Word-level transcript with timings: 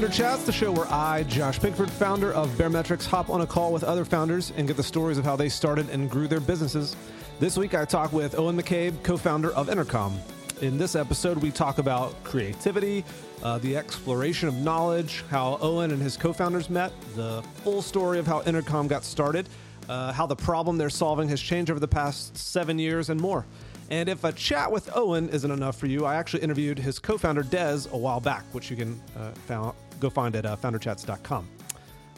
Founder 0.00 0.16
Chats, 0.16 0.44
the 0.44 0.52
show 0.52 0.72
where 0.72 0.90
I, 0.90 1.24
Josh 1.24 1.60
Pigford, 1.60 1.90
founder 1.90 2.32
of 2.32 2.48
Baremetrics, 2.52 3.04
hop 3.04 3.28
on 3.28 3.42
a 3.42 3.46
call 3.46 3.70
with 3.70 3.84
other 3.84 4.06
founders 4.06 4.50
and 4.56 4.66
get 4.66 4.78
the 4.78 4.82
stories 4.82 5.18
of 5.18 5.26
how 5.26 5.36
they 5.36 5.50
started 5.50 5.90
and 5.90 6.08
grew 6.08 6.26
their 6.26 6.40
businesses. 6.40 6.96
This 7.38 7.58
week, 7.58 7.74
I 7.74 7.84
talk 7.84 8.10
with 8.10 8.32
Eoghan 8.32 8.58
McCabe, 8.58 9.02
co 9.02 9.18
founder 9.18 9.50
of 9.50 9.68
Intercom. 9.68 10.18
In 10.62 10.78
this 10.78 10.96
episode, 10.96 11.36
we 11.36 11.50
talk 11.50 11.76
about 11.76 12.14
creativity, 12.24 13.04
uh, 13.42 13.58
the 13.58 13.76
exploration 13.76 14.48
of 14.48 14.54
knowledge, 14.54 15.22
how 15.28 15.58
Eoghan 15.58 15.92
and 15.92 16.00
his 16.00 16.16
co 16.16 16.32
founders 16.32 16.70
met, 16.70 16.92
the 17.14 17.42
full 17.56 17.82
story 17.82 18.18
of 18.18 18.26
how 18.26 18.40
Intercom 18.44 18.88
got 18.88 19.04
started, 19.04 19.50
uh, 19.90 20.14
how 20.14 20.24
the 20.24 20.34
problem 20.34 20.78
they're 20.78 20.88
solving 20.88 21.28
has 21.28 21.42
changed 21.42 21.70
over 21.70 21.78
the 21.78 21.86
past 21.86 22.38
seven 22.38 22.78
years, 22.78 23.10
and 23.10 23.20
more. 23.20 23.44
And 23.90 24.08
if 24.08 24.24
a 24.24 24.32
chat 24.32 24.72
with 24.72 24.86
Eoghan 24.86 25.30
isn't 25.34 25.50
enough 25.50 25.76
for 25.76 25.88
you, 25.88 26.06
I 26.06 26.14
actually 26.14 26.42
interviewed 26.42 26.78
his 26.78 26.98
co 26.98 27.18
founder, 27.18 27.42
Des, 27.42 27.80
a 27.92 27.98
while 27.98 28.20
back, 28.20 28.44
which 28.52 28.70
you 28.70 28.76
can 28.78 28.98
uh, 29.14 29.32
found, 29.46 29.74
go 30.00 30.10
find 30.10 30.34
at 30.36 30.46
uh, 30.46 30.56
founderchats.com. 30.56 31.48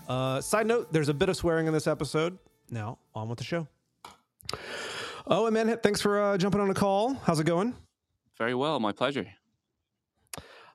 Uh, 0.08 0.40
side 0.40 0.66
note 0.66 0.92
there's 0.92 1.08
a 1.08 1.14
bit 1.14 1.28
of 1.28 1.36
swearing 1.36 1.66
in 1.66 1.72
this 1.72 1.86
episode. 1.86 2.38
Now, 2.70 2.98
on 3.14 3.28
with 3.28 3.38
the 3.38 3.44
show. 3.44 3.68
Oh, 5.26 5.46
and 5.46 5.54
man, 5.54 5.78
thanks 5.82 6.00
for 6.00 6.20
uh, 6.20 6.38
jumping 6.38 6.60
on 6.60 6.70
a 6.70 6.74
call. 6.74 7.14
How's 7.14 7.38
it 7.38 7.46
going? 7.46 7.74
Very 8.38 8.54
well. 8.54 8.80
My 8.80 8.92
pleasure. 8.92 9.26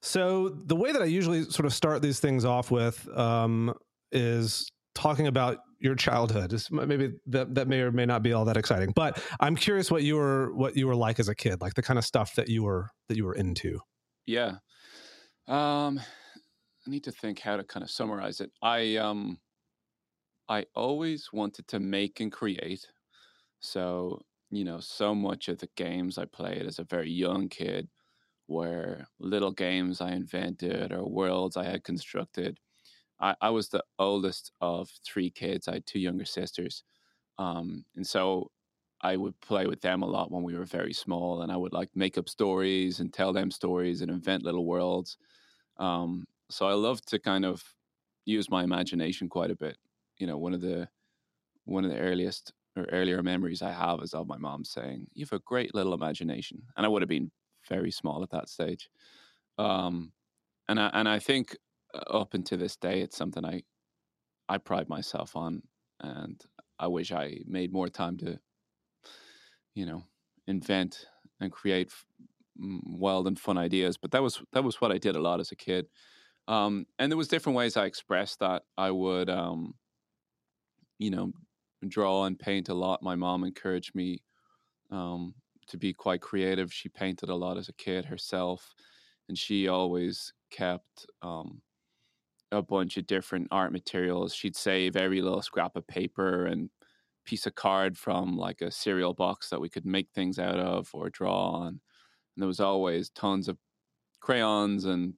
So, 0.02 0.49
the 0.49 0.75
way 0.75 0.91
that 0.91 1.02
I 1.02 1.05
usually 1.05 1.43
sort 1.45 1.66
of 1.66 1.73
start 1.73 2.02
these 2.02 2.20
things 2.20 2.45
off 2.45 2.71
with 2.71 3.08
um, 3.17 3.73
is 4.11 4.71
talking 4.94 5.27
about 5.27 5.58
your 5.80 5.95
childhood. 5.95 6.53
It's 6.53 6.71
maybe 6.71 7.13
that 7.27 7.53
that 7.55 7.67
may 7.67 7.81
or 7.81 7.92
may 7.92 8.05
not 8.05 8.23
be 8.23 8.33
all 8.33 8.45
that 8.45 8.58
exciting, 8.58 8.92
but 8.95 9.21
I'm 9.39 9.55
curious 9.55 9.92
what 9.92 10.03
you 10.03 10.16
were 10.16 10.53
what 10.53 10.75
you 10.75 10.88
were 10.88 10.95
like 10.95 11.19
as 11.19 11.30
a 11.30 11.36
kid, 11.36 11.61
like 11.61 11.73
the 11.73 11.81
kind 11.81 11.99
of 11.99 12.05
stuff 12.05 12.36
that 12.36 12.47
you 12.47 12.64
were 12.64 12.89
that 13.09 13.17
you 13.17 13.25
were 13.25 13.36
into. 13.36 13.80
Yeah. 14.25 14.55
Um, 15.47 15.99
I 16.88 16.89
need 16.89 17.03
to 17.03 17.11
think 17.11 17.39
how 17.39 17.57
to 17.57 17.63
kind 17.63 17.83
of 17.83 17.91
summarize 17.91 18.39
it. 18.41 18.52
I 18.61 18.95
um, 18.95 19.39
I 20.49 20.66
always 20.75 21.31
wanted 21.33 21.67
to 21.69 21.80
make 21.80 22.19
and 22.19 22.31
create. 22.31 22.88
So 23.61 24.25
you 24.52 24.63
know, 24.66 24.80
so 24.80 25.15
much 25.15 25.49
of 25.49 25.59
the 25.59 25.69
games 25.75 26.17
I 26.17 26.25
played 26.25 26.65
as 26.67 26.80
a 26.80 26.85
very 26.85 27.11
young 27.11 27.49
kid 27.49 27.89
were 28.47 29.08
little 29.19 29.52
games 29.52 30.02
I 30.02 30.11
invented 30.13 30.91
or 30.93 31.05
worlds 31.09 31.58
I 31.58 31.65
had 31.65 31.83
constructed 31.83 32.59
I, 33.19 33.35
I 33.41 33.49
was 33.52 33.69
the 33.69 33.83
oldest 33.99 34.52
of 34.61 34.89
three 35.05 35.31
kids. 35.31 35.67
I 35.67 35.75
had 35.75 35.88
two 35.88 35.99
younger 35.99 36.25
sisters. 36.25 36.83
Um, 37.38 37.85
and 37.95 38.08
so 38.08 38.52
I 39.02 39.17
would 39.17 39.39
play 39.41 39.67
with 39.67 39.81
them 39.81 40.03
a 40.03 40.08
lot 40.08 40.31
when 40.31 40.43
we 40.43 40.55
were 40.58 40.65
very 40.65 40.93
small, 40.93 41.41
and 41.43 41.52
I 41.52 41.58
would 41.58 41.73
like 41.73 41.95
make 41.95 42.17
up 42.17 42.30
stories 42.30 42.99
and 42.99 43.13
tell 43.13 43.33
them 43.33 43.52
stories 43.52 44.02
and 44.02 44.11
invent 44.11 44.43
little 44.43 44.65
worlds. 44.65 45.17
Um, 45.77 46.27
so 46.50 46.67
I 46.67 46.73
love 46.73 47.02
to 47.08 47.20
kind 47.20 47.45
of 47.45 47.76
use 48.26 48.50
my 48.50 48.64
imagination 48.64 49.30
quite 49.30 49.52
a 49.52 49.56
bit. 49.56 49.78
You 50.17 50.28
know, 50.28 50.38
one 50.38 50.54
of 50.54 50.62
the 50.62 50.89
one 51.66 51.86
of 51.86 51.92
the 51.92 52.00
earliest 52.00 52.54
or 52.76 52.86
earlier 52.86 53.22
memories 53.23 53.62
I 53.62 53.72
have 53.72 54.02
is 54.02 54.14
of 54.14 54.28
my 54.28 54.38
mom 54.38 54.64
saying, 54.66 55.08
"You 55.14 55.26
have 55.26 55.34
a 55.34 55.39
great 55.44 55.76
little 55.76 55.94
imagination," 55.94 56.64
and 56.78 56.86
I 56.86 56.89
would 56.89 57.02
have 57.02 57.09
been 57.09 57.31
very 57.70 57.92
small 57.92 58.23
at 58.23 58.31
that 58.31 58.50
stage. 58.50 58.89
Um, 59.58 60.14
and 60.70 60.80
I 60.80 60.89
and 60.94 61.09
I 61.09 61.20
think 61.20 61.58
up 61.94 62.34
until 62.34 62.59
this 62.59 62.78
day, 62.78 63.02
it's 63.02 63.17
something 63.17 63.45
I 63.45 63.64
I 64.50 64.58
pride 64.59 64.89
myself 64.89 65.36
on, 65.36 65.64
and 66.02 66.44
I 66.80 66.88
wish 66.88 67.11
I 67.11 67.42
made 67.48 67.73
more 67.73 67.89
time 67.89 68.17
to, 68.20 68.39
you 69.76 69.86
know, 69.86 70.04
invent 70.48 71.06
and 71.39 71.52
create 71.52 71.92
wild 72.58 73.27
and 73.27 73.39
fun 73.39 73.58
ideas. 73.58 73.98
But 73.98 74.11
that 74.11 74.23
was 74.23 74.42
that 74.54 74.64
was 74.64 74.82
what 74.82 74.92
I 74.92 74.98
did 74.98 75.16
a 75.16 75.21
lot 75.21 75.39
as 75.39 75.52
a 75.52 75.55
kid, 75.55 75.88
um, 76.47 76.85
and 76.97 77.11
there 77.11 77.17
was 77.17 77.27
different 77.27 77.58
ways 77.58 77.77
I 77.77 77.85
expressed 77.85 78.39
that. 78.39 78.63
I 78.77 78.91
would, 78.91 79.30
um, 79.30 79.73
you 80.99 81.11
know, 81.11 81.31
draw 81.87 82.25
and 82.25 82.39
paint 82.39 82.69
a 82.69 82.73
lot. 82.73 83.03
My 83.03 83.15
mom 83.15 83.43
encouraged 83.43 83.93
me 83.95 84.23
um, 84.91 85.35
to 85.67 85.77
be 85.77 85.93
quite 85.93 86.21
creative. 86.21 86.73
She 86.73 86.89
painted 86.89 87.30
a 87.30 87.35
lot 87.35 87.58
as 87.58 87.69
a 87.69 87.73
kid 87.73 88.05
herself, 88.05 88.73
and 89.27 89.37
she 89.37 89.67
always 89.67 90.33
kept 90.49 91.05
um, 91.21 91.61
a 92.52 92.61
bunch 92.61 92.97
of 92.97 93.08
different 93.08 93.47
art 93.52 93.71
materials. 93.71 94.33
She'd 94.33 94.55
save 94.55 94.95
every 94.95 95.21
little 95.21 95.41
scrap 95.41 95.75
of 95.75 95.87
paper 95.87 96.45
and 96.45 96.69
piece 97.25 97.45
of 97.45 97.55
card 97.55 97.97
from 97.97 98.37
like 98.37 98.61
a 98.61 98.71
cereal 98.71 99.14
box 99.14 99.49
that 99.49 99.59
we 99.59 99.67
could 99.69 99.85
make 99.85 100.08
things 100.11 100.39
out 100.39 100.58
of 100.59 100.89
or 100.93 101.09
draw 101.09 101.52
on. 101.52 101.67
And 101.67 101.79
there 102.37 102.47
was 102.47 102.61
always 102.61 103.09
tons 103.09 103.49
of 103.49 103.58
crayons 104.21 104.85
and 104.85 105.15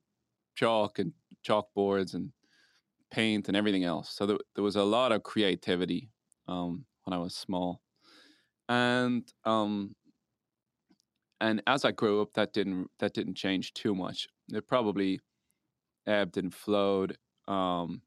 chalk 0.59 0.99
and 0.99 1.13
chalkboards 1.47 2.13
and 2.13 2.31
paint 3.11 3.47
and 3.47 3.57
everything 3.57 3.83
else. 3.83 4.09
So 4.09 4.25
there, 4.25 4.37
there 4.55 4.63
was 4.63 4.75
a 4.75 4.83
lot 4.83 5.11
of 5.11 5.23
creativity 5.23 6.09
um, 6.47 6.85
when 7.03 7.13
I 7.13 7.21
was 7.21 7.35
small. 7.35 7.81
And 8.67 9.23
um, 9.45 9.95
and 11.41 11.61
as 11.65 11.85
I 11.85 11.91
grew 11.91 12.21
up, 12.21 12.33
that 12.33 12.53
didn't 12.53 12.89
that 12.99 13.13
didn't 13.13 13.35
change 13.35 13.73
too 13.73 13.95
much. 13.95 14.27
It 14.49 14.67
probably 14.67 15.21
ebbed 16.05 16.37
and 16.37 16.53
flowed. 16.53 17.17
Um, 17.47 18.01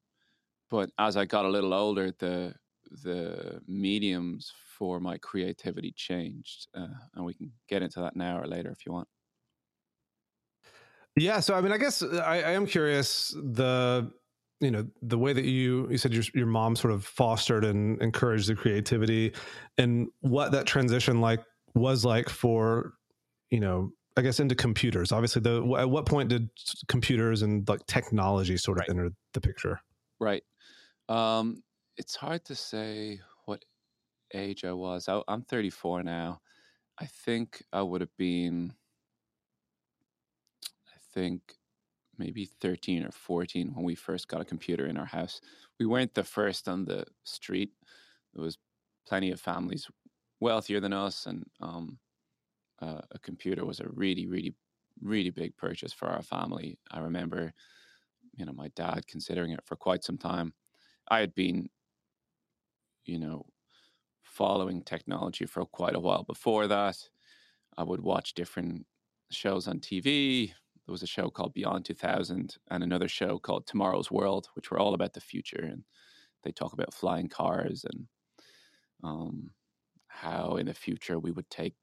but 0.70 0.90
as 0.98 1.16
I 1.16 1.24
got 1.24 1.46
a 1.46 1.48
little 1.48 1.74
older, 1.74 2.12
the 2.18 2.54
the 3.04 3.60
mediums 3.66 4.52
for 4.78 5.00
my 5.00 5.16
creativity 5.18 5.92
changed, 5.96 6.68
uh, 6.74 6.98
and 7.14 7.24
we 7.24 7.34
can 7.34 7.50
get 7.68 7.82
into 7.82 8.00
that 8.00 8.14
now 8.14 8.38
or 8.38 8.46
later 8.46 8.70
if 8.70 8.84
you 8.86 8.92
want. 8.92 9.08
Yeah, 11.16 11.40
so 11.40 11.54
I 11.54 11.60
mean, 11.60 11.72
I 11.72 11.78
guess 11.78 12.02
uh, 12.02 12.22
I, 12.24 12.36
I 12.36 12.50
am 12.52 12.66
curious 12.66 13.34
the 13.36 14.10
you 14.60 14.70
know 14.70 14.86
the 15.02 15.18
way 15.18 15.32
that 15.32 15.44
you 15.44 15.88
you 15.90 15.98
said 15.98 16.14
your 16.14 16.24
your 16.34 16.46
mom 16.46 16.76
sort 16.76 16.92
of 16.92 17.04
fostered 17.04 17.64
and 17.64 18.00
encouraged 18.00 18.48
the 18.48 18.54
creativity, 18.54 19.32
and 19.78 20.08
what 20.20 20.52
that 20.52 20.66
transition 20.66 21.20
like 21.20 21.40
was 21.74 22.04
like 22.04 22.28
for 22.28 22.94
you 23.50 23.60
know 23.60 23.92
I 24.16 24.22
guess 24.22 24.40
into 24.40 24.54
computers. 24.54 25.12
Obviously, 25.12 25.40
the 25.42 25.62
at 25.78 25.88
what 25.88 26.06
point 26.06 26.28
did 26.28 26.48
computers 26.88 27.42
and 27.42 27.68
like 27.68 27.86
technology 27.86 28.56
sort 28.56 28.78
of 28.78 28.80
right. 28.80 28.90
enter 28.90 29.10
the 29.32 29.40
picture? 29.40 29.80
Right. 30.20 30.42
Um, 31.08 31.62
it's 31.96 32.14
hard 32.14 32.44
to 32.46 32.54
say 32.54 33.20
what 33.46 33.64
age 34.34 34.64
I 34.64 34.72
was. 34.72 35.08
I, 35.08 35.20
I'm 35.28 35.42
34 35.42 36.02
now. 36.02 36.40
I 36.98 37.06
think 37.06 37.62
I 37.72 37.82
would 37.82 38.00
have 38.00 38.16
been. 38.18 38.74
Think 41.12 41.54
maybe 42.18 42.44
13 42.44 43.04
or 43.04 43.10
14 43.10 43.74
when 43.74 43.84
we 43.84 43.94
first 43.94 44.28
got 44.28 44.40
a 44.40 44.44
computer 44.44 44.86
in 44.86 44.96
our 44.96 45.06
house. 45.06 45.40
We 45.78 45.86
weren't 45.86 46.14
the 46.14 46.24
first 46.24 46.68
on 46.68 46.84
the 46.84 47.06
street. 47.24 47.72
There 48.34 48.42
was 48.44 48.58
plenty 49.06 49.30
of 49.30 49.40
families 49.40 49.90
wealthier 50.40 50.80
than 50.80 50.92
us, 50.92 51.26
and 51.26 51.44
um, 51.60 51.98
uh, 52.80 53.00
a 53.10 53.18
computer 53.18 53.64
was 53.64 53.80
a 53.80 53.88
really, 53.88 54.26
really, 54.26 54.54
really 55.00 55.30
big 55.30 55.56
purchase 55.56 55.92
for 55.92 56.08
our 56.08 56.22
family. 56.22 56.78
I 56.90 57.00
remember, 57.00 57.52
you 58.34 58.44
know, 58.44 58.52
my 58.52 58.68
dad 58.76 59.06
considering 59.06 59.52
it 59.52 59.64
for 59.64 59.76
quite 59.76 60.04
some 60.04 60.18
time. 60.18 60.54
I 61.08 61.20
had 61.20 61.34
been, 61.34 61.68
you 63.04 63.18
know, 63.18 63.46
following 64.22 64.82
technology 64.82 65.46
for 65.46 65.64
quite 65.66 65.94
a 65.94 66.00
while 66.00 66.24
before 66.24 66.66
that. 66.68 66.96
I 67.76 67.82
would 67.84 68.00
watch 68.00 68.34
different 68.34 68.86
shows 69.30 69.68
on 69.68 69.80
TV. 69.80 70.52
There 70.86 70.92
was 70.92 71.02
a 71.02 71.06
show 71.06 71.30
called 71.30 71.54
Beyond 71.54 71.84
2000 71.84 72.56
and 72.70 72.82
another 72.82 73.08
show 73.08 73.38
called 73.38 73.66
Tomorrow's 73.66 74.10
World, 74.10 74.48
which 74.54 74.70
were 74.70 74.78
all 74.78 74.94
about 74.94 75.12
the 75.12 75.20
future. 75.20 75.62
And 75.62 75.84
they 76.42 76.50
talk 76.50 76.72
about 76.72 76.94
flying 76.94 77.28
cars 77.28 77.84
and 77.90 78.06
um, 79.04 79.50
how 80.08 80.56
in 80.56 80.66
the 80.66 80.74
future 80.74 81.18
we 81.18 81.32
would 81.32 81.48
take 81.50 81.74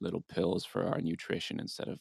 little 0.00 0.22
pills 0.28 0.64
for 0.64 0.86
our 0.86 1.00
nutrition 1.00 1.60
instead 1.60 1.88
of 1.88 2.00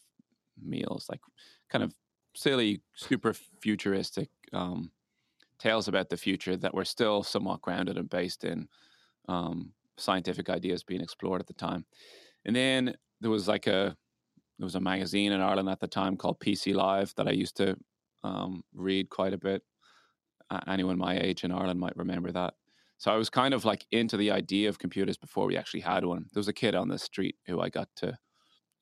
meals, 0.62 1.08
like 1.10 1.22
kind 1.70 1.84
of 1.84 1.94
silly, 2.36 2.82
super 2.96 3.34
futuristic 3.34 4.30
um, 4.54 4.92
tales 5.60 5.88
about 5.88 6.10
the 6.10 6.18
future 6.18 6.58
that 6.58 6.74
were 6.74 6.86
still 6.86 7.24
somewhat 7.24 7.62
grounded 7.62 7.98
and 7.98 8.10
based 8.10 8.44
in 8.44 8.68
um, 9.28 9.72
scientific 9.98 10.50
ideas 10.50 10.84
being 10.84 11.02
explored 11.02 11.42
at 11.42 11.48
the 11.48 11.54
time. 11.54 11.86
And 12.46 12.56
then 12.56 12.96
there 13.22 13.32
was 13.32 13.48
like 13.48 13.68
a 13.68 13.96
there 14.58 14.66
was 14.66 14.76
a 14.76 14.82
magazine 14.82 15.32
in 15.32 15.42
Ireland 15.42 15.70
at 15.70 15.80
the 15.80 15.88
time 15.88 16.16
called 16.18 16.40
PC 16.40 16.74
Live 16.74 17.14
that 17.18 17.28
I 17.28 17.32
used 17.32 17.58
to 17.58 17.76
um, 18.24 18.64
read 18.74 19.10
quite 19.10 19.34
a 19.34 19.38
bit. 19.38 19.62
Uh, 20.50 20.62
anyone 20.68 20.98
my 20.98 21.18
age 21.18 21.44
in 21.44 21.52
Ireland 21.52 21.80
might 21.80 21.98
remember 21.98 22.32
that. 22.32 22.54
So 22.98 23.12
I 23.12 23.18
was 23.18 23.30
kind 23.30 23.54
of 23.54 23.66
like 23.66 23.86
into 23.92 24.16
the 24.16 24.32
idea 24.32 24.70
of 24.70 24.80
computers 24.80 25.18
before 25.18 25.46
we 25.46 25.58
actually 25.58 25.82
had 25.82 26.06
one. 26.06 26.26
There 26.34 26.40
was 26.40 26.48
a 26.48 26.54
kid 26.54 26.76
on 26.76 26.88
the 26.88 26.98
street 26.98 27.36
who 27.46 27.60
I 27.60 27.70
got 27.70 27.90
to 27.98 28.18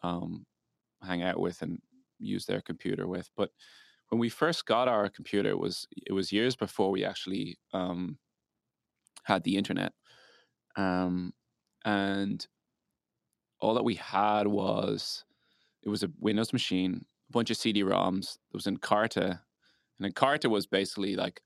um, 0.04 0.46
hang 1.02 1.24
out 1.24 1.40
with 1.40 1.62
and 1.62 1.80
use 2.20 2.46
their 2.46 2.62
computer 2.62 3.08
with. 3.08 3.30
But 3.36 3.50
when 4.10 4.20
we 4.20 4.30
first 4.30 4.66
got 4.68 4.88
our 4.88 5.10
computer, 5.10 5.50
it 5.50 5.60
was 5.60 5.88
it 6.06 6.14
was 6.14 6.32
years 6.32 6.56
before 6.56 6.92
we 6.92 7.04
actually 7.04 7.58
um, 7.74 8.20
had 9.24 9.44
the 9.44 9.58
internet, 9.58 9.94
um, 10.76 11.34
and 11.84 12.46
all 13.60 13.74
that 13.74 13.84
we 13.84 13.96
had 13.96 14.46
was 14.46 15.24
it 15.84 15.90
was 15.90 16.04
a 16.04 16.12
Windows 16.20 16.54
machine, 16.54 17.06
a 17.30 17.32
bunch 17.32 17.50
of 17.50 17.58
CD-ROMs. 17.58 18.38
It 18.52 18.56
was 18.56 18.68
in 18.68 18.78
Encarta 18.78 19.40
And 20.00 20.14
Encarta 20.14 20.50
was 20.50 20.66
basically 20.66 21.16
like 21.16 21.42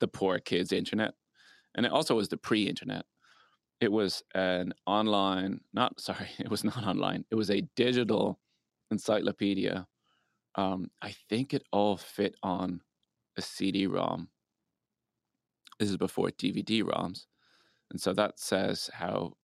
the 0.00 0.08
poor 0.08 0.38
kids' 0.38 0.72
internet, 0.72 1.14
and 1.74 1.86
it 1.86 1.92
also 1.92 2.14
was 2.16 2.28
the 2.28 2.36
pre-internet. 2.36 3.04
It 3.80 3.92
was 3.92 4.22
an 4.34 4.74
online, 4.86 5.60
not 5.72 6.00
sorry, 6.08 6.28
it 6.38 6.50
was 6.50 6.64
not 6.64 6.84
online. 6.84 7.24
It 7.30 7.36
was 7.36 7.50
a 7.50 7.62
digital 7.76 8.40
encyclopedia. 8.90 9.86
Um, 10.56 10.90
I 11.02 11.14
think 11.28 11.52
it 11.54 11.64
all 11.72 11.96
fit 11.96 12.36
on 12.42 12.80
a 13.36 13.42
CD-ROM. 13.42 14.28
This 15.80 15.90
is 15.90 15.96
before 15.96 16.30
DVD-ROMs, 16.30 17.26
and 17.90 18.00
so 18.00 18.12
that 18.12 18.38
says 18.38 18.90
how 18.92 19.36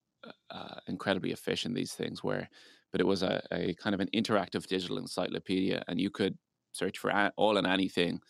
uh, 0.49 0.79
incredibly 0.87 1.31
efficient 1.31 1.75
these 1.75 1.93
things 1.93 2.23
were. 2.23 2.47
But 2.91 3.01
it 3.01 3.07
was 3.07 3.23
a, 3.23 3.41
a 3.51 3.73
kind 3.75 3.93
of 3.93 3.99
an 4.01 4.09
interactive 4.13 4.67
digital 4.67 4.97
encyclopedia, 4.97 5.83
and 5.87 5.99
you 6.01 6.09
could 6.09 6.37
search 6.73 6.97
for 6.97 7.11
all 7.37 7.57
and 7.57 7.67
anything. 7.67 8.21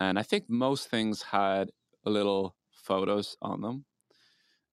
And 0.00 0.18
I 0.18 0.22
think 0.22 0.50
most 0.50 0.88
things 0.88 1.22
had 1.22 1.72
little 2.04 2.56
photos 2.72 3.36
on 3.42 3.60
them. 3.62 3.86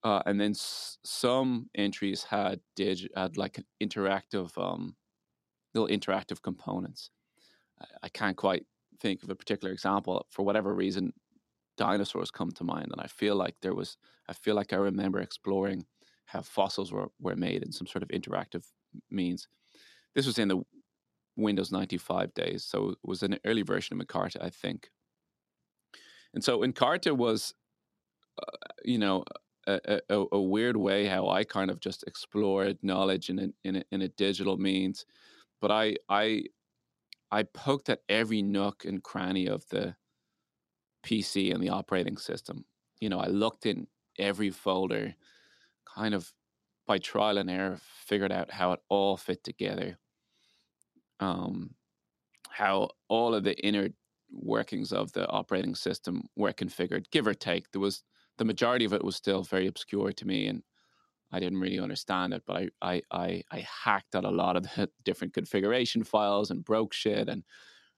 Uh, 0.03 0.21
and 0.25 0.39
then 0.39 0.51
s- 0.51 0.97
some 1.03 1.69
entries 1.75 2.24
had 2.24 2.62
dig- 2.75 3.09
had 3.15 3.38
like 3.38 3.59
interactive 3.81 4.57
um, 4.57 4.95
little 5.74 5.89
interactive 5.89 6.41
components. 6.41 7.12
I-, 7.81 7.88
I 8.06 8.09
can't 8.09 8.38
quite 8.38 8.65
think 9.00 9.24
of 9.24 9.30
a 9.30 9.36
particular 9.36 9.74
example 9.74 10.25
for 10.31 10.44
whatever 10.45 10.74
reason. 10.75 11.13
Dinosaurs 11.77 12.31
come 12.31 12.51
to 12.51 12.63
mind, 12.65 12.89
and 12.91 13.01
I 13.01 13.07
feel 13.07 13.36
like 13.36 13.56
there 13.62 13.75
was. 13.75 13.97
I 14.30 14.33
feel 14.33 14.56
like 14.56 14.74
I 14.74 14.77
remember 14.77 15.19
exploring 15.19 15.88
how 16.25 16.41
fossils 16.44 16.91
were, 16.91 17.09
were 17.19 17.36
made 17.36 17.63
in 17.63 17.71
some 17.71 17.88
sort 17.88 18.03
of 18.03 18.09
interactive 18.09 18.65
means. 19.09 19.47
This 20.15 20.25
was 20.25 20.39
in 20.39 20.47
the 20.47 20.62
Windows 21.36 21.71
95 21.71 22.33
days, 22.33 22.63
so 22.63 22.89
it 22.89 22.97
was 23.03 23.24
an 23.24 23.39
early 23.45 23.62
version 23.62 24.00
of 24.00 24.06
Encarta, 24.06 24.41
I 24.41 24.50
think. 24.50 24.89
And 26.33 26.44
so 26.44 26.59
Encarta 26.59 27.15
was, 27.15 27.53
uh, 28.41 28.57
you 28.83 28.97
know, 28.97 29.24
a, 29.68 30.01
a, 30.09 30.25
a, 30.31 30.41
weird 30.41 30.77
way 30.77 31.06
how 31.06 31.30
I 31.30 31.44
kind 31.44 31.69
of 31.69 31.80
just 31.80 32.03
explored 32.07 32.77
knowledge 32.81 33.30
in 33.30 33.39
a, 33.39 33.47
in 33.63 33.75
a, 33.77 33.83
in 33.91 34.01
a 34.01 34.07
digital 34.07 34.57
means, 34.57 35.06
but 35.62 35.69
I 35.69 35.95
I 36.07 36.45
I 37.31 37.44
poked 37.44 37.89
at 37.89 38.01
every 38.09 38.41
nook 38.41 38.86
and 38.86 39.03
cranny 39.03 39.47
of 39.47 39.68
the 39.69 39.95
PC 41.03 41.53
and 41.53 41.62
the 41.62 41.69
operating 41.69 42.18
system. 42.18 42.65
You 43.00 43.09
know, 43.09 43.19
I 43.19 43.27
looked 43.27 43.65
in 43.65 43.88
every 44.18 44.50
folder, 44.50 45.15
kind 45.95 46.13
of 46.13 46.33
by 46.89 46.97
trial 46.97 47.38
and 47.38 47.51
error, 47.51 47.80
figured 48.07 48.31
out 48.31 48.50
how 48.50 48.71
it 48.71 48.80
all 48.89 49.15
fit 49.15 49.44
together. 49.44 50.00
Um, 51.19 51.75
how 52.50 52.89
all 53.07 53.36
of 53.36 53.44
the 53.44 53.56
inner 53.63 53.89
workings 54.31 54.91
of 54.91 55.12
the 55.13 55.27
operating 55.27 55.75
system 55.75 56.24
were 56.36 56.51
configured, 56.51 57.06
give 57.12 57.27
or 57.27 57.36
take. 57.36 57.71
There 57.71 57.80
was 57.80 58.03
the 58.39 58.45
majority 58.45 58.86
of 58.86 58.94
it 58.94 59.03
was 59.03 59.15
still 59.15 59.44
very 59.44 59.68
obscure 59.68 60.12
to 60.13 60.25
me, 60.25 60.47
and 60.47 60.63
I 61.31 61.39
didn't 61.39 61.59
really 61.59 61.80
understand 61.80 62.33
it. 62.33 62.41
But 62.47 62.57
I 62.57 62.69
I 62.81 63.01
I, 63.12 63.44
I 63.51 63.68
hacked 63.83 64.15
at 64.15 64.25
a 64.25 64.31
lot 64.31 64.56
of 64.56 64.63
the 64.63 64.89
different 65.06 65.36
configuration 65.36 66.03
files 66.03 66.50
and 66.50 66.65
broke 66.65 66.94
shit 66.94 67.30
and 67.30 67.44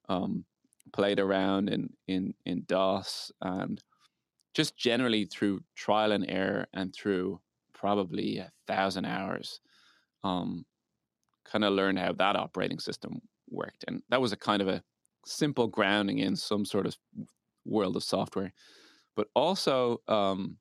um, 0.09 0.43
played 0.91 1.21
around 1.21 1.69
in 1.69 1.93
in 2.09 2.33
in 2.45 2.65
DOS 2.67 3.31
and 3.39 3.81
just 4.53 4.75
generally 4.75 5.23
through 5.23 5.61
trial 5.75 6.11
and 6.11 6.25
error 6.29 6.67
and 6.73 6.93
through 6.93 7.39
probably 7.81 8.37
a 8.37 8.51
thousand 8.67 9.05
hours, 9.05 9.59
um, 10.23 10.65
kind 11.45 11.63
of 11.65 11.73
learned 11.73 11.99
how 11.99 12.13
that 12.13 12.35
operating 12.35 12.79
system 12.79 13.19
worked, 13.49 13.83
and 13.87 14.03
that 14.09 14.21
was 14.21 14.31
a 14.31 14.37
kind 14.37 14.61
of 14.61 14.67
a 14.67 14.83
simple 15.25 15.67
grounding 15.67 16.19
in 16.19 16.35
some 16.35 16.65
sort 16.65 16.85
of 16.85 16.95
world 17.65 17.95
of 17.95 18.03
software. 18.03 18.53
But 19.15 19.27
also, 19.35 20.01
um, 20.07 20.57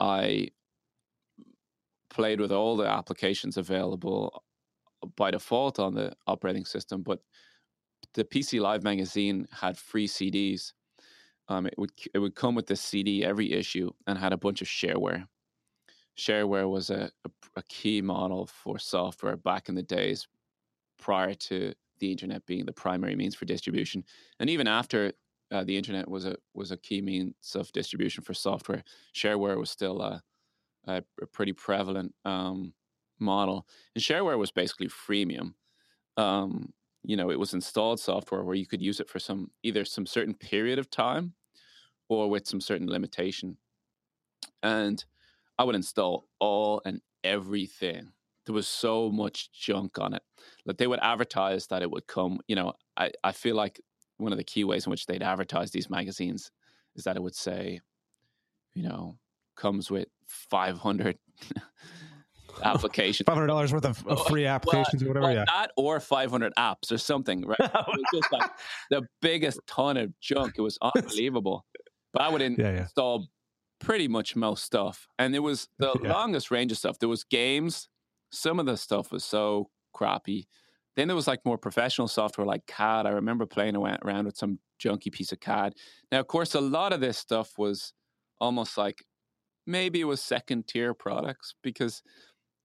I 0.00 0.48
played 2.10 2.40
with 2.40 2.52
all 2.52 2.76
the 2.76 2.86
applications 2.86 3.56
available 3.56 4.42
by 5.16 5.30
default 5.30 5.78
on 5.78 5.94
the 5.94 6.12
operating 6.26 6.64
system. 6.64 7.02
But 7.02 7.20
the 8.14 8.24
PC 8.24 8.60
Live 8.60 8.82
magazine 8.82 9.46
had 9.52 9.78
free 9.78 10.08
CDs. 10.08 10.72
Um, 11.48 11.66
it 11.66 11.74
would 11.78 11.92
it 12.14 12.18
would 12.18 12.34
come 12.34 12.54
with 12.54 12.66
this 12.66 12.80
CD 12.80 13.24
every 13.24 13.52
issue 13.52 13.90
and 14.06 14.18
had 14.18 14.32
a 14.32 14.36
bunch 14.36 14.60
of 14.60 14.68
shareware. 14.68 15.26
Shareware 16.18 16.70
was 16.70 16.90
a, 16.90 17.10
a, 17.24 17.30
a 17.56 17.62
key 17.68 18.02
model 18.02 18.46
for 18.46 18.78
software 18.78 19.36
back 19.36 19.68
in 19.68 19.74
the 19.74 19.82
days 19.82 20.26
prior 20.98 21.34
to 21.34 21.72
the 22.00 22.10
internet 22.10 22.44
being 22.46 22.66
the 22.66 22.72
primary 22.72 23.16
means 23.16 23.34
for 23.34 23.44
distribution, 23.44 24.04
and 24.40 24.50
even 24.50 24.66
after 24.66 25.12
uh, 25.50 25.64
the 25.64 25.76
internet 25.76 26.08
was 26.08 26.26
a 26.26 26.36
was 26.54 26.70
a 26.72 26.76
key 26.76 27.00
means 27.00 27.54
of 27.54 27.72
distribution 27.72 28.22
for 28.22 28.34
software, 28.34 28.82
shareware 29.14 29.58
was 29.58 29.70
still 29.70 30.02
a, 30.02 30.22
a, 30.86 31.02
a 31.22 31.26
pretty 31.26 31.52
prevalent 31.52 32.14
um, 32.24 32.72
model. 33.18 33.66
And 33.94 34.04
shareware 34.04 34.38
was 34.38 34.50
basically 34.50 34.88
freemium. 34.88 35.54
Um, 36.16 36.72
you 37.02 37.16
know, 37.16 37.30
it 37.30 37.38
was 37.38 37.54
installed 37.54 38.00
software 38.00 38.42
where 38.42 38.56
you 38.56 38.66
could 38.66 38.82
use 38.82 39.00
it 39.00 39.08
for 39.08 39.18
some 39.18 39.50
either 39.62 39.84
some 39.84 40.06
certain 40.06 40.34
period 40.34 40.78
of 40.78 40.90
time 40.90 41.34
or 42.08 42.28
with 42.28 42.46
some 42.46 42.60
certain 42.60 42.88
limitation. 42.88 43.56
And 44.62 45.04
I 45.58 45.64
would 45.64 45.74
install 45.74 46.26
all 46.38 46.80
and 46.84 47.00
everything 47.24 48.12
there 48.48 48.54
was 48.54 48.66
so 48.66 49.10
much 49.10 49.52
junk 49.52 49.98
on 49.98 50.14
it. 50.14 50.22
Like 50.64 50.78
they 50.78 50.86
would 50.86 51.00
advertise 51.02 51.66
that 51.66 51.82
it 51.82 51.90
would 51.90 52.06
come, 52.06 52.40
you 52.48 52.56
know, 52.56 52.72
I, 52.96 53.12
I 53.22 53.32
feel 53.32 53.54
like 53.54 53.78
one 54.16 54.32
of 54.32 54.38
the 54.38 54.44
key 54.44 54.64
ways 54.64 54.86
in 54.86 54.90
which 54.90 55.04
they'd 55.04 55.22
advertise 55.22 55.70
these 55.70 55.90
magazines 55.90 56.50
is 56.96 57.04
that 57.04 57.16
it 57.16 57.22
would 57.22 57.34
say, 57.34 57.80
you 58.72 58.84
know, 58.84 59.18
comes 59.54 59.90
with 59.90 60.08
500 60.26 61.18
applications. 62.64 63.28
$500 63.28 63.70
worth 63.70 63.84
of, 63.84 64.06
of 64.06 64.26
free 64.28 64.46
applications 64.46 65.04
well, 65.04 65.10
or 65.10 65.20
whatever. 65.20 65.26
Well, 65.26 65.34
yeah. 65.34 65.44
That 65.46 65.72
or 65.76 66.00
500 66.00 66.54
apps 66.58 66.90
or 66.90 66.96
something, 66.96 67.46
right? 67.46 67.60
it 67.60 67.70
was 67.74 68.04
just 68.14 68.32
like 68.32 68.50
the 68.90 69.02
biggest 69.20 69.60
ton 69.66 69.98
of 69.98 70.18
junk. 70.20 70.54
It 70.56 70.62
was 70.62 70.78
unbelievable. 70.82 71.66
But 72.14 72.22
I 72.22 72.30
would 72.30 72.40
in- 72.40 72.56
yeah, 72.58 72.72
yeah. 72.72 72.86
Pretty 73.80 74.08
much 74.08 74.36
most 74.36 74.64
stuff. 74.64 75.08
And 75.18 75.34
it 75.34 75.40
was 75.40 75.68
the 75.78 75.94
yeah. 76.02 76.12
longest 76.12 76.50
range 76.50 76.72
of 76.72 76.78
stuff. 76.78 76.98
There 76.98 77.08
was 77.08 77.24
games, 77.24 77.88
some 78.30 78.58
of 78.58 78.66
the 78.66 78.76
stuff 78.76 79.12
was 79.12 79.24
so 79.24 79.70
crappy. 79.92 80.48
Then 80.96 81.08
there 81.08 81.16
was 81.16 81.28
like 81.28 81.44
more 81.44 81.58
professional 81.58 82.08
software 82.08 82.46
like 82.46 82.66
CAD. 82.66 83.06
I 83.06 83.10
remember 83.10 83.46
playing 83.46 83.76
around 83.76 84.24
with 84.24 84.36
some 84.36 84.58
junky 84.82 85.12
piece 85.12 85.32
of 85.32 85.40
CAD. 85.40 85.74
Now, 86.10 86.20
of 86.20 86.26
course, 86.26 86.54
a 86.54 86.60
lot 86.60 86.92
of 86.92 87.00
this 87.00 87.18
stuff 87.18 87.52
was 87.56 87.92
almost 88.40 88.76
like 88.76 89.04
maybe 89.66 90.00
it 90.00 90.04
was 90.04 90.20
second 90.20 90.66
tier 90.66 90.94
products 90.94 91.54
because 91.62 92.02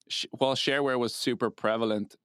sh- 0.10 0.26
while 0.32 0.56
shareware 0.56 0.98
was 0.98 1.14
super 1.14 1.50
prevalent, 1.50 2.16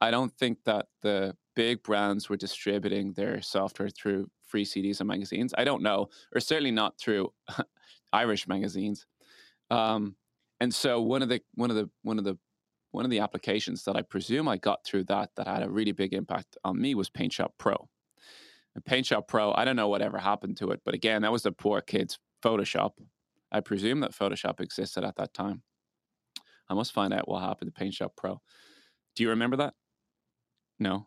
I 0.00 0.10
don't 0.10 0.32
think 0.32 0.58
that 0.64 0.86
the 1.02 1.34
big 1.56 1.82
brands 1.82 2.28
were 2.28 2.36
distributing 2.36 3.14
their 3.14 3.42
software 3.42 3.88
through 3.88 4.28
free 4.46 4.64
CDs 4.64 5.00
and 5.00 5.08
magazines. 5.08 5.52
I 5.58 5.64
don't 5.64 5.82
know, 5.82 6.08
or 6.34 6.40
certainly 6.40 6.70
not 6.70 6.98
through 6.98 7.32
Irish 8.12 8.48
magazines. 8.48 9.06
Um, 9.70 10.16
and 10.60 10.74
so 10.74 11.00
one 11.00 11.22
of 11.22 11.28
the 11.28 11.40
one 11.54 11.70
of 11.70 11.76
the 11.76 11.90
one 12.02 12.18
of 12.18 12.24
the 12.24 12.38
one 12.90 13.04
of 13.04 13.10
the 13.10 13.20
applications 13.20 13.84
that 13.84 13.96
I 13.96 14.02
presume 14.02 14.48
I 14.48 14.56
got 14.56 14.84
through 14.84 15.04
that 15.04 15.30
that 15.36 15.46
had 15.46 15.62
a 15.62 15.70
really 15.70 15.92
big 15.92 16.14
impact 16.14 16.56
on 16.64 16.80
me 16.80 16.94
was 16.94 17.10
PaintShop 17.10 17.50
Pro. 17.58 17.88
And 18.74 18.84
PaintShop 18.84 19.28
Pro, 19.28 19.52
I 19.52 19.64
don't 19.64 19.76
know 19.76 19.88
whatever 19.88 20.18
happened 20.18 20.56
to 20.58 20.70
it, 20.70 20.80
but 20.84 20.94
again, 20.94 21.22
that 21.22 21.32
was 21.32 21.42
the 21.42 21.52
poor 21.52 21.80
kids' 21.80 22.18
Photoshop. 22.42 22.92
I 23.52 23.60
presume 23.60 24.00
that 24.00 24.12
Photoshop 24.12 24.60
existed 24.60 25.04
at 25.04 25.16
that 25.16 25.34
time. 25.34 25.62
I 26.68 26.74
must 26.74 26.92
find 26.92 27.12
out 27.12 27.28
what 27.28 27.42
happened 27.42 27.74
to 27.74 27.84
PaintShop 27.84 28.10
Pro. 28.16 28.40
Do 29.16 29.22
you 29.22 29.30
remember 29.30 29.56
that? 29.56 29.74
No. 30.78 31.06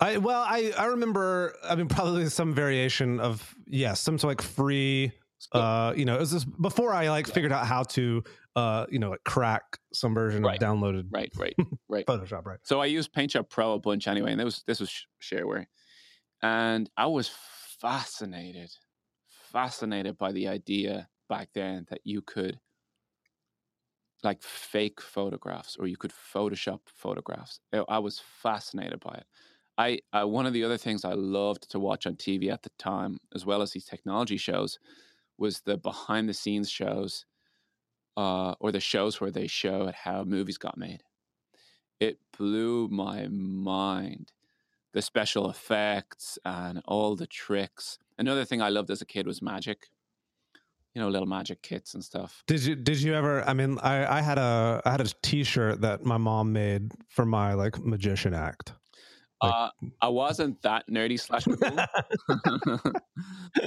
I 0.00 0.18
well, 0.18 0.44
I 0.46 0.72
I 0.78 0.86
remember. 0.86 1.56
I 1.64 1.74
mean, 1.74 1.88
probably 1.88 2.28
some 2.28 2.54
variation 2.54 3.18
of 3.18 3.54
yes, 3.66 3.80
yeah, 3.80 3.94
some 3.94 4.18
sort 4.18 4.32
of 4.32 4.38
like 4.38 4.42
free 4.42 5.12
uh 5.52 5.92
you 5.96 6.04
know 6.04 6.16
it 6.16 6.20
was 6.20 6.32
this 6.32 6.44
before 6.44 6.92
i 6.92 7.08
like 7.08 7.26
yeah. 7.28 7.34
figured 7.34 7.52
out 7.52 7.66
how 7.66 7.82
to 7.82 8.22
uh 8.56 8.86
you 8.90 8.98
know 8.98 9.10
like 9.10 9.22
crack 9.24 9.78
some 9.92 10.14
version 10.14 10.42
right. 10.42 10.60
of 10.60 10.68
downloaded 10.68 11.06
right 11.10 11.30
right 11.36 11.54
right. 11.88 12.06
Photoshop 12.06 12.44
right. 12.44 12.58
So 12.64 12.80
i 12.80 12.86
used 12.86 13.12
paintshop 13.12 13.48
pro 13.48 13.74
a 13.74 13.78
bunch 13.78 14.08
anyway 14.08 14.32
and 14.32 14.40
this 14.40 14.44
was 14.44 14.64
this 14.66 14.80
was 14.80 15.06
shareware. 15.22 15.66
And 16.42 16.90
i 16.96 17.06
was 17.06 17.30
fascinated 17.80 18.70
fascinated 19.52 20.18
by 20.18 20.32
the 20.32 20.48
idea 20.48 21.08
back 21.28 21.48
then 21.54 21.86
that 21.90 22.00
you 22.04 22.20
could 22.22 22.58
like 24.24 24.42
fake 24.42 25.00
photographs 25.00 25.76
or 25.78 25.86
you 25.86 25.96
could 25.96 26.12
photoshop 26.12 26.80
photographs. 26.86 27.60
I 27.88 27.98
was 28.00 28.20
fascinated 28.42 29.00
by 29.00 29.14
it. 29.14 29.26
I, 29.78 30.00
I 30.12 30.24
one 30.24 30.44
of 30.44 30.52
the 30.52 30.64
other 30.64 30.76
things 30.76 31.04
i 31.04 31.12
loved 31.12 31.70
to 31.70 31.78
watch 31.78 32.04
on 32.04 32.16
tv 32.16 32.50
at 32.52 32.62
the 32.62 32.70
time 32.80 33.18
as 33.32 33.46
well 33.46 33.62
as 33.62 33.70
these 33.70 33.84
technology 33.84 34.36
shows 34.36 34.76
was 35.38 35.60
the 35.60 35.76
behind 35.76 36.28
the 36.28 36.34
scenes 36.34 36.70
shows 36.70 37.24
uh, 38.16 38.54
or 38.60 38.72
the 38.72 38.80
shows 38.80 39.20
where 39.20 39.30
they 39.30 39.46
showed 39.46 39.94
how 39.94 40.24
movies 40.24 40.58
got 40.58 40.76
made. 40.76 41.02
It 42.00 42.18
blew 42.36 42.88
my 42.88 43.28
mind 43.28 44.32
the 44.92 45.02
special 45.02 45.48
effects 45.50 46.38
and 46.44 46.82
all 46.86 47.14
the 47.14 47.26
tricks. 47.26 47.98
Another 48.18 48.44
thing 48.44 48.60
I 48.60 48.68
loved 48.70 48.90
as 48.90 49.02
a 49.02 49.06
kid 49.06 49.26
was 49.26 49.40
magic. 49.40 49.86
You 50.94 51.02
know, 51.02 51.08
little 51.08 51.28
magic 51.28 51.62
kits 51.62 51.94
and 51.94 52.02
stuff. 52.02 52.42
Did 52.48 52.64
you 52.64 52.74
did 52.74 53.00
you 53.00 53.14
ever 53.14 53.46
I 53.48 53.52
mean 53.52 53.78
I 53.80 54.18
I 54.18 54.20
had 54.20 54.38
a 54.38 54.82
I 54.84 54.90
had 54.90 55.00
a 55.00 55.08
t-shirt 55.22 55.82
that 55.82 56.04
my 56.04 56.16
mom 56.16 56.52
made 56.52 56.92
for 57.08 57.24
my 57.24 57.54
like 57.54 57.78
magician 57.78 58.34
act. 58.34 58.72
Like, 59.42 59.52
uh, 59.54 59.70
I 60.02 60.08
wasn't 60.08 60.60
that 60.62 60.88
nerdy 60.90 61.18
slash 61.18 61.44
cool. 61.44 61.56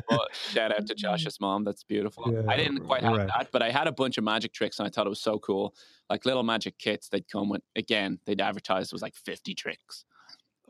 but 0.09 0.35
shout 0.35 0.71
out 0.71 0.85
to 0.87 0.95
Josh's 0.95 1.39
mom. 1.39 1.63
That's 1.63 1.83
beautiful. 1.83 2.31
Yeah, 2.31 2.43
I 2.47 2.57
didn't 2.57 2.79
quite 2.79 3.03
have 3.03 3.15
right. 3.15 3.27
that, 3.27 3.49
but 3.51 3.61
I 3.61 3.71
had 3.71 3.87
a 3.87 3.91
bunch 3.91 4.17
of 4.17 4.23
magic 4.23 4.53
tricks 4.53 4.79
and 4.79 4.87
I 4.87 4.89
thought 4.89 5.05
it 5.05 5.09
was 5.09 5.21
so 5.21 5.39
cool. 5.39 5.73
Like 6.09 6.25
little 6.25 6.43
magic 6.43 6.77
kits 6.77 7.07
they'd 7.07 7.27
come 7.29 7.49
with. 7.49 7.61
Again, 7.75 8.19
they'd 8.25 8.41
advertise 8.41 8.87
it 8.87 8.93
was 8.93 9.01
like 9.01 9.15
50 9.15 9.53
tricks. 9.55 10.05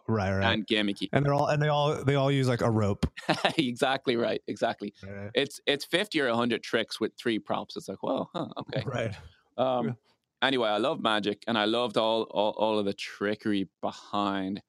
Right, 0.08 0.36
right. 0.36 0.54
And 0.54 0.68
gimmicky. 0.68 1.10
And 1.14 1.26
they're 1.26 1.34
all 1.34 1.48
and 1.48 1.62
they 1.62 1.68
all 1.68 2.04
they 2.04 2.16
all 2.16 2.32
use 2.32 2.48
like 2.48 2.62
a 2.62 2.70
rope. 2.70 3.06
exactly 3.58 4.18
right. 4.18 4.42
Exactly. 4.48 4.94
Right. 5.04 5.32
It's 5.34 5.60
it's 5.66 5.86
50 5.86 6.22
or 6.22 6.30
100 6.30 6.62
tricks 6.62 7.00
with 7.00 7.14
three 7.18 7.40
props. 7.40 7.78
It's 7.78 7.88
like, 7.88 8.04
well, 8.04 8.30
huh, 8.34 8.48
okay. 8.60 8.84
Right. 8.86 9.16
Um 9.58 9.98
anyway, 10.42 10.70
I 10.70 10.78
love 10.78 11.02
magic 11.02 11.44
and 11.48 11.58
I 11.58 11.66
loved 11.66 11.98
all 11.98 12.24
all, 12.24 12.52
all 12.52 12.80
of 12.80 12.86
the 12.86 12.94
trickery 12.94 13.70
behind 13.82 14.62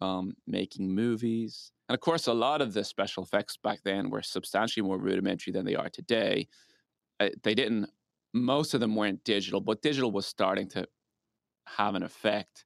um, 0.00 0.34
making 0.46 0.94
movies. 0.94 1.72
And 1.88 1.94
of 1.94 2.00
course, 2.00 2.26
a 2.26 2.32
lot 2.32 2.60
of 2.60 2.74
the 2.74 2.84
special 2.84 3.22
effects 3.22 3.56
back 3.56 3.80
then 3.84 4.10
were 4.10 4.22
substantially 4.22 4.86
more 4.86 4.98
rudimentary 4.98 5.52
than 5.52 5.64
they 5.64 5.76
are 5.76 5.88
today. 5.88 6.48
Uh, 7.20 7.30
they 7.42 7.54
didn't, 7.54 7.88
most 8.34 8.74
of 8.74 8.80
them 8.80 8.94
weren't 8.94 9.24
digital, 9.24 9.60
but 9.60 9.82
digital 9.82 10.10
was 10.10 10.26
starting 10.26 10.68
to 10.68 10.86
have 11.66 11.94
an 11.94 12.02
effect. 12.02 12.64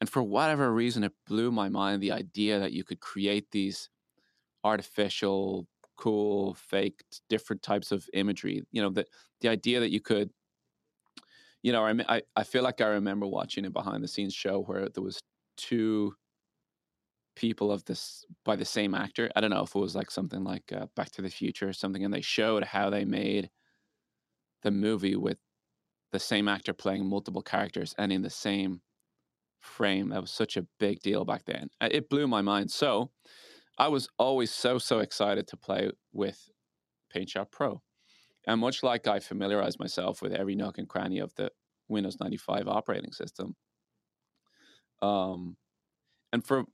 And 0.00 0.08
for 0.08 0.22
whatever 0.22 0.72
reason, 0.72 1.04
it 1.04 1.12
blew 1.26 1.52
my 1.52 1.68
mind 1.68 2.02
the 2.02 2.12
idea 2.12 2.58
that 2.58 2.72
you 2.72 2.84
could 2.84 3.00
create 3.00 3.50
these 3.50 3.88
artificial, 4.64 5.66
cool, 5.96 6.54
faked, 6.54 7.22
different 7.28 7.62
types 7.62 7.92
of 7.92 8.08
imagery. 8.12 8.62
You 8.72 8.82
know, 8.82 8.90
the, 8.90 9.06
the 9.40 9.48
idea 9.48 9.80
that 9.80 9.90
you 9.90 10.00
could, 10.00 10.30
you 11.62 11.72
know, 11.72 11.84
I, 11.84 12.22
I 12.34 12.42
feel 12.42 12.62
like 12.62 12.80
I 12.80 12.86
remember 12.86 13.26
watching 13.26 13.66
a 13.66 13.70
behind 13.70 14.02
the 14.02 14.08
scenes 14.08 14.34
show 14.34 14.62
where 14.62 14.88
there 14.88 15.02
was 15.02 15.20
two 15.56 16.14
people 17.36 17.72
of 17.72 17.84
this 17.84 18.24
by 18.44 18.56
the 18.56 18.64
same 18.64 18.94
actor. 18.94 19.30
I 19.34 19.40
don't 19.40 19.50
know 19.50 19.62
if 19.62 19.74
it 19.74 19.78
was 19.78 19.94
like 19.94 20.10
something 20.10 20.44
like 20.44 20.72
uh, 20.72 20.86
Back 20.96 21.10
to 21.12 21.22
the 21.22 21.30
Future 21.30 21.68
or 21.68 21.72
something, 21.72 22.04
and 22.04 22.12
they 22.12 22.20
showed 22.20 22.64
how 22.64 22.90
they 22.90 23.04
made 23.04 23.50
the 24.62 24.70
movie 24.70 25.16
with 25.16 25.38
the 26.12 26.18
same 26.18 26.48
actor 26.48 26.72
playing 26.72 27.06
multiple 27.06 27.42
characters 27.42 27.94
and 27.98 28.12
in 28.12 28.22
the 28.22 28.30
same 28.30 28.80
frame. 29.60 30.08
That 30.10 30.20
was 30.20 30.30
such 30.30 30.56
a 30.56 30.66
big 30.78 31.00
deal 31.00 31.24
back 31.24 31.44
then. 31.44 31.68
It 31.80 32.10
blew 32.10 32.26
my 32.26 32.42
mind. 32.42 32.70
So 32.70 33.10
I 33.78 33.88
was 33.88 34.08
always 34.18 34.50
so 34.50 34.78
so 34.78 34.98
excited 34.98 35.46
to 35.48 35.56
play 35.56 35.90
with 36.12 36.48
PaintShop 37.14 37.50
Pro, 37.50 37.80
and 38.46 38.60
much 38.60 38.82
like 38.82 39.06
I 39.06 39.20
familiarized 39.20 39.78
myself 39.78 40.20
with 40.22 40.32
every 40.32 40.54
nook 40.54 40.78
and 40.78 40.88
cranny 40.88 41.18
of 41.18 41.34
the 41.36 41.50
Windows 41.88 42.18
95 42.20 42.68
operating 42.68 43.12
system. 43.12 43.56
Um, 45.02 45.56
and 46.32 46.44
for 46.44 46.64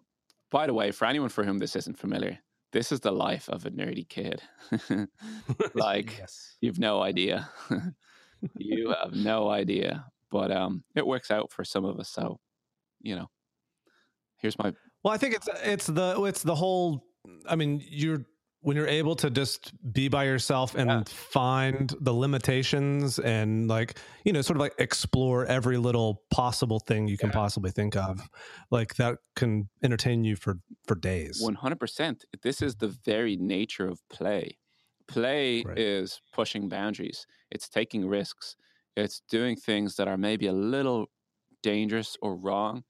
by 0.51 0.67
the 0.67 0.75
way, 0.75 0.91
for 0.91 1.07
anyone 1.07 1.29
for 1.29 1.45
whom 1.45 1.59
this 1.59 1.77
isn't 1.77 1.99
familiar, 1.99 2.39
this 2.73 2.93
is 2.93 3.01
the 3.01 3.13
life 3.13 3.49
of 3.49 3.67
a 3.67 3.71
nerdy 3.71 4.09
kid. 4.09 4.43
like 5.75 6.19
yes. 6.19 6.57
you've 6.61 6.79
no 6.79 7.03
idea. 7.03 7.49
you 8.57 8.95
have 9.03 9.15
no 9.15 9.49
idea. 9.49 10.07
But 10.31 10.51
um 10.51 10.85
it 10.95 11.07
works 11.07 11.31
out 11.31 11.51
for 11.51 11.65
some 11.65 11.85
of 11.85 11.99
us. 11.99 12.09
So, 12.09 12.39
you 13.01 13.17
know, 13.17 13.27
here's 14.37 14.59
my 14.59 14.73
Well, 15.03 15.15
I 15.15 15.19
think 15.19 15.35
it's 15.35 15.49
it's 15.65 15.87
the 15.87 16.23
it's 16.25 16.43
the 16.43 16.55
whole 16.55 17.05
I 17.49 17.57
mean, 17.57 17.83
you're 17.89 18.25
when 18.61 18.77
you're 18.77 18.89
able 18.89 19.15
to 19.15 19.31
just 19.31 19.73
be 19.93 20.09
by 20.09 20.25
yourself 20.25 20.75
and 20.75 20.91
yeah. 20.91 21.03
find 21.07 21.95
the 22.01 22.13
limitations 22.13 23.19
and 23.19 23.69
like 23.69 23.99
you 24.25 24.33
know 24.33 24.43
sort 24.43 24.57
of 24.57 24.61
like 24.61 24.75
explore 24.79 25.47
every 25.47 25.77
little 25.77 26.23
possible 26.31 26.81
thing 26.81 27.07
you 27.07 27.17
can 27.17 27.29
yeah. 27.29 27.35
possibly 27.35 27.71
think 27.71 27.97
of 27.97 28.29
like 28.71 28.97
that 28.97 29.19
can 29.35 29.69
entertain 29.83 30.25
you 30.25 30.37
for 30.37 30.59
for 30.87 30.95
days 30.95 31.43
100% 31.43 32.21
this 32.43 32.63
is 32.63 32.77
the 32.77 32.89
very 32.89 33.37
nature 33.37 33.87
of 33.87 34.01
play 34.09 34.59
play 35.07 35.63
right. 35.63 35.79
is 35.79 36.21
pushing 36.33 36.69
boundaries 36.69 37.27
it's 37.51 37.69
taking 37.69 38.07
risks 38.09 38.57
it's 38.97 39.23
doing 39.29 39.55
things 39.55 39.97
that 39.97 40.09
are 40.09 40.17
maybe 40.17 40.47
a 40.47 40.53
little 40.53 41.07
dangerous 41.63 42.17
or 42.23 42.37
wrong 42.37 42.83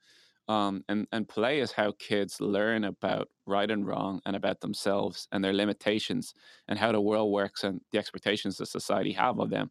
um, 0.48 0.84
and 0.88 1.06
and 1.12 1.28
play 1.28 1.60
is 1.60 1.72
how 1.72 1.92
kids 1.98 2.40
learn 2.40 2.84
about 2.84 3.28
right 3.46 3.70
and 3.70 3.86
wrong 3.86 4.20
and 4.24 4.36
about 4.36 4.60
themselves 4.60 5.26
and 5.32 5.42
their 5.42 5.52
limitations 5.52 6.34
and 6.68 6.78
how 6.78 6.92
the 6.92 7.00
world 7.00 7.32
works 7.32 7.64
and 7.64 7.80
the 7.90 7.98
expectations 7.98 8.56
that 8.56 8.66
society 8.66 9.12
have 9.12 9.40
of 9.40 9.50
them. 9.50 9.70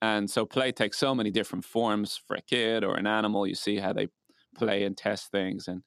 And 0.00 0.28
so 0.30 0.44
play 0.44 0.72
takes 0.72 0.98
so 0.98 1.14
many 1.14 1.30
different 1.30 1.64
forms 1.64 2.20
for 2.26 2.36
a 2.36 2.42
kid 2.42 2.84
or 2.84 2.96
an 2.96 3.06
animal. 3.06 3.46
You 3.46 3.54
see 3.54 3.78
how 3.78 3.92
they 3.92 4.08
play 4.56 4.84
and 4.84 4.96
test 4.96 5.30
things, 5.30 5.68
and 5.68 5.82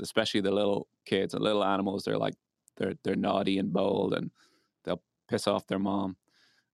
especially 0.00 0.40
the 0.40 0.50
little 0.50 0.88
kids 1.04 1.34
and 1.34 1.42
little 1.42 1.64
animals. 1.64 2.04
They're 2.04 2.18
like 2.18 2.34
they're 2.76 2.94
they're 3.04 3.16
naughty 3.16 3.58
and 3.58 3.72
bold, 3.72 4.14
and 4.14 4.30
they'll 4.84 5.02
piss 5.28 5.46
off 5.46 5.66
their 5.66 5.78
mom. 5.78 6.16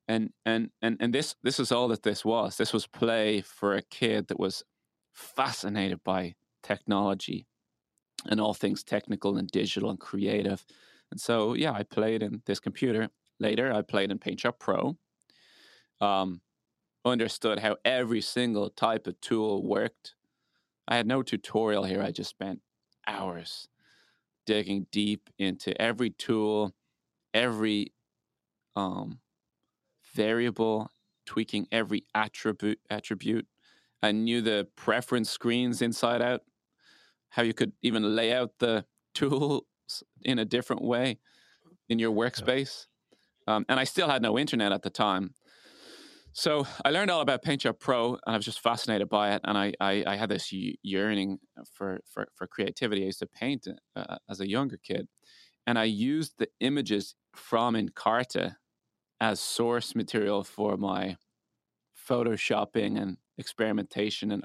And 0.07 0.31
and 0.45 0.71
and 0.83 0.97
and 1.01 1.13
this 1.15 1.35
this 1.43 1.59
is 1.61 1.73
all 1.73 1.89
that 1.89 2.03
this 2.03 2.25
was. 2.25 2.57
This 2.57 2.73
was 2.73 2.87
play 2.87 3.41
for 3.41 3.75
a 3.75 3.83
kid 3.83 4.29
that 4.29 4.41
was 4.41 4.65
fascinated 5.13 6.03
by 6.05 6.35
technology 6.63 7.47
and 8.29 8.41
all 8.41 8.55
things 8.55 8.83
technical 8.83 9.37
and 9.37 9.51
digital 9.51 9.91
and 9.91 9.99
creative. 9.99 10.65
And 11.11 11.21
so, 11.21 11.55
yeah, 11.55 11.73
I 11.73 11.83
played 11.83 12.23
in 12.23 12.43
this 12.47 12.61
computer. 12.61 13.09
Later, 13.39 13.73
I 13.73 13.83
played 13.83 14.11
in 14.11 14.19
PaintShop 14.19 14.59
Pro. 14.59 14.97
Um, 16.01 16.41
understood 17.05 17.59
how 17.59 17.77
every 17.85 18.21
single 18.21 18.71
type 18.71 19.07
of 19.07 19.21
tool 19.21 19.67
worked. 19.67 20.15
I 20.87 20.97
had 20.97 21.07
no 21.07 21.23
tutorial 21.23 21.85
here. 21.85 22.03
I 22.03 22.11
just 22.11 22.31
spent 22.31 22.61
hours 23.07 23.69
digging 24.47 24.87
deep 24.91 25.31
into 25.39 25.81
every 25.81 26.11
tool, 26.11 26.75
every 27.33 27.93
um, 28.77 29.21
variable, 30.15 30.91
tweaking 31.27 31.67
every 31.73 32.05
attribute. 32.15 32.81
Attribute. 32.91 33.47
I 34.03 34.13
knew 34.13 34.41
the 34.41 34.67
preference 34.77 35.31
screens 35.31 35.83
inside 35.83 36.23
out 36.23 36.43
how 37.31 37.43
you 37.43 37.55
could 37.55 37.73
even 37.83 38.15
lay 38.15 38.33
out 38.33 38.53
the 38.59 38.85
tools 39.15 39.65
in 40.23 40.39
a 40.39 40.45
different 40.45 40.83
way 40.83 41.19
in 41.89 41.99
your 41.99 42.13
workspace. 42.13 42.87
Um, 43.47 43.65
and 43.69 43.81
I 43.81 43.85
still 43.85 44.09
had 44.09 44.23
no 44.23 44.39
internet 44.39 44.73
at 44.73 44.83
the 44.83 44.91
time. 44.91 45.35
So 46.33 46.65
I 46.85 46.91
learned 46.91 47.11
all 47.11 47.23
about 47.23 47.43
PaintShop 47.43 47.81
Pro, 47.81 48.13
and 48.13 48.21
I 48.35 48.37
was 48.37 48.45
just 48.45 48.61
fascinated 48.61 49.09
by 49.09 49.33
it. 49.35 49.41
And 49.43 49.59
I, 49.59 49.73
I, 49.81 50.05
I 50.07 50.17
had 50.17 50.29
this 50.29 50.53
yearning 50.53 51.39
for, 51.73 52.01
for, 52.07 52.29
for 52.37 52.47
creativity. 52.47 53.03
I 53.03 53.07
used 53.07 53.19
to 53.19 53.27
paint 53.27 53.67
uh, 53.97 54.17
as 54.29 54.41
a 54.41 54.49
younger 54.49 54.77
kid, 54.77 55.09
and 55.67 55.77
I 55.77 55.85
used 55.85 56.35
the 56.39 56.49
images 56.61 57.17
from 57.35 57.75
Encarta 57.75 58.55
as 59.21 59.41
source 59.41 59.95
material 59.97 60.45
for 60.45 60.77
my 60.77 61.17
photoshopping 62.09 63.01
and 63.01 63.17
experimentation 63.37 64.31
and 64.31 64.45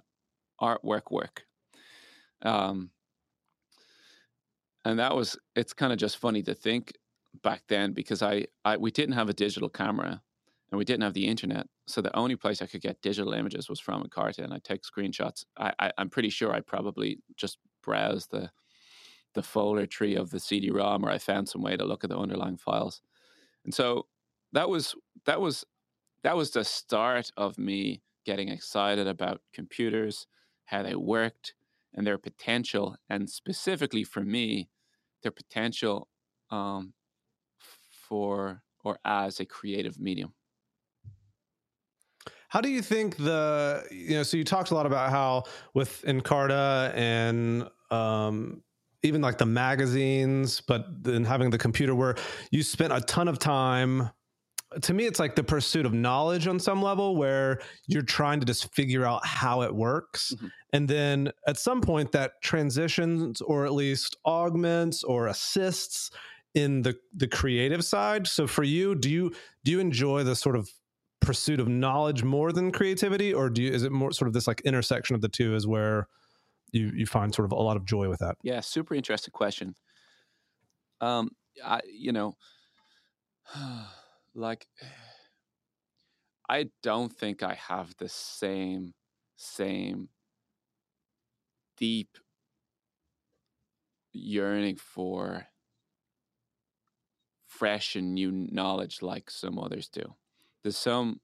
artwork 0.61 1.11
work. 1.11 1.44
Um, 2.41 2.91
and 4.85 4.99
that 4.99 5.15
was 5.15 5.37
it's 5.55 5.73
kind 5.73 5.91
of 5.91 5.99
just 5.99 6.17
funny 6.17 6.43
to 6.43 6.53
think 6.53 6.93
back 7.41 7.63
then 7.67 7.91
because 7.91 8.21
I, 8.21 8.45
I 8.63 8.77
we 8.77 8.91
didn't 8.91 9.15
have 9.15 9.29
a 9.29 9.33
digital 9.33 9.69
camera 9.69 10.21
and 10.71 10.77
we 10.77 10.85
didn't 10.85 11.03
have 11.03 11.13
the 11.13 11.27
internet 11.27 11.67
so 11.85 12.01
the 12.01 12.15
only 12.15 12.35
place 12.35 12.61
i 12.61 12.65
could 12.65 12.81
get 12.81 13.01
digital 13.01 13.33
images 13.33 13.67
was 13.67 13.79
from 13.79 14.03
Encarta 14.03 14.39
and 14.39 14.53
i 14.53 14.59
take 14.59 14.83
screenshots. 14.83 15.43
I, 15.57 15.73
I 15.79 15.91
i'm 15.97 16.09
pretty 16.09 16.29
sure 16.29 16.53
i 16.53 16.61
probably 16.61 17.19
just 17.35 17.57
browsed 17.83 18.31
the 18.31 18.51
the 19.33 19.43
folder 19.43 19.85
tree 19.85 20.15
of 20.15 20.29
the 20.29 20.39
cd-rom 20.39 21.03
or 21.03 21.09
i 21.09 21.17
found 21.17 21.49
some 21.49 21.61
way 21.61 21.75
to 21.75 21.83
look 21.83 22.03
at 22.03 22.09
the 22.09 22.17
underlying 22.17 22.57
files. 22.57 23.01
And 23.65 23.73
so 23.73 24.05
that 24.53 24.69
was 24.69 24.95
that 25.25 25.41
was 25.41 25.65
that 26.23 26.37
was 26.37 26.51
the 26.51 26.63
start 26.63 27.31
of 27.35 27.57
me 27.57 28.01
getting 28.25 28.49
excited 28.49 29.07
about 29.07 29.41
computers 29.53 30.27
how 30.65 30.81
they 30.83 30.95
worked 30.95 31.53
and 31.95 32.05
their 32.05 32.17
potential, 32.17 32.95
and 33.09 33.29
specifically 33.29 34.03
for 34.03 34.21
me, 34.21 34.69
their 35.23 35.31
potential 35.31 36.07
um, 36.51 36.93
for 38.07 38.61
or 38.83 38.99
as 39.03 39.39
a 39.39 39.45
creative 39.45 39.99
medium. 39.99 40.33
How 42.49 42.61
do 42.61 42.69
you 42.69 42.81
think 42.81 43.17
the 43.17 43.83
you 43.91 44.17
know? 44.17 44.23
So 44.23 44.37
you 44.37 44.43
talked 44.43 44.71
a 44.71 44.75
lot 44.75 44.85
about 44.85 45.09
how 45.09 45.43
with 45.73 46.03
Encarta 46.07 46.93
and 46.95 47.67
um, 47.91 48.61
even 49.03 49.21
like 49.21 49.37
the 49.37 49.45
magazines, 49.45 50.61
but 50.61 51.03
then 51.03 51.25
having 51.25 51.49
the 51.49 51.57
computer 51.57 51.95
where 51.95 52.15
you 52.51 52.63
spent 52.63 52.93
a 52.93 53.01
ton 53.01 53.27
of 53.27 53.39
time 53.39 54.09
to 54.81 54.93
me 54.93 55.05
it's 55.05 55.19
like 55.19 55.35
the 55.35 55.43
pursuit 55.43 55.85
of 55.85 55.93
knowledge 55.93 56.47
on 56.47 56.59
some 56.59 56.81
level 56.81 57.15
where 57.15 57.59
you're 57.87 58.01
trying 58.01 58.39
to 58.39 58.45
just 58.45 58.73
figure 58.73 59.05
out 59.05 59.25
how 59.25 59.61
it 59.61 59.73
works. 59.73 60.33
Mm-hmm. 60.35 60.47
and 60.73 60.87
then 60.87 61.31
at 61.47 61.57
some 61.57 61.81
point 61.81 62.11
that 62.11 62.41
transitions 62.41 63.41
or 63.41 63.65
at 63.65 63.73
least 63.73 64.17
augments 64.25 65.03
or 65.03 65.27
assists 65.27 66.11
in 66.53 66.81
the 66.81 66.95
the 67.13 67.27
creative 67.27 67.83
side. 67.83 68.27
So 68.27 68.47
for 68.47 68.63
you 68.63 68.95
do 68.95 69.09
you 69.09 69.33
do 69.63 69.71
you 69.71 69.79
enjoy 69.79 70.23
the 70.23 70.35
sort 70.35 70.55
of 70.55 70.69
pursuit 71.19 71.59
of 71.59 71.67
knowledge 71.67 72.23
more 72.23 72.51
than 72.51 72.71
creativity? 72.71 73.33
Or 73.33 73.49
do 73.49 73.61
you 73.61 73.71
is 73.71 73.83
it 73.83 73.91
more 73.91 74.11
sort 74.11 74.27
of 74.27 74.33
this 74.33 74.47
like 74.47 74.61
intersection 74.61 75.15
of 75.15 75.21
the 75.21 75.29
two 75.29 75.55
is 75.55 75.67
where 75.67 76.07
you 76.71 76.91
you 76.95 77.05
find 77.05 77.33
sort 77.33 77.45
of 77.45 77.51
a 77.51 77.55
lot 77.55 77.77
of 77.77 77.85
joy 77.85 78.09
with 78.09 78.19
that? 78.19 78.35
Yeah 78.43 78.61
super 78.61 78.95
interesting 78.95 79.31
question. 79.31 79.75
Um 81.01 81.29
i 81.63 81.81
you 81.89 82.11
know 82.11 82.35
like 84.35 84.67
I 86.49 86.67
don't 86.83 87.11
think 87.11 87.41
I 87.41 87.55
have 87.55 87.95
the 87.97 88.09
same 88.09 88.93
same 89.35 90.09
deep 91.77 92.17
yearning 94.13 94.75
for 94.77 95.47
fresh 97.47 97.95
and 97.95 98.13
new 98.13 98.31
knowledge 98.31 99.01
like 99.01 99.29
some 99.29 99.57
others 99.57 99.89
do. 99.89 100.15
There's 100.63 100.77
some 100.77 101.19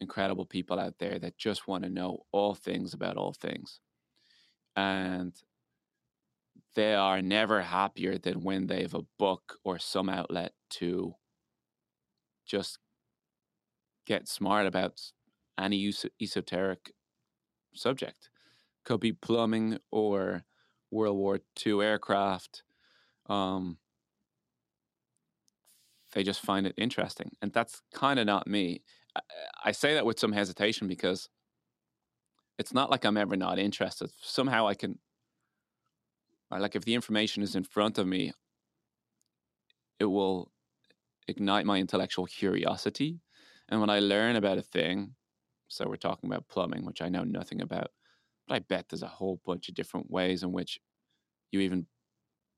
incredible 0.00 0.46
people 0.46 0.78
out 0.78 0.94
there 0.98 1.18
that 1.18 1.36
just 1.36 1.68
want 1.68 1.84
to 1.84 1.90
know 1.90 2.20
all 2.32 2.54
things 2.54 2.94
about 2.94 3.16
all 3.16 3.32
things. 3.32 3.80
And 4.76 5.34
they 6.74 6.94
are 6.94 7.20
never 7.20 7.62
happier 7.62 8.16
than 8.16 8.42
when 8.42 8.66
they 8.66 8.82
have 8.82 8.94
a 8.94 9.06
book 9.18 9.58
or 9.64 9.78
some 9.78 10.08
outlet 10.08 10.52
to 10.70 11.14
just 12.50 12.78
get 14.06 14.28
smart 14.28 14.66
about 14.66 15.00
any 15.58 15.92
esoteric 16.20 16.92
subject. 17.74 18.28
Could 18.84 19.00
be 19.00 19.12
plumbing 19.12 19.78
or 19.90 20.44
World 20.90 21.16
War 21.16 21.40
II 21.64 21.80
aircraft. 21.80 22.64
Um, 23.28 23.78
they 26.12 26.24
just 26.24 26.40
find 26.40 26.66
it 26.66 26.74
interesting. 26.76 27.30
And 27.40 27.52
that's 27.52 27.82
kind 27.94 28.18
of 28.18 28.26
not 28.26 28.48
me. 28.48 28.82
I, 29.14 29.20
I 29.66 29.72
say 29.72 29.94
that 29.94 30.06
with 30.06 30.18
some 30.18 30.32
hesitation 30.32 30.88
because 30.88 31.28
it's 32.58 32.74
not 32.74 32.90
like 32.90 33.04
I'm 33.04 33.16
ever 33.16 33.36
not 33.36 33.58
interested. 33.58 34.10
Somehow 34.20 34.66
I 34.66 34.74
can, 34.74 34.98
like, 36.50 36.74
if 36.74 36.84
the 36.84 36.94
information 36.94 37.44
is 37.44 37.54
in 37.54 37.62
front 37.62 37.96
of 37.96 38.08
me, 38.08 38.32
it 40.00 40.06
will 40.06 40.50
ignite 41.28 41.66
my 41.66 41.78
intellectual 41.78 42.26
curiosity. 42.26 43.20
And 43.68 43.80
when 43.80 43.90
I 43.90 44.00
learn 44.00 44.36
about 44.36 44.58
a 44.58 44.62
thing, 44.62 45.14
so 45.68 45.86
we're 45.88 45.96
talking 45.96 46.28
about 46.28 46.48
plumbing, 46.48 46.84
which 46.84 47.02
I 47.02 47.08
know 47.08 47.24
nothing 47.24 47.60
about, 47.60 47.88
but 48.48 48.54
I 48.54 48.58
bet 48.60 48.88
there's 48.88 49.02
a 49.02 49.08
whole 49.08 49.40
bunch 49.44 49.68
of 49.68 49.74
different 49.74 50.10
ways 50.10 50.42
in 50.42 50.52
which 50.52 50.80
you 51.52 51.60
even 51.60 51.86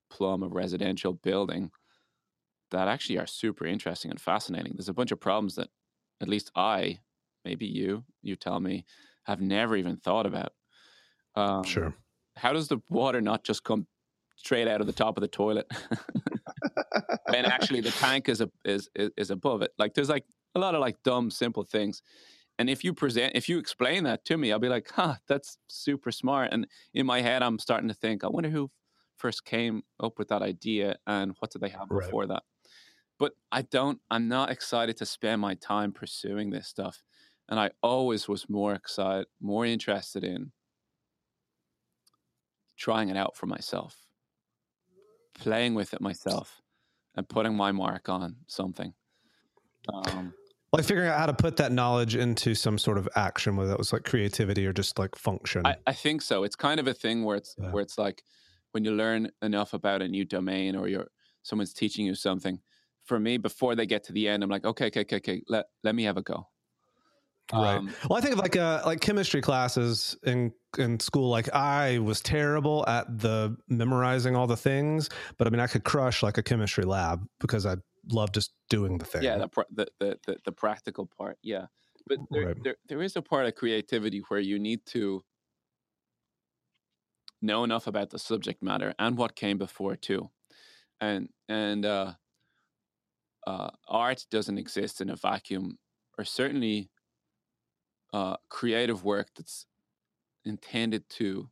plumb 0.09 0.43
a 0.43 0.47
residential 0.47 1.13
building 1.13 1.71
that 2.71 2.87
actually 2.87 3.19
are 3.19 3.27
super 3.27 3.65
interesting 3.65 4.09
and 4.09 4.19
fascinating. 4.19 4.73
There's 4.75 4.89
a 4.89 4.93
bunch 4.93 5.11
of 5.11 5.19
problems 5.19 5.55
that 5.55 5.69
at 6.21 6.27
least 6.27 6.51
I, 6.55 6.99
maybe 7.45 7.65
you, 7.65 8.03
you 8.21 8.35
tell 8.35 8.59
me, 8.59 8.85
have 9.23 9.41
never 9.41 9.75
even 9.75 9.97
thought 9.97 10.25
about. 10.25 10.53
Um, 11.35 11.63
sure. 11.63 11.93
How 12.35 12.53
does 12.53 12.67
the 12.67 12.81
water 12.89 13.21
not 13.21 13.43
just 13.43 13.63
come 13.63 13.87
straight 14.35 14.67
out 14.67 14.81
of 14.81 14.87
the 14.87 14.93
top 14.93 15.17
of 15.17 15.21
the 15.21 15.27
toilet? 15.27 15.71
and 17.33 17.45
actually 17.45 17.81
the 17.81 17.91
tank 17.91 18.29
is 18.29 18.41
a, 18.41 18.49
is, 18.65 18.89
is 18.95 19.29
above 19.31 19.61
it. 19.61 19.71
Like 19.77 19.93
there's 19.93 20.09
like 20.09 20.25
a 20.55 20.59
lot 20.59 20.75
of 20.75 20.81
like 20.81 21.01
dumb 21.03 21.29
simple 21.29 21.63
things. 21.63 22.01
And 22.59 22.69
if 22.69 22.83
you 22.83 22.93
present, 22.93 23.33
if 23.35 23.49
you 23.49 23.57
explain 23.57 24.03
that 24.03 24.25
to 24.25 24.37
me, 24.37 24.51
I'll 24.51 24.59
be 24.59 24.69
like, 24.69 24.89
huh, 24.91 25.15
that's 25.27 25.57
super 25.67 26.11
smart. 26.11 26.49
And 26.51 26.67
in 26.93 27.05
my 27.05 27.21
head, 27.21 27.41
I'm 27.41 27.57
starting 27.57 27.87
to 27.87 27.95
think, 27.95 28.23
I 28.23 28.27
wonder 28.27 28.49
who 28.49 28.69
first 29.17 29.45
came 29.45 29.81
up 29.99 30.19
with 30.19 30.27
that 30.27 30.41
idea 30.41 30.97
and 31.07 31.33
what 31.39 31.51
did 31.51 31.61
they 31.61 31.69
have 31.69 31.87
right. 31.89 32.05
before 32.05 32.27
that. 32.27 32.43
But 33.17 33.33
I 33.51 33.63
don't, 33.63 33.99
I'm 34.11 34.27
not 34.27 34.51
excited 34.51 34.97
to 34.97 35.05
spend 35.05 35.41
my 35.41 35.55
time 35.55 35.91
pursuing 35.93 36.51
this 36.51 36.67
stuff. 36.67 37.01
And 37.49 37.59
I 37.59 37.71
always 37.81 38.27
was 38.27 38.49
more 38.49 38.73
excited, 38.73 39.27
more 39.41 39.65
interested 39.65 40.23
in 40.23 40.51
trying 42.77 43.09
it 43.09 43.17
out 43.17 43.35
for 43.35 43.45
myself, 43.45 43.97
playing 45.33 45.75
with 45.75 45.93
it 45.93 46.01
myself, 46.01 46.61
and 47.15 47.27
putting 47.27 47.55
my 47.55 47.71
mark 47.71 48.09
on 48.09 48.37
something. 48.47 48.93
Um, 49.93 50.33
like 50.73 50.85
figuring 50.85 51.09
out 51.09 51.19
how 51.19 51.25
to 51.27 51.33
put 51.33 51.57
that 51.57 51.71
knowledge 51.71 52.15
into 52.15 52.55
some 52.55 52.77
sort 52.79 52.97
of 52.97 53.07
action, 53.15 53.55
whether 53.55 53.69
that 53.69 53.77
was 53.77 53.93
like 53.93 54.03
creativity 54.03 54.65
or 54.65 54.73
just 54.73 54.97
like 54.97 55.15
function. 55.15 55.65
I, 55.65 55.75
I 55.85 55.93
think 55.93 56.21
so. 56.21 56.43
It's 56.43 56.55
kind 56.55 56.79
of 56.79 56.87
a 56.87 56.93
thing 56.93 57.23
where 57.23 57.37
it's 57.37 57.55
yeah. 57.59 57.69
where 57.71 57.83
it's 57.83 57.97
like 57.97 58.23
when 58.71 58.83
you 58.83 58.91
learn 58.91 59.29
enough 59.43 59.73
about 59.73 60.01
a 60.01 60.07
new 60.07 60.25
domain 60.25 60.75
or 60.75 60.87
you're 60.87 61.07
someone's 61.43 61.73
teaching 61.73 62.05
you 62.05 62.15
something. 62.15 62.59
For 63.05 63.19
me, 63.19 63.37
before 63.37 63.75
they 63.75 63.85
get 63.85 64.05
to 64.05 64.13
the 64.13 64.29
end, 64.29 64.43
I'm 64.43 64.49
like, 64.49 64.65
okay, 64.65 64.87
okay, 64.87 65.01
okay, 65.01 65.17
okay, 65.17 65.41
let 65.47 65.65
let 65.83 65.93
me 65.93 66.03
have 66.03 66.17
a 66.17 66.21
go. 66.23 66.47
Right. 67.51 67.75
Um, 67.75 67.93
well, 68.09 68.17
I 68.17 68.21
think 68.21 68.33
of 68.33 68.39
like 68.39 68.55
uh 68.55 68.81
like 68.85 69.01
chemistry 69.01 69.41
classes 69.41 70.15
in 70.23 70.53
in 70.77 70.99
school. 70.99 71.29
Like 71.29 71.53
I 71.53 71.99
was 71.99 72.21
terrible 72.21 72.85
at 72.87 73.19
the 73.19 73.57
memorizing 73.67 74.35
all 74.35 74.47
the 74.47 74.57
things, 74.57 75.09
but 75.37 75.45
I 75.45 75.49
mean 75.49 75.59
I 75.59 75.67
could 75.67 75.83
crush 75.83 76.23
like 76.23 76.37
a 76.37 76.43
chemistry 76.43 76.85
lab 76.85 77.27
because 77.39 77.65
I 77.65 77.75
love 78.11 78.31
just 78.31 78.53
doing 78.69 78.97
the 78.97 79.05
thing. 79.05 79.23
Yeah, 79.23 79.37
the 79.37 79.65
the 79.71 79.87
the, 79.99 80.19
the, 80.25 80.37
the 80.45 80.51
practical 80.51 81.05
part. 81.05 81.37
Yeah, 81.43 81.65
but 82.07 82.19
there, 82.31 82.47
right. 82.47 82.63
there 82.63 82.75
there 82.87 83.01
is 83.01 83.15
a 83.17 83.21
part 83.21 83.45
of 83.45 83.55
creativity 83.55 84.21
where 84.29 84.39
you 84.39 84.57
need 84.57 84.85
to 84.87 85.23
know 87.41 87.65
enough 87.65 87.87
about 87.87 88.09
the 88.09 88.19
subject 88.19 88.63
matter 88.63 88.93
and 88.97 89.17
what 89.17 89.35
came 89.35 89.57
before 89.57 89.97
too, 89.97 90.29
and 91.01 91.27
and 91.49 91.85
uh, 91.85 92.13
uh, 93.45 93.69
art 93.87 94.25
doesn't 94.31 94.57
exist 94.57 95.01
in 95.01 95.09
a 95.09 95.15
vacuum, 95.17 95.77
or 96.17 96.23
certainly 96.23 96.89
uh, 98.13 98.37
creative 98.49 99.03
work 99.03 99.27
that's 99.35 99.65
intended 100.45 101.09
to 101.09 101.49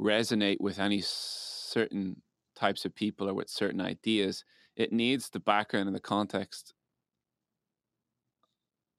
resonate 0.00 0.60
with 0.60 0.78
any 0.78 1.02
certain 1.04 2.22
types 2.54 2.84
of 2.84 2.94
people 2.94 3.28
or 3.28 3.34
with 3.34 3.48
certain 3.48 3.80
ideas, 3.80 4.44
it 4.76 4.92
needs 4.92 5.28
the 5.28 5.40
background 5.40 5.88
and 5.88 5.96
the 5.96 6.00
context 6.00 6.74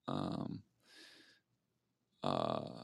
um, 0.08 0.62
uh, 2.24 2.84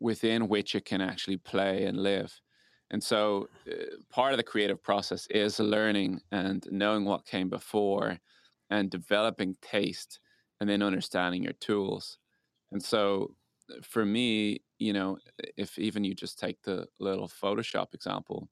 within 0.00 0.48
which 0.48 0.74
it 0.74 0.84
can 0.84 1.00
actually 1.00 1.38
play 1.38 1.84
and 1.84 1.98
live. 1.98 2.32
And 2.90 3.02
so, 3.02 3.48
uh, 3.70 3.96
part 4.10 4.32
of 4.32 4.38
the 4.38 4.42
creative 4.42 4.82
process 4.82 5.26
is 5.28 5.58
learning 5.58 6.20
and 6.32 6.66
knowing 6.70 7.04
what 7.04 7.26
came 7.26 7.48
before 7.48 8.18
and 8.70 8.90
developing 8.90 9.56
taste 9.60 10.20
and 10.60 10.68
then 10.68 10.82
understanding 10.82 11.42
your 11.42 11.52
tools. 11.54 12.18
And 12.72 12.82
so 12.82 13.34
uh, 13.70 13.76
for 13.82 14.04
me, 14.04 14.60
you 14.78 14.92
know, 14.92 15.18
if 15.56 15.78
even 15.78 16.04
you 16.04 16.14
just 16.14 16.38
take 16.38 16.62
the 16.62 16.86
little 16.98 17.28
Photoshop 17.28 17.94
example 17.94 18.48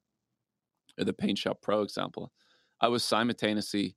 or 0.98 1.04
the 1.04 1.12
Paint 1.12 1.38
Shop 1.38 1.58
Pro 1.62 1.82
example, 1.82 2.32
I 2.80 2.88
was 2.88 3.04
simultaneously 3.04 3.96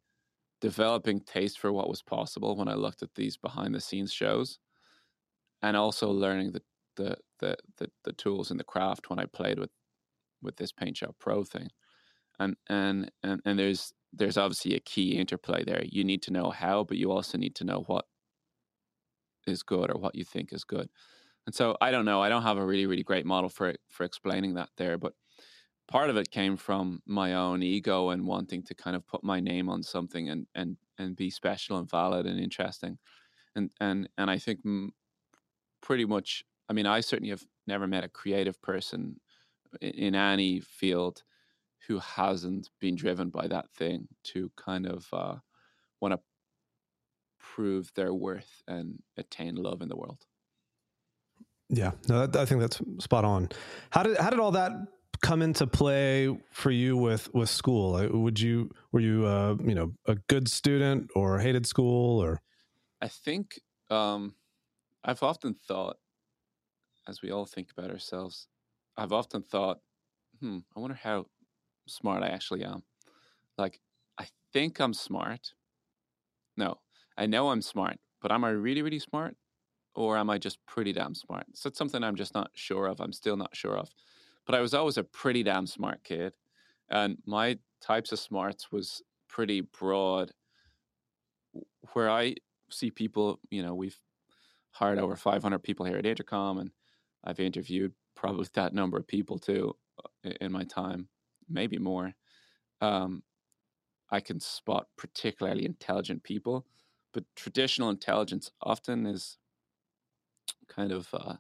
developing 0.62 1.22
taste 1.22 1.60
for 1.60 1.72
what 1.72 1.90
was 1.90 2.02
possible 2.02 2.56
when 2.56 2.68
I 2.68 2.74
looked 2.74 3.02
at 3.02 3.16
these 3.16 3.38
behind 3.38 3.74
the 3.74 3.80
scenes 3.80 4.12
shows 4.12 4.60
and 5.62 5.76
also 5.78 6.12
learning 6.12 6.52
the 6.52 6.62
the 6.96 7.18
the 7.40 7.58
the, 7.78 7.90
the 8.04 8.14
tools 8.14 8.52
and 8.52 8.60
the 8.60 8.66
craft 8.66 9.10
when 9.10 9.20
I 9.20 9.26
played 9.26 9.60
with 9.60 9.72
with 10.42 10.58
this 10.58 10.72
Paint 10.72 10.98
Shop 10.98 11.16
Pro 11.20 11.44
thing. 11.44 11.70
And 12.40 12.56
and 12.68 13.12
and 13.24 13.42
and 13.46 13.60
there's 13.60 13.94
there's 14.14 14.38
obviously 14.38 14.76
a 14.76 14.80
key 14.80 15.18
interplay 15.18 15.64
there. 15.64 15.84
You 15.86 16.04
need 16.04 16.22
to 16.24 16.32
know 16.32 16.50
how, 16.52 16.84
but 16.84 16.98
you 16.98 17.12
also 17.12 17.38
need 17.38 17.56
to 17.56 17.64
know 17.64 17.84
what 17.88 18.06
is 19.48 19.64
good 19.64 19.90
or 19.92 20.00
what 20.00 20.16
you 20.16 20.24
think 20.24 20.54
is 20.54 20.64
good. 20.64 20.90
And 21.46 21.56
so 21.56 21.78
I 21.82 21.92
don't 21.92 22.06
know. 22.06 22.22
I 22.22 22.30
don't 22.30 22.44
have 22.44 22.58
a 22.58 22.66
really 22.66 22.86
really 22.86 23.04
great 23.04 23.26
model 23.26 23.50
for 23.50 23.76
for 23.90 24.04
explaining 24.04 24.56
that 24.56 24.70
there, 24.78 24.98
but 24.98 25.14
part 25.88 26.10
of 26.10 26.18
it 26.18 26.32
came 26.32 26.58
from 26.58 27.02
my 27.06 27.34
own 27.34 27.64
ego 27.64 28.10
and 28.10 28.28
wanting 28.28 28.64
to 28.64 28.76
kind 28.76 28.96
of 28.96 29.08
put 29.08 29.24
my 29.24 29.40
name 29.40 29.70
on 29.70 29.84
something 29.84 30.30
and 30.30 30.48
and 30.56 30.78
and 30.98 31.16
be 31.16 31.30
special 31.30 31.78
and 31.78 31.90
valid 31.90 32.26
and 32.26 32.40
interesting. 32.40 33.00
And 33.56 33.72
and 33.80 34.10
and 34.18 34.30
I 34.32 34.38
think 34.38 34.62
pretty 35.82 36.06
much. 36.06 36.44
I 36.70 36.74
mean, 36.74 36.86
I 36.86 37.00
certainly 37.00 37.32
have 37.32 37.46
never 37.66 37.88
met 37.88 38.04
a 38.04 38.10
creative 38.10 38.62
person 38.62 39.20
in 39.82 40.14
any 40.16 40.60
field 40.60 41.24
who 41.88 42.00
hasn't 42.00 42.70
been 42.80 42.96
driven 42.96 43.30
by 43.30 43.48
that 43.48 43.70
thing 43.72 44.08
to 44.24 44.52
kind 44.56 44.86
of 44.86 45.08
uh, 45.14 45.36
want 46.00 46.14
to 46.14 46.20
prove 47.40 47.92
their 47.96 48.14
worth 48.14 48.62
and 48.68 49.02
attain 49.18 49.56
love 49.56 49.82
in 49.82 49.90
the 49.90 49.96
world. 49.96 50.26
Yeah, 51.70 51.92
no, 52.08 52.26
that, 52.26 52.40
I 52.40 52.46
think 52.46 52.62
that's 52.62 52.82
spot 53.00 53.26
on. 53.26 53.50
How 53.92 54.04
did 54.04 54.18
how 54.18 54.30
did 54.30 54.40
all 54.40 54.52
that 54.52 54.72
come 55.22 55.42
into 55.42 55.68
play 55.68 56.36
for 56.52 56.72
you 56.72 56.98
with 56.98 57.34
with 57.34 57.50
school? 57.50 58.08
Would 58.12 58.40
you 58.40 58.72
were 58.92 59.00
you 59.00 59.26
uh, 59.26 59.56
you 59.64 59.76
know 59.76 59.94
a 60.08 60.16
good 60.16 60.48
student 60.48 61.12
or 61.16 61.40
hated 61.40 61.66
school 61.66 62.20
or? 62.20 62.42
I 63.02 63.08
think 63.08 63.60
um, 63.90 64.36
I've 65.04 65.24
often 65.24 65.54
thought, 65.54 65.98
as 67.08 67.22
we 67.22 67.32
all 67.32 67.46
think 67.46 67.72
about 67.72 67.92
ourselves, 67.92 68.48
I've 68.98 69.14
often 69.14 69.42
thought, 69.42 69.80
hmm, 70.40 70.60
I 70.76 70.80
wonder 70.80 71.00
how 71.02 71.28
smart 71.90 72.24
I 72.24 72.28
actually 72.28 72.64
am. 72.64 72.84
Like, 73.58 73.80
I 74.18 74.28
think 74.54 74.80
I'm 74.80 74.94
smart. 74.94 75.54
No, 76.58 76.80
I 77.18 77.26
know 77.26 77.50
I'm 77.50 77.62
smart, 77.62 77.98
but 78.22 78.32
am 78.32 78.44
I 78.44 78.50
really, 78.50 78.82
really 78.82 79.00
smart? 79.00 79.36
Or 79.96 80.18
am 80.18 80.30
I 80.30 80.38
just 80.38 80.66
pretty 80.66 80.94
damn 80.94 81.16
smart? 81.16 81.46
So 81.56 81.68
it's 81.68 81.78
something 81.78 82.04
I'm 82.04 82.16
just 82.16 82.34
not 82.34 82.52
sure 82.54 82.88
of. 82.88 83.02
I'm 83.02 83.14
still 83.14 83.36
not 83.36 83.56
sure 83.56 83.78
of. 83.78 83.90
But 84.46 84.56
I 84.56 84.62
was 84.62 84.74
always 84.74 84.98
a 84.98 85.04
pretty 85.04 85.44
damn 85.44 85.68
smart 85.68 86.04
kid. 86.04 86.34
And 86.90 87.18
my 87.26 87.58
types 87.82 88.12
of 88.12 88.20
smarts 88.20 88.72
was 88.72 89.02
pretty 89.28 89.62
broad. 89.62 90.32
Where 91.94 92.10
I 92.10 92.36
see 92.70 92.92
people, 92.92 93.40
you 93.50 93.64
know, 93.64 93.74
we've 93.74 94.00
hired 94.72 95.00
over 95.00 95.16
500 95.16 95.60
people 95.60 95.86
here 95.86 95.98
at 95.98 96.06
Intercom, 96.06 96.58
and 96.60 96.72
I've 97.24 97.40
interviewed 97.40 97.94
probably 98.16 98.48
that 98.54 98.74
number 98.74 98.98
of 98.98 99.08
people 99.08 99.38
too 99.38 99.76
uh, 100.04 100.32
in 100.42 100.52
my 100.52 100.64
time, 100.64 101.10
maybe 101.50 101.78
more. 101.78 102.14
Um, 102.82 103.24
I 104.12 104.20
can 104.22 104.40
spot 104.40 104.88
particularly 104.98 105.66
intelligent 105.66 106.24
people, 106.24 106.66
but 107.14 107.26
traditional 107.36 107.90
intelligence 107.90 108.52
often 108.62 109.06
is 109.06 109.38
kind 110.68 110.92
of 110.92 111.10
uh, 111.14 111.36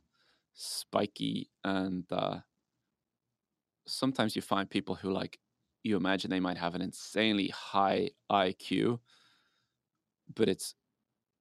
spiky 0.54 1.50
and 1.64 2.06
uh, 2.12 2.40
sometimes 3.88 4.36
you 4.36 4.42
find 4.42 4.70
people 4.70 4.96
who 4.96 5.12
like 5.12 5.40
you 5.84 5.96
imagine 5.96 6.30
they 6.30 6.40
might 6.40 6.58
have 6.58 6.76
an 6.76 6.82
insanely 6.82 7.48
high 7.50 8.12
IQ, 8.30 9.00
but 10.36 10.50
it's 10.50 10.76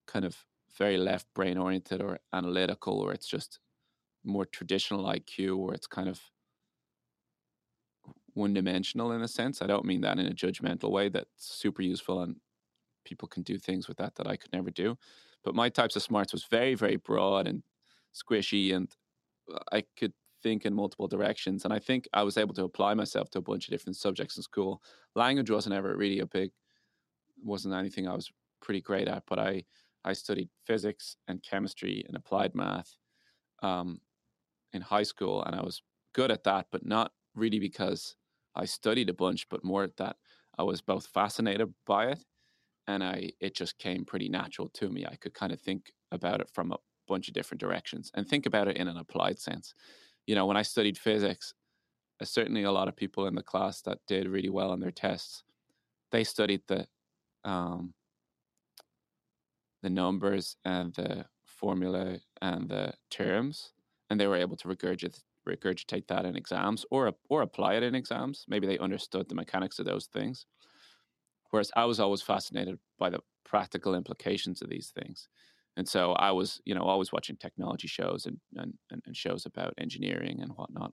kind 0.06 0.24
of 0.24 0.44
very 0.78 0.98
left 0.98 1.26
brain 1.34 1.58
oriented 1.58 2.00
or 2.02 2.20
analytical, 2.32 3.00
or 3.00 3.12
it's 3.12 3.28
just 3.28 3.60
more 4.24 4.46
traditional 4.46 5.06
IQ, 5.06 5.58
or 5.58 5.74
it's 5.74 5.86
kind 5.86 6.08
of 6.08 6.20
one 8.38 8.54
dimensional 8.54 9.12
in 9.12 9.22
a 9.22 9.28
sense. 9.28 9.60
I 9.60 9.66
don't 9.66 9.84
mean 9.84 10.00
that 10.02 10.18
in 10.18 10.26
a 10.26 10.32
judgmental 10.32 10.90
way. 10.90 11.08
That's 11.08 11.28
super 11.36 11.82
useful 11.82 12.22
and 12.22 12.36
people 13.08 13.28
can 13.28 13.42
do 13.42 13.58
things 13.58 13.88
with 13.88 13.96
that 13.96 14.14
that 14.16 14.26
I 14.26 14.36
could 14.36 14.52
never 14.52 14.70
do. 14.70 14.96
But 15.44 15.54
my 15.54 15.68
types 15.68 15.96
of 15.96 16.02
smarts 16.02 16.32
was 16.32 16.44
very, 16.44 16.74
very 16.74 16.96
broad 16.96 17.46
and 17.46 17.62
squishy, 18.14 18.74
and 18.74 18.88
uh, 19.52 19.58
I 19.72 19.84
could 19.96 20.12
think 20.42 20.66
in 20.66 20.74
multiple 20.74 21.08
directions. 21.08 21.64
And 21.64 21.72
I 21.72 21.78
think 21.78 22.06
I 22.12 22.22
was 22.22 22.36
able 22.36 22.54
to 22.54 22.64
apply 22.64 22.94
myself 22.94 23.30
to 23.30 23.38
a 23.38 23.42
bunch 23.42 23.66
of 23.66 23.72
different 23.72 23.96
subjects 23.96 24.36
in 24.36 24.42
school. 24.42 24.82
Language 25.14 25.50
wasn't 25.50 25.74
ever 25.74 25.96
really 25.96 26.20
a 26.20 26.26
big, 26.26 26.50
wasn't 27.42 27.74
anything 27.74 28.06
I 28.06 28.14
was 28.14 28.30
pretty 28.60 28.80
great 28.80 29.08
at, 29.08 29.24
but 29.26 29.38
I, 29.38 29.64
I 30.04 30.12
studied 30.12 30.48
physics 30.64 31.16
and 31.28 31.42
chemistry 31.42 32.04
and 32.06 32.16
applied 32.16 32.54
math 32.54 32.96
um, 33.62 34.00
in 34.72 34.82
high 34.82 35.02
school. 35.02 35.42
And 35.44 35.56
I 35.56 35.62
was 35.62 35.82
good 36.14 36.30
at 36.30 36.44
that, 36.44 36.66
but 36.70 36.84
not 36.84 37.12
really 37.34 37.58
because 37.58 38.16
I 38.58 38.66
studied 38.66 39.08
a 39.08 39.14
bunch, 39.14 39.48
but 39.48 39.64
more 39.64 39.88
that 39.98 40.16
I 40.58 40.64
was 40.64 40.80
both 40.82 41.06
fascinated 41.06 41.72
by 41.86 42.08
it 42.08 42.24
and 42.88 43.04
I 43.04 43.32
it 43.40 43.54
just 43.54 43.78
came 43.78 44.04
pretty 44.04 44.28
natural 44.28 44.68
to 44.70 44.88
me. 44.88 45.06
I 45.06 45.16
could 45.16 45.34
kind 45.34 45.52
of 45.52 45.60
think 45.60 45.92
about 46.10 46.40
it 46.40 46.50
from 46.52 46.72
a 46.72 46.78
bunch 47.06 47.28
of 47.28 47.34
different 47.34 47.60
directions 47.60 48.10
and 48.14 48.26
think 48.26 48.46
about 48.46 48.68
it 48.68 48.76
in 48.76 48.88
an 48.88 48.96
applied 48.96 49.38
sense. 49.38 49.74
You 50.26 50.34
know, 50.34 50.46
when 50.46 50.56
I 50.56 50.62
studied 50.62 50.98
physics, 50.98 51.54
uh, 52.20 52.24
certainly 52.24 52.64
a 52.64 52.72
lot 52.72 52.88
of 52.88 52.96
people 52.96 53.26
in 53.26 53.34
the 53.34 53.42
class 53.42 53.82
that 53.82 53.98
did 54.08 54.28
really 54.28 54.50
well 54.50 54.70
on 54.70 54.80
their 54.80 54.90
tests, 54.90 55.44
they 56.10 56.24
studied 56.24 56.62
the 56.68 56.86
um, 57.44 57.94
the 59.82 59.90
numbers 59.90 60.56
and 60.64 60.94
the 60.94 61.26
formula 61.44 62.18
and 62.42 62.68
the 62.68 62.94
terms, 63.10 63.72
and 64.10 64.20
they 64.20 64.26
were 64.26 64.36
able 64.36 64.56
to 64.56 64.68
regurgitate 64.68 65.22
regurgitate 65.48 66.08
that 66.08 66.26
in 66.26 66.36
exams 66.36 66.86
or 66.90 67.12
or 67.30 67.42
apply 67.42 67.74
it 67.76 67.82
in 67.84 67.94
exams. 67.96 68.44
Maybe 68.48 68.66
they 68.68 68.78
understood 68.78 69.28
the 69.28 69.34
mechanics 69.36 69.78
of 69.80 69.86
those 69.86 70.06
things. 70.06 70.46
Whereas 71.50 71.70
I 71.76 71.84
was 71.86 72.00
always 72.00 72.22
fascinated 72.22 72.78
by 72.98 73.10
the 73.10 73.20
practical 73.44 73.94
implications 73.94 74.60
of 74.62 74.68
these 74.68 74.90
things. 74.90 75.28
And 75.76 75.88
so 75.88 76.12
I 76.12 76.32
was, 76.32 76.60
you 76.64 76.74
know, 76.74 76.82
always 76.82 77.12
watching 77.12 77.36
technology 77.36 77.88
shows 77.88 78.26
and 78.26 78.40
and, 78.56 78.74
and 78.90 79.16
shows 79.16 79.46
about 79.46 79.74
engineering 79.78 80.40
and 80.42 80.52
whatnot, 80.52 80.92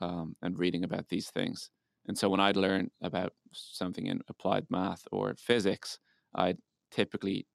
um, 0.00 0.36
and 0.42 0.58
reading 0.58 0.84
about 0.84 1.08
these 1.08 1.30
things. 1.30 1.70
And 2.06 2.18
so 2.18 2.28
when 2.30 2.40
I'd 2.40 2.56
learn 2.56 2.90
about 3.02 3.34
something 3.52 4.06
in 4.06 4.22
applied 4.28 4.66
math 4.70 5.06
or 5.12 5.34
physics, 5.36 5.98
I'd 6.34 6.58
typically 6.90 7.46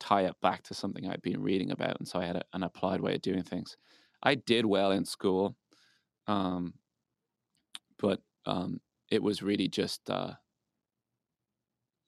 tie 0.00 0.22
it 0.26 0.40
back 0.40 0.62
to 0.64 0.74
something 0.74 1.08
I'd 1.08 1.22
been 1.22 1.42
reading 1.42 1.70
about, 1.70 1.98
and 1.98 2.06
so 2.08 2.20
I 2.20 2.24
had 2.26 2.36
a, 2.36 2.44
an 2.52 2.62
applied 2.62 3.00
way 3.00 3.14
of 3.14 3.22
doing 3.22 3.42
things. 3.42 3.76
I 4.24 4.34
did 4.36 4.66
well 4.66 4.90
in 4.92 5.04
school, 5.04 5.56
um, 6.26 6.74
but 7.98 8.20
um, 8.46 8.80
it 9.10 9.22
was 9.22 9.42
really 9.42 9.68
just 9.68 10.08
uh, 10.10 10.32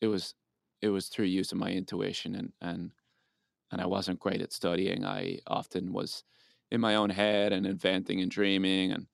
it 0.00 0.07
was 0.09 0.35
it 0.83 0.88
was 0.88 1.09
through 1.09 1.26
use 1.26 1.52
of 1.52 1.59
my 1.59 1.70
intuition 1.70 2.35
and 2.35 2.52
and 2.61 2.90
and 3.70 3.81
I 3.81 3.87
wasn't 3.87 4.20
great 4.20 4.42
at 4.42 4.52
studying. 4.52 5.05
I 5.05 5.40
often 5.46 5.92
was 5.92 6.22
in 6.70 6.81
my 6.81 6.96
own 6.96 7.11
head 7.11 7.52
and 7.52 7.66
inventing 7.66 8.20
and 8.20 8.31
dreaming. 8.31 8.92
And 8.92 9.07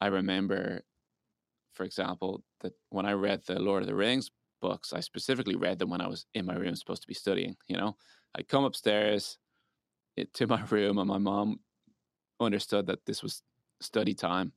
I 0.00 0.06
remember, 0.06 0.82
for 1.74 1.84
example, 1.84 2.42
that 2.60 2.72
when 2.90 3.06
I 3.06 3.12
read 3.12 3.42
the 3.46 3.58
Lord 3.58 3.82
of 3.82 3.88
the 3.88 3.94
Rings 3.94 4.30
books, 4.60 4.92
I 4.92 5.00
specifically 5.00 5.56
read 5.56 5.78
them 5.78 5.90
when 5.90 6.00
I 6.00 6.08
was 6.08 6.26
in 6.34 6.46
my 6.46 6.54
room 6.54 6.76
supposed 6.76 7.02
to 7.02 7.08
be 7.08 7.14
studying. 7.14 7.56
You 7.68 7.76
know, 7.76 7.96
I'd 8.36 8.48
come 8.48 8.64
upstairs 8.64 9.38
to 10.34 10.46
my 10.46 10.62
room, 10.70 10.98
and 10.98 11.08
my 11.08 11.18
mom 11.18 11.60
understood 12.40 12.86
that 12.86 13.06
this 13.06 13.22
was 13.22 13.42
study 13.80 14.14
time 14.14 14.52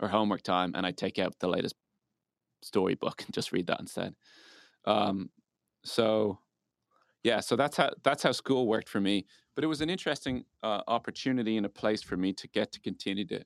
or 0.00 0.08
homework 0.08 0.42
time, 0.42 0.72
and 0.74 0.86
I'd 0.86 0.98
take 0.98 1.18
out 1.18 1.38
the 1.38 1.48
latest 1.48 1.76
storybook 2.62 3.22
and 3.24 3.34
just 3.34 3.52
read 3.52 3.66
that 3.68 3.80
instead. 3.80 4.14
Um, 4.84 5.30
so 5.84 6.38
yeah, 7.22 7.40
so 7.40 7.56
that's 7.56 7.76
how 7.76 7.90
that's 8.02 8.22
how 8.22 8.32
school 8.32 8.66
worked 8.66 8.88
for 8.88 9.00
me. 9.00 9.26
But 9.54 9.64
it 9.64 9.68
was 9.68 9.80
an 9.80 9.90
interesting 9.90 10.44
uh, 10.62 10.82
opportunity 10.88 11.56
and 11.56 11.66
a 11.66 11.68
place 11.68 12.02
for 12.02 12.16
me 12.16 12.32
to 12.34 12.48
get 12.48 12.72
to 12.72 12.80
continue 12.80 13.26
to 13.28 13.44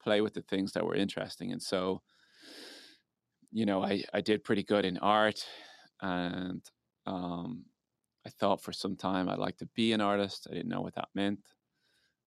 play 0.00 0.20
with 0.20 0.34
the 0.34 0.42
things 0.42 0.72
that 0.72 0.84
were 0.84 0.94
interesting. 0.94 1.52
And 1.52 1.62
so, 1.62 2.02
you 3.50 3.66
know, 3.66 3.82
I 3.82 4.02
I 4.12 4.20
did 4.20 4.44
pretty 4.44 4.62
good 4.62 4.84
in 4.84 4.98
art, 4.98 5.46
and 6.02 6.62
um, 7.06 7.64
I 8.26 8.30
thought 8.30 8.62
for 8.62 8.72
some 8.72 8.96
time 8.96 9.28
I'd 9.28 9.38
like 9.38 9.58
to 9.58 9.66
be 9.74 9.92
an 9.92 10.00
artist. 10.00 10.46
I 10.50 10.54
didn't 10.54 10.68
know 10.68 10.80
what 10.82 10.94
that 10.96 11.08
meant. 11.14 11.40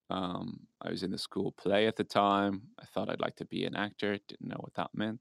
Um, 0.09 0.67
I 0.81 0.89
was 0.89 1.03
in 1.03 1.11
the 1.11 1.17
school 1.17 1.51
play 1.51 1.87
at 1.87 1.95
the 1.97 2.03
time. 2.03 2.61
I 2.79 2.85
thought 2.85 3.09
I'd 3.09 3.21
like 3.21 3.35
to 3.37 3.45
be 3.45 3.65
an 3.65 3.75
actor. 3.75 4.17
Didn't 4.27 4.49
know 4.49 4.59
what 4.59 4.73
that 4.75 4.91
meant. 4.93 5.19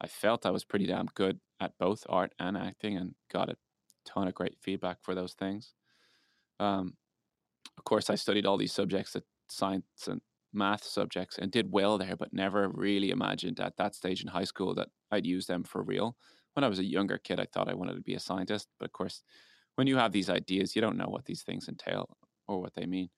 I 0.00 0.06
felt 0.06 0.46
I 0.46 0.50
was 0.50 0.64
pretty 0.64 0.86
damn 0.86 1.06
good 1.14 1.40
at 1.60 1.78
both 1.78 2.04
art 2.08 2.34
and 2.38 2.56
acting, 2.56 2.96
and 2.96 3.14
got 3.32 3.48
a 3.48 3.56
ton 4.04 4.28
of 4.28 4.34
great 4.34 4.56
feedback 4.60 4.98
for 5.02 5.14
those 5.14 5.34
things. 5.34 5.74
Um, 6.58 6.94
of 7.78 7.84
course, 7.84 8.10
I 8.10 8.16
studied 8.16 8.46
all 8.46 8.56
these 8.56 8.72
subjects, 8.72 9.16
at 9.16 9.22
science 9.48 9.84
and 10.06 10.20
math 10.52 10.84
subjects, 10.84 11.38
and 11.38 11.50
did 11.50 11.72
well 11.72 11.98
there, 11.98 12.16
but 12.16 12.32
never 12.32 12.68
really 12.68 13.10
imagined 13.10 13.60
at 13.60 13.76
that 13.76 13.94
stage 13.94 14.22
in 14.22 14.28
high 14.28 14.44
school 14.44 14.74
that 14.74 14.88
I'd 15.10 15.26
use 15.26 15.46
them 15.46 15.64
for 15.64 15.82
real. 15.82 16.16
When 16.54 16.64
I 16.64 16.68
was 16.68 16.78
a 16.78 16.84
younger 16.84 17.18
kid, 17.18 17.40
I 17.40 17.46
thought 17.46 17.68
I 17.68 17.74
wanted 17.74 17.94
to 17.94 18.02
be 18.02 18.14
a 18.14 18.20
scientist, 18.20 18.68
but 18.78 18.86
of 18.86 18.92
course, 18.92 19.22
when 19.76 19.86
you 19.86 19.96
have 19.96 20.12
these 20.12 20.28
ideas, 20.28 20.76
you 20.76 20.82
don't 20.82 20.98
know 20.98 21.08
what 21.08 21.24
these 21.24 21.42
things 21.42 21.68
entail 21.68 22.16
or 22.46 22.60
what 22.60 22.74
they 22.74 22.86
mean. 22.86 23.08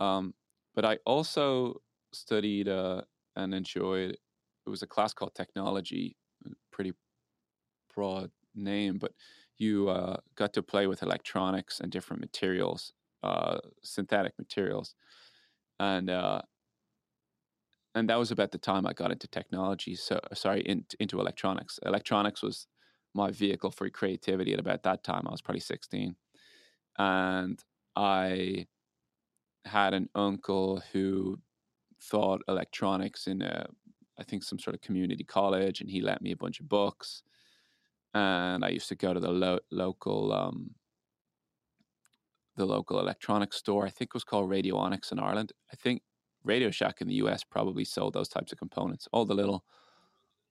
Um, 0.00 0.34
but 0.74 0.84
I 0.84 0.98
also 1.06 1.80
studied 2.12 2.68
uh, 2.68 3.02
and 3.36 3.54
enjoyed. 3.54 4.10
It 4.66 4.70
was 4.70 4.82
a 4.82 4.86
class 4.86 5.12
called 5.14 5.34
technology, 5.34 6.16
pretty 6.72 6.92
broad 7.94 8.30
name, 8.54 8.98
but 8.98 9.12
you 9.58 9.88
uh, 9.88 10.16
got 10.36 10.52
to 10.54 10.62
play 10.62 10.86
with 10.86 11.02
electronics 11.02 11.80
and 11.80 11.92
different 11.92 12.20
materials, 12.20 12.92
uh, 13.22 13.58
synthetic 13.82 14.32
materials, 14.38 14.94
and 15.78 16.08
uh, 16.08 16.42
and 17.94 18.08
that 18.08 18.18
was 18.18 18.30
about 18.30 18.52
the 18.52 18.58
time 18.58 18.86
I 18.86 18.92
got 18.92 19.12
into 19.12 19.28
technology. 19.28 19.94
So 19.96 20.20
sorry, 20.34 20.60
in, 20.62 20.84
into 20.98 21.20
electronics. 21.20 21.78
Electronics 21.84 22.42
was 22.42 22.66
my 23.14 23.30
vehicle 23.30 23.70
for 23.70 23.90
creativity 23.90 24.52
at 24.52 24.60
about 24.60 24.84
that 24.84 25.02
time. 25.04 25.24
I 25.26 25.30
was 25.30 25.42
probably 25.42 25.60
sixteen, 25.60 26.16
and 26.98 27.62
I 27.96 28.66
had 29.64 29.94
an 29.94 30.08
uncle 30.14 30.82
who 30.92 31.38
thought 32.02 32.42
electronics 32.48 33.26
in 33.26 33.42
a 33.42 33.66
I 34.18 34.22
think 34.22 34.42
some 34.42 34.58
sort 34.58 34.74
of 34.74 34.82
community 34.82 35.24
college, 35.24 35.80
and 35.80 35.88
he 35.88 36.02
lent 36.02 36.20
me 36.20 36.32
a 36.32 36.36
bunch 36.36 36.60
of 36.60 36.68
books 36.68 37.22
and 38.14 38.64
I 38.64 38.70
used 38.70 38.88
to 38.88 38.96
go 38.96 39.14
to 39.14 39.20
the 39.20 39.30
lo- 39.30 39.60
local 39.70 40.32
um, 40.32 40.74
the 42.56 42.66
local 42.66 42.98
electronics 42.98 43.56
store. 43.56 43.86
I 43.86 43.90
think 43.90 44.10
it 44.10 44.14
was 44.14 44.24
called 44.24 44.50
Radionics 44.50 45.12
in 45.12 45.18
Ireland. 45.18 45.52
I 45.72 45.76
think 45.76 46.02
Radio 46.44 46.70
Shack 46.70 47.00
in 47.00 47.08
the 47.08 47.14
US 47.14 47.44
probably 47.44 47.84
sold 47.84 48.14
those 48.14 48.28
types 48.28 48.52
of 48.52 48.58
components, 48.58 49.08
all 49.12 49.24
the 49.24 49.34
little 49.34 49.64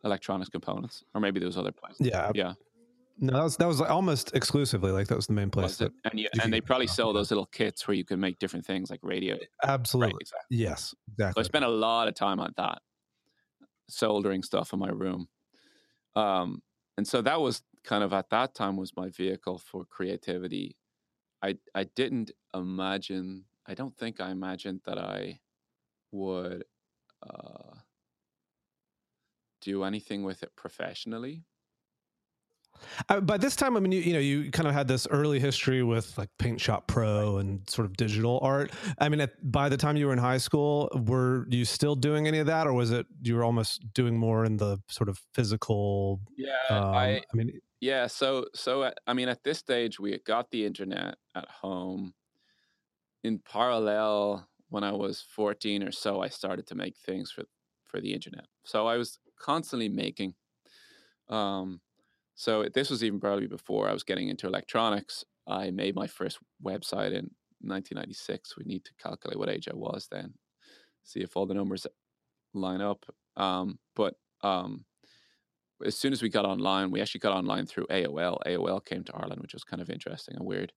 electronics 0.04 0.50
components, 0.50 1.04
or 1.13 1.22
maybe 1.22 1.39
there 1.39 1.48
was 1.48 1.58
other 1.58 1.72
places. 1.72 2.08
Yeah, 2.08 2.32
yeah. 2.34 2.54
No, 3.21 3.34
that 3.34 3.43
was 3.43 3.58
that 3.58 3.67
was 3.67 3.82
almost 3.82 4.34
exclusively 4.34 4.91
like 4.91 5.08
that 5.08 5.15
was 5.15 5.27
the 5.27 5.34
main 5.34 5.49
place. 5.49 5.77
That 5.77 5.91
and 6.05 6.19
you, 6.19 6.29
and 6.41 6.53
they 6.53 6.62
probably 6.62 6.88
sell 6.88 7.12
those 7.12 7.32
little 7.32 7.45
kits 7.45 7.88
where 7.88 7.95
you 7.95 8.05
can 8.05 8.19
make 8.19 8.39
different 8.39 8.65
things 8.65 8.89
like 8.89 9.01
radio. 9.03 9.38
Absolutely, 9.63 10.13
right, 10.13 10.21
exactly. 10.21 10.58
Yes, 10.58 10.95
exactly. 11.12 11.41
So 11.41 11.45
I 11.45 11.47
spent 11.47 11.65
a 11.65 11.69
lot 11.69 12.08
of 12.08 12.15
time 12.15 12.39
on 12.39 12.53
that, 12.55 12.79
soldering 13.89 14.43
stuff 14.43 14.71
in 14.71 14.79
my 14.79 14.89
room, 14.89 15.27
um, 16.15 16.62
and 16.97 17.08
so 17.08 17.21
that 17.21 17.41
was 17.41 17.62
kind 17.84 18.03
of 18.03 18.13
at 18.13 18.29
that 18.29 18.55
time 18.55 18.77
was 18.77 18.95
my 18.95 19.10
vehicle 19.10 19.58
for 19.58 19.86
creativity. 19.86 20.77
I 21.41 21.58
I 21.75 21.86
didn't 21.86 22.32
imagine. 22.53 23.45
I 23.67 23.73
don't 23.73 23.95
think 23.97 24.21
I 24.21 24.32
imagined 24.32 24.82
that 24.86 24.97
I 24.97 25.41
would 26.12 26.63
uh, 27.21 27.75
do 29.62 29.84
anything 29.84 30.23
with 30.23 30.43
it 30.43 30.55
professionally. 30.55 31.43
Uh, 33.07 33.19
by 33.19 33.37
this 33.37 33.55
time, 33.55 33.77
I 33.77 33.79
mean, 33.79 33.91
you, 33.91 34.01
you 34.01 34.13
know, 34.13 34.19
you 34.19 34.51
kind 34.51 34.67
of 34.67 34.73
had 34.73 34.87
this 34.87 35.07
early 35.09 35.39
history 35.39 35.83
with 35.83 36.17
like 36.17 36.29
Paint 36.37 36.59
Shop 36.61 36.87
Pro 36.87 37.37
and 37.37 37.67
sort 37.69 37.85
of 37.85 37.97
digital 37.97 38.39
art. 38.41 38.71
I 38.99 39.09
mean, 39.09 39.21
at, 39.21 39.51
by 39.51 39.69
the 39.69 39.77
time 39.77 39.97
you 39.97 40.07
were 40.07 40.13
in 40.13 40.19
high 40.19 40.37
school, 40.37 40.89
were 41.07 41.45
you 41.49 41.65
still 41.65 41.95
doing 41.95 42.27
any 42.27 42.39
of 42.39 42.47
that, 42.47 42.67
or 42.67 42.73
was 42.73 42.91
it 42.91 43.05
you 43.21 43.35
were 43.35 43.43
almost 43.43 43.93
doing 43.93 44.17
more 44.17 44.45
in 44.45 44.57
the 44.57 44.79
sort 44.87 45.09
of 45.09 45.19
physical? 45.33 46.21
Yeah, 46.37 46.53
um, 46.69 46.95
I, 46.95 47.17
I 47.17 47.21
mean, 47.33 47.59
yeah. 47.81 48.07
So, 48.07 48.45
so 48.53 48.83
at, 48.83 48.97
I 49.07 49.13
mean, 49.13 49.29
at 49.29 49.43
this 49.43 49.57
stage, 49.57 49.99
we 49.99 50.17
got 50.25 50.51
the 50.51 50.65
internet 50.65 51.15
at 51.35 51.47
home. 51.47 52.13
In 53.23 53.39
parallel, 53.39 54.47
when 54.69 54.83
I 54.83 54.91
was 54.91 55.23
fourteen 55.35 55.83
or 55.83 55.91
so, 55.91 56.21
I 56.21 56.29
started 56.29 56.67
to 56.67 56.75
make 56.75 56.95
things 56.97 57.31
for 57.31 57.43
for 57.85 57.99
the 57.99 58.13
internet. 58.13 58.45
So 58.63 58.87
I 58.87 58.97
was 58.97 59.19
constantly 59.39 59.89
making. 59.89 60.35
Um, 61.27 61.81
so 62.39 62.63
this 62.73 62.89
was 62.89 63.04
even 63.04 63.19
probably 63.19 63.47
before 63.47 63.89
I 63.89 63.91
was 63.91 64.04
getting 64.04 64.30
into 64.30 64.47
electronics. 64.47 65.25
I 65.45 65.71
made 65.71 65.93
my 65.93 66.08
first 66.08 66.39
website 66.65 67.12
in 67.12 67.30
1996. 67.60 68.56
We 68.56 68.63
need 68.63 68.86
to 68.86 68.91
calculate 68.97 69.38
what 69.38 69.49
age 69.49 69.67
I 69.67 69.75
was 69.75 70.08
then, 70.10 70.36
see 71.04 71.19
if 71.19 71.36
all 71.36 71.45
the 71.45 71.54
numbers 71.54 71.86
line 72.54 72.80
up. 72.80 73.06
Um, 73.36 73.78
but 73.93 74.13
um, 74.41 74.86
as 75.86 75.97
soon 75.97 76.13
as 76.13 76.21
we 76.21 76.30
got 76.30 76.45
online, 76.45 76.91
we 76.91 77.02
actually 77.02 77.19
got 77.19 77.36
online 77.36 77.65
through 77.65 77.88
AOL. 77.88 78.38
AOL 78.47 78.86
came 78.86 79.04
to 79.04 79.15
Ireland, 79.17 79.41
which 79.41 79.54
was 79.54 79.65
kind 79.65 79.82
of 79.82 79.89
interesting 79.89 80.38
and 80.38 80.45
weird. 80.45 80.71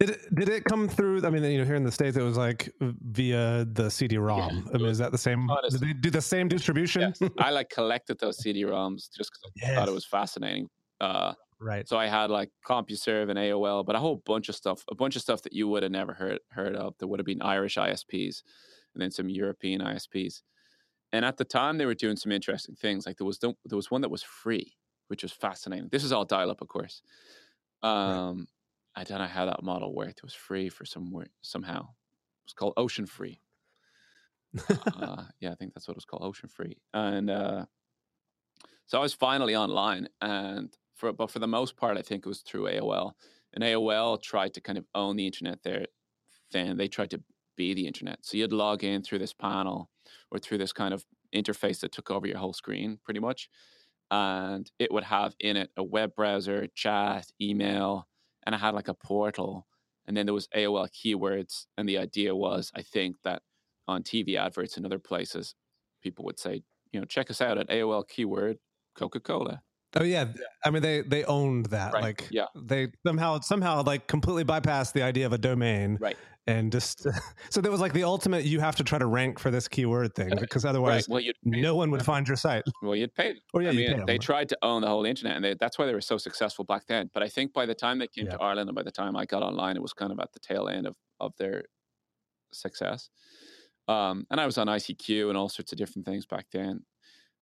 Did 0.00 0.10
it, 0.10 0.34
did 0.34 0.48
it 0.48 0.64
come 0.64 0.88
through? 0.88 1.24
I 1.24 1.30
mean, 1.30 1.44
you 1.44 1.58
know, 1.58 1.64
here 1.64 1.76
in 1.76 1.84
the 1.84 1.92
states, 1.92 2.16
it 2.16 2.22
was 2.22 2.36
like 2.36 2.72
via 2.80 3.64
the 3.64 3.88
CD-ROM. 3.88 4.38
Yeah, 4.38 4.72
I 4.74 4.78
mean, 4.78 4.86
is 4.86 4.98
that 4.98 5.12
the 5.12 5.18
same? 5.18 5.48
Honestly, 5.48 5.78
did 5.78 5.88
they 5.88 5.92
do 5.92 6.10
the 6.10 6.20
same 6.20 6.48
distribution? 6.48 7.14
Yes. 7.20 7.30
I 7.38 7.50
like 7.50 7.70
collected 7.70 8.18
those 8.18 8.38
CD-ROMs 8.38 9.08
just 9.16 9.30
because 9.32 9.52
yes. 9.56 9.70
I 9.70 9.74
thought 9.74 9.88
it 9.88 9.94
was 9.94 10.04
fascinating. 10.04 10.68
Uh, 11.00 11.34
right. 11.60 11.88
So 11.88 11.96
I 11.96 12.08
had 12.08 12.30
like 12.30 12.50
CompuServe 12.68 13.30
and 13.30 13.38
AOL, 13.38 13.86
but 13.86 13.94
a 13.94 14.00
whole 14.00 14.22
bunch 14.26 14.48
of 14.48 14.56
stuff, 14.56 14.82
a 14.90 14.94
bunch 14.96 15.14
of 15.14 15.22
stuff 15.22 15.42
that 15.42 15.52
you 15.52 15.68
would 15.68 15.84
have 15.84 15.92
never 15.92 16.12
heard 16.12 16.40
heard 16.50 16.74
of. 16.74 16.94
There 16.98 17.06
would 17.06 17.20
have 17.20 17.26
been 17.26 17.42
Irish 17.42 17.76
ISPs, 17.76 18.42
and 18.94 19.02
then 19.02 19.12
some 19.12 19.28
European 19.28 19.80
ISPs. 19.80 20.42
And 21.12 21.24
at 21.24 21.36
the 21.36 21.44
time, 21.44 21.78
they 21.78 21.86
were 21.86 21.94
doing 21.94 22.16
some 22.16 22.32
interesting 22.32 22.74
things. 22.74 23.06
Like 23.06 23.18
there 23.18 23.26
was 23.26 23.38
the, 23.38 23.54
there 23.64 23.76
was 23.76 23.90
one 23.90 24.00
that 24.00 24.10
was 24.10 24.24
free, 24.24 24.74
which 25.06 25.22
was 25.22 25.30
fascinating. 25.30 25.88
This 25.92 26.02
is 26.02 26.10
all 26.10 26.24
dial-up, 26.24 26.60
of 26.60 26.66
course. 26.66 27.02
Um, 27.84 28.38
right 28.38 28.48
I 28.96 29.04
don't 29.04 29.18
know 29.18 29.26
how 29.26 29.46
that 29.46 29.62
model 29.62 29.94
worked. 29.94 30.18
It 30.18 30.24
was 30.24 30.34
free 30.34 30.68
for 30.68 30.84
somewhere 30.84 31.26
somehow. 31.42 31.80
It 31.80 32.46
was 32.46 32.52
called 32.54 32.74
Ocean 32.76 33.06
Free. 33.06 33.40
uh, 34.68 35.24
yeah, 35.40 35.50
I 35.50 35.54
think 35.56 35.74
that's 35.74 35.88
what 35.88 35.94
it 35.94 35.96
was 35.96 36.04
called, 36.04 36.22
Ocean 36.22 36.48
Free. 36.48 36.76
And 36.92 37.28
uh, 37.30 37.66
so 38.86 38.98
I 38.98 39.02
was 39.02 39.14
finally 39.14 39.56
online, 39.56 40.08
and 40.20 40.72
for 40.94 41.12
but 41.12 41.30
for 41.30 41.38
the 41.38 41.48
most 41.48 41.76
part, 41.76 41.96
I 41.96 42.02
think 42.02 42.24
it 42.24 42.28
was 42.28 42.40
through 42.40 42.68
AOL. 42.68 43.12
And 43.52 43.62
AOL 43.62 44.20
tried 44.20 44.54
to 44.54 44.60
kind 44.60 44.78
of 44.78 44.84
own 44.94 45.16
the 45.16 45.26
internet 45.26 45.60
there. 45.62 45.86
Then 46.50 46.76
they 46.76 46.88
tried 46.88 47.10
to 47.10 47.22
be 47.56 47.74
the 47.74 47.86
internet. 47.86 48.18
So 48.22 48.36
you'd 48.36 48.52
log 48.52 48.84
in 48.84 49.02
through 49.02 49.20
this 49.20 49.32
panel 49.32 49.90
or 50.30 50.38
through 50.38 50.58
this 50.58 50.72
kind 50.72 50.92
of 50.92 51.04
interface 51.34 51.80
that 51.80 51.92
took 51.92 52.10
over 52.10 52.26
your 52.26 52.38
whole 52.38 52.52
screen, 52.52 52.98
pretty 53.04 53.20
much. 53.20 53.48
And 54.10 54.70
it 54.78 54.92
would 54.92 55.04
have 55.04 55.34
in 55.40 55.56
it 55.56 55.70
a 55.76 55.82
web 55.82 56.14
browser, 56.14 56.66
chat, 56.74 57.26
email, 57.40 58.08
and 58.44 58.54
I 58.54 58.58
had 58.58 58.74
like 58.74 58.88
a 58.88 58.94
portal, 58.94 59.66
and 60.06 60.16
then 60.16 60.26
there 60.26 60.34
was 60.34 60.48
AOL 60.56 60.88
keywords, 60.90 61.66
and 61.76 61.88
the 61.88 61.98
idea 61.98 62.34
was, 62.34 62.70
I 62.74 62.82
think 62.82 63.16
that 63.24 63.42
on 63.88 64.02
TV 64.02 64.36
adverts 64.36 64.76
and 64.76 64.86
other 64.86 64.98
places, 64.98 65.54
people 66.02 66.24
would 66.24 66.38
say, 66.38 66.62
you 66.92 67.00
know, 67.00 67.06
check 67.06 67.30
us 67.30 67.40
out 67.40 67.58
at 67.58 67.68
AOL 67.68 68.08
keyword 68.08 68.58
Coca 68.94 69.20
Cola. 69.20 69.62
Oh 69.96 70.02
yeah, 70.02 70.26
I 70.64 70.70
mean 70.70 70.82
they 70.82 71.02
they 71.02 71.24
owned 71.24 71.66
that. 71.66 71.92
Right. 71.92 72.02
Like 72.02 72.28
yeah, 72.30 72.46
they 72.54 72.88
somehow 73.06 73.40
somehow 73.40 73.82
like 73.82 74.08
completely 74.08 74.44
bypassed 74.44 74.92
the 74.92 75.02
idea 75.02 75.26
of 75.26 75.32
a 75.32 75.38
domain. 75.38 75.98
Right. 76.00 76.16
And 76.46 76.70
just 76.70 77.06
so 77.50 77.60
there 77.60 77.70
was 77.70 77.80
like 77.80 77.92
the 77.92 78.04
ultimate. 78.04 78.44
You 78.44 78.60
have 78.60 78.76
to 78.76 78.84
try 78.84 78.98
to 78.98 79.06
rank 79.06 79.38
for 79.38 79.50
this 79.50 79.68
keyword 79.68 80.14
thing 80.14 80.30
because 80.38 80.64
otherwise, 80.64 81.08
right. 81.08 81.24
well, 81.24 81.32
no 81.44 81.74
one 81.74 81.90
would 81.90 82.04
find 82.04 82.26
your 82.26 82.36
site. 82.36 82.64
Well, 82.82 82.96
you'd 82.96 83.14
pay. 83.14 83.36
Or 83.54 83.62
yeah, 83.62 83.70
I 83.70 83.72
mean, 83.72 84.04
they 84.06 84.18
tried 84.18 84.48
to 84.50 84.58
own 84.62 84.82
the 84.82 84.88
whole 84.88 85.06
internet, 85.06 85.36
and 85.36 85.44
they, 85.44 85.54
that's 85.54 85.78
why 85.78 85.86
they 85.86 85.94
were 85.94 86.02
so 86.02 86.18
successful 86.18 86.64
back 86.64 86.86
then. 86.86 87.08
But 87.14 87.22
I 87.22 87.28
think 87.28 87.54
by 87.54 87.64
the 87.64 87.74
time 87.74 87.98
they 87.98 88.08
came 88.08 88.26
yeah. 88.26 88.32
to 88.32 88.42
Ireland, 88.42 88.68
and 88.68 88.76
by 88.76 88.82
the 88.82 88.90
time 88.90 89.16
I 89.16 89.24
got 89.24 89.42
online, 89.42 89.76
it 89.76 89.82
was 89.82 89.94
kind 89.94 90.12
of 90.12 90.18
at 90.18 90.32
the 90.32 90.40
tail 90.40 90.68
end 90.68 90.86
of 90.86 90.96
of 91.18 91.32
their 91.38 91.64
success. 92.52 93.08
Um, 93.88 94.26
and 94.30 94.40
I 94.40 94.46
was 94.46 94.58
on 94.58 94.66
ICQ 94.66 95.28
and 95.28 95.36
all 95.36 95.48
sorts 95.48 95.72
of 95.72 95.78
different 95.78 96.06
things 96.06 96.26
back 96.26 96.46
then. 96.52 96.80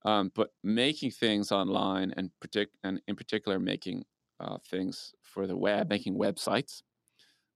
Um, 0.04 0.32
but 0.34 0.50
making 0.64 1.12
things 1.12 1.52
online 1.52 2.12
and, 2.16 2.30
partic- 2.44 2.74
and 2.82 3.00
in 3.06 3.14
particular 3.14 3.58
making 3.58 4.04
uh, 4.40 4.58
things 4.68 5.12
for 5.22 5.46
the 5.46 5.56
web, 5.56 5.88
making 5.88 6.18
websites 6.18 6.82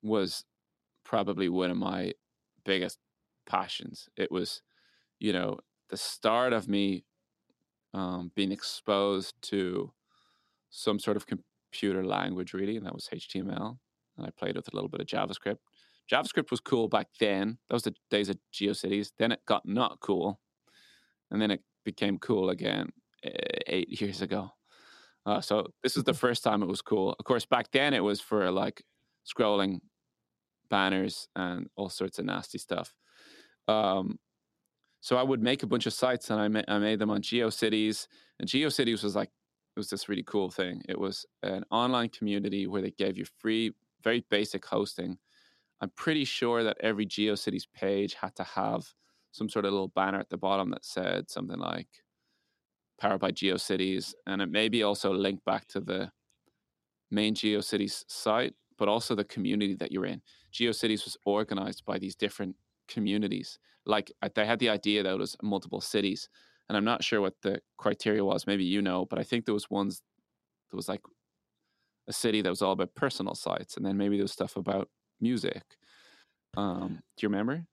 was 0.02 0.44
probably 1.04 1.48
one 1.48 1.70
of 1.70 1.76
my 1.76 2.12
biggest 2.64 2.98
passions. 3.46 4.08
It 4.16 4.30
was, 4.30 4.62
you 5.18 5.32
know, 5.32 5.58
the 5.88 5.96
start 5.96 6.52
of 6.52 6.68
me 6.68 7.04
um, 7.94 8.30
being 8.34 8.52
exposed 8.52 9.34
to 9.42 9.92
some 10.70 10.98
sort 10.98 11.16
of 11.16 11.26
computer 11.26 12.04
language, 12.04 12.52
really, 12.52 12.76
and 12.76 12.86
that 12.86 12.94
was 12.94 13.08
HTML. 13.12 13.78
And 14.16 14.26
I 14.26 14.30
played 14.30 14.56
with 14.56 14.68
a 14.72 14.74
little 14.74 14.88
bit 14.88 15.00
of 15.00 15.06
JavaScript. 15.06 15.58
JavaScript 16.10 16.50
was 16.50 16.60
cool 16.60 16.88
back 16.88 17.08
then. 17.18 17.58
That 17.68 17.74
was 17.74 17.82
the 17.82 17.94
days 18.10 18.28
of 18.28 18.38
GeoCities. 18.52 19.12
Then 19.18 19.32
it 19.32 19.40
got 19.46 19.66
not 19.66 19.98
cool, 20.00 20.40
and 21.30 21.40
then 21.40 21.50
it 21.50 21.62
became 21.86 22.18
cool 22.18 22.50
again 22.50 22.90
eh, 23.24 23.30
eight 23.68 24.00
years 24.00 24.20
ago. 24.20 24.50
Uh, 25.24 25.40
so 25.40 25.66
this 25.82 25.96
is 25.96 26.04
the 26.04 26.12
first 26.14 26.44
time 26.44 26.62
it 26.62 26.68
was 26.68 26.82
cool. 26.82 27.16
Of 27.18 27.24
course, 27.24 27.46
back 27.46 27.70
then 27.72 27.94
it 27.94 28.04
was 28.04 28.20
for 28.20 28.50
like 28.50 28.84
scrolling 29.26 29.78
banners 30.68 31.28
and 31.34 31.68
all 31.76 31.88
sorts 31.88 32.18
of 32.18 32.26
nasty 32.26 32.58
stuff. 32.58 32.94
Um, 33.66 34.18
so 35.00 35.16
I 35.16 35.22
would 35.22 35.42
make 35.42 35.62
a 35.62 35.66
bunch 35.66 35.86
of 35.86 35.92
sites 35.92 36.30
and 36.30 36.40
I, 36.40 36.48
ma- 36.48 36.68
I 36.68 36.78
made 36.78 36.98
them 36.98 37.10
on 37.10 37.22
GeoCities. 37.22 38.06
And 38.38 38.48
GeoCities 38.48 39.02
was 39.02 39.16
like, 39.16 39.28
it 39.28 39.80
was 39.80 39.90
this 39.90 40.08
really 40.08 40.24
cool 40.24 40.50
thing. 40.50 40.82
It 40.88 40.98
was 40.98 41.26
an 41.42 41.64
online 41.70 42.10
community 42.10 42.66
where 42.66 42.82
they 42.82 42.92
gave 42.92 43.16
you 43.16 43.24
free, 43.38 43.72
very 44.02 44.24
basic 44.30 44.64
hosting. 44.64 45.18
I'm 45.80 45.90
pretty 45.90 46.24
sure 46.24 46.62
that 46.64 46.78
every 46.80 47.06
GeoCities 47.06 47.66
page 47.74 48.14
had 48.14 48.34
to 48.36 48.44
have 48.44 48.86
some 49.36 49.48
sort 49.50 49.66
of 49.66 49.72
little 49.72 49.88
banner 49.88 50.18
at 50.18 50.30
the 50.30 50.38
bottom 50.38 50.70
that 50.70 50.84
said 50.84 51.30
something 51.30 51.58
like 51.58 51.88
powered 52.98 53.20
by 53.20 53.30
GeoCities. 53.30 54.14
And 54.26 54.40
it 54.40 54.50
maybe 54.50 54.82
also 54.82 55.12
linked 55.12 55.44
back 55.44 55.66
to 55.68 55.80
the 55.80 56.10
main 57.10 57.34
GeoCities 57.34 58.04
site, 58.08 58.54
but 58.78 58.88
also 58.88 59.14
the 59.14 59.24
community 59.24 59.74
that 59.74 59.92
you're 59.92 60.06
in. 60.06 60.22
GeoCities 60.54 61.04
was 61.04 61.18
organized 61.26 61.84
by 61.84 61.98
these 61.98 62.16
different 62.16 62.56
communities. 62.88 63.58
Like 63.84 64.10
uh, 64.22 64.30
they 64.34 64.46
had 64.46 64.58
the 64.58 64.70
idea 64.70 65.02
that 65.02 65.12
it 65.12 65.18
was 65.18 65.36
multiple 65.42 65.82
cities. 65.82 66.30
And 66.68 66.76
I'm 66.76 66.84
not 66.84 67.04
sure 67.04 67.20
what 67.20 67.34
the 67.42 67.60
criteria 67.76 68.24
was. 68.24 68.46
Maybe 68.46 68.64
you 68.64 68.80
know, 68.80 69.04
but 69.04 69.18
I 69.18 69.22
think 69.22 69.44
there 69.44 69.54
was 69.54 69.70
ones, 69.70 70.00
there 70.70 70.76
was 70.76 70.88
like 70.88 71.02
a 72.08 72.12
city 72.12 72.40
that 72.40 72.50
was 72.50 72.62
all 72.62 72.72
about 72.72 72.94
personal 72.94 73.34
sites. 73.34 73.76
And 73.76 73.84
then 73.84 73.98
maybe 73.98 74.16
there 74.16 74.24
was 74.24 74.32
stuff 74.32 74.56
about 74.56 74.88
music. 75.20 75.62
Um, 76.56 77.00
do 77.16 77.26
you 77.26 77.28
remember? 77.28 77.66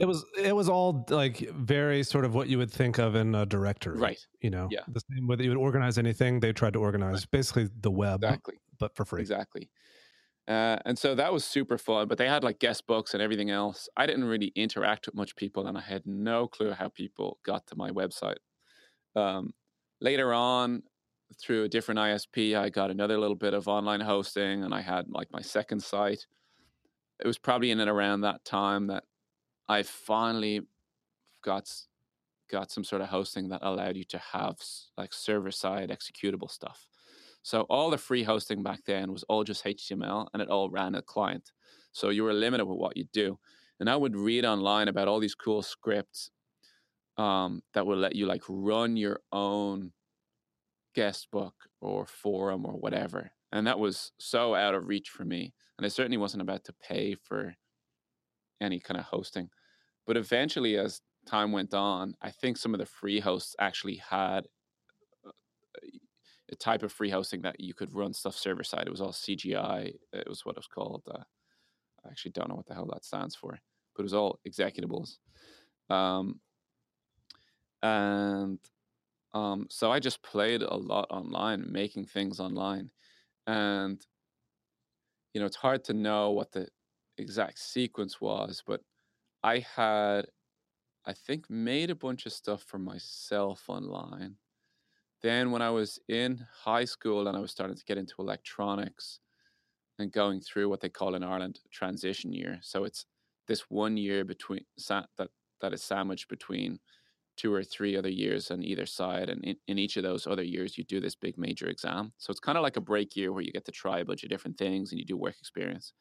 It 0.00 0.06
was 0.06 0.24
it 0.38 0.56
was 0.56 0.68
all 0.68 1.04
like 1.10 1.38
very 1.50 2.02
sort 2.02 2.24
of 2.24 2.34
what 2.34 2.48
you 2.48 2.56
would 2.58 2.70
think 2.70 2.98
of 2.98 3.14
in 3.14 3.34
a 3.34 3.44
directory, 3.44 3.98
right? 3.98 4.18
You 4.40 4.50
know, 4.50 4.68
yeah. 4.70 4.80
The 4.88 5.02
same 5.14 5.26
way 5.26 5.36
that 5.36 5.44
you 5.44 5.50
would 5.50 5.58
organize 5.58 5.98
anything, 5.98 6.40
they 6.40 6.52
tried 6.52 6.72
to 6.72 6.80
organize 6.80 7.20
right. 7.20 7.30
basically 7.30 7.68
the 7.80 7.90
web, 7.90 8.24
exactly, 8.24 8.54
but 8.78 8.96
for 8.96 9.04
free, 9.04 9.20
exactly. 9.20 9.68
Uh, 10.48 10.76
and 10.86 10.98
so 10.98 11.14
that 11.14 11.32
was 11.32 11.44
super 11.44 11.76
fun. 11.76 12.08
But 12.08 12.16
they 12.16 12.26
had 12.26 12.42
like 12.42 12.58
guest 12.58 12.86
books 12.86 13.12
and 13.12 13.22
everything 13.22 13.50
else. 13.50 13.88
I 13.96 14.06
didn't 14.06 14.24
really 14.24 14.52
interact 14.56 15.06
with 15.06 15.14
much 15.14 15.36
people, 15.36 15.66
and 15.66 15.76
I 15.76 15.82
had 15.82 16.06
no 16.06 16.48
clue 16.48 16.72
how 16.72 16.88
people 16.88 17.38
got 17.44 17.66
to 17.66 17.76
my 17.76 17.90
website. 17.90 18.38
Um, 19.14 19.52
later 20.00 20.32
on, 20.32 20.84
through 21.38 21.64
a 21.64 21.68
different 21.68 22.00
ISP, 22.00 22.56
I 22.56 22.70
got 22.70 22.90
another 22.90 23.18
little 23.18 23.36
bit 23.36 23.52
of 23.52 23.68
online 23.68 24.00
hosting, 24.00 24.64
and 24.64 24.74
I 24.74 24.80
had 24.80 25.10
like 25.10 25.28
my 25.32 25.42
second 25.42 25.82
site. 25.82 26.26
It 27.20 27.26
was 27.26 27.38
probably 27.38 27.70
in 27.70 27.78
and 27.78 27.90
around 27.90 28.22
that 28.22 28.44
time 28.44 28.88
that 28.88 29.04
I 29.68 29.82
finally 29.82 30.62
got 31.42 31.70
got 32.50 32.70
some 32.70 32.84
sort 32.84 33.00
of 33.00 33.08
hosting 33.08 33.48
that 33.48 33.62
allowed 33.62 33.96
you 33.96 34.04
to 34.04 34.18
have 34.18 34.56
like 34.98 35.14
server 35.14 35.50
side 35.50 35.90
executable 35.90 36.50
stuff. 36.50 36.86
So 37.42 37.62
all 37.62 37.90
the 37.90 37.98
free 37.98 38.22
hosting 38.22 38.62
back 38.62 38.80
then 38.86 39.10
was 39.10 39.24
all 39.24 39.42
just 39.42 39.64
HTML 39.64 40.28
and 40.32 40.42
it 40.42 40.48
all 40.48 40.70
ran 40.70 40.94
a 40.94 41.02
client. 41.02 41.50
So 41.92 42.10
you 42.10 42.22
were 42.24 42.34
limited 42.34 42.66
with 42.66 42.78
what 42.78 42.96
you 42.96 43.04
do. 43.12 43.38
And 43.80 43.90
I 43.90 43.96
would 43.96 44.14
read 44.14 44.44
online 44.44 44.88
about 44.88 45.08
all 45.08 45.18
these 45.18 45.34
cool 45.34 45.62
scripts 45.62 46.30
um, 47.16 47.62
that 47.74 47.86
would 47.86 47.98
let 47.98 48.14
you 48.14 48.26
like 48.26 48.42
run 48.48 48.96
your 48.96 49.20
own 49.32 49.92
guest 50.94 51.28
book 51.32 51.54
or 51.80 52.06
forum 52.06 52.64
or 52.64 52.74
whatever. 52.74 53.32
And 53.50 53.66
that 53.66 53.78
was 53.78 54.12
so 54.18 54.54
out 54.54 54.74
of 54.74 54.86
reach 54.86 55.08
for 55.08 55.24
me. 55.24 55.52
And 55.78 55.84
I 55.84 55.88
certainly 55.88 56.18
wasn't 56.18 56.42
about 56.42 56.64
to 56.64 56.74
pay 56.86 57.14
for 57.14 57.54
any 58.62 58.80
kind 58.80 58.98
of 58.98 59.06
hosting. 59.06 59.50
But 60.06 60.16
eventually, 60.16 60.76
as 60.76 61.00
time 61.26 61.52
went 61.52 61.74
on, 61.74 62.14
I 62.22 62.30
think 62.30 62.56
some 62.56 62.74
of 62.74 62.80
the 62.80 62.86
free 62.86 63.20
hosts 63.20 63.54
actually 63.58 63.96
had 63.96 64.46
uh, 65.26 65.30
a 66.50 66.56
type 66.56 66.82
of 66.82 66.92
free 66.92 67.10
hosting 67.10 67.42
that 67.42 67.60
you 67.60 67.74
could 67.74 67.94
run 67.94 68.12
stuff 68.12 68.36
server 68.36 68.64
side. 68.64 68.86
It 68.86 68.90
was 68.90 69.00
all 69.00 69.12
CGI. 69.12 69.92
It 70.12 70.28
was 70.28 70.44
what 70.44 70.56
it 70.56 70.58
was 70.58 70.66
called. 70.66 71.02
Uh, 71.08 71.22
I 72.04 72.08
actually 72.08 72.32
don't 72.32 72.48
know 72.48 72.56
what 72.56 72.66
the 72.66 72.74
hell 72.74 72.88
that 72.92 73.04
stands 73.04 73.36
for, 73.36 73.58
but 73.94 74.02
it 74.02 74.04
was 74.04 74.14
all 74.14 74.40
executables. 74.48 75.18
Um, 75.88 76.40
and 77.82 78.58
um, 79.34 79.66
so 79.70 79.90
I 79.90 79.98
just 79.98 80.22
played 80.22 80.62
a 80.62 80.74
lot 80.74 81.06
online, 81.10 81.70
making 81.70 82.06
things 82.06 82.38
online. 82.40 82.90
And, 83.46 84.04
you 85.32 85.40
know, 85.40 85.46
it's 85.46 85.56
hard 85.56 85.84
to 85.84 85.94
know 85.94 86.30
what 86.30 86.52
the 86.52 86.68
exact 87.18 87.58
sequence 87.58 88.20
was, 88.20 88.62
but 88.66 88.82
I 89.42 89.60
had, 89.60 90.26
I 91.06 91.12
think, 91.14 91.50
made 91.50 91.90
a 91.90 91.94
bunch 91.94 92.26
of 92.26 92.32
stuff 92.32 92.62
for 92.62 92.78
myself 92.78 93.64
online. 93.68 94.36
Then, 95.22 95.50
when 95.52 95.62
I 95.62 95.70
was 95.70 96.00
in 96.08 96.46
high 96.64 96.84
school 96.84 97.28
and 97.28 97.36
I 97.36 97.40
was 97.40 97.52
starting 97.52 97.76
to 97.76 97.84
get 97.84 97.98
into 97.98 98.14
electronics 98.18 99.20
and 99.98 100.12
going 100.12 100.40
through 100.40 100.68
what 100.68 100.80
they 100.80 100.88
call 100.88 101.14
in 101.14 101.22
Ireland 101.24 101.60
transition 101.70 102.32
year, 102.32 102.58
so 102.62 102.84
it's 102.84 103.06
this 103.46 103.70
one 103.70 103.96
year 103.96 104.24
between 104.24 104.64
that 104.88 105.08
that 105.60 105.72
is 105.72 105.82
sandwiched 105.82 106.28
between 106.28 106.80
two 107.36 107.52
or 107.52 107.62
three 107.64 107.96
other 107.96 108.08
years 108.10 108.50
on 108.50 108.62
either 108.62 108.86
side. 108.86 109.30
And 109.30 109.44
in, 109.44 109.56
in 109.66 109.78
each 109.78 109.96
of 109.96 110.02
those 110.02 110.26
other 110.26 110.42
years, 110.42 110.76
you 110.76 110.84
do 110.84 111.00
this 111.00 111.14
big 111.14 111.38
major 111.38 111.66
exam. 111.66 112.12
So 112.18 112.30
it's 112.30 112.40
kind 112.40 112.58
of 112.58 112.62
like 112.62 112.76
a 112.76 112.80
break 112.80 113.16
year 113.16 113.32
where 113.32 113.42
you 113.42 113.52
get 113.52 113.64
to 113.66 113.72
try 113.72 114.00
a 114.00 114.04
bunch 114.04 114.22
of 114.22 114.30
different 114.30 114.58
things 114.58 114.92
and 114.92 114.98
you 114.98 115.06
do 115.06 115.16
work 115.16 115.36
experience. 115.38 115.92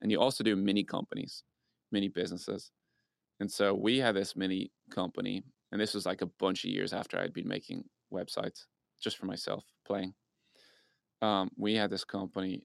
And 0.00 0.10
you 0.10 0.20
also 0.20 0.44
do 0.44 0.56
mini 0.56 0.84
companies, 0.84 1.42
mini 1.90 2.08
businesses. 2.08 2.70
And 3.40 3.50
so 3.50 3.74
we 3.74 3.98
had 3.98 4.14
this 4.14 4.36
mini 4.36 4.70
company, 4.90 5.42
and 5.72 5.80
this 5.80 5.94
was 5.94 6.06
like 6.06 6.22
a 6.22 6.30
bunch 6.38 6.64
of 6.64 6.70
years 6.70 6.92
after 6.92 7.18
I'd 7.18 7.32
been 7.32 7.48
making 7.48 7.84
websites 8.12 8.64
just 9.00 9.18
for 9.18 9.26
myself 9.26 9.64
playing. 9.86 10.14
Um, 11.22 11.50
we 11.56 11.74
had 11.74 11.90
this 11.90 12.04
company 12.04 12.62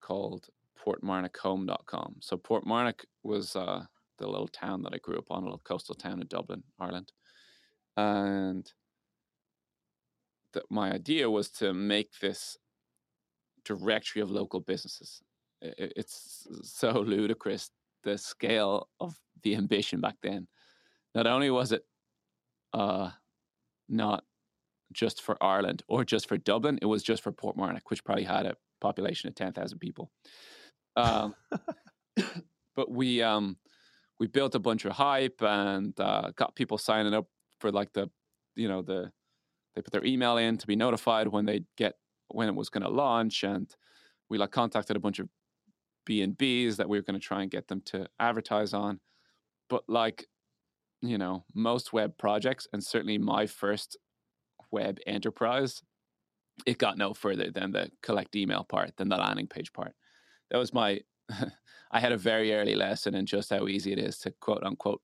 called 0.00 0.48
portmarnock.home.com. 0.84 2.16
So 2.20 2.36
Portmarnock 2.36 3.04
was 3.22 3.56
uh, 3.56 3.84
the 4.18 4.26
little 4.26 4.48
town 4.48 4.82
that 4.82 4.94
I 4.94 4.98
grew 4.98 5.18
up 5.18 5.30
on, 5.30 5.42
a 5.42 5.46
little 5.46 5.62
coastal 5.64 5.94
town 5.94 6.20
in 6.20 6.26
Dublin, 6.26 6.62
Ireland. 6.78 7.12
And 7.96 8.70
that 10.52 10.64
my 10.70 10.92
idea 10.92 11.30
was 11.30 11.50
to 11.50 11.72
make 11.72 12.18
this 12.20 12.56
directory 13.64 14.22
of 14.22 14.30
local 14.30 14.60
businesses. 14.60 15.22
It's 15.62 16.46
so 16.62 16.90
ludicrous 17.06 17.70
the 18.02 18.18
scale 18.18 18.88
of 19.00 19.16
the 19.42 19.54
ambition 19.56 20.00
back 20.00 20.16
then. 20.22 20.48
Not 21.14 21.26
only 21.26 21.50
was 21.50 21.72
it 21.72 21.84
uh, 22.72 23.10
not 23.88 24.24
just 24.92 25.22
for 25.22 25.42
Ireland 25.42 25.82
or 25.88 26.04
just 26.04 26.28
for 26.28 26.36
Dublin, 26.36 26.78
it 26.82 26.86
was 26.86 27.02
just 27.02 27.22
for 27.22 27.32
Portmarnock, 27.32 27.82
which 27.88 28.04
probably 28.04 28.24
had 28.24 28.46
a 28.46 28.56
population 28.80 29.28
of 29.28 29.34
ten 29.34 29.52
thousand 29.52 29.78
people. 29.78 30.10
Um, 30.96 31.34
but 32.76 32.90
we 32.90 33.22
um, 33.22 33.56
we 34.18 34.26
built 34.26 34.54
a 34.54 34.60
bunch 34.60 34.84
of 34.84 34.92
hype 34.92 35.42
and 35.42 35.98
uh, 36.00 36.32
got 36.36 36.56
people 36.56 36.78
signing 36.78 37.14
up 37.14 37.26
for 37.60 37.70
like 37.70 37.92
the 37.92 38.10
you 38.56 38.68
know 38.68 38.82
the 38.82 39.12
they 39.74 39.82
put 39.82 39.92
their 39.92 40.04
email 40.04 40.36
in 40.36 40.58
to 40.58 40.66
be 40.66 40.76
notified 40.76 41.28
when 41.28 41.46
they 41.46 41.64
get 41.76 41.94
when 42.28 42.48
it 42.48 42.54
was 42.54 42.68
going 42.68 42.82
to 42.82 42.88
launch 42.88 43.42
and 43.42 43.74
we 44.28 44.38
like 44.38 44.50
contacted 44.50 44.96
a 44.96 45.00
bunch 45.00 45.18
of 45.18 45.28
b&b's 46.04 46.76
that 46.76 46.88
we 46.88 46.98
were 46.98 47.02
going 47.02 47.18
to 47.18 47.26
try 47.26 47.42
and 47.42 47.50
get 47.50 47.68
them 47.68 47.80
to 47.84 48.06
advertise 48.18 48.74
on 48.74 49.00
but 49.68 49.82
like 49.88 50.26
you 51.00 51.18
know 51.18 51.44
most 51.54 51.92
web 51.92 52.16
projects 52.18 52.66
and 52.72 52.82
certainly 52.82 53.18
my 53.18 53.46
first 53.46 53.96
web 54.70 54.98
enterprise 55.06 55.82
it 56.66 56.78
got 56.78 56.98
no 56.98 57.14
further 57.14 57.50
than 57.50 57.72
the 57.72 57.90
collect 58.02 58.36
email 58.36 58.64
part 58.64 58.96
than 58.96 59.08
the 59.08 59.16
landing 59.16 59.46
page 59.46 59.72
part 59.72 59.94
that 60.50 60.58
was 60.58 60.72
my 60.72 61.00
I 61.92 62.00
had 62.00 62.12
a 62.12 62.16
very 62.16 62.54
early 62.54 62.74
lesson 62.74 63.14
in 63.14 63.26
just 63.26 63.50
how 63.50 63.68
easy 63.68 63.92
it 63.92 63.98
is 63.98 64.18
to 64.20 64.32
quote 64.40 64.64
unquote 64.64 65.02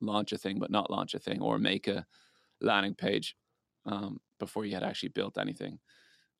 launch 0.00 0.32
a 0.32 0.38
thing, 0.38 0.58
but 0.58 0.70
not 0.70 0.90
launch 0.90 1.14
a 1.14 1.18
thing 1.18 1.40
or 1.40 1.58
make 1.58 1.88
a 1.88 2.06
landing 2.60 2.94
page 2.94 3.36
um, 3.86 4.20
before 4.38 4.64
you 4.64 4.74
had 4.74 4.82
actually 4.82 5.10
built 5.10 5.38
anything. 5.38 5.78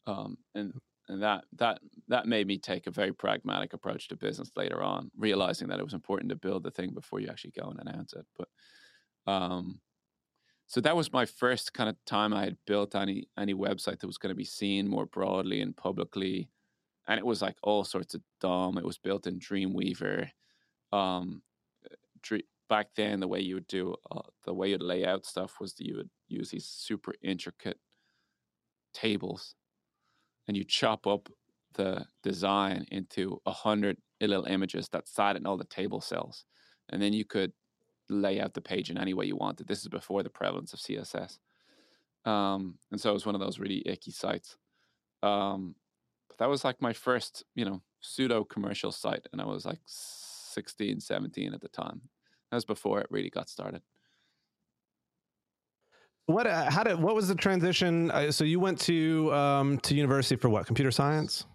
Um, 0.06 0.38
and 0.54 0.72
and 1.08 1.22
that 1.22 1.44
that 1.56 1.80
that 2.08 2.26
made 2.26 2.46
me 2.46 2.58
take 2.58 2.86
a 2.86 2.90
very 2.90 3.12
pragmatic 3.12 3.72
approach 3.72 4.08
to 4.08 4.16
business 4.16 4.50
later 4.56 4.82
on, 4.82 5.10
realizing 5.16 5.68
that 5.68 5.80
it 5.80 5.84
was 5.84 5.94
important 5.94 6.30
to 6.30 6.36
build 6.36 6.62
the 6.62 6.70
thing 6.70 6.92
before 6.92 7.20
you 7.20 7.28
actually 7.28 7.52
go 7.58 7.68
and 7.68 7.80
announce 7.80 8.12
it. 8.12 8.26
But 8.36 8.48
um, 9.30 9.80
so 10.66 10.80
that 10.82 10.96
was 10.96 11.12
my 11.12 11.24
first 11.24 11.72
kind 11.72 11.88
of 11.88 11.96
time 12.04 12.34
I 12.34 12.44
had 12.44 12.56
built 12.66 12.94
any 12.94 13.28
any 13.38 13.54
website 13.54 14.00
that 14.00 14.06
was 14.06 14.18
going 14.18 14.32
to 14.32 14.36
be 14.36 14.44
seen 14.44 14.88
more 14.88 15.06
broadly 15.06 15.60
and 15.60 15.76
publicly 15.76 16.50
and 17.08 17.18
it 17.18 17.26
was 17.26 17.42
like 17.42 17.56
all 17.62 17.84
sorts 17.84 18.14
of 18.14 18.20
dumb. 18.40 18.76
It 18.76 18.84
was 18.84 18.98
built 18.98 19.26
in 19.26 19.40
Dreamweaver. 19.40 20.28
Um, 20.92 21.42
back 22.68 22.88
then, 22.94 23.18
the 23.18 23.28
way 23.28 23.40
you 23.40 23.54
would 23.54 23.66
do 23.66 23.96
uh, 24.12 24.20
the 24.44 24.52
way 24.52 24.70
you'd 24.70 24.82
lay 24.82 25.06
out 25.06 25.24
stuff 25.24 25.54
was 25.58 25.72
that 25.74 25.86
you 25.86 25.96
would 25.96 26.10
use 26.28 26.50
these 26.50 26.66
super 26.66 27.14
intricate 27.22 27.78
tables, 28.92 29.54
and 30.48 30.56
you 30.56 30.64
chop 30.64 31.06
up 31.06 31.28
the 31.74 32.06
design 32.22 32.86
into 32.90 33.40
a 33.46 33.52
hundred 33.52 33.98
little 34.20 34.46
images 34.46 34.88
that 34.88 35.06
sat 35.06 35.36
in 35.36 35.46
all 35.46 35.56
the 35.56 35.64
table 35.64 36.00
cells, 36.00 36.44
and 36.88 37.00
then 37.00 37.12
you 37.12 37.24
could 37.24 37.52
lay 38.10 38.40
out 38.40 38.54
the 38.54 38.60
page 38.60 38.90
in 38.90 38.98
any 38.98 39.14
way 39.14 39.26
you 39.26 39.36
wanted. 39.36 39.68
This 39.68 39.82
is 39.82 39.88
before 39.88 40.22
the 40.22 40.30
prevalence 40.30 40.72
of 40.72 40.80
CSS. 40.80 41.38
Um, 42.24 42.78
and 42.90 43.00
so 43.00 43.10
it 43.10 43.14
was 43.14 43.26
one 43.26 43.34
of 43.34 43.40
those 43.40 43.58
really 43.58 43.82
icky 43.86 44.10
sites. 44.10 44.56
Um, 45.22 45.74
that 46.38 46.48
was 46.48 46.64
like 46.64 46.80
my 46.80 46.92
first, 46.92 47.44
you 47.54 47.64
know, 47.64 47.82
pseudo 48.00 48.44
commercial 48.44 48.92
site. 48.92 49.26
And 49.32 49.40
I 49.40 49.44
was 49.44 49.66
like 49.66 49.80
16, 49.86 51.00
17 51.00 51.54
at 51.54 51.60
the 51.60 51.68
time. 51.68 52.02
That 52.50 52.56
was 52.56 52.64
before 52.64 53.00
it 53.00 53.08
really 53.10 53.30
got 53.30 53.48
started. 53.48 53.82
What, 56.28 56.46
uh, 56.46 56.70
how 56.70 56.84
did, 56.84 57.00
what 57.00 57.14
was 57.14 57.28
the 57.28 57.34
transition? 57.34 58.10
Uh, 58.10 58.30
so 58.30 58.44
you 58.44 58.60
went 58.60 58.78
to, 58.80 59.32
um, 59.32 59.78
to 59.78 59.94
university 59.94 60.36
for 60.36 60.50
what? 60.50 60.66
Computer 60.66 60.90
science? 60.90 61.46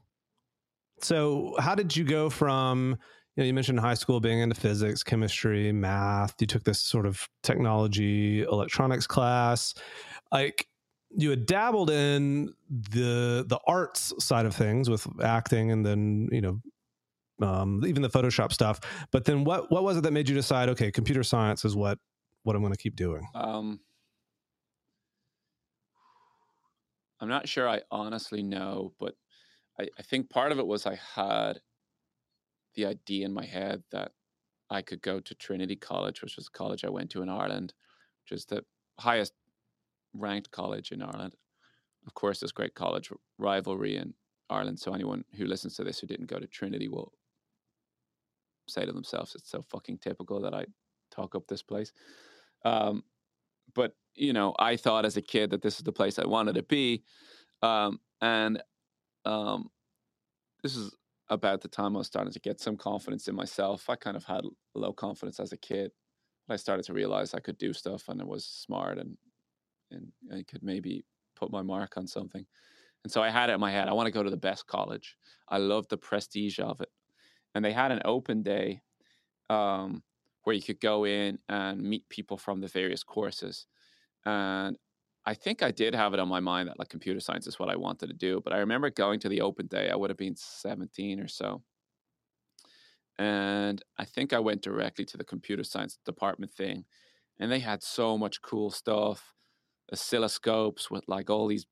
So 0.99 1.55
how 1.59 1.75
did 1.75 1.95
you 1.95 2.03
go 2.03 2.27
from, 2.27 2.97
you 3.35 3.43
know, 3.43 3.45
you 3.45 3.53
mentioned 3.53 3.79
high 3.79 3.93
school 3.93 4.19
being 4.19 4.39
into 4.39 4.55
physics, 4.55 5.03
chemistry, 5.03 5.71
math. 5.71 6.33
You 6.39 6.47
took 6.47 6.63
this 6.63 6.79
sort 6.79 7.05
of 7.05 7.29
technology, 7.43 8.41
electronics 8.41 9.05
class. 9.05 9.75
Like, 10.31 10.67
you 11.15 11.29
had 11.29 11.45
dabbled 11.45 11.91
in 11.91 12.51
the 12.69 13.45
the 13.47 13.59
arts 13.67 14.13
side 14.19 14.47
of 14.47 14.55
things 14.55 14.89
with 14.89 15.07
acting 15.21 15.71
and 15.71 15.85
then 15.85 16.27
you 16.31 16.41
know 16.41 16.59
um, 17.41 17.83
even 17.85 18.01
the 18.01 18.09
photoshop 18.09 18.51
stuff 18.51 18.79
but 19.11 19.25
then 19.25 19.43
what 19.43 19.71
what 19.71 19.83
was 19.83 19.97
it 19.97 20.01
that 20.01 20.13
made 20.13 20.27
you 20.27 20.35
decide 20.35 20.69
okay 20.69 20.91
computer 20.91 21.23
science 21.23 21.65
is 21.65 21.75
what 21.75 21.99
what 22.43 22.55
i'm 22.55 22.61
going 22.61 22.73
to 22.73 22.79
keep 22.79 22.95
doing 22.95 23.25
um, 23.35 23.79
i'm 27.23 27.29
not 27.29 27.47
sure 27.47 27.67
i 27.67 27.81
honestly 27.89 28.43
know 28.43 28.93
but 28.99 29.15
I, 29.79 29.87
I 29.97 30.01
think 30.03 30.29
part 30.29 30.51
of 30.51 30.59
it 30.59 30.67
was 30.67 30.85
i 30.85 30.99
had 31.15 31.59
the 32.75 32.85
idea 32.85 33.25
in 33.25 33.33
my 33.33 33.45
head 33.45 33.83
that 33.91 34.11
i 34.69 34.81
could 34.81 35.01
go 35.01 35.19
to 35.19 35.35
trinity 35.35 35.75
college 35.75 36.21
which 36.21 36.35
was 36.35 36.47
a 36.47 36.57
college 36.57 36.83
i 36.83 36.89
went 36.89 37.09
to 37.11 37.21
in 37.21 37.29
ireland 37.29 37.73
which 38.23 38.37
is 38.37 38.45
the 38.45 38.63
highest 38.99 39.33
ranked 40.13 40.51
college 40.51 40.91
in 40.91 41.01
Ireland. 41.01 41.35
Of 42.05 42.13
course, 42.13 42.39
there's 42.39 42.51
great 42.51 42.75
college 42.75 43.11
rivalry 43.37 43.97
in 43.97 44.13
Ireland. 44.49 44.79
So 44.79 44.93
anyone 44.93 45.23
who 45.35 45.45
listens 45.45 45.75
to 45.75 45.83
this 45.83 45.99
who 45.99 46.07
didn't 46.07 46.27
go 46.27 46.39
to 46.39 46.47
Trinity 46.47 46.87
will 46.87 47.13
say 48.67 48.85
to 48.85 48.91
themselves, 48.91 49.35
"It's 49.35 49.49
so 49.49 49.61
fucking 49.61 49.99
typical 49.99 50.41
that 50.41 50.53
I 50.53 50.65
talk 51.11 51.35
up 51.35 51.47
this 51.47 51.63
place." 51.63 51.91
Um, 52.65 53.03
but 53.73 53.95
you 54.15 54.33
know, 54.33 54.53
I 54.59 54.77
thought 54.77 55.05
as 55.05 55.17
a 55.17 55.21
kid 55.21 55.49
that 55.51 55.61
this 55.61 55.77
is 55.77 55.83
the 55.83 55.91
place 55.91 56.19
I 56.19 56.25
wanted 56.25 56.55
to 56.55 56.63
be, 56.63 57.03
um, 57.61 57.99
and 58.21 58.61
um, 59.25 59.69
this 60.61 60.75
is 60.75 60.95
about 61.29 61.61
the 61.61 61.67
time 61.67 61.95
I 61.95 61.99
was 61.99 62.07
starting 62.07 62.33
to 62.33 62.39
get 62.39 62.59
some 62.59 62.77
confidence 62.77 63.27
in 63.27 63.35
myself. 63.35 63.89
I 63.89 63.95
kind 63.95 64.17
of 64.17 64.25
had 64.25 64.45
low 64.75 64.93
confidence 64.93 65.39
as 65.39 65.51
a 65.51 65.57
kid, 65.57 65.91
but 66.47 66.53
I 66.53 66.57
started 66.57 66.85
to 66.85 66.93
realize 66.93 67.33
I 67.33 67.39
could 67.39 67.57
do 67.57 67.73
stuff 67.73 68.09
and 68.09 68.21
I 68.21 68.25
was 68.25 68.45
smart 68.45 68.97
and 68.97 69.17
and 69.91 70.11
I 70.31 70.43
could 70.43 70.63
maybe 70.63 71.05
put 71.35 71.51
my 71.51 71.61
mark 71.61 71.97
on 71.97 72.07
something. 72.07 72.45
And 73.03 73.11
so 73.11 73.21
I 73.21 73.29
had 73.29 73.49
it 73.49 73.53
in 73.53 73.59
my 73.59 73.71
head. 73.71 73.87
I 73.87 73.93
want 73.93 74.07
to 74.07 74.11
go 74.11 74.23
to 74.23 74.29
the 74.29 74.37
best 74.37 74.65
college. 74.67 75.17
I 75.49 75.57
love 75.57 75.87
the 75.87 75.97
prestige 75.97 76.59
of 76.59 76.81
it. 76.81 76.89
And 77.53 77.63
they 77.63 77.73
had 77.73 77.91
an 77.91 78.01
open 78.05 78.41
day 78.43 78.81
um, 79.49 80.03
where 80.43 80.55
you 80.55 80.61
could 80.61 80.79
go 80.79 81.05
in 81.05 81.37
and 81.49 81.81
meet 81.81 82.07
people 82.09 82.37
from 82.37 82.61
the 82.61 82.67
various 82.67 83.03
courses. 83.03 83.67
And 84.25 84.77
I 85.25 85.33
think 85.33 85.63
I 85.63 85.71
did 85.71 85.95
have 85.95 86.13
it 86.13 86.19
on 86.19 86.27
my 86.27 86.39
mind 86.39 86.67
that 86.69 86.79
like 86.79 86.89
computer 86.89 87.19
science 87.19 87.47
is 87.47 87.59
what 87.59 87.69
I 87.69 87.75
wanted 87.75 88.07
to 88.07 88.13
do. 88.13 88.41
But 88.43 88.53
I 88.53 88.57
remember 88.57 88.89
going 88.89 89.19
to 89.21 89.29
the 89.29 89.41
open 89.41 89.67
day. 89.67 89.89
I 89.89 89.95
would 89.95 90.09
have 90.09 90.17
been 90.17 90.35
17 90.35 91.19
or 91.19 91.27
so. 91.27 91.61
And 93.17 93.81
I 93.97 94.05
think 94.05 94.33
I 94.33 94.39
went 94.39 94.63
directly 94.63 95.05
to 95.05 95.17
the 95.17 95.23
computer 95.23 95.63
science 95.63 95.97
department 96.05 96.51
thing. 96.51 96.85
And 97.39 97.51
they 97.51 97.59
had 97.59 97.83
so 97.83 98.17
much 98.17 98.41
cool 98.41 98.69
stuff 98.69 99.33
oscilloscopes 99.91 100.89
with 100.89 101.03
like 101.07 101.29
all 101.29 101.47
these 101.47 101.65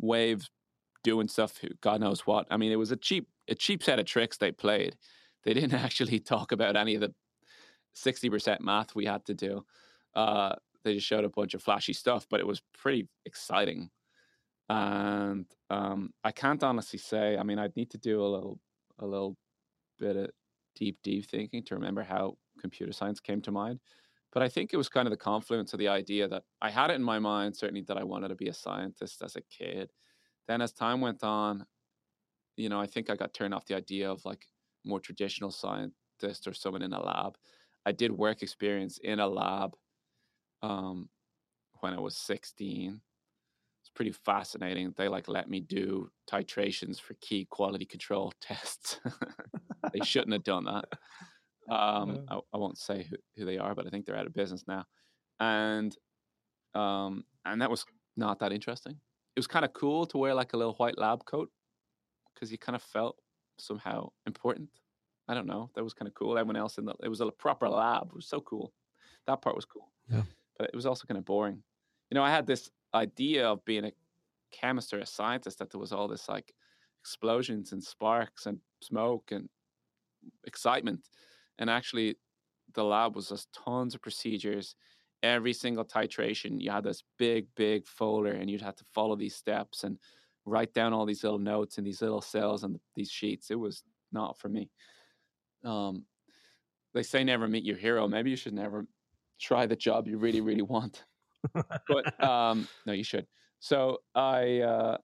waves 0.00 0.50
doing 1.02 1.28
stuff 1.28 1.60
god 1.80 2.00
knows 2.00 2.26
what 2.26 2.46
i 2.50 2.56
mean 2.56 2.72
it 2.72 2.76
was 2.76 2.92
a 2.92 2.96
cheap 2.96 3.28
a 3.48 3.54
cheap 3.54 3.82
set 3.82 3.98
of 3.98 4.04
tricks 4.04 4.36
they 4.36 4.52
played 4.52 4.96
they 5.44 5.54
didn't 5.54 5.74
actually 5.84 6.18
talk 6.18 6.52
about 6.52 6.76
any 6.76 6.94
of 6.94 7.00
the 7.00 7.14
60% 7.96 8.60
math 8.60 8.94
we 8.94 9.06
had 9.06 9.24
to 9.24 9.34
do 9.34 9.64
uh, 10.14 10.54
they 10.86 10.94
just 10.94 11.06
showed 11.06 11.24
a 11.24 11.28
bunch 11.28 11.54
of 11.54 11.62
flashy 11.62 11.92
stuff 11.92 12.26
but 12.30 12.40
it 12.40 12.46
was 12.46 12.62
pretty 12.78 13.08
exciting 13.26 13.90
and 14.68 15.46
um, 15.70 16.12
i 16.24 16.32
can't 16.32 16.62
honestly 16.62 16.98
say 16.98 17.36
i 17.36 17.42
mean 17.42 17.58
i'd 17.58 17.76
need 17.76 17.90
to 17.90 17.98
do 17.98 18.22
a 18.22 18.26
little 18.26 18.58
a 19.00 19.06
little 19.06 19.36
bit 19.98 20.16
of 20.16 20.30
deep 20.74 20.98
deep 21.02 21.26
thinking 21.26 21.62
to 21.64 21.74
remember 21.74 22.02
how 22.02 22.36
computer 22.60 22.92
science 22.92 23.20
came 23.20 23.42
to 23.42 23.52
mind 23.52 23.80
but 24.32 24.42
I 24.42 24.50
think 24.50 24.74
it 24.74 24.76
was 24.76 24.90
kind 24.90 25.08
of 25.08 25.12
the 25.12 25.16
confluence 25.16 25.72
of 25.72 25.78
the 25.78 25.88
idea 25.88 26.28
that 26.28 26.42
I 26.60 26.68
had 26.70 26.90
it 26.90 26.94
in 26.96 27.02
my 27.02 27.18
mind, 27.18 27.56
certainly 27.56 27.80
that 27.88 27.96
I 27.96 28.04
wanted 28.04 28.28
to 28.28 28.34
be 28.34 28.48
a 28.48 28.52
scientist 28.52 29.22
as 29.22 29.34
a 29.36 29.40
kid. 29.40 29.90
Then 30.46 30.60
as 30.60 30.74
time 30.74 31.00
went 31.00 31.24
on, 31.24 31.64
you 32.56 32.68
know, 32.68 32.80
I 32.80 32.86
think 32.86 33.10
I 33.10 33.16
got 33.16 33.34
turned 33.34 33.54
off 33.54 33.66
the 33.66 33.76
idea 33.76 34.10
of 34.10 34.24
like 34.24 34.46
more 34.84 35.00
traditional 35.00 35.50
scientist 35.50 36.46
or 36.46 36.52
someone 36.52 36.82
in 36.82 36.92
a 36.92 37.02
lab. 37.02 37.36
I 37.86 37.92
did 37.92 38.12
work 38.12 38.42
experience 38.42 38.98
in 38.98 39.20
a 39.20 39.26
lab 39.26 39.74
um, 40.62 41.08
when 41.80 41.94
I 41.94 42.00
was 42.00 42.16
16. 42.16 43.00
It's 43.82 43.90
pretty 43.94 44.12
fascinating. 44.12 44.92
They 44.96 45.08
like 45.08 45.28
let 45.28 45.48
me 45.48 45.60
do 45.60 46.10
titrations 46.28 47.00
for 47.00 47.14
key 47.20 47.46
quality 47.48 47.84
control 47.84 48.32
tests. 48.40 49.00
they 49.92 50.04
shouldn't 50.04 50.32
have 50.32 50.44
done 50.44 50.64
that. 50.64 50.84
Um, 51.68 52.26
I, 52.28 52.40
I, 52.52 52.58
won't 52.58 52.78
say 52.78 53.06
who, 53.08 53.16
who, 53.36 53.44
they 53.44 53.58
are, 53.58 53.74
but 53.74 53.86
I 53.86 53.90
think 53.90 54.06
they're 54.06 54.16
out 54.16 54.26
of 54.26 54.34
business 54.34 54.64
now. 54.68 54.84
And 55.40 55.96
um, 56.74 57.24
and 57.44 57.60
that 57.60 57.70
was 57.70 57.84
not 58.16 58.38
that 58.40 58.52
interesting. 58.52 58.92
It 58.92 59.38
was 59.38 59.46
kind 59.46 59.64
of 59.64 59.72
cool 59.72 60.06
to 60.06 60.18
wear 60.18 60.34
like 60.34 60.52
a 60.52 60.56
little 60.56 60.74
white 60.74 60.96
lab 60.96 61.24
coat 61.24 61.50
because 62.34 62.52
you 62.52 62.58
kind 62.58 62.76
of 62.76 62.82
felt 62.82 63.16
somehow 63.58 64.10
important. 64.26 64.68
I 65.28 65.34
don't 65.34 65.46
know. 65.46 65.70
That 65.74 65.82
was 65.82 65.94
kind 65.94 66.08
of 66.08 66.14
cool. 66.14 66.38
Everyone 66.38 66.56
else 66.56 66.78
in 66.78 66.84
the 66.84 66.94
it 67.02 67.08
was 67.08 67.20
a 67.20 67.30
proper 67.30 67.68
lab. 67.68 68.08
It 68.10 68.14
was 68.14 68.28
so 68.28 68.40
cool. 68.40 68.72
That 69.26 69.42
part 69.42 69.56
was 69.56 69.64
cool. 69.64 69.90
Yeah. 70.08 70.22
But 70.58 70.68
it 70.68 70.76
was 70.76 70.86
also 70.86 71.06
kind 71.06 71.18
of 71.18 71.24
boring. 71.24 71.62
You 72.10 72.14
know, 72.14 72.22
I 72.22 72.30
had 72.30 72.46
this 72.46 72.70
idea 72.94 73.48
of 73.48 73.64
being 73.64 73.84
a 73.84 73.92
chemist 74.52 74.94
or 74.94 75.00
a 75.00 75.06
scientist 75.06 75.58
that 75.58 75.70
there 75.70 75.80
was 75.80 75.92
all 75.92 76.08
this 76.08 76.28
like 76.28 76.54
explosions 77.00 77.72
and 77.72 77.82
sparks 77.82 78.46
and 78.46 78.58
smoke 78.80 79.32
and 79.32 79.48
excitement 80.46 81.00
and 81.58 81.70
actually, 81.70 82.16
the 82.74 82.84
lab 82.84 83.16
was 83.16 83.28
just 83.28 83.48
tons 83.52 83.94
of 83.94 84.02
procedures. 84.02 84.74
Every 85.22 85.52
single 85.52 85.84
titration, 85.84 86.60
you 86.60 86.70
had 86.70 86.84
this 86.84 87.02
big, 87.18 87.46
big 87.56 87.86
folder, 87.86 88.32
and 88.32 88.50
you'd 88.50 88.62
have 88.62 88.76
to 88.76 88.84
follow 88.94 89.16
these 89.16 89.34
steps 89.34 89.84
and 89.84 89.98
write 90.44 90.74
down 90.74 90.92
all 90.92 91.06
these 91.06 91.24
little 91.24 91.38
notes 91.38 91.78
in 91.78 91.84
these 91.84 92.02
little 92.02 92.20
cells 92.20 92.64
and 92.64 92.78
these 92.94 93.10
sheets. 93.10 93.50
It 93.50 93.58
was 93.58 93.82
not 94.12 94.38
for 94.38 94.48
me. 94.48 94.70
Um, 95.64 96.04
they 96.92 97.02
say 97.02 97.24
never 97.24 97.48
meet 97.48 97.64
your 97.64 97.76
hero. 97.76 98.06
Maybe 98.06 98.30
you 98.30 98.36
should 98.36 98.54
never 98.54 98.86
try 99.40 99.66
the 99.66 99.76
job 99.76 100.06
you 100.06 100.18
really, 100.18 100.40
really 100.40 100.62
want. 100.62 101.04
but 101.54 102.22
um, 102.24 102.68
no, 102.86 102.92
you 102.92 103.04
should. 103.04 103.26
So 103.60 103.98
I 104.14 104.60
uh, 104.60 104.98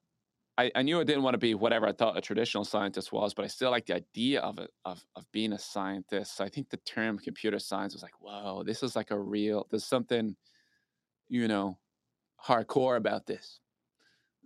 I, 0.58 0.70
I, 0.74 0.82
knew 0.82 1.00
I 1.00 1.04
didn't 1.04 1.22
want 1.22 1.34
to 1.34 1.38
be 1.38 1.54
whatever 1.54 1.86
I 1.86 1.92
thought 1.92 2.16
a 2.16 2.20
traditional 2.20 2.64
scientist 2.64 3.10
was, 3.10 3.32
but 3.32 3.44
I 3.44 3.48
still 3.48 3.70
like 3.70 3.86
the 3.86 3.94
idea 3.94 4.40
of 4.40 4.58
it 4.58 4.70
of 4.84 5.02
of 5.16 5.24
being 5.32 5.52
a 5.52 5.58
scientist. 5.58 6.36
So 6.36 6.44
I 6.44 6.48
think 6.48 6.68
the 6.68 6.76
term 6.78 7.18
computer 7.18 7.58
science 7.58 7.94
was 7.94 8.02
like, 8.02 8.20
whoa, 8.20 8.62
this 8.64 8.82
is 8.82 8.94
like 8.94 9.10
a 9.10 9.18
real. 9.18 9.66
There's 9.70 9.86
something, 9.86 10.36
you 11.28 11.48
know, 11.48 11.78
hardcore 12.46 12.96
about 12.96 13.26
this. 13.26 13.60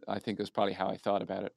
I 0.08 0.20
think 0.20 0.38
is 0.38 0.50
probably 0.50 0.74
how 0.74 0.88
I 0.88 0.96
thought 0.96 1.22
about 1.22 1.42
it. 1.42 1.52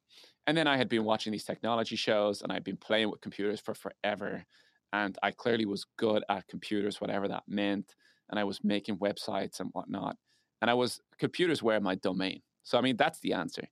And 0.48 0.58
then 0.58 0.66
I 0.66 0.78
had 0.78 0.90
been 0.90 1.04
watching 1.04 1.32
these 1.32 1.44
technology 1.44 1.96
shows, 1.96 2.42
and 2.42 2.52
I'd 2.52 2.64
been 2.64 2.78
playing 2.78 3.12
with 3.12 3.22
computers 3.22 3.60
for 3.60 3.76
forever, 3.76 4.44
and 4.92 5.16
I 5.22 5.30
clearly 5.30 5.66
was 5.66 5.86
good 5.98 6.24
at 6.30 6.48
computers, 6.48 7.00
whatever 7.00 7.28
that 7.28 7.44
meant. 7.48 7.94
And 8.30 8.40
I 8.40 8.44
was 8.44 8.64
making 8.64 8.98
websites 8.98 9.60
and 9.60 9.70
whatnot, 9.74 10.18
and 10.62 10.70
I 10.70 10.74
was 10.74 11.00
computers 11.18 11.64
were 11.64 11.80
my 11.80 11.96
domain. 11.96 12.42
So 12.64 12.78
I 12.78 12.82
mean, 12.82 12.98
that's 12.98 13.20
the 13.20 13.34
answer 13.34 13.68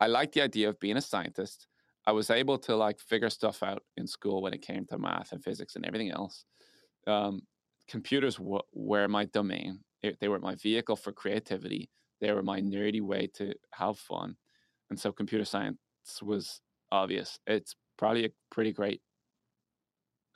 I 0.00 0.06
like 0.08 0.32
the 0.32 0.42
idea 0.42 0.68
of 0.68 0.80
being 0.80 0.96
a 0.96 1.00
scientist. 1.00 1.68
I 2.06 2.12
was 2.12 2.30
able 2.30 2.58
to 2.58 2.74
like 2.74 2.98
figure 2.98 3.30
stuff 3.30 3.62
out 3.62 3.84
in 3.96 4.06
school 4.08 4.42
when 4.42 4.52
it 4.52 4.62
came 4.62 4.84
to 4.86 4.98
math 4.98 5.32
and 5.32 5.42
physics 5.42 5.76
and 5.76 5.86
everything 5.86 6.10
else. 6.10 6.44
Um, 7.06 7.42
computers 7.88 8.36
w- 8.36 8.62
were 8.72 9.08
my 9.08 9.26
domain. 9.26 9.80
It, 10.02 10.18
they 10.20 10.28
were 10.28 10.40
my 10.40 10.54
vehicle 10.56 10.96
for 10.96 11.12
creativity. 11.12 11.90
They 12.20 12.32
were 12.32 12.42
my 12.42 12.60
nerdy 12.60 13.00
way 13.00 13.28
to 13.34 13.54
have 13.74 13.98
fun. 13.98 14.36
And 14.90 14.98
so 14.98 15.12
computer 15.12 15.44
science 15.44 15.78
was 16.22 16.60
obvious. 16.90 17.38
It's 17.46 17.74
probably 17.96 18.26
a 18.26 18.30
pretty 18.50 18.72
great 18.72 19.02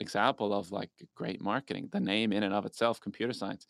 example 0.00 0.52
of 0.52 0.72
like 0.72 0.90
great 1.14 1.40
marketing. 1.40 1.88
The 1.92 2.00
name 2.00 2.32
in 2.32 2.42
and 2.42 2.54
of 2.54 2.66
itself, 2.66 3.00
computer 3.00 3.32
science, 3.32 3.66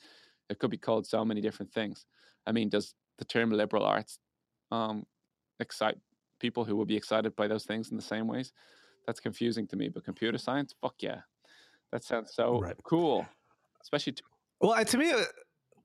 it 0.49 0.59
could 0.59 0.71
be 0.71 0.79
called 0.79 1.07
so 1.07 1.25
many 1.25 1.41
different 1.41 1.73
things. 1.73 2.05
I 2.47 2.53
mean, 2.53 2.69
does 2.69 2.95
the 3.19 3.25
term 3.25 3.51
liberal 3.51 3.85
arts 3.85 4.19
um, 4.71 5.07
excite 5.61 5.97
people 6.39 6.65
who 6.65 6.77
will 6.77 6.85
be 6.85 6.97
excited 6.97 7.35
by 7.37 7.49
those 7.49 7.65
things 7.65 7.91
in 7.91 7.97
the 7.97 8.03
same 8.03 8.27
ways. 8.27 8.53
That's 9.07 9.21
confusing 9.21 9.67
to 9.69 9.77
me. 9.77 9.89
But 9.89 10.05
computer 10.05 10.39
science, 10.39 10.75
fuck 10.81 10.95
yeah, 11.01 11.21
that 11.93 12.05
sounds 12.05 12.35
so 12.35 12.61
right. 12.61 12.77
cool, 12.83 13.27
especially. 13.83 14.15
To- 14.15 14.23
well, 14.61 14.85
to 14.85 14.99
me, 14.99 15.13
uh, 15.13 15.23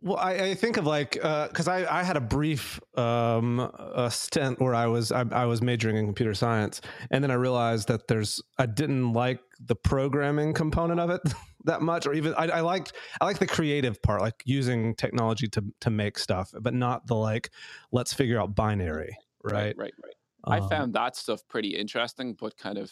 well, 0.01 0.17
I, 0.17 0.33
I, 0.33 0.55
think 0.55 0.77
of 0.77 0.85
like 0.85 1.13
because 1.13 1.67
uh, 1.67 1.71
I, 1.71 1.99
I 1.99 2.03
had 2.03 2.17
a 2.17 2.21
brief 2.21 2.79
um, 2.97 3.59
a 3.59 4.09
stint 4.09 4.59
where 4.59 4.73
I 4.73 4.87
was 4.87 5.11
I, 5.11 5.25
I, 5.31 5.45
was 5.45 5.61
majoring 5.61 5.97
in 5.97 6.05
computer 6.05 6.33
science, 6.33 6.81
and 7.11 7.23
then 7.23 7.31
I 7.31 7.35
realized 7.35 7.87
that 7.87 8.07
there's 8.07 8.41
I 8.57 8.65
didn't 8.65 9.13
like 9.13 9.39
the 9.59 9.75
programming 9.75 10.53
component 10.53 10.99
of 10.99 11.09
it 11.09 11.21
that 11.65 11.81
much, 11.81 12.07
or 12.07 12.13
even 12.13 12.33
I, 12.35 12.45
I 12.47 12.61
liked 12.61 12.93
I 13.19 13.25
like 13.25 13.39
the 13.39 13.47
creative 13.47 14.01
part, 14.01 14.21
like 14.21 14.41
using 14.45 14.95
technology 14.95 15.47
to 15.49 15.63
to 15.81 15.89
make 15.89 16.17
stuff, 16.17 16.51
but 16.59 16.73
not 16.73 17.07
the 17.07 17.15
like 17.15 17.51
let's 17.91 18.13
figure 18.13 18.39
out 18.39 18.55
binary 18.55 19.15
right? 19.43 19.53
Right, 19.53 19.77
right, 19.77 19.93
right. 20.03 20.15
I 20.45 20.59
um 20.59 20.69
found 20.69 20.93
that 20.93 21.15
stuff 21.15 21.41
pretty 21.47 21.69
interesting, 21.69 22.35
but 22.39 22.57
kind 22.57 22.77
of 22.77 22.91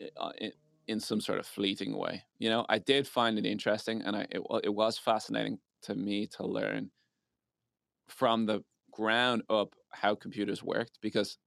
eh, 0.00 0.08
uh, 0.16 0.32
in, 0.40 0.52
in, 0.86 1.00
some 1.00 1.20
sort 1.20 1.38
of 1.38 1.46
fleeting 1.46 1.96
way. 1.96 2.24
You 2.38 2.50
know, 2.50 2.64
I 2.68 2.78
did 2.78 3.06
find 3.06 3.38
it 3.38 3.46
interesting, 3.46 4.02
and 4.02 4.16
I 4.16 4.26
it, 4.30 4.42
it 4.64 4.74
was 4.74 4.98
fascinating 4.98 5.58
to 5.82 5.94
me 5.94 6.26
to 6.26 6.46
learn 6.46 6.90
from 8.08 8.46
the 8.46 8.62
ground 8.92 9.42
up 9.50 9.74
how 9.90 10.14
computers 10.14 10.62
worked 10.62 10.98
because 11.00 11.38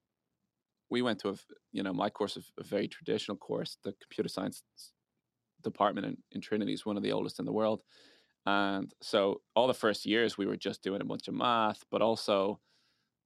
we 0.90 1.02
went 1.02 1.20
to 1.20 1.30
a 1.30 1.36
you 1.72 1.84
know 1.84 1.94
my 1.94 2.10
course 2.10 2.38
of 2.38 2.46
a 2.60 2.64
very 2.64 2.88
traditional 2.88 3.38
course 3.38 3.78
the 3.84 3.94
computer 4.02 4.30
science 4.30 4.64
department 5.64 6.06
in, 6.06 6.18
in 6.32 6.42
trinity 6.42 6.74
is 6.74 6.86
one 6.86 6.98
of 6.98 7.04
the 7.04 7.12
oldest 7.12 7.40
in 7.40 7.46
the 7.46 7.52
world. 7.52 7.84
And 8.46 8.92
so 9.02 9.42
all 9.56 9.68
the 9.68 9.74
first 9.74 10.06
years 10.06 10.38
we 10.38 10.48
were 10.48 10.58
just 10.58 10.82
doing 10.82 11.02
a 11.02 11.06
bunch 11.06 11.28
of 11.28 11.36
math 11.36 11.84
but 11.92 12.02
also 12.02 12.60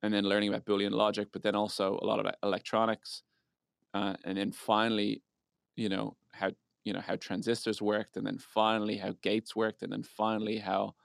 and 0.04 0.14
then 0.14 0.24
learning 0.26 0.50
about 0.50 0.66
Boolean 0.66 0.92
logic, 0.92 1.30
but 1.32 1.42
then 1.42 1.56
also 1.56 1.98
a 2.02 2.06
lot 2.06 2.20
of 2.20 2.32
electronics, 2.44 3.24
uh, 3.94 4.14
and 4.24 4.38
then 4.38 4.52
finally, 4.52 5.24
you 5.76 5.90
know 5.90 6.16
how 6.32 6.52
you 6.86 6.94
know 6.94 7.02
how 7.02 7.18
transistors 7.18 7.82
worked, 7.82 8.16
and 8.16 8.26
then 8.26 8.38
finally 8.38 8.98
how 8.98 9.14
gates 9.22 9.56
worked, 9.56 9.84
and 9.84 9.92
then 9.92 10.04
finally 10.04 10.58
how 10.58 10.96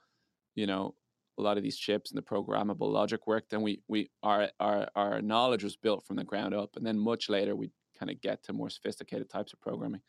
you 0.54 0.66
know 0.66 0.94
a 1.38 1.42
lot 1.42 1.56
of 1.56 1.62
these 1.62 1.76
chips 1.76 2.10
and 2.10 2.18
the 2.18 2.22
programmable 2.22 2.92
logic 2.92 3.26
worked. 3.26 3.52
And 3.52 3.62
we 3.62 3.82
we 3.88 4.10
our 4.22 4.48
our 4.60 4.88
our 4.94 5.20
knowledge 5.20 5.64
was 5.64 5.76
built 5.76 6.06
from 6.06 6.16
the 6.16 6.24
ground 6.24 6.54
up, 6.54 6.76
and 6.76 6.86
then 6.86 6.98
much 6.98 7.28
later 7.28 7.56
we 7.56 7.70
kind 7.98 8.10
of 8.10 8.20
get 8.20 8.44
to 8.44 8.52
more 8.52 8.70
sophisticated 8.70 9.28
types 9.28 9.52
of 9.52 9.60
programming. 9.60 10.00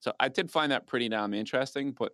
So 0.00 0.12
I 0.18 0.28
did 0.28 0.50
find 0.50 0.72
that 0.72 0.86
pretty 0.86 1.08
damn 1.08 1.34
interesting, 1.34 1.92
but 1.92 2.12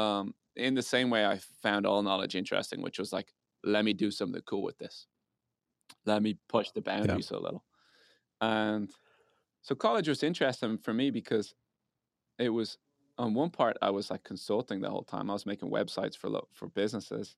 um, 0.00 0.34
in 0.56 0.74
the 0.74 0.82
same 0.82 1.10
way 1.10 1.26
I 1.26 1.40
found 1.62 1.86
all 1.86 2.02
knowledge 2.02 2.34
interesting, 2.34 2.82
which 2.82 2.98
was 2.98 3.12
like, 3.12 3.32
let 3.64 3.84
me 3.84 3.92
do 3.92 4.10
something 4.10 4.42
cool 4.46 4.62
with 4.62 4.78
this 4.78 5.06
let 6.06 6.22
me 6.22 6.38
push 6.48 6.70
the 6.70 6.80
boundaries 6.80 7.28
yeah. 7.30 7.38
a 7.38 7.40
little. 7.40 7.64
And 8.40 8.90
so 9.62 9.74
college 9.74 10.08
was 10.08 10.22
interesting 10.22 10.78
for 10.78 10.94
me 10.94 11.10
because 11.10 11.54
it 12.38 12.50
was 12.50 12.78
on 13.18 13.34
one 13.34 13.50
part, 13.50 13.76
I 13.80 13.90
was 13.90 14.10
like 14.10 14.24
consulting 14.24 14.80
the 14.80 14.90
whole 14.90 15.04
time. 15.04 15.30
I 15.30 15.32
was 15.32 15.46
making 15.46 15.70
websites 15.70 16.16
for 16.16 16.30
for 16.52 16.68
businesses. 16.68 17.36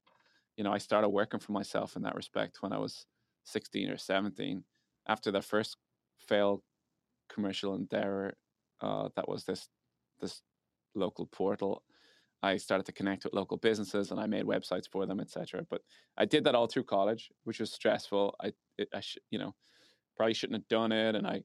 You 0.57 0.65
know, 0.65 0.73
I 0.73 0.79
started 0.79 1.11
working 1.11 1.41
for 1.41 1.53
myself 1.53 1.97
in 1.97 2.03
that 2.03 2.17
respect 2.17 2.59
when 2.61 2.73
I 2.73 2.79
was 2.79 3.07
16 3.45 3.91
or 3.91 3.97
17. 3.97 4.65
After 5.07 5.31
the 5.31 5.41
first 5.43 5.77
failed 6.19 6.63
commercial 7.29 7.75
endeavor, 7.75 8.37
uh, 8.81 9.09
that 9.17 9.29
was 9.29 9.45
this 9.45 9.69
this 10.21 10.43
local 10.95 11.27
portal. 11.27 11.85
I 12.43 12.57
started 12.57 12.87
to 12.87 12.93
connect 12.93 13.25
with 13.25 13.35
local 13.35 13.57
businesses 13.57 14.11
and 14.11 14.21
I 14.21 14.27
made 14.27 14.45
websites 14.45 14.89
for 14.91 15.07
them, 15.07 15.21
etc. 15.21 15.65
But 15.69 15.83
I 16.17 16.25
did 16.25 16.45
that 16.45 16.55
all 16.55 16.67
through 16.67 16.85
college, 16.85 17.31
which 17.45 17.59
was 17.61 17.73
stressful. 17.73 18.37
I, 18.41 18.53
it, 18.77 18.89
I 18.95 19.01
sh- 19.01 19.19
you 19.31 19.39
know, 19.39 19.55
probably 20.17 20.35
shouldn't 20.35 20.61
have 20.61 20.69
done 20.69 20.93
it, 20.93 21.15
and 21.15 21.27
I 21.27 21.43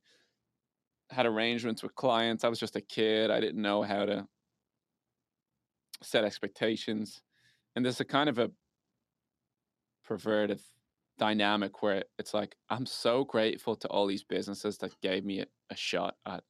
had 1.10 1.26
arrangements 1.26 1.84
with 1.84 1.96
clients. 1.96 2.44
I 2.44 2.50
was 2.50 2.60
just 2.60 2.76
a 2.76 2.82
kid. 2.82 3.32
I 3.32 3.40
didn't 3.40 3.62
know 3.62 3.84
how 3.84 4.06
to 4.06 4.28
set 6.02 6.24
expectations. 6.24 7.22
And 7.76 7.84
there's 7.84 8.00
a 8.00 8.06
kind 8.06 8.30
of 8.30 8.40
a 8.40 8.52
perverted 10.06 10.62
dynamic 11.18 11.82
where 11.82 12.04
it's 12.20 12.34
like, 12.34 12.56
I'm 12.70 12.86
so 12.86 13.24
grateful 13.24 13.76
to 13.78 13.88
all 13.88 14.08
these 14.08 14.24
businesses 14.24 14.78
that 14.80 15.00
gave 15.02 15.26
me 15.26 15.42
a, 15.42 15.46
a 15.70 15.76
shot 15.76 16.16
at 16.26 16.44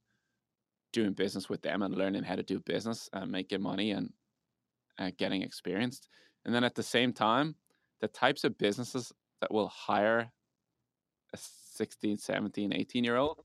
doing 0.92 1.14
business 1.14 1.50
with 1.50 1.62
them 1.62 1.82
and 1.82 1.96
learning 1.96 2.24
how 2.24 2.36
to 2.36 2.44
do 2.44 2.60
business 2.60 3.10
and 3.14 3.32
making 3.32 3.62
money 3.62 3.92
and, 3.92 4.12
getting 5.18 5.42
experienced. 5.42 6.08
And 6.46 6.54
then 6.54 6.64
at 6.64 6.76
the 6.76 6.84
same 6.84 7.12
time, 7.12 7.56
the 8.00 8.08
types 8.08 8.44
of 8.44 8.58
businesses 8.58 9.12
that 9.42 9.52
will 9.52 9.68
hire 9.68 10.32
a 11.34 11.38
16, 11.38 12.20
17, 12.20 12.72
18 12.72 13.04
year 13.04 13.18
old 13.18 13.42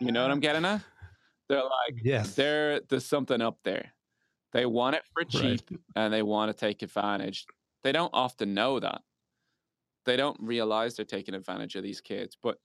you 0.00 0.12
know 0.12 0.22
what 0.22 0.30
I'm 0.30 0.40
getting 0.40 0.64
at? 0.64 0.82
They're 1.48 1.62
like, 1.62 2.00
yes, 2.02 2.34
there, 2.34 2.80
there's 2.88 3.06
something 3.06 3.40
up 3.40 3.58
there. 3.64 3.92
They 4.52 4.66
want 4.66 4.96
it 4.96 5.02
for 5.12 5.24
cheap 5.24 5.62
right. 5.70 5.80
and 5.96 6.12
they 6.12 6.22
want 6.22 6.50
to 6.50 6.58
take 6.58 6.82
advantage. 6.82 7.46
They 7.82 7.92
don't 7.92 8.10
often 8.12 8.54
know 8.54 8.80
that. 8.80 9.02
They 10.06 10.16
don't 10.16 10.38
realize 10.40 10.96
they're 10.96 11.04
taking 11.04 11.34
advantage 11.34 11.76
of 11.76 11.82
these 11.82 12.00
kids. 12.00 12.36
But 12.40 12.58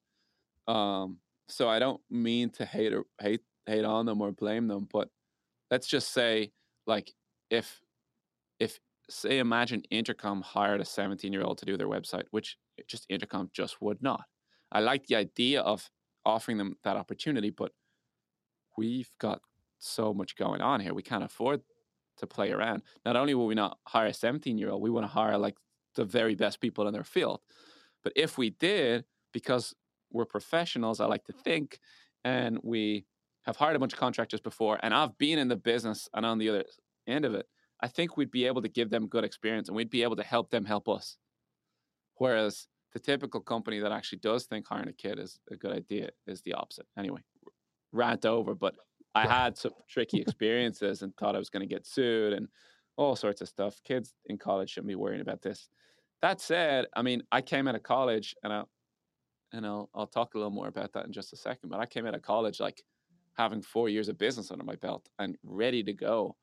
um, 0.72 1.18
so 1.48 1.70
I 1.70 1.80
don't 1.80 2.02
mean 2.10 2.50
to 2.52 2.66
hate 2.66 2.94
or 2.94 3.06
hate 3.20 3.42
hate 3.66 3.86
on 3.86 4.06
them 4.06 4.22
or 4.22 4.32
blame 4.32 4.68
them, 4.68 4.88
but 4.92 5.10
let's 5.72 5.88
just 5.88 6.12
say, 6.12 6.52
like, 6.88 7.14
if 7.50 7.82
if 8.60 8.80
say 9.10 9.40
imagine 9.40 9.84
Intercom 9.92 10.42
hired 10.42 10.82
a 10.82 10.86
17 10.86 11.32
year 11.32 11.44
old 11.44 11.58
to 11.60 11.66
do 11.66 11.78
their 11.78 11.88
website, 11.88 12.26
which 12.32 12.58
just 12.88 13.06
Intercom 13.10 13.50
just 13.54 13.82
would 13.82 14.02
not. 14.02 14.24
I 14.72 14.80
like 14.80 15.06
the 15.08 15.16
idea 15.16 15.62
of 15.62 15.90
offering 16.26 16.58
them 16.58 16.78
that 16.84 16.98
opportunity. 16.98 17.50
But 17.50 17.72
we've 18.78 19.12
got 19.20 19.42
so 19.80 20.14
much 20.14 20.36
going 20.36 20.62
on 20.62 20.80
here. 20.80 20.94
We 20.94 21.04
can't 21.04 21.24
afford 21.24 21.62
to 22.18 22.28
play 22.28 22.52
around. 22.52 22.82
Not 23.06 23.16
only 23.16 23.34
will 23.34 23.48
we 23.48 23.56
not 23.56 23.78
hire 23.88 24.08
a 24.08 24.14
17 24.14 24.58
year 24.58 24.70
old, 24.70 24.82
we 24.82 24.90
want 24.90 25.06
to 25.06 25.12
hire 25.12 25.38
like 25.38 25.58
the 25.96 26.06
very 26.06 26.36
best 26.36 26.62
people 26.62 26.88
in 26.88 26.94
their 26.94 27.04
field. 27.04 27.42
But 28.04 28.14
if 28.16 28.38
we 28.38 28.52
did, 28.52 29.06
because 29.34 29.74
we're 30.12 30.26
professionals, 30.26 31.00
I 31.00 31.06
like 31.06 31.26
to 31.26 31.34
think, 31.34 31.80
and 32.24 32.60
we 32.64 33.06
have 33.44 33.58
hired 33.58 33.76
a 33.76 33.80
bunch 33.80 33.94
of 33.94 34.00
contractors 34.00 34.40
before, 34.40 34.80
and 34.82 34.94
I've 34.94 35.18
been 35.18 35.40
in 35.40 35.48
the 35.48 35.56
business 35.56 36.08
and 36.14 36.26
on 36.26 36.38
the 36.38 36.50
other 36.50 36.66
end 37.08 37.26
of 37.26 37.34
it, 37.36 37.48
I 37.82 37.88
think 37.88 38.16
we'd 38.16 38.32
be 38.32 38.46
able 38.46 38.62
to 38.62 38.70
give 38.70 38.90
them 38.90 39.08
good 39.08 39.24
experience 39.24 39.68
and 39.68 39.76
we'd 39.76 39.90
be 39.90 40.04
able 40.04 40.16
to 40.16 40.24
help 40.24 40.50
them 40.50 40.66
help 40.66 40.88
us. 40.88 41.18
Whereas 42.16 42.68
the 42.96 43.00
typical 43.00 43.42
company 43.42 43.78
that 43.80 43.92
actually 43.92 44.20
does 44.20 44.46
think 44.46 44.66
hiring 44.66 44.88
a 44.88 44.94
kid 44.94 45.20
is 45.20 45.38
a 45.52 45.58
good 45.58 45.74
idea 45.74 46.10
is 46.28 46.42
the 46.44 46.54
opposite. 46.54 46.86
Anyway, 46.98 47.20
rant 47.92 48.26
over, 48.26 48.56
but 48.56 48.74
I 49.14 49.28
had 49.28 49.58
some 49.58 49.74
tricky 49.90 50.22
experiences 50.22 51.02
and 51.02 51.14
thought 51.18 51.36
I 51.36 51.40
was 51.40 51.50
going 51.50 51.68
to 51.68 51.76
get 51.76 51.86
sued 51.86 52.32
and 52.32 52.48
all 52.96 53.18
sorts 53.18 53.42
of 53.42 53.50
stuff. 53.50 53.82
Kids 53.84 54.14
in 54.28 54.38
college 54.38 54.70
shouldn't 54.70 54.88
be 54.88 54.96
worrying 54.96 55.20
about 55.20 55.42
this. 55.42 55.68
That 56.22 56.40
said, 56.40 56.86
I 56.96 57.02
mean, 57.02 57.22
I 57.34 57.42
came 57.42 57.68
out 57.68 57.76
of 57.76 57.84
college 57.84 58.34
and 58.44 58.54
I 58.54 58.64
and 59.52 59.66
I'll 59.66 59.90
I'll 59.94 60.08
talk 60.08 60.34
a 60.34 60.38
little 60.38 60.50
more 60.50 60.70
about 60.70 60.94
that 60.94 61.06
in 61.06 61.12
just 61.12 61.34
a 61.34 61.38
second. 61.38 61.68
But 61.68 61.82
I 61.82 61.86
came 61.88 62.08
out 62.08 62.16
of 62.16 62.22
college 62.22 62.62
like 62.62 62.82
having 63.34 63.62
four 63.62 63.90
years 63.90 64.08
of 64.08 64.18
business 64.18 64.52
under 64.52 64.64
my 64.64 64.76
belt 64.76 65.10
and 65.20 65.36
ready 65.44 65.84
to 65.84 65.94
go 65.94 66.38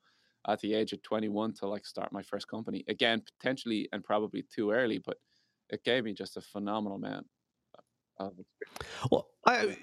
at 0.47 0.59
the 0.59 0.75
age 0.75 0.93
of 0.93 1.01
21 1.01 1.53
to 1.53 1.67
like 1.67 1.87
start 1.87 2.13
my 2.13 2.21
first 2.21 2.47
company 2.47 2.83
again 2.87 3.23
potentially 3.39 3.89
and 3.91 4.03
probably 4.03 4.43
too 4.53 4.71
early 4.71 4.99
but 4.99 5.17
it 5.69 5.83
gave 5.83 6.03
me 6.03 6.13
just 6.13 6.37
a 6.37 6.41
phenomenal 6.41 6.97
man. 6.97 7.23
Well, 9.11 9.27
I 9.45 9.75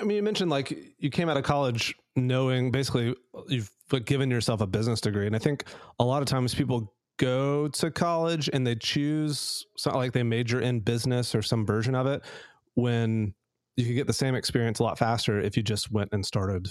I 0.00 0.04
mean, 0.04 0.16
you 0.16 0.22
mentioned 0.22 0.50
like 0.50 0.76
you 0.98 1.10
came 1.10 1.28
out 1.28 1.36
of 1.36 1.44
college 1.44 1.94
knowing 2.16 2.70
basically 2.70 3.14
you've 3.48 3.70
given 4.04 4.30
yourself 4.30 4.60
a 4.60 4.66
business 4.66 5.00
degree, 5.00 5.26
and 5.26 5.34
I 5.34 5.38
think 5.38 5.64
a 5.98 6.04
lot 6.04 6.22
of 6.22 6.28
times 6.28 6.54
people 6.54 6.94
go 7.18 7.68
to 7.68 7.90
college 7.90 8.48
and 8.52 8.66
they 8.66 8.76
choose 8.76 9.66
something 9.76 9.98
like 9.98 10.12
they 10.12 10.22
major 10.22 10.60
in 10.60 10.80
business 10.80 11.34
or 11.34 11.42
some 11.42 11.66
version 11.66 11.94
of 11.94 12.06
it 12.06 12.22
when 12.74 13.34
you 13.76 13.84
could 13.84 13.94
get 13.94 14.06
the 14.06 14.12
same 14.12 14.34
experience 14.34 14.78
a 14.78 14.84
lot 14.84 14.98
faster 14.98 15.40
if 15.40 15.56
you 15.56 15.62
just 15.62 15.90
went 15.90 16.10
and 16.12 16.24
started 16.24 16.68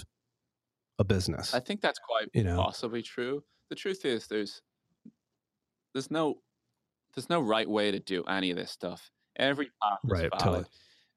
a 0.98 1.04
business. 1.04 1.54
I 1.54 1.60
think 1.60 1.80
that's 1.80 1.98
quite 1.98 2.28
you 2.32 2.44
know? 2.44 2.56
possibly 2.56 3.02
true. 3.02 3.42
The 3.70 3.76
truth 3.76 4.04
is 4.04 4.26
there's 4.26 4.62
there's 5.92 6.10
no 6.10 6.36
there's 7.18 7.28
no 7.28 7.40
right 7.40 7.68
way 7.68 7.90
to 7.90 7.98
do 7.98 8.22
any 8.24 8.52
of 8.52 8.56
this 8.56 8.70
stuff. 8.70 9.10
Every 9.34 9.70
path 9.82 9.98
is 10.04 10.10
right, 10.10 10.30
valid. 10.30 10.40
Totally. 10.40 10.64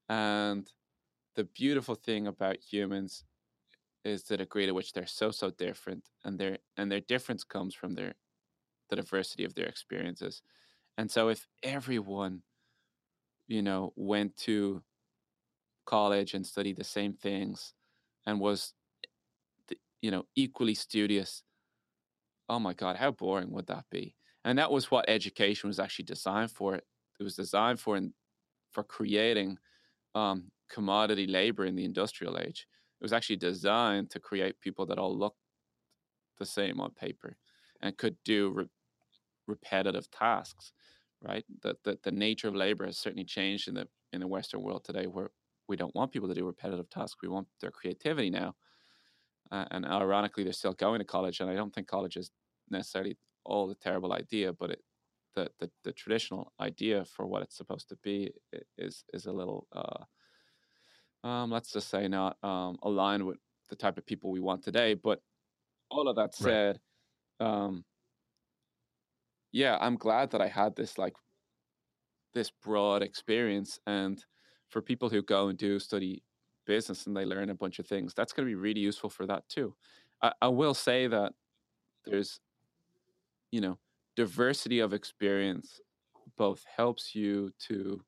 And 0.08 0.68
the 1.36 1.44
beautiful 1.44 1.94
thing 1.94 2.26
about 2.26 2.56
humans 2.56 3.24
is 4.04 4.24
the 4.24 4.36
degree 4.36 4.66
to 4.66 4.72
which 4.72 4.92
they're 4.92 5.06
so 5.06 5.30
so 5.30 5.50
different 5.50 6.02
and 6.24 6.40
their 6.40 6.58
and 6.76 6.90
their 6.90 7.02
difference 7.02 7.44
comes 7.44 7.72
from 7.72 7.94
their 7.94 8.14
the 8.90 8.96
diversity 8.96 9.44
of 9.44 9.54
their 9.54 9.66
experiences. 9.66 10.42
And 10.98 11.08
so 11.08 11.28
if 11.28 11.46
everyone, 11.62 12.42
you 13.46 13.62
know, 13.62 13.92
went 13.94 14.36
to 14.38 14.82
college 15.86 16.34
and 16.34 16.44
studied 16.44 16.78
the 16.78 16.84
same 16.84 17.12
things 17.12 17.74
and 18.26 18.40
was 18.40 18.74
eh, 19.70 19.76
you 20.00 20.10
know 20.10 20.24
equally 20.36 20.74
studious 20.74 21.42
oh 22.48 22.60
my 22.60 22.72
god 22.72 22.94
how 22.94 23.10
boring 23.10 23.50
would 23.50 23.66
that 23.66 23.84
be 23.90 24.14
and 24.44 24.58
that 24.58 24.70
was 24.70 24.90
what 24.90 25.08
education 25.08 25.68
was 25.68 25.78
actually 25.78 26.04
designed 26.04 26.50
for. 26.50 26.76
It 26.76 26.84
was 27.22 27.36
designed 27.36 27.80
for 27.80 28.00
for 28.72 28.84
creating 28.84 29.58
um, 30.14 30.50
commodity 30.70 31.26
labor 31.26 31.64
in 31.66 31.76
the 31.76 31.84
industrial 31.84 32.38
age. 32.38 32.66
It 33.00 33.04
was 33.04 33.12
actually 33.12 33.36
designed 33.36 34.10
to 34.10 34.20
create 34.20 34.60
people 34.60 34.86
that 34.86 34.98
all 34.98 35.16
looked 35.16 35.38
the 36.38 36.46
same 36.46 36.80
on 36.80 36.90
paper 36.92 37.36
and 37.80 37.96
could 37.96 38.16
do 38.24 38.50
re- 38.50 38.68
repetitive 39.46 40.10
tasks. 40.10 40.72
Right, 41.22 41.44
the, 41.62 41.76
the 41.84 41.98
the 42.02 42.12
nature 42.12 42.48
of 42.48 42.56
labor 42.56 42.84
has 42.84 42.98
certainly 42.98 43.24
changed 43.24 43.68
in 43.68 43.74
the 43.74 43.88
in 44.12 44.20
the 44.20 44.26
Western 44.26 44.62
world 44.62 44.84
today, 44.84 45.06
where 45.06 45.30
we 45.68 45.76
don't 45.76 45.94
want 45.94 46.12
people 46.12 46.28
to 46.28 46.34
do 46.34 46.44
repetitive 46.44 46.90
tasks. 46.90 47.20
We 47.22 47.28
want 47.28 47.46
their 47.60 47.70
creativity 47.70 48.28
now. 48.28 48.56
Uh, 49.50 49.66
and 49.70 49.86
ironically, 49.86 50.44
they're 50.44 50.52
still 50.52 50.72
going 50.72 50.98
to 50.98 51.04
college, 51.04 51.40
and 51.40 51.50
I 51.50 51.54
don't 51.54 51.72
think 51.74 51.86
college 51.86 52.16
is 52.16 52.30
necessarily 52.70 53.18
all 53.44 53.66
the 53.66 53.74
terrible 53.74 54.12
idea, 54.12 54.52
but 54.52 54.70
it, 54.70 54.80
the, 55.34 55.50
the 55.60 55.70
the 55.84 55.92
traditional 55.92 56.52
idea 56.60 57.04
for 57.04 57.26
what 57.26 57.42
it's 57.42 57.56
supposed 57.56 57.88
to 57.88 57.96
be 58.02 58.32
is 58.76 59.04
is 59.12 59.26
a 59.26 59.32
little 59.32 59.66
uh, 59.72 61.26
um, 61.26 61.50
let's 61.50 61.72
just 61.72 61.88
say 61.88 62.08
not 62.08 62.36
um, 62.42 62.76
aligned 62.82 63.24
with 63.24 63.38
the 63.70 63.76
type 63.76 63.98
of 63.98 64.06
people 64.06 64.30
we 64.30 64.40
want 64.40 64.62
today. 64.62 64.94
But 64.94 65.20
all 65.90 66.08
of 66.08 66.16
that 66.16 66.34
said, 66.34 66.78
right. 67.40 67.46
um, 67.46 67.84
yeah, 69.52 69.78
I'm 69.80 69.96
glad 69.96 70.30
that 70.32 70.40
I 70.40 70.48
had 70.48 70.76
this 70.76 70.98
like 70.98 71.14
this 72.34 72.50
broad 72.62 73.02
experience, 73.02 73.78
and 73.86 74.22
for 74.68 74.82
people 74.82 75.08
who 75.08 75.22
go 75.22 75.48
and 75.48 75.58
do 75.58 75.78
study 75.78 76.22
business 76.66 77.06
and 77.06 77.16
they 77.16 77.24
learn 77.24 77.50
a 77.50 77.54
bunch 77.54 77.78
of 77.78 77.86
things, 77.86 78.14
that's 78.14 78.32
going 78.32 78.46
to 78.46 78.50
be 78.50 78.54
really 78.54 78.80
useful 78.80 79.10
for 79.10 79.26
that 79.26 79.48
too. 79.48 79.74
I, 80.22 80.32
I 80.42 80.48
will 80.48 80.74
say 80.74 81.06
that 81.08 81.32
there's 82.04 82.40
you 83.52 83.60
know 83.60 83.78
diversity 84.16 84.80
of 84.80 84.92
experience 84.92 85.80
both 86.36 86.64
helps 86.76 87.14
you 87.14 87.52
to 87.60 88.02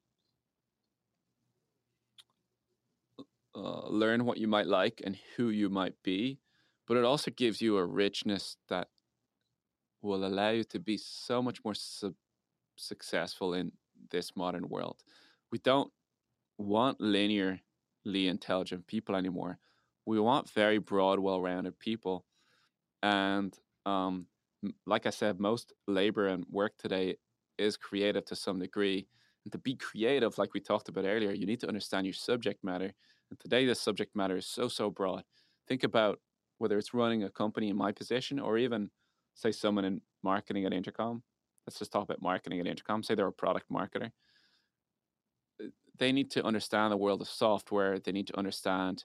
uh, 3.54 3.86
learn 3.88 4.24
what 4.24 4.38
you 4.38 4.48
might 4.48 4.66
like 4.66 5.00
and 5.04 5.16
who 5.36 5.50
you 5.50 5.68
might 5.70 5.94
be 6.02 6.40
but 6.88 6.96
it 6.96 7.04
also 7.04 7.30
gives 7.30 7.62
you 7.62 7.76
a 7.76 7.86
richness 7.86 8.56
that 8.68 8.88
will 10.02 10.24
allow 10.24 10.50
you 10.50 10.64
to 10.64 10.78
be 10.78 10.96
so 10.98 11.42
much 11.42 11.64
more 11.64 11.74
su- 11.74 12.14
successful 12.76 13.54
in 13.54 13.72
this 14.10 14.36
modern 14.36 14.68
world. 14.68 15.02
We 15.50 15.58
don't 15.58 15.90
want 16.58 17.00
linearly 17.00 17.58
intelligent 18.04 18.86
people 18.86 19.16
anymore. 19.16 19.58
We 20.06 20.20
want 20.20 20.50
very 20.50 20.78
broad 20.78 21.18
well-rounded 21.18 21.78
people. 21.78 22.26
And 23.02 23.56
um, 23.86 24.26
like 24.86 25.06
I 25.06 25.10
said, 25.10 25.40
most 25.40 25.72
labor 25.86 26.28
and 26.28 26.44
work 26.50 26.72
today 26.78 27.16
is 27.58 27.76
creative 27.76 28.24
to 28.26 28.36
some 28.36 28.58
degree. 28.58 29.06
And 29.44 29.52
to 29.52 29.58
be 29.58 29.74
creative, 29.74 30.38
like 30.38 30.54
we 30.54 30.60
talked 30.60 30.88
about 30.88 31.04
earlier, 31.04 31.32
you 31.32 31.46
need 31.46 31.60
to 31.60 31.68
understand 31.68 32.06
your 32.06 32.14
subject 32.14 32.64
matter. 32.64 32.92
And 33.30 33.40
today, 33.40 33.66
the 33.66 33.74
subject 33.74 34.14
matter 34.16 34.36
is 34.36 34.46
so, 34.46 34.68
so 34.68 34.90
broad. 34.90 35.24
Think 35.68 35.84
about 35.84 36.20
whether 36.58 36.78
it's 36.78 36.94
running 36.94 37.24
a 37.24 37.30
company 37.30 37.68
in 37.68 37.76
my 37.76 37.92
position 37.92 38.38
or 38.38 38.58
even 38.58 38.90
say 39.34 39.52
someone 39.52 39.84
in 39.84 40.00
marketing 40.22 40.64
at 40.64 40.72
Intercom. 40.72 41.22
Let's 41.66 41.78
just 41.78 41.92
talk 41.92 42.04
about 42.04 42.22
marketing 42.22 42.60
at 42.60 42.66
Intercom. 42.66 43.02
Say 43.02 43.14
they're 43.14 43.26
a 43.26 43.32
product 43.32 43.70
marketer. 43.70 44.10
Uh, 45.62 45.68
they 45.98 46.12
need 46.12 46.30
to 46.32 46.44
understand 46.44 46.92
the 46.92 46.96
world 46.96 47.20
of 47.20 47.28
software. 47.28 47.98
They 47.98 48.12
need 48.12 48.26
to 48.28 48.38
understand, 48.38 49.04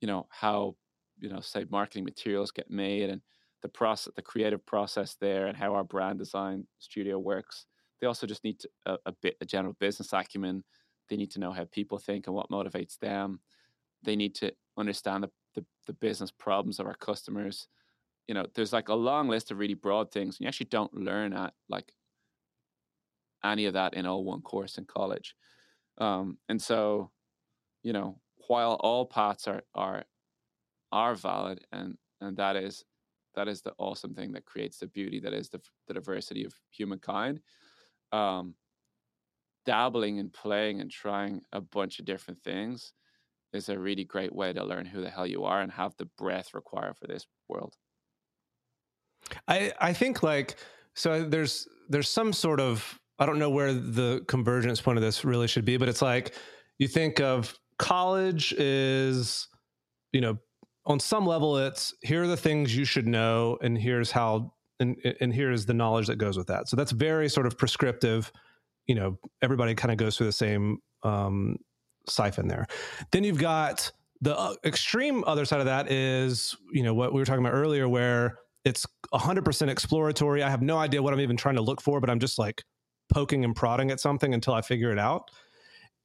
you 0.00 0.08
know, 0.08 0.26
how, 0.30 0.76
you 1.20 1.28
know, 1.28 1.40
say 1.40 1.66
marketing 1.70 2.04
materials 2.04 2.50
get 2.50 2.70
made 2.70 3.10
and 3.10 3.20
the 3.62 3.68
process, 3.68 4.12
the 4.14 4.22
creative 4.22 4.64
process 4.66 5.16
there, 5.20 5.46
and 5.46 5.56
how 5.56 5.74
our 5.74 5.84
brand 5.84 6.18
design 6.18 6.66
studio 6.78 7.18
works. 7.18 7.66
They 8.00 8.06
also 8.06 8.26
just 8.26 8.44
need 8.44 8.60
to, 8.60 8.68
a, 8.86 8.98
a 9.06 9.12
bit 9.12 9.36
a 9.40 9.44
general 9.44 9.76
business 9.80 10.12
acumen. 10.12 10.64
They 11.08 11.16
need 11.16 11.30
to 11.32 11.40
know 11.40 11.52
how 11.52 11.64
people 11.64 11.98
think 11.98 12.26
and 12.26 12.36
what 12.36 12.50
motivates 12.50 12.98
them. 12.98 13.40
They 14.02 14.14
need 14.14 14.34
to 14.36 14.52
understand 14.76 15.24
the, 15.24 15.30
the, 15.54 15.64
the 15.86 15.92
business 15.94 16.30
problems 16.30 16.78
of 16.78 16.86
our 16.86 16.94
customers. 16.94 17.66
You 18.28 18.34
know, 18.34 18.46
there's 18.54 18.72
like 18.72 18.88
a 18.88 18.94
long 18.94 19.28
list 19.28 19.50
of 19.50 19.58
really 19.58 19.74
broad 19.74 20.12
things. 20.12 20.36
And 20.36 20.42
you 20.42 20.48
actually 20.48 20.66
don't 20.66 20.94
learn 20.94 21.32
at 21.32 21.54
like 21.68 21.92
any 23.44 23.64
of 23.64 23.74
that 23.74 23.94
in 23.94 24.06
all 24.06 24.24
one 24.24 24.42
course 24.42 24.78
in 24.78 24.84
college. 24.84 25.34
Um, 25.98 26.38
and 26.48 26.60
so, 26.60 27.10
you 27.82 27.92
know, 27.92 28.20
while 28.46 28.74
all 28.80 29.06
paths 29.06 29.48
are 29.48 29.62
are 29.74 30.04
are 30.90 31.14
valid 31.14 31.64
and 31.72 31.96
and 32.20 32.36
that 32.36 32.56
is 32.56 32.84
that 33.38 33.48
is 33.48 33.62
the 33.62 33.72
awesome 33.78 34.14
thing 34.14 34.32
that 34.32 34.44
creates 34.44 34.78
the 34.78 34.86
beauty 34.88 35.20
that 35.20 35.32
is 35.32 35.48
the, 35.48 35.60
the 35.86 35.94
diversity 35.94 36.44
of 36.44 36.52
humankind 36.70 37.40
um, 38.12 38.54
dabbling 39.64 40.18
and 40.18 40.32
playing 40.32 40.80
and 40.80 40.90
trying 40.90 41.42
a 41.52 41.60
bunch 41.60 41.98
of 41.98 42.04
different 42.04 42.42
things 42.42 42.92
is 43.52 43.68
a 43.68 43.78
really 43.78 44.04
great 44.04 44.34
way 44.34 44.52
to 44.52 44.64
learn 44.64 44.86
who 44.86 45.00
the 45.00 45.10
hell 45.10 45.26
you 45.26 45.44
are 45.44 45.60
and 45.60 45.72
have 45.72 45.94
the 45.98 46.08
breath 46.16 46.54
required 46.54 46.96
for 46.96 47.06
this 47.06 47.26
world. 47.48 47.74
I 49.46 49.72
I 49.80 49.92
think 49.92 50.22
like 50.22 50.56
so 50.94 51.22
there's 51.22 51.68
there's 51.88 52.08
some 52.08 52.32
sort 52.32 52.60
of 52.60 52.98
I 53.18 53.26
don't 53.26 53.38
know 53.38 53.50
where 53.50 53.72
the 53.72 54.24
convergence 54.26 54.80
point 54.80 54.98
of 54.98 55.02
this 55.02 55.24
really 55.24 55.48
should 55.48 55.64
be, 55.64 55.76
but 55.76 55.88
it's 55.88 56.02
like 56.02 56.34
you 56.78 56.88
think 56.88 57.20
of 57.20 57.58
college 57.78 58.52
is 58.54 59.48
you 60.12 60.20
know 60.20 60.38
on 60.88 60.98
some 60.98 61.24
level 61.26 61.56
it's 61.58 61.94
here 62.02 62.24
are 62.24 62.26
the 62.26 62.36
things 62.36 62.74
you 62.74 62.84
should 62.84 63.06
know 63.06 63.58
and 63.62 63.78
here's 63.78 64.10
how 64.10 64.52
and 64.80 64.96
and 65.20 65.32
here's 65.32 65.66
the 65.66 65.74
knowledge 65.74 66.06
that 66.06 66.16
goes 66.16 66.36
with 66.36 66.46
that. 66.48 66.68
So 66.68 66.76
that's 66.76 66.92
very 66.92 67.28
sort 67.28 67.46
of 67.46 67.58
prescriptive. 67.58 68.32
You 68.86 68.94
know, 68.94 69.18
everybody 69.42 69.74
kind 69.74 69.92
of 69.92 69.98
goes 69.98 70.16
through 70.16 70.26
the 70.26 70.32
same 70.32 70.78
um, 71.02 71.56
siphon 72.06 72.48
there. 72.48 72.66
Then 73.12 73.24
you've 73.24 73.38
got 73.38 73.90
the 74.20 74.36
uh, 74.36 74.54
extreme 74.64 75.24
other 75.26 75.44
side 75.44 75.60
of 75.60 75.66
that 75.66 75.90
is, 75.90 76.56
you 76.72 76.82
know, 76.82 76.94
what 76.94 77.12
we 77.12 77.20
were 77.20 77.24
talking 77.24 77.44
about 77.44 77.54
earlier, 77.54 77.88
where 77.88 78.38
it's 78.64 78.86
100% 79.12 79.68
exploratory. 79.68 80.42
I 80.42 80.50
have 80.50 80.62
no 80.62 80.78
idea 80.78 81.02
what 81.02 81.12
I'm 81.12 81.20
even 81.20 81.36
trying 81.36 81.54
to 81.54 81.62
look 81.62 81.80
for, 81.80 82.00
but 82.00 82.10
I'm 82.10 82.18
just 82.18 82.38
like 82.38 82.64
poking 83.12 83.44
and 83.44 83.54
prodding 83.54 83.90
at 83.90 84.00
something 84.00 84.34
until 84.34 84.54
I 84.54 84.62
figure 84.62 84.90
it 84.90 84.98
out. 84.98 85.30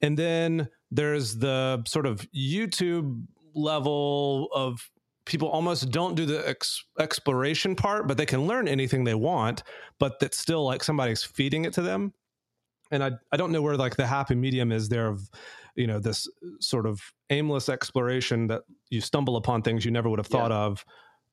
And 0.00 0.16
then 0.16 0.68
there's 0.90 1.38
the 1.38 1.82
sort 1.86 2.06
of 2.06 2.26
YouTube 2.32 3.24
level 3.54 4.48
of 4.54 4.90
people 5.26 5.48
almost 5.48 5.90
don't 5.90 6.14
do 6.14 6.26
the 6.26 6.46
ex- 6.46 6.84
exploration 6.98 7.74
part, 7.74 8.06
but 8.06 8.16
they 8.16 8.26
can 8.26 8.46
learn 8.46 8.68
anything 8.68 9.04
they 9.04 9.14
want, 9.14 9.62
but 9.98 10.20
that's 10.20 10.38
still 10.38 10.64
like 10.64 10.84
somebody's 10.84 11.22
feeding 11.22 11.64
it 11.64 11.72
to 11.72 11.82
them. 11.82 12.12
And 12.90 13.02
I, 13.02 13.12
I 13.32 13.36
don't 13.36 13.50
know 13.50 13.62
where 13.62 13.76
like 13.76 13.96
the 13.96 14.06
happy 14.06 14.34
medium 14.34 14.70
is 14.70 14.88
there 14.88 15.08
of, 15.08 15.30
you 15.74 15.86
know, 15.86 15.98
this 15.98 16.28
sort 16.60 16.86
of 16.86 17.00
aimless 17.30 17.68
exploration 17.68 18.46
that 18.48 18.62
you 18.90 19.00
stumble 19.00 19.36
upon 19.36 19.62
things 19.62 19.84
you 19.84 19.90
never 19.90 20.10
would 20.10 20.18
have 20.18 20.26
thought 20.26 20.50
yeah. 20.50 20.58
of. 20.58 20.84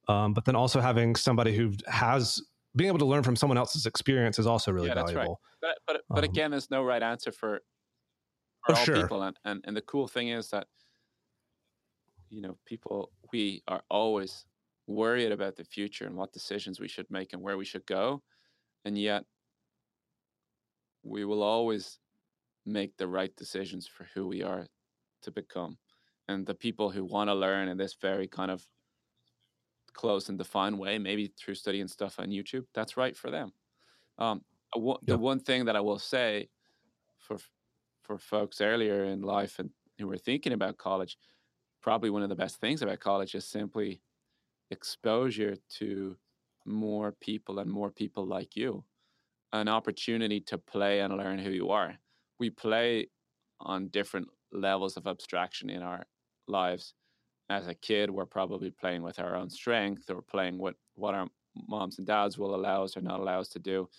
Um, 0.08 0.34
but 0.34 0.46
then 0.46 0.56
also 0.56 0.80
having 0.80 1.16
somebody 1.16 1.56
who 1.56 1.74
has 1.88 2.42
being 2.76 2.88
able 2.88 3.00
to 3.00 3.06
learn 3.06 3.24
from 3.24 3.36
someone 3.36 3.58
else's 3.58 3.86
experience 3.86 4.40
is 4.40 4.48
also 4.48 4.72
really 4.72 4.88
yeah, 4.88 4.96
valuable. 4.96 5.42
Right. 5.62 5.76
But 5.86 5.94
but, 5.94 6.02
but 6.10 6.24
um, 6.24 6.30
again, 6.30 6.52
there's 6.52 6.72
no 6.72 6.84
right 6.84 7.04
answer 7.04 7.32
for, 7.32 7.62
for 8.66 8.74
oh, 8.74 8.78
all 8.78 8.86
sure. 8.86 8.96
people. 8.96 9.22
And, 9.24 9.38
and 9.44 9.62
and 9.66 9.76
the 9.76 9.82
cool 9.82 10.08
thing 10.08 10.30
is 10.30 10.50
that 10.50 10.68
you 12.32 12.42
know, 12.42 12.60
people, 12.66 13.14
we 13.34 13.64
are 13.70 13.84
always 13.92 14.48
worried 14.88 15.34
about 15.34 15.58
the 15.58 15.66
future 15.66 16.08
and 16.08 16.18
what 16.18 16.34
decisions 16.34 16.82
we 16.82 16.90
should 16.90 17.12
make 17.12 17.34
and 17.34 17.44
where 17.44 17.58
we 17.58 17.66
should 17.66 17.88
go. 17.88 18.24
And 18.86 18.98
yet, 18.98 19.26
we 21.04 21.26
will 21.26 21.44
always 21.44 22.00
make 22.66 22.98
the 22.98 23.08
right 23.08 23.36
decisions 23.36 23.88
for 23.88 24.06
who 24.06 24.28
we 24.28 24.44
are 24.44 24.68
to 25.24 25.32
become. 25.32 25.80
And 26.28 26.46
the 26.48 26.56
people 26.56 26.92
who 26.92 27.06
want 27.06 27.30
to 27.30 27.36
learn 27.36 27.70
in 27.70 27.78
this 27.78 27.96
very 27.96 28.28
kind 28.28 28.52
of 28.52 28.68
close 29.94 30.30
and 30.30 30.38
defined 30.38 30.80
way, 30.80 30.98
maybe 30.98 31.28
through 31.28 31.56
studying 31.56 31.88
stuff 31.88 32.20
on 32.20 32.30
YouTube, 32.30 32.66
that's 32.74 32.98
right 32.98 33.16
for 33.16 33.30
them. 33.30 33.52
Um, 34.18 34.46
w- 34.76 35.00
The 35.04 35.18
one 35.18 35.40
thing 35.42 35.66
that 35.66 35.78
I 35.78 35.82
will 35.82 36.00
say 36.00 36.50
for 37.18 37.40
for 38.04 38.18
folks 38.20 38.62
earlier 38.62 39.06
in 39.06 39.22
life 39.22 39.60
and 39.60 39.72
who 40.00 40.12
are 40.12 40.18
thinking 40.18 40.54
about 40.54 40.78
college, 40.78 41.18
probably 41.82 42.10
one 42.10 42.24
of 42.24 42.30
the 42.30 42.36
best 42.36 42.60
things 42.60 42.82
about 42.82 43.00
college 43.00 43.36
is 43.36 43.46
simply 43.46 44.02
exposure 44.70 45.56
to 45.78 46.16
more 46.66 47.12
people 47.12 47.60
and 47.60 47.70
more 47.70 47.90
people 47.90 48.26
like 48.26 48.56
you. 48.56 48.84
An 49.54 49.68
opportunity 49.68 50.40
to 50.42 50.58
play 50.58 51.00
and 51.02 51.18
learn 51.18 51.40
who 51.40 51.50
you 51.50 51.70
are. 51.70 51.98
We 52.40 52.50
play 52.50 53.10
on 53.60 53.88
different 53.88 54.28
levels 54.52 54.98
of 54.98 55.08
abstraction 55.08 55.70
in 55.70 55.82
our 55.82 56.06
lives. 56.48 56.94
As 57.50 57.68
a 57.68 57.76
kid 57.76 58.10
we're 58.10 58.26
probably 58.26 58.72
playing 58.72 59.02
with 59.02 59.20
our 59.20 59.36
own 59.36 59.50
strength 59.50 60.10
or 60.10 60.22
playing 60.22 60.58
with 60.58 60.76
what 60.96 61.16
our 61.16 61.28
moms 61.68 61.98
and 61.98 62.08
dads 62.08 62.38
will 62.38 62.56
allow 62.56 62.84
us 62.84 62.96
or 62.96 63.02
not 63.02 63.20
allow 63.20 63.40
us 63.40 63.50
to 63.50 63.60
do. 63.60 63.90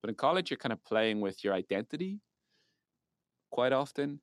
But 0.00 0.08
in 0.08 0.14
college 0.14 0.50
you're 0.50 0.58
kind 0.58 0.72
of 0.72 0.82
playing 0.84 1.20
with 1.20 1.44
your 1.44 1.52
identity 1.52 2.20
quite 3.50 3.72
often 3.72 4.18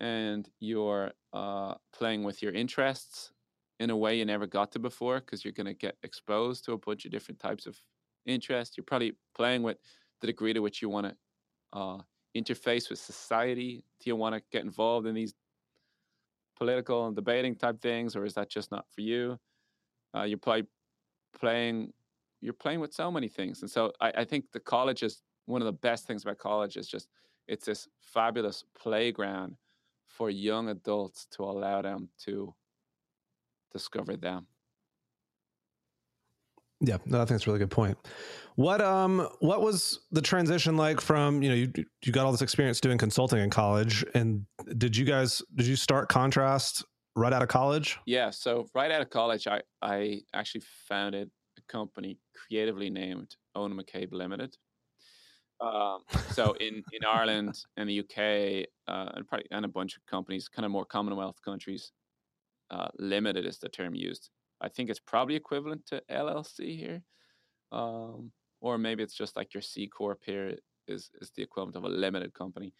and 0.00 0.48
you're 0.60 1.12
uh, 1.32 1.74
playing 1.92 2.24
with 2.24 2.42
your 2.42 2.52
interests 2.52 3.32
in 3.80 3.90
a 3.90 3.96
way 3.96 4.16
you 4.16 4.24
never 4.24 4.46
got 4.46 4.72
to 4.72 4.78
before 4.78 5.20
because 5.20 5.44
you're 5.44 5.52
going 5.52 5.66
to 5.66 5.74
get 5.74 5.96
exposed 6.02 6.64
to 6.64 6.72
a 6.72 6.78
bunch 6.78 7.04
of 7.04 7.10
different 7.10 7.40
types 7.40 7.66
of 7.66 7.76
interest. 8.26 8.76
You're 8.76 8.84
probably 8.84 9.14
playing 9.36 9.62
with 9.62 9.78
the 10.20 10.26
degree 10.26 10.52
to 10.52 10.60
which 10.60 10.80
you 10.80 10.88
want 10.88 11.08
to 11.08 11.78
uh, 11.78 11.98
interface 12.36 12.90
with 12.90 12.98
society. 12.98 13.84
Do 14.00 14.10
you 14.10 14.16
want 14.16 14.34
to 14.34 14.42
get 14.52 14.64
involved 14.64 15.06
in 15.06 15.14
these 15.14 15.34
political 16.56 17.06
and 17.06 17.16
debating 17.16 17.54
type 17.54 17.80
things, 17.80 18.14
or 18.16 18.24
is 18.24 18.34
that 18.34 18.48
just 18.48 18.70
not 18.70 18.86
for 18.94 19.00
you? 19.00 19.38
Uh, 20.16 20.22
you're 20.22 20.38
probably 20.38 20.66
playing. 21.38 21.92
You're 22.40 22.52
playing 22.52 22.80
with 22.80 22.92
so 22.92 23.10
many 23.10 23.28
things, 23.28 23.62
and 23.62 23.70
so 23.70 23.92
I, 24.00 24.12
I 24.18 24.24
think 24.24 24.44
the 24.52 24.60
college 24.60 25.02
is 25.02 25.22
one 25.46 25.62
of 25.62 25.66
the 25.66 25.72
best 25.72 26.06
things 26.06 26.22
about 26.22 26.38
college 26.38 26.76
is 26.76 26.86
just 26.86 27.08
it's 27.48 27.66
this 27.66 27.88
fabulous 28.00 28.64
playground 28.78 29.56
for 30.16 30.30
young 30.30 30.68
adults 30.68 31.26
to 31.32 31.42
allow 31.42 31.82
them 31.82 32.08
to 32.24 32.54
discover 33.72 34.16
them. 34.16 34.46
Yeah, 36.80 36.98
no, 37.06 37.18
I 37.18 37.20
think 37.20 37.30
that's 37.30 37.46
a 37.46 37.50
really 37.50 37.60
good 37.60 37.70
point. 37.70 37.96
What 38.56 38.80
um 38.80 39.28
what 39.40 39.62
was 39.62 40.00
the 40.12 40.20
transition 40.20 40.76
like 40.76 41.00
from, 41.00 41.42
you 41.42 41.48
know, 41.48 41.54
you 41.54 41.72
you 42.04 42.12
got 42.12 42.26
all 42.26 42.32
this 42.32 42.42
experience 42.42 42.80
doing 42.80 42.98
consulting 42.98 43.40
in 43.40 43.50
college 43.50 44.04
and 44.14 44.44
did 44.76 44.96
you 44.96 45.04
guys 45.04 45.42
did 45.54 45.66
you 45.66 45.76
start 45.76 46.08
Contrast 46.08 46.84
right 47.16 47.32
out 47.32 47.42
of 47.42 47.48
college? 47.48 47.98
Yeah, 48.06 48.30
so 48.30 48.66
right 48.74 48.90
out 48.90 49.00
of 49.00 49.10
college 49.10 49.46
I 49.46 49.62
I 49.82 50.20
actually 50.34 50.62
founded 50.88 51.30
a 51.58 51.72
company 51.72 52.18
creatively 52.34 52.90
named 52.90 53.34
Eoghan 53.56 53.80
McCabe 53.80 54.12
Limited. 54.12 54.56
Um, 55.60 56.00
so 56.30 56.52
in, 56.60 56.82
in 56.92 57.04
Ireland 57.06 57.58
and 57.76 57.88
the 57.88 58.00
UK 58.00 58.66
uh, 58.88 59.12
and 59.14 59.26
probably 59.26 59.46
and 59.50 59.64
a 59.64 59.68
bunch 59.68 59.96
of 59.96 60.04
companies, 60.06 60.48
kind 60.48 60.66
of 60.66 60.72
more 60.72 60.84
Commonwealth 60.84 61.40
countries, 61.44 61.92
uh, 62.70 62.88
limited 62.98 63.46
is 63.46 63.58
the 63.58 63.68
term 63.68 63.94
used. 63.94 64.30
I 64.60 64.68
think 64.68 64.90
it's 64.90 65.00
probably 65.00 65.36
equivalent 65.36 65.86
to 65.86 66.02
LLC 66.10 66.78
here, 66.78 67.02
um, 67.72 68.32
or 68.60 68.78
maybe 68.78 69.02
it's 69.02 69.14
just 69.14 69.36
like 69.36 69.54
your 69.54 69.62
C 69.62 69.86
corp 69.86 70.22
here 70.24 70.56
is 70.88 71.10
is 71.20 71.30
the 71.36 71.42
equivalent 71.42 71.76
of 71.76 71.84
a 71.84 71.88
limited 71.88 72.34
company. 72.34 72.72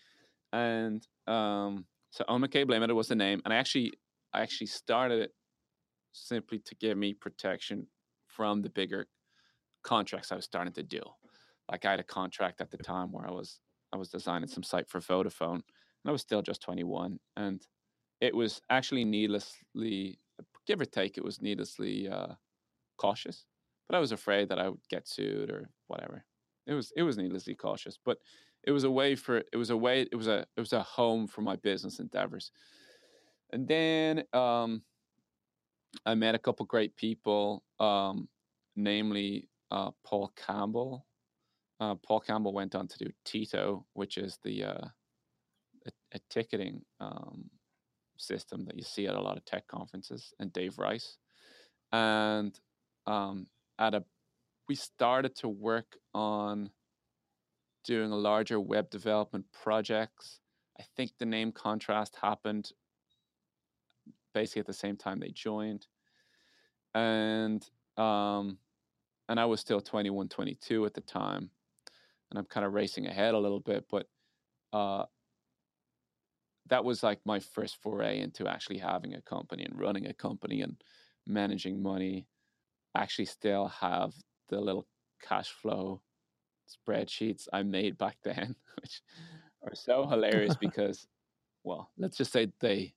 And 0.53 1.07
um, 1.27 1.87
so 2.11 2.25
Eoghan 2.29 2.45
McCabe 2.45 2.69
Limited 2.69 2.95
was 2.95 3.09
the 3.09 3.17
name, 3.17 3.41
and 3.45 3.53
I 3.53 3.57
actually 3.57 3.93
I 4.33 4.43
actually 4.43 4.69
started 4.69 5.21
it 5.21 5.31
simply 6.13 6.61
to 6.61 6.75
give 6.77 6.97
me 6.97 7.13
protection 7.13 7.87
from 8.29 8.63
the 8.63 8.71
bigger 8.71 9.07
contracts 9.83 10.33
I 10.33 10.37
was 10.37 10.45
starting 10.45 10.73
to 10.75 10.83
do 10.83 11.03
like 11.71 11.85
I 11.85 11.93
had 11.93 12.01
a 12.01 12.05
contract 12.05 12.61
at 12.61 12.71
the 12.71 12.79
time 12.79 13.13
where 13.13 13.27
I 13.27 13.31
was 13.31 13.61
I 13.93 13.97
was 13.97 14.09
designing 14.09 14.49
some 14.49 14.63
site 14.63 14.89
for 14.89 15.01
Vodafone, 15.01 15.55
and 15.55 16.07
I 16.07 16.11
was 16.11 16.21
still 16.21 16.43
just 16.43 16.63
21, 16.63 17.19
and 17.37 17.65
it 18.21 18.35
was 18.35 18.61
actually 18.71 19.05
needlessly, 19.05 20.19
give 20.67 20.81
or 20.81 20.85
take, 20.85 21.17
it 21.17 21.25
was 21.25 21.41
needlessly 21.41 22.09
uh, 22.09 22.35
cautious. 22.97 23.45
But 23.89 23.97
I 23.97 24.01
was 24.01 24.13
afraid 24.13 24.49
that 24.49 24.59
I 24.59 24.69
would 24.69 24.89
get 24.91 25.07
sued 25.07 25.51
or 25.51 25.71
whatever. 25.87 26.25
It 26.67 26.75
was 26.75 26.93
it 26.97 27.03
was 27.03 27.19
needlessly 27.19 27.55
cautious, 27.55 27.99
but 28.05 28.19
it 28.65 28.73
was 28.73 28.85
a 28.85 28.91
way 28.91 29.15
for 29.15 29.43
it 29.53 29.57
was 29.57 29.71
a 29.71 29.77
way 29.77 30.07
it 30.11 30.17
was 30.17 30.27
a 30.27 30.47
it 30.57 30.61
was 30.61 30.73
a 30.73 30.83
home 30.83 31.27
for 31.27 31.43
my 31.43 31.57
business 31.57 31.99
endeavors. 31.99 32.51
And 33.53 33.69
then 33.69 34.25
um, 34.33 34.83
I 36.07 36.15
met 36.15 36.35
a 36.35 36.39
couple 36.39 36.65
great 36.67 36.97
people, 36.97 37.63
um, 37.79 38.29
namely 38.75 39.49
uh, 39.71 39.91
Paul 40.05 40.33
Campbell. 40.35 41.07
Uh, 41.85 41.95
Paul 41.97 42.21
Campbell 42.21 42.55
went 42.55 42.75
on 42.75 42.89
to 42.89 42.99
do 42.99 43.11
Tito, 43.27 43.85
which 43.93 44.17
is 44.17 44.39
the 44.43 44.65
uh, 44.65 44.87
a, 45.87 45.91
a, 46.15 46.19
ticketing 46.31 46.81
um, 46.99 47.51
system 48.17 48.65
that 48.65 48.77
you 48.77 48.83
see 48.83 49.07
at 49.07 49.15
a 49.15 49.21
lot 49.21 49.37
of 49.37 49.45
tech 49.45 49.67
conferences, 49.67 50.33
and 50.39 50.51
Dave 50.51 50.79
Rice. 50.79 51.19
And 51.93 52.59
um, 53.07 53.49
at 53.79 53.93
a, 53.93 54.03
we 54.67 54.77
started 54.77 55.37
to 55.37 55.49
work 55.49 55.99
on 56.15 56.71
doing 57.85 58.11
larger 58.11 58.59
web 58.59 58.89
development 58.89 59.45
projects. 59.53 60.41
I 60.81 60.85
think 60.97 61.11
the 61.19 61.27
name 61.27 61.53
contrast 61.53 62.17
happened 62.23 62.71
basically 64.33 64.61
at 64.61 64.67
the 64.67 64.73
same 64.73 64.97
time 64.97 65.21
they 65.21 65.33
joined. 65.33 65.87
And 66.95 67.63
um, 67.99 68.57
and 69.29 69.39
I 69.39 69.45
was 69.45 69.61
still 69.61 69.83
21, 69.83 70.31
22 70.31 70.87
at 70.87 70.95
the 70.95 71.03
time. 71.03 71.51
And 72.35 72.41
I'm 72.41 72.47
kind 72.47 72.67
of 72.67 72.73
racing 72.73 73.07
ahead 73.07 73.33
a 73.35 73.39
little 73.39 73.61
bit, 73.61 73.85
but 73.89 74.09
uh, 74.73 75.05
that 76.67 76.85
was 76.85 77.05
like 77.05 77.21
my 77.25 77.39
first 77.39 77.81
foray 77.81 78.19
into 78.19 78.49
actually 78.49 78.79
having 78.79 79.15
a 79.15 79.23
company 79.23 79.63
and 79.63 79.79
running 79.79 80.09
a 80.09 80.13
company 80.13 80.61
and 80.61 80.83
managing 81.29 81.81
money. 81.81 82.27
I 82.93 83.03
actually 83.03 83.27
still 83.27 83.69
have 83.69 84.15
the 84.49 84.61
little 84.61 84.89
cash 85.23 85.51
flow 85.51 86.03
spreadsheets 86.69 87.47
I 87.53 87.63
made 87.63 87.99
back 87.99 88.17
then, 88.25 88.57
which 88.83 89.01
are 89.63 89.77
so 89.77 90.05
hilarious 90.05 90.57
because, 90.61 91.07
well, 91.63 91.93
let's 91.97 92.17
just 92.17 92.33
say 92.33 92.51
they 92.59 92.95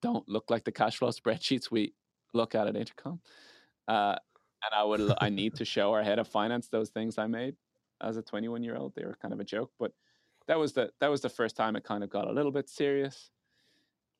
don't 0.00 0.28
look 0.28 0.48
like 0.48 0.62
the 0.62 0.70
cash 0.70 0.98
flow 0.98 1.08
spreadsheets 1.08 1.72
we 1.72 1.92
look 2.34 2.54
at 2.54 2.68
at 2.68 2.76
Intercom. 2.76 3.20
Uh, 3.88 4.14
and 4.64 4.74
I 4.76 4.84
would 4.84 5.12
I 5.20 5.28
need 5.28 5.56
to 5.56 5.64
show 5.64 5.92
our 5.92 6.04
head 6.04 6.20
of 6.20 6.28
finance 6.28 6.68
those 6.68 6.90
things 6.90 7.18
I 7.18 7.26
made 7.26 7.56
as 8.02 8.16
a 8.16 8.22
21 8.22 8.62
year 8.62 8.76
old. 8.76 8.94
They 8.94 9.04
were 9.04 9.16
kind 9.20 9.34
of 9.34 9.40
a 9.40 9.44
joke, 9.44 9.70
but 9.78 9.92
that 10.48 10.58
was 10.58 10.72
the 10.72 10.90
that 11.00 11.10
was 11.10 11.20
the 11.20 11.28
first 11.28 11.56
time 11.56 11.76
it 11.76 11.84
kind 11.84 12.04
of 12.04 12.10
got 12.10 12.28
a 12.28 12.32
little 12.32 12.52
bit 12.52 12.68
serious. 12.68 13.30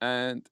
And 0.01 0.49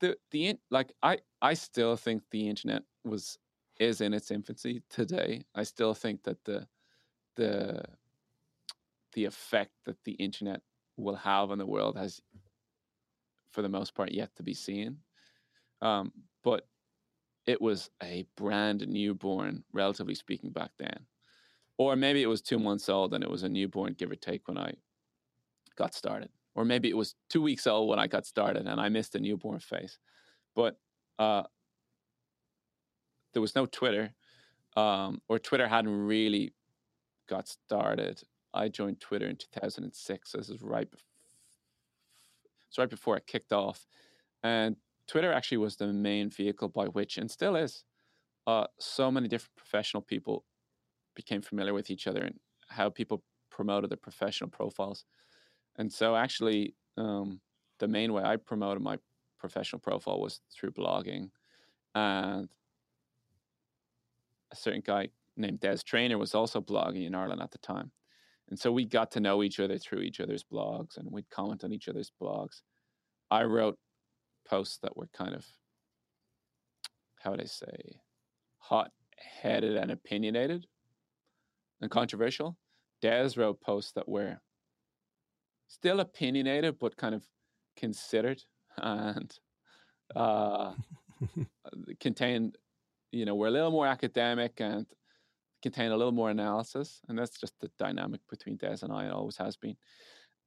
the 0.00 0.16
the 0.30 0.56
like 0.70 0.92
I 1.02 1.18
I 1.40 1.54
still 1.54 1.96
think 1.96 2.22
the 2.30 2.48
internet 2.48 2.82
was 3.04 3.38
is 3.78 4.00
in 4.00 4.14
its 4.14 4.30
infancy 4.30 4.82
today. 4.90 5.44
I 5.54 5.62
still 5.62 5.94
think 5.94 6.22
that 6.24 6.44
the 6.44 6.66
the 7.36 7.82
the 9.14 9.24
effect 9.24 9.72
that 9.84 10.02
the 10.04 10.12
internet 10.12 10.60
will 10.96 11.16
have 11.16 11.50
on 11.50 11.58
the 11.58 11.66
world 11.66 11.96
has 11.96 12.20
for 13.50 13.62
the 13.62 13.68
most 13.68 13.94
part 13.94 14.12
yet 14.12 14.34
to 14.36 14.42
be 14.42 14.54
seen. 14.54 14.98
Um, 15.80 16.12
but 16.42 16.66
it 17.46 17.60
was 17.60 17.90
a 18.02 18.24
brand 18.36 18.86
newborn, 18.88 19.64
relatively 19.72 20.14
speaking, 20.14 20.50
back 20.50 20.70
then. 20.78 21.06
Or 21.82 21.96
maybe 21.96 22.22
it 22.22 22.28
was 22.28 22.40
two 22.40 22.60
months 22.60 22.88
old 22.88 23.12
and 23.12 23.24
it 23.24 23.30
was 23.30 23.42
a 23.42 23.48
newborn, 23.48 23.94
give 23.98 24.12
or 24.12 24.14
take, 24.14 24.46
when 24.46 24.56
I 24.56 24.74
got 25.76 25.94
started. 25.94 26.30
Or 26.54 26.64
maybe 26.64 26.88
it 26.88 26.96
was 26.96 27.16
two 27.28 27.42
weeks 27.42 27.66
old 27.66 27.88
when 27.88 27.98
I 27.98 28.06
got 28.06 28.24
started 28.24 28.68
and 28.68 28.80
I 28.80 28.88
missed 28.88 29.14
the 29.14 29.18
newborn 29.18 29.58
phase. 29.58 29.98
But 30.54 30.78
uh, 31.18 31.42
there 33.32 33.42
was 33.42 33.56
no 33.56 33.66
Twitter, 33.66 34.14
um, 34.76 35.20
or 35.28 35.40
Twitter 35.40 35.66
hadn't 35.66 36.06
really 36.06 36.54
got 37.28 37.48
started. 37.48 38.22
I 38.54 38.68
joined 38.68 39.00
Twitter 39.00 39.26
in 39.26 39.34
2006. 39.36 40.30
So 40.30 40.38
this 40.38 40.50
is 40.50 40.62
right 40.62 40.88
before 40.88 41.08
it's 42.68 42.78
right 42.78 42.88
before 42.88 43.16
it 43.16 43.26
kicked 43.26 43.52
off. 43.52 43.86
And 44.44 44.76
Twitter 45.08 45.32
actually 45.32 45.58
was 45.58 45.76
the 45.76 45.88
main 45.88 46.30
vehicle 46.30 46.68
by 46.68 46.86
which, 46.86 47.18
and 47.18 47.30
still 47.30 47.54
is, 47.56 47.84
uh, 48.46 48.66
so 48.78 49.10
many 49.10 49.28
different 49.28 49.56
professional 49.56 50.00
people 50.00 50.44
became 51.14 51.42
familiar 51.42 51.74
with 51.74 51.90
each 51.90 52.06
other 52.06 52.22
and 52.22 52.38
how 52.68 52.88
people 52.88 53.22
promoted 53.50 53.90
their 53.90 53.96
professional 53.96 54.50
profiles. 54.50 55.04
And 55.76 55.92
so, 55.92 56.16
actually, 56.16 56.74
um, 56.96 57.40
the 57.78 57.88
main 57.88 58.12
way 58.12 58.22
I 58.22 58.36
promoted 58.36 58.82
my 58.82 58.98
professional 59.38 59.80
profile 59.80 60.20
was 60.20 60.40
through 60.52 60.70
blogging. 60.72 61.30
And 61.94 62.48
a 64.50 64.56
certain 64.56 64.82
guy 64.84 65.08
named 65.36 65.60
Des 65.60 65.78
Traynor 65.84 66.18
was 66.18 66.34
also 66.34 66.60
blogging 66.60 67.06
in 67.06 67.14
Ireland 67.14 67.42
at 67.42 67.50
the 67.50 67.58
time. 67.58 67.90
And 68.48 68.58
so 68.58 68.70
we 68.70 68.84
got 68.84 69.10
to 69.12 69.20
know 69.20 69.42
each 69.42 69.60
other 69.60 69.78
through 69.78 70.00
each 70.00 70.20
other's 70.20 70.44
blogs 70.44 70.98
and 70.98 71.10
we'd 71.10 71.30
comment 71.30 71.64
on 71.64 71.72
each 71.72 71.88
other's 71.88 72.12
blogs. 72.20 72.60
I 73.30 73.44
wrote 73.44 73.78
posts 74.46 74.78
that 74.82 74.96
were 74.96 75.08
kind 75.14 75.34
of, 75.34 75.46
how 77.20 77.30
would 77.30 77.40
I 77.40 77.46
say, 77.46 78.00
hot 78.58 78.90
headed 79.16 79.76
and 79.76 79.90
opinionated 79.90 80.66
and 81.82 81.90
controversial. 81.90 82.56
Des 83.02 83.30
wrote 83.36 83.60
posts 83.60 83.92
that 83.92 84.08
were 84.08 84.38
still 85.68 86.00
opinionated, 86.00 86.78
but 86.78 86.96
kind 86.96 87.14
of 87.14 87.26
considered 87.76 88.42
and 88.78 89.34
uh, 90.14 90.72
contained, 92.00 92.56
you 93.10 93.24
know, 93.24 93.34
were 93.34 93.48
a 93.48 93.50
little 93.50 93.70
more 93.70 93.86
academic 93.86 94.60
and 94.60 94.86
contain 95.62 95.92
a 95.92 95.96
little 95.96 96.12
more 96.12 96.30
analysis, 96.30 97.00
and 97.08 97.18
that's 97.18 97.38
just 97.38 97.54
the 97.60 97.70
dynamic 97.78 98.20
between 98.28 98.56
Des 98.56 98.78
and 98.82 98.92
I. 98.92 99.06
It 99.06 99.12
always 99.12 99.36
has 99.36 99.56
been. 99.56 99.76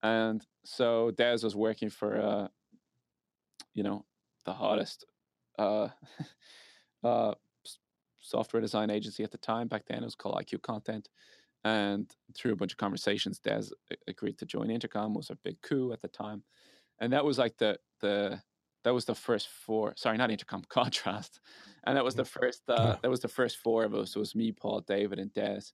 And 0.03 0.45
so 0.63 1.11
Des 1.11 1.39
was 1.43 1.55
working 1.55 1.89
for, 1.89 2.21
uh, 2.21 2.47
you 3.73 3.83
know, 3.83 4.05
the 4.45 4.53
hottest 4.53 5.05
uh, 5.57 5.87
uh, 7.03 7.33
software 8.25 8.61
design 8.61 8.89
agency 8.89 9.23
at 9.23 9.31
the 9.31 9.37
time. 9.37 9.67
Back 9.67 9.85
then, 9.87 10.01
it 10.01 10.05
was 10.05 10.15
called 10.15 10.35
IQ 10.35 10.61
Content. 10.61 11.09
And 11.63 12.11
through 12.35 12.53
a 12.53 12.55
bunch 12.55 12.73
of 12.73 12.77
conversations, 12.77 13.39
Des 13.39 13.65
agreed 14.07 14.37
to 14.39 14.45
join 14.45 14.69
Intercom. 14.69 15.13
It 15.13 15.17
was 15.17 15.29
a 15.29 15.37
big 15.43 15.61
coup 15.61 15.93
at 15.93 16.01
the 16.01 16.07
time, 16.07 16.43
and 16.99 17.11
that 17.11 17.25
was 17.25 17.39
like 17.39 17.57
the 17.57 17.79
the 18.01 18.39
that 18.83 18.93
was 18.93 19.05
the 19.05 19.15
first 19.15 19.47
four. 19.47 19.93
Sorry, 19.97 20.15
not 20.15 20.29
Intercom, 20.29 20.63
Contrast, 20.69 21.39
and 21.85 21.97
that 21.97 22.03
was 22.03 22.13
the 22.13 22.25
first. 22.25 22.61
Uh, 22.67 22.97
that 23.01 23.09
was 23.09 23.21
the 23.21 23.27
first 23.27 23.57
four 23.57 23.83
of 23.83 23.95
us. 23.95 24.15
It 24.15 24.19
was 24.19 24.35
me, 24.35 24.51
Paul, 24.51 24.81
David, 24.81 25.17
and 25.17 25.33
Des, 25.33 25.71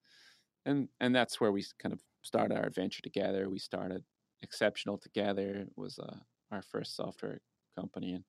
and 0.66 0.88
and 1.02 1.14
that's 1.14 1.42
where 1.42 1.52
we 1.52 1.66
kind 1.78 1.92
of 1.92 2.02
started 2.22 2.58
our 2.58 2.66
adventure 2.66 3.02
together. 3.02 3.50
We 3.50 3.60
started 3.60 4.04
Exceptional 4.44 4.98
together. 4.98 5.50
It 5.56 5.74
was 5.76 6.00
uh, 6.00 6.16
our 6.52 6.62
first 6.62 6.96
software 6.96 7.42
company, 7.78 8.14
and 8.14 8.24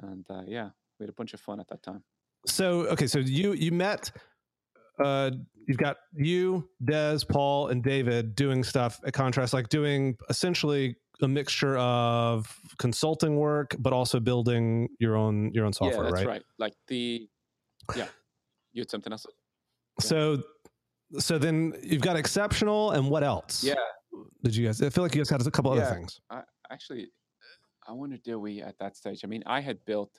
and 0.00 0.26
uh, 0.30 0.44
yeah, 0.46 0.70
we 0.98 1.04
had 1.04 1.10
a 1.10 1.14
bunch 1.20 1.34
of 1.34 1.40
fun 1.40 1.60
at 1.60 1.68
that 1.68 1.82
time. 1.82 2.02
So 2.46 2.86
okay, 2.88 3.06
so 3.06 3.18
you 3.18 3.52
you 3.52 3.72
met. 3.72 4.10
Uh, 5.02 5.30
you've 5.66 5.78
got 5.78 5.96
you, 6.14 6.68
Des, 6.84 7.20
Paul, 7.28 7.68
and 7.68 7.82
David 7.82 8.34
doing 8.34 8.62
stuff 8.62 9.00
at 9.06 9.12
Contrast, 9.12 9.52
like 9.52 9.68
doing 9.68 10.16
essentially 10.28 10.96
a 11.22 11.28
mixture 11.28 11.78
of 11.78 12.54
consulting 12.78 13.36
work, 13.36 13.76
but 13.78 13.92
also 13.92 14.20
building 14.20 14.88
your 14.98 15.16
own 15.16 15.52
your 15.52 15.64
own 15.64 15.72
software. 15.72 16.04
Yeah, 16.04 16.10
that's 16.10 16.24
right. 16.24 16.26
right. 16.26 16.42
Like 16.58 16.74
the 16.88 17.28
yeah, 17.96 18.06
you 18.72 18.80
had 18.80 18.90
something 18.90 19.12
else. 19.12 19.26
Yeah. 19.28 20.06
So 20.06 20.42
so 21.18 21.38
then 21.38 21.74
you've 21.82 22.02
got 22.02 22.16
exceptional, 22.16 22.92
and 22.92 23.08
what 23.08 23.22
else? 23.22 23.62
Yeah. 23.62 23.74
Did 24.42 24.56
you 24.56 24.66
guys? 24.66 24.82
I 24.82 24.90
feel 24.90 25.04
like 25.04 25.14
you 25.14 25.20
guys 25.20 25.30
had 25.30 25.46
a 25.46 25.50
couple 25.50 25.74
yeah, 25.76 25.82
other 25.82 25.94
things. 25.94 26.20
I, 26.30 26.42
actually, 26.70 27.08
I 27.86 27.92
wonder 27.92 28.16
did 28.16 28.36
we 28.36 28.62
at 28.62 28.78
that 28.78 28.96
stage? 28.96 29.20
I 29.24 29.26
mean, 29.26 29.42
I 29.46 29.60
had 29.60 29.84
built, 29.84 30.18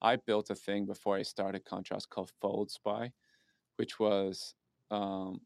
I 0.00 0.16
built 0.16 0.50
a 0.50 0.54
thing 0.54 0.86
before 0.86 1.16
I 1.16 1.22
started 1.22 1.64
Contrast 1.64 2.10
called 2.10 2.30
Fold 2.40 2.70
Spy, 2.70 3.12
which 3.76 3.98
was 3.98 4.54
um, 4.90 5.40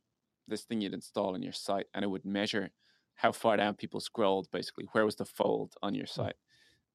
this 0.49 0.63
thing 0.63 0.81
you'd 0.81 0.95
install 0.95 1.35
on 1.35 1.43
your 1.43 1.53
site, 1.53 1.87
and 1.95 2.05
it 2.05 2.09
would 2.09 2.25
measure 2.25 2.71
how 3.15 3.33
far 3.33 3.57
down 3.57 3.75
people 3.75 4.01
scrolled, 4.01 4.49
basically, 4.51 4.87
where 4.93 5.05
was 5.05 5.17
the 5.17 5.25
fold 5.25 5.75
on 5.83 5.95
your 5.95 6.07
hmm. 6.07 6.23
site. 6.23 6.37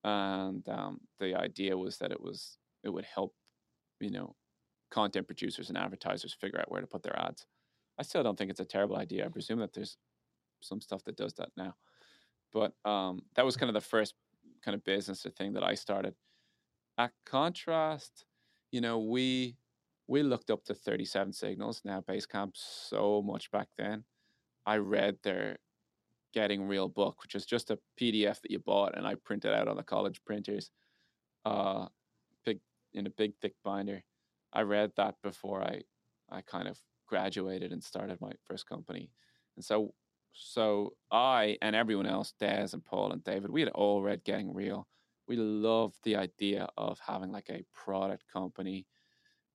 And 0.03 0.67
um, 0.69 0.99
the 1.19 1.35
idea 1.35 1.77
was 1.77 1.97
that 1.97 2.11
it 2.11 2.21
was 2.21 2.57
it 2.83 2.89
would 2.89 3.05
help, 3.05 3.33
you 3.99 4.11
know, 4.11 4.35
content 4.91 5.27
producers 5.27 5.69
and 5.69 5.77
advertisers 5.77 6.33
figure 6.33 6.59
out 6.59 6.71
where 6.71 6.81
to 6.81 6.87
put 6.87 7.03
their 7.03 7.19
ads. 7.19 7.45
I 7.99 8.03
still 8.03 8.23
don't 8.23 8.37
think 8.37 8.51
it's 8.51 8.59
a 8.59 8.65
terrible 8.65 8.97
idea. 8.97 9.25
I 9.25 9.29
presume 9.29 9.59
that 9.59 9.73
there's 9.73 9.97
some 10.61 10.81
stuff 10.81 11.03
that 11.05 11.17
does 11.17 11.33
that 11.33 11.49
now. 11.57 11.75
But 12.53 12.73
um, 12.85 13.23
that 13.35 13.45
was 13.45 13.57
kind 13.57 13.69
of 13.69 13.73
the 13.73 13.81
first 13.81 14.13
kind 14.63 14.75
of 14.75 14.83
business 14.83 15.25
or 15.25 15.31
thing 15.31 15.53
that 15.53 15.63
I 15.63 15.73
started. 15.73 16.13
At 16.97 17.11
contrast, 17.25 18.25
you 18.71 18.81
know, 18.81 18.99
we 18.99 19.55
we 20.07 20.23
looked 20.23 20.49
up 20.49 20.63
to 20.65 20.73
37 20.73 21.33
signals 21.33 21.81
now 21.83 22.01
Basecamp 22.01 22.51
so 22.55 23.21
much 23.21 23.51
back 23.51 23.67
then. 23.77 24.05
I 24.65 24.77
read 24.77 25.17
their 25.23 25.57
Getting 26.33 26.63
Real 26.67 26.87
book, 26.87 27.21
which 27.21 27.35
is 27.35 27.45
just 27.45 27.71
a 27.71 27.79
PDF 27.99 28.41
that 28.41 28.51
you 28.51 28.59
bought 28.59 28.97
and 28.97 29.05
I 29.07 29.15
printed 29.15 29.53
out 29.53 29.67
on 29.67 29.77
the 29.77 29.83
college 29.83 30.21
printers, 30.25 30.71
uh, 31.45 31.87
big 32.45 32.59
in 32.93 33.07
a 33.07 33.11
big 33.11 33.33
thick 33.41 33.53
binder. 33.63 34.03
I 34.53 34.61
read 34.61 34.91
that 34.97 35.15
before 35.23 35.61
I, 35.63 35.81
I 36.29 36.41
kind 36.41 36.67
of 36.67 36.79
graduated 37.07 37.71
and 37.71 37.83
started 37.83 38.19
my 38.21 38.31
first 38.45 38.67
company, 38.67 39.11
and 39.55 39.63
so 39.63 39.93
so 40.33 40.93
I 41.11 41.57
and 41.61 41.75
everyone 41.75 42.05
else, 42.07 42.33
Des 42.39 42.69
and 42.73 42.83
Paul 42.83 43.11
and 43.11 43.23
David, 43.23 43.49
we 43.51 43.61
had 43.61 43.71
all 43.71 44.01
read 44.01 44.23
Getting 44.23 44.53
Real. 44.53 44.87
We 45.27 45.35
love 45.35 45.93
the 46.03 46.15
idea 46.15 46.67
of 46.77 46.99
having 46.99 47.31
like 47.31 47.49
a 47.49 47.63
product 47.73 48.23
company 48.31 48.85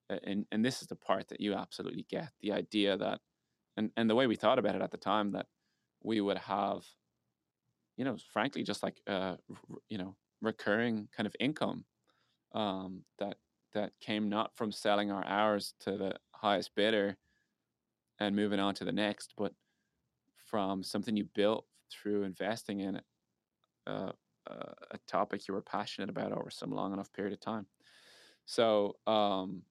and 0.09 0.45
and 0.51 0.63
this 0.63 0.81
is 0.81 0.87
the 0.87 0.95
part 0.95 1.27
that 1.29 1.41
you 1.41 1.53
absolutely 1.53 2.05
get 2.09 2.29
the 2.41 2.51
idea 2.51 2.97
that 2.97 3.19
and 3.77 3.91
and 3.97 4.09
the 4.09 4.15
way 4.15 4.27
we 4.27 4.35
thought 4.35 4.59
about 4.59 4.75
it 4.75 4.81
at 4.81 4.91
the 4.91 4.97
time 4.97 5.31
that 5.31 5.47
we 6.03 6.21
would 6.21 6.37
have 6.37 6.83
you 7.97 8.05
know 8.05 8.17
frankly 8.31 8.63
just 8.63 8.83
like 8.83 9.01
uh 9.07 9.35
you 9.89 9.97
know 9.97 10.15
recurring 10.41 11.07
kind 11.15 11.27
of 11.27 11.35
income 11.39 11.85
um 12.53 13.03
that 13.19 13.37
that 13.73 13.91
came 13.99 14.29
not 14.29 14.55
from 14.55 14.71
selling 14.71 15.11
our 15.11 15.25
hours 15.25 15.73
to 15.79 15.97
the 15.97 16.13
highest 16.31 16.75
bidder 16.75 17.17
and 18.19 18.35
moving 18.35 18.59
on 18.59 18.75
to 18.75 18.85
the 18.85 18.91
next 18.91 19.33
but 19.37 19.53
from 20.45 20.83
something 20.83 21.15
you 21.15 21.25
built 21.33 21.65
through 21.91 22.23
investing 22.23 22.81
in 22.81 22.97
it 22.97 23.03
uh, 23.87 24.11
a 24.47 24.97
topic 25.07 25.47
you 25.47 25.53
were 25.53 25.61
passionate 25.61 26.09
about 26.09 26.31
over 26.31 26.49
some 26.49 26.71
long 26.71 26.93
enough 26.93 27.11
period 27.13 27.33
of 27.33 27.39
time 27.39 27.65
so 28.45 28.95
um 29.07 29.63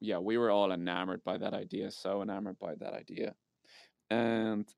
yeah, 0.00 0.18
we 0.18 0.38
were 0.38 0.50
all 0.50 0.72
enamored 0.72 1.24
by 1.24 1.38
that 1.38 1.54
idea, 1.54 1.90
so 1.90 2.22
enamored 2.22 2.58
by 2.58 2.74
that 2.76 2.94
idea. 2.94 3.34
And 4.10 4.68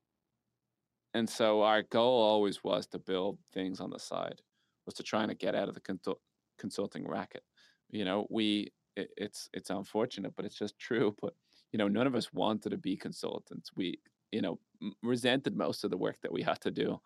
and 1.13 1.29
so 1.29 1.61
our 1.61 1.83
goal 1.83 2.21
always 2.21 2.63
was 2.63 2.87
to 2.87 2.99
build 2.99 3.37
things 3.53 3.79
on 3.79 3.89
the 3.89 3.99
side, 3.99 4.41
was 4.85 4.95
to 4.95 5.03
try 5.03 5.23
and 5.23 5.39
get 5.39 5.55
out 5.55 5.67
of 5.67 5.75
the 5.75 5.81
consul- 5.81 6.21
consulting 6.57 7.07
racket. 7.07 7.43
You 7.89 8.05
know, 8.05 8.27
we 8.29 8.71
it, 8.95 9.09
it's 9.17 9.49
it's 9.53 9.69
unfortunate, 9.69 10.33
but 10.35 10.45
it's 10.45 10.57
just 10.57 10.77
true. 10.79 11.15
But 11.21 11.33
you 11.71 11.77
know, 11.77 11.87
none 11.87 12.07
of 12.07 12.15
us 12.15 12.33
wanted 12.33 12.69
to 12.71 12.77
be 12.77 12.97
consultants. 12.97 13.71
We 13.75 13.99
you 14.31 14.41
know 14.41 14.59
resented 15.03 15.55
most 15.55 15.83
of 15.83 15.91
the 15.91 15.97
work 15.97 16.17
that 16.21 16.31
we 16.31 16.41
had 16.41 16.61
to 16.61 16.71
do, 16.71 16.99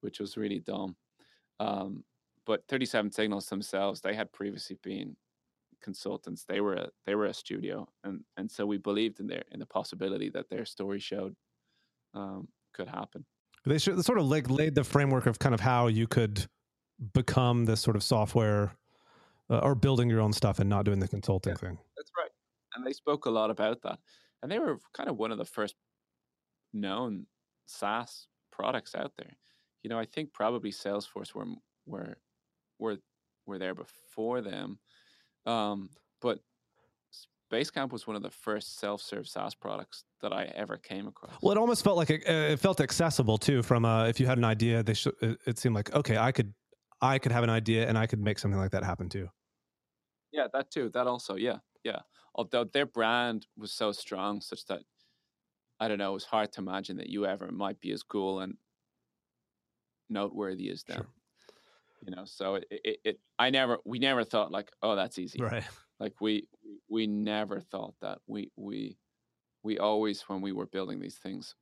which 0.00 0.20
was 0.20 0.36
really 0.36 0.60
dumb. 0.60 0.96
Um, 1.60 2.04
but 2.46 2.66
37 2.68 3.12
Signals 3.12 3.46
themselves, 3.46 4.00
they 4.00 4.14
had 4.14 4.32
previously 4.32 4.78
been 4.82 5.14
consultants. 5.82 6.44
They 6.44 6.60
were 6.60 6.74
a 6.74 6.88
they 7.06 7.14
were 7.14 7.26
a 7.26 7.34
studio, 7.34 7.86
and 8.02 8.24
and 8.36 8.50
so 8.50 8.66
we 8.66 8.78
believed 8.78 9.20
in 9.20 9.26
their 9.26 9.44
in 9.52 9.60
the 9.60 9.66
possibility 9.66 10.30
that 10.30 10.48
their 10.48 10.64
story 10.64 10.98
showed 10.98 11.36
um, 12.14 12.48
could 12.72 12.88
happen. 12.88 13.24
They 13.66 13.78
sort 13.78 14.18
of 14.18 14.26
like 14.26 14.48
laid 14.48 14.74
the 14.74 14.84
framework 14.84 15.26
of 15.26 15.38
kind 15.38 15.54
of 15.54 15.60
how 15.60 15.88
you 15.88 16.06
could 16.06 16.46
become 17.12 17.66
this 17.66 17.80
sort 17.80 17.94
of 17.94 18.02
software 18.02 18.72
uh, 19.50 19.58
or 19.58 19.74
building 19.74 20.08
your 20.08 20.20
own 20.20 20.32
stuff 20.32 20.58
and 20.60 20.70
not 20.70 20.86
doing 20.86 20.98
the 20.98 21.08
consulting 21.08 21.52
yeah, 21.52 21.58
thing. 21.58 21.78
That's 21.96 22.10
right, 22.18 22.30
and 22.74 22.86
they 22.86 22.94
spoke 22.94 23.26
a 23.26 23.30
lot 23.30 23.50
about 23.50 23.82
that, 23.82 23.98
and 24.42 24.50
they 24.50 24.58
were 24.58 24.78
kind 24.94 25.10
of 25.10 25.18
one 25.18 25.30
of 25.30 25.38
the 25.38 25.44
first 25.44 25.74
known 26.72 27.26
SaaS 27.66 28.28
products 28.50 28.94
out 28.94 29.12
there. 29.18 29.36
You 29.82 29.90
know, 29.90 29.98
I 29.98 30.04
think 30.04 30.32
probably 30.32 30.70
Salesforce 30.70 31.34
were 31.34 31.46
were 31.86 32.16
were 32.78 32.98
were 33.46 33.58
there 33.58 33.74
before 33.74 34.40
them, 34.40 34.78
um, 35.46 35.90
but 36.20 36.40
Basecamp 37.50 37.90
was 37.90 38.06
one 38.06 38.14
of 38.14 38.22
the 38.22 38.30
first 38.30 38.78
self-serve 38.78 39.26
SaaS 39.26 39.54
products 39.54 40.04
that 40.22 40.32
I 40.32 40.44
ever 40.54 40.76
came 40.76 41.08
across. 41.08 41.32
Well, 41.42 41.52
it 41.52 41.58
almost 41.58 41.82
felt 41.82 41.96
like 41.96 42.10
it, 42.10 42.22
it 42.26 42.60
felt 42.60 42.80
accessible 42.80 43.38
too. 43.38 43.62
From 43.62 43.84
uh, 43.84 44.06
if 44.06 44.20
you 44.20 44.26
had 44.26 44.38
an 44.38 44.44
idea, 44.44 44.82
they. 44.82 44.94
It, 45.20 45.38
it 45.46 45.58
seemed 45.58 45.74
like 45.74 45.94
okay, 45.94 46.16
I 46.16 46.30
could, 46.32 46.54
I 47.00 47.18
could 47.18 47.32
have 47.32 47.42
an 47.42 47.50
idea, 47.50 47.88
and 47.88 47.98
I 47.98 48.06
could 48.06 48.20
make 48.20 48.38
something 48.38 48.60
like 48.60 48.70
that 48.72 48.84
happen 48.84 49.08
too. 49.08 49.28
Yeah, 50.32 50.46
that 50.52 50.70
too. 50.70 50.90
That 50.90 51.06
also, 51.06 51.34
yeah, 51.34 51.56
yeah. 51.82 52.00
Although 52.34 52.64
their 52.64 52.86
brand 52.86 53.46
was 53.56 53.72
so 53.72 53.90
strong, 53.90 54.40
such 54.40 54.64
that 54.66 54.82
I 55.80 55.88
don't 55.88 55.98
know, 55.98 56.10
it 56.10 56.14
was 56.14 56.24
hard 56.24 56.52
to 56.52 56.60
imagine 56.60 56.98
that 56.98 57.08
you 57.08 57.26
ever 57.26 57.50
might 57.50 57.80
be 57.80 57.90
as 57.90 58.02
cool 58.02 58.40
and 58.40 58.56
noteworthy 60.10 60.70
as 60.70 60.82
them. 60.84 60.96
Sure. 60.96 61.06
you 62.02 62.14
know 62.14 62.24
so 62.24 62.54
it, 62.56 62.66
it, 62.70 62.96
it, 63.04 63.20
i 63.38 63.50
never 63.50 63.78
we 63.84 63.98
never 63.98 64.24
thought 64.24 64.50
like 64.50 64.70
oh 64.82 64.96
that's 64.96 65.18
easy. 65.18 65.40
Right. 65.40 65.64
Like 65.98 66.14
we 66.20 66.48
we 66.88 67.06
never 67.06 67.60
thought 67.60 67.94
that. 68.00 68.18
We 68.26 68.50
we 68.56 68.96
we 69.62 69.78
always 69.78 70.22
when 70.22 70.40
we 70.40 70.52
were 70.52 70.66
building 70.66 71.00
these 71.00 71.18
things 71.18 71.54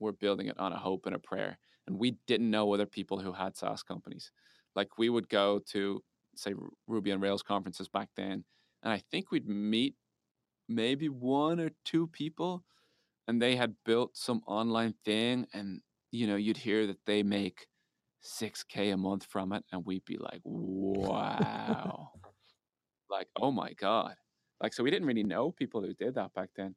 we're 0.00 0.12
building 0.12 0.46
it 0.46 0.58
on 0.58 0.72
a 0.72 0.78
hope 0.78 1.06
and 1.06 1.14
a 1.14 1.18
prayer 1.18 1.58
and 1.86 1.98
we 1.98 2.16
didn't 2.26 2.50
know 2.50 2.72
other 2.72 2.86
people 2.86 3.18
who 3.18 3.32
had 3.32 3.56
saas 3.56 3.82
companies. 3.82 4.30
Like 4.76 4.98
we 4.98 5.08
would 5.08 5.28
go 5.28 5.60
to 5.70 6.02
say 6.38 6.54
ruby 6.86 7.12
on 7.12 7.20
rails 7.20 7.42
conferences 7.42 7.88
back 7.88 8.08
then 8.16 8.44
and 8.82 8.92
i 8.92 9.02
think 9.10 9.30
we'd 9.30 9.48
meet 9.48 9.94
maybe 10.68 11.08
one 11.08 11.58
or 11.60 11.70
two 11.84 12.06
people 12.06 12.64
and 13.26 13.40
they 13.40 13.56
had 13.56 13.74
built 13.84 14.16
some 14.16 14.40
online 14.46 14.94
thing 15.04 15.46
and 15.52 15.80
you 16.10 16.26
know 16.26 16.36
you'd 16.36 16.56
hear 16.56 16.86
that 16.86 17.04
they 17.06 17.22
make 17.22 17.66
6k 18.24 18.92
a 18.92 18.96
month 18.96 19.24
from 19.24 19.52
it 19.52 19.64
and 19.72 19.84
we'd 19.86 20.04
be 20.04 20.16
like 20.18 20.40
wow. 20.44 22.10
Like 23.10 23.28
oh 23.40 23.50
my 23.50 23.72
god. 23.72 24.16
Like 24.62 24.74
so 24.74 24.82
we 24.82 24.90
didn't 24.90 25.08
really 25.08 25.22
know 25.22 25.50
people 25.50 25.80
who 25.80 25.94
did 25.94 26.16
that 26.16 26.34
back 26.34 26.50
then 26.56 26.74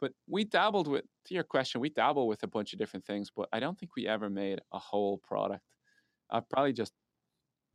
but 0.00 0.12
we 0.26 0.44
dabbled 0.44 0.88
with 0.88 1.04
to 1.26 1.34
your 1.34 1.44
question 1.44 1.80
we 1.80 1.90
dabble 1.90 2.26
with 2.26 2.42
a 2.42 2.46
bunch 2.46 2.72
of 2.72 2.78
different 2.78 3.04
things 3.04 3.30
but 3.34 3.48
i 3.52 3.60
don't 3.60 3.78
think 3.78 3.92
we 3.96 4.06
ever 4.06 4.30
made 4.30 4.60
a 4.72 4.78
whole 4.78 5.18
product. 5.18 5.64
I've 6.30 6.48
probably 6.48 6.72
just 6.72 6.92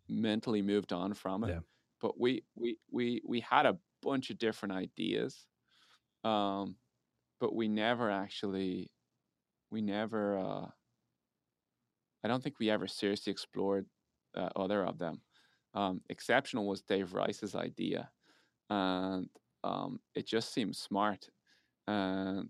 mentally 0.08 0.62
moved 0.62 0.94
on 0.94 1.14
from 1.14 1.44
it 1.44 1.50
yeah. 1.50 1.60
but 2.02 2.20
we 2.20 2.44
we 2.56 2.78
we 2.92 3.22
we 3.28 3.40
had 3.42 3.66
a 3.66 3.78
bunch 4.02 4.30
of 4.30 4.38
different 4.38 4.74
ideas 4.74 5.46
um 6.24 6.76
but 7.40 7.56
we 7.56 7.68
never 7.68 8.10
actually 8.10 8.92
we 9.72 9.82
never 9.82 10.38
uh 10.38 10.68
I 12.26 12.28
don't 12.28 12.42
think 12.42 12.58
we 12.58 12.72
ever 12.72 12.88
seriously 12.88 13.30
explored 13.30 13.86
uh, 14.36 14.50
other 14.56 14.84
of 14.84 14.98
them. 14.98 15.22
Um, 15.76 16.02
exceptional 16.10 16.66
was 16.68 16.82
Dave 16.82 17.14
Rice's 17.14 17.54
idea, 17.54 18.10
and 18.68 19.30
um, 19.64 20.00
it 20.16 20.26
just 20.26 20.52
seemed 20.52 20.76
smart. 20.76 21.30
And 21.88 22.50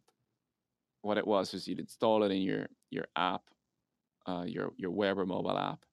what 1.02 1.18
it 1.18 1.28
was 1.28 1.52
was 1.52 1.68
you'd 1.68 1.82
install 1.82 2.24
it 2.24 2.32
in 2.32 2.42
your 2.42 2.68
your 2.90 3.08
app, 3.18 3.42
uh, 4.26 4.46
your 4.48 4.72
your 4.78 4.92
web 4.92 5.20
or 5.20 5.26
mobile 5.26 5.58
app, 5.58 5.84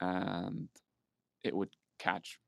and 0.00 0.68
it 1.44 1.54
would 1.54 1.70
catch 2.00 2.40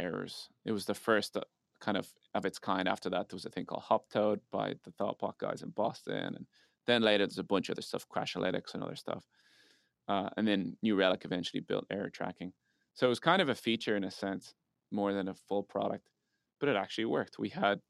errors. 0.00 0.48
It 0.64 0.70
was 0.70 0.84
the 0.84 0.94
first 0.94 1.36
uh, 1.36 1.40
kind 1.80 1.96
of 1.96 2.06
of 2.36 2.46
its 2.46 2.60
kind. 2.60 2.86
After 2.86 3.10
that, 3.10 3.28
there 3.28 3.36
was 3.36 3.44
a 3.44 3.50
thing 3.50 3.66
called 3.66 3.82
Hoptoad 3.82 4.38
by 4.52 4.76
the 4.84 4.92
Thoughtbot 4.92 5.38
guys 5.38 5.62
in 5.62 5.70
Boston, 5.70 6.36
and 6.36 6.46
then 6.86 7.02
later 7.02 7.26
there's 7.26 7.38
a 7.38 7.42
bunch 7.42 7.70
of 7.70 7.74
other 7.74 7.82
stuff, 7.82 8.06
Crashlytics 8.08 8.74
and 8.74 8.84
other 8.84 8.94
stuff. 8.94 9.24
Uh, 10.08 10.30
and 10.36 10.48
then 10.48 10.76
New 10.82 10.96
Relic 10.96 11.22
eventually 11.24 11.60
built 11.60 11.86
error 11.90 12.10
tracking. 12.10 12.52
So 12.94 13.06
it 13.06 13.10
was 13.10 13.20
kind 13.20 13.42
of 13.42 13.48
a 13.48 13.54
feature 13.54 13.96
in 13.96 14.04
a 14.04 14.10
sense, 14.10 14.54
more 14.90 15.12
than 15.12 15.28
a 15.28 15.34
full 15.34 15.62
product, 15.62 16.08
but 16.58 16.68
it 16.68 16.76
actually 16.76 17.04
worked. 17.04 17.38
We 17.38 17.50
had 17.50 17.80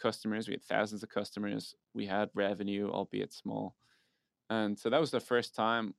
customers, 0.00 0.48
we 0.48 0.54
had 0.54 0.64
thousands 0.64 1.02
of 1.02 1.08
customers, 1.08 1.74
we 1.94 2.06
had 2.06 2.30
revenue, 2.34 2.90
albeit 2.90 3.32
small. 3.32 3.76
And 4.50 4.78
so 4.78 4.90
that 4.90 5.00
was 5.00 5.12
the 5.12 5.20
first 5.20 5.54
time 5.54 5.94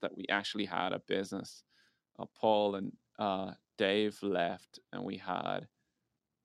that 0.00 0.16
we 0.16 0.24
actually 0.30 0.64
had 0.64 0.92
a 0.92 0.98
business. 0.98 1.62
Uh, 2.18 2.24
Paul 2.34 2.74
and 2.74 2.92
uh, 3.18 3.52
Dave 3.76 4.18
left, 4.22 4.80
and 4.92 5.04
we 5.04 5.18
had 5.18 5.68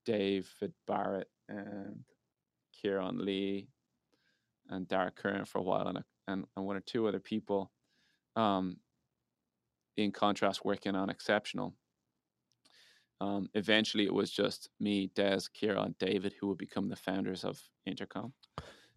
David 0.04 0.72
Barnett 0.86 1.28
and 1.48 2.04
Ciaran 2.72 3.24
Lee 3.24 3.68
and 4.68 4.86
Derek 4.86 5.16
Curran 5.16 5.46
for 5.46 5.58
a 5.58 5.62
while, 5.62 5.88
and 5.88 5.98
a 5.98 6.04
and, 6.28 6.44
and 6.56 6.66
one 6.66 6.76
or 6.76 6.80
two 6.80 7.06
other 7.06 7.20
people. 7.20 7.70
Um, 8.34 8.78
in 9.96 10.12
contrast, 10.12 10.64
working 10.64 10.94
on 10.94 11.10
Exceptional. 11.10 11.74
Um, 13.20 13.48
eventually, 13.54 14.04
it 14.04 14.12
was 14.12 14.30
just 14.30 14.68
me, 14.78 15.10
Des, 15.14 15.40
Ciaran, 15.54 15.86
and 15.86 15.98
David 15.98 16.34
who 16.38 16.48
would 16.48 16.58
become 16.58 16.88
the 16.88 16.96
founders 16.96 17.44
of 17.44 17.58
Intercom. 17.86 18.34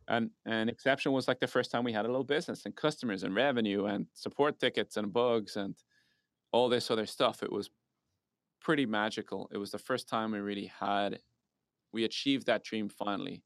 And 0.07 0.31
and 0.45 0.69
Exceptional 0.69 1.15
was 1.15 1.27
like 1.27 1.39
the 1.39 1.47
first 1.47 1.71
time 1.71 1.83
we 1.83 1.93
had 1.93 2.05
a 2.05 2.09
little 2.09 2.23
business 2.23 2.65
and 2.65 2.75
customers 2.75 3.23
and 3.23 3.33
revenue 3.35 3.85
and 3.85 4.07
support 4.13 4.59
tickets 4.59 4.97
and 4.97 5.13
bugs 5.13 5.55
and 5.55 5.75
all 6.51 6.67
this 6.67 6.91
other 6.91 7.05
stuff. 7.05 7.43
It 7.43 7.51
was 7.51 7.69
pretty 8.59 8.85
magical. 8.85 9.49
It 9.53 9.57
was 9.57 9.71
the 9.71 9.77
first 9.77 10.09
time 10.09 10.31
we 10.31 10.39
really 10.39 10.71
had 10.79 11.19
we 11.93 12.03
achieved 12.03 12.47
that 12.47 12.63
dream 12.63 12.89
finally, 12.89 13.43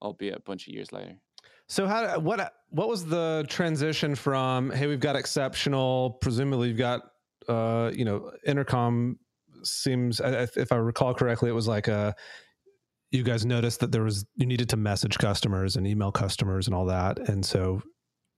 albeit 0.00 0.36
a 0.36 0.40
bunch 0.40 0.66
of 0.66 0.74
years 0.74 0.92
later. 0.92 1.16
So 1.68 1.86
how 1.86 2.18
what 2.18 2.52
what 2.70 2.88
was 2.88 3.06
the 3.06 3.46
transition 3.48 4.14
from 4.14 4.70
hey 4.70 4.86
we've 4.86 5.00
got 5.00 5.16
exceptional 5.16 6.18
presumably 6.20 6.68
you've 6.68 6.78
got 6.78 7.02
uh 7.48 7.90
you 7.94 8.04
know 8.04 8.32
intercom 8.46 9.18
seems 9.62 10.20
if 10.24 10.72
I 10.72 10.76
recall 10.76 11.14
correctly 11.14 11.48
it 11.48 11.54
was 11.54 11.68
like 11.68 11.88
a 11.88 11.94
uh, 11.94 12.12
you 13.10 13.22
guys 13.22 13.46
noticed 13.46 13.80
that 13.80 13.92
there 13.92 14.02
was 14.02 14.26
you 14.34 14.46
needed 14.46 14.68
to 14.70 14.76
message 14.76 15.18
customers 15.18 15.76
and 15.76 15.86
email 15.86 16.10
customers 16.10 16.66
and 16.66 16.74
all 16.74 16.86
that 16.86 17.18
and 17.28 17.46
so 17.46 17.80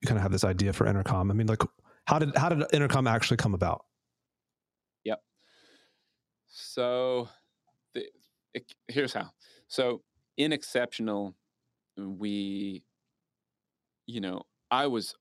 you 0.01 0.07
kind 0.07 0.17
of 0.17 0.21
have 0.21 0.31
this 0.31 0.43
idea 0.43 0.73
for 0.73 0.87
intercom. 0.87 1.31
I 1.31 1.33
mean 1.33 1.47
like 1.47 1.63
how 2.05 2.19
did 2.19 2.35
how 2.35 2.49
did 2.49 2.63
intercom 2.71 3.07
actually 3.07 3.37
come 3.37 3.53
about? 3.53 3.83
Yep. 5.03 5.21
So 6.47 7.27
the, 7.93 8.05
it, 8.53 8.71
here's 8.87 9.13
how. 9.13 9.31
So 9.67 10.01
in 10.37 10.53
exceptional 10.53 11.35
we 11.97 12.83
you 14.07 14.21
know, 14.21 14.41
I 14.71 14.87
was, 14.87 15.13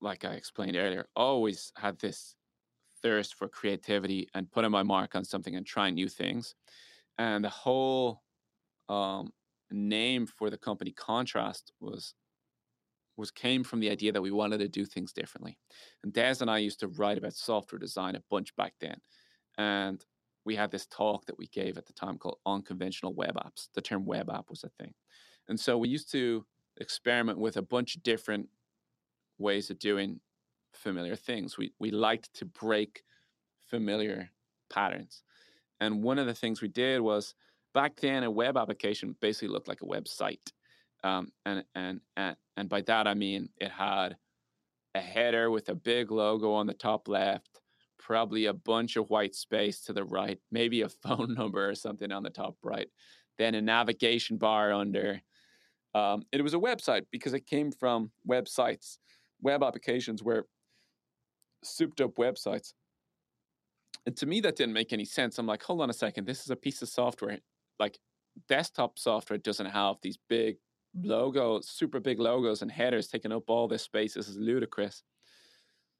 like 0.00 0.24
I 0.24 0.34
explained 0.34 0.76
earlier, 0.76 1.06
always 1.16 1.72
had 1.76 1.98
this 1.98 2.36
thirst 3.02 3.34
for 3.34 3.48
creativity 3.48 4.28
and 4.34 4.50
putting 4.50 4.70
my 4.70 4.82
mark 4.82 5.14
on 5.14 5.24
something 5.24 5.56
and 5.56 5.66
trying 5.66 5.94
new 5.94 6.08
things. 6.08 6.54
And 7.18 7.44
the 7.44 7.48
whole 7.48 8.22
um, 8.88 9.32
name 9.70 10.26
for 10.26 10.50
the 10.50 10.58
company 10.58 10.92
Contrast 10.92 11.72
was 11.80 12.14
was 13.16 13.30
came 13.30 13.62
from 13.62 13.80
the 13.80 13.90
idea 13.90 14.12
that 14.12 14.22
we 14.22 14.30
wanted 14.30 14.58
to 14.58 14.68
do 14.68 14.86
things 14.86 15.12
differently. 15.12 15.58
And 16.02 16.12
Des 16.12 16.36
and 16.40 16.50
I 16.50 16.56
used 16.56 16.80
to 16.80 16.88
write 16.88 17.18
about 17.18 17.34
software 17.34 17.78
design 17.78 18.16
a 18.16 18.22
bunch 18.30 18.56
back 18.56 18.72
then. 18.80 18.98
And 19.58 20.02
we 20.46 20.56
had 20.56 20.70
this 20.70 20.86
talk 20.86 21.26
that 21.26 21.36
we 21.36 21.46
gave 21.48 21.76
at 21.76 21.84
the 21.84 21.92
time 21.92 22.16
called 22.16 22.38
unconventional 22.46 23.12
web 23.12 23.36
apps. 23.36 23.68
The 23.74 23.82
term 23.82 24.06
web 24.06 24.30
app 24.30 24.48
was 24.48 24.64
a 24.64 24.70
thing. 24.70 24.94
And 25.48 25.60
so 25.60 25.76
we 25.76 25.90
used 25.90 26.10
to 26.12 26.46
experiment 26.80 27.38
with 27.38 27.56
a 27.56 27.62
bunch 27.62 27.96
of 27.96 28.02
different 28.02 28.48
ways 29.38 29.70
of 29.70 29.78
doing 29.78 30.20
familiar 30.72 31.16
things. 31.16 31.56
We 31.56 31.72
we 31.78 31.90
liked 31.90 32.32
to 32.34 32.44
break 32.44 33.02
familiar 33.68 34.30
patterns. 34.68 35.22
And 35.80 36.02
one 36.02 36.18
of 36.18 36.26
the 36.26 36.34
things 36.34 36.60
we 36.60 36.68
did 36.68 37.00
was 37.00 37.34
back 37.72 37.96
then 37.96 38.24
a 38.24 38.30
web 38.30 38.56
application 38.56 39.16
basically 39.20 39.48
looked 39.48 39.68
like 39.68 39.82
a 39.82 39.86
website. 39.86 40.52
Um, 41.02 41.32
and, 41.46 41.64
and 41.74 42.00
and 42.16 42.36
and 42.56 42.68
by 42.68 42.82
that 42.82 43.06
I 43.06 43.14
mean 43.14 43.48
it 43.56 43.70
had 43.70 44.16
a 44.94 45.00
header 45.00 45.50
with 45.50 45.68
a 45.68 45.74
big 45.74 46.10
logo 46.10 46.52
on 46.52 46.66
the 46.66 46.74
top 46.74 47.08
left, 47.08 47.60
probably 47.98 48.46
a 48.46 48.52
bunch 48.52 48.96
of 48.96 49.08
white 49.08 49.34
space 49.34 49.80
to 49.82 49.92
the 49.92 50.04
right, 50.04 50.38
maybe 50.50 50.82
a 50.82 50.88
phone 51.02 51.34
number 51.34 51.68
or 51.68 51.74
something 51.74 52.12
on 52.12 52.22
the 52.22 52.30
top 52.30 52.56
right, 52.62 52.88
then 53.38 53.54
a 53.54 53.62
navigation 53.62 54.36
bar 54.36 54.72
under. 54.72 55.22
Um, 55.94 56.24
it 56.32 56.42
was 56.42 56.54
a 56.54 56.58
website 56.58 57.06
because 57.10 57.34
it 57.34 57.46
came 57.46 57.72
from 57.72 58.10
websites. 58.28 58.98
Web 59.42 59.62
applications 59.62 60.22
were 60.22 60.46
souped 61.64 62.00
up 62.00 62.14
websites. 62.16 62.72
And 64.06 64.16
to 64.16 64.26
me, 64.26 64.40
that 64.40 64.56
didn't 64.56 64.72
make 64.72 64.92
any 64.92 65.04
sense. 65.04 65.38
I'm 65.38 65.46
like, 65.46 65.62
hold 65.62 65.80
on 65.80 65.90
a 65.90 65.94
second. 65.94 66.26
This 66.26 66.40
is 66.40 66.50
a 66.50 66.56
piece 66.56 66.80
of 66.82 66.88
software. 66.88 67.38
Like, 67.78 67.98
desktop 68.48 68.98
software 68.98 69.38
doesn't 69.38 69.66
have 69.66 69.96
these 70.02 70.18
big 70.28 70.56
logos, 70.94 71.68
super 71.68 72.00
big 72.00 72.18
logos 72.18 72.62
and 72.62 72.70
headers 72.70 73.08
taking 73.08 73.32
up 73.32 73.44
all 73.48 73.68
this 73.68 73.82
space. 73.82 74.14
This 74.14 74.28
is 74.28 74.36
ludicrous. 74.36 75.02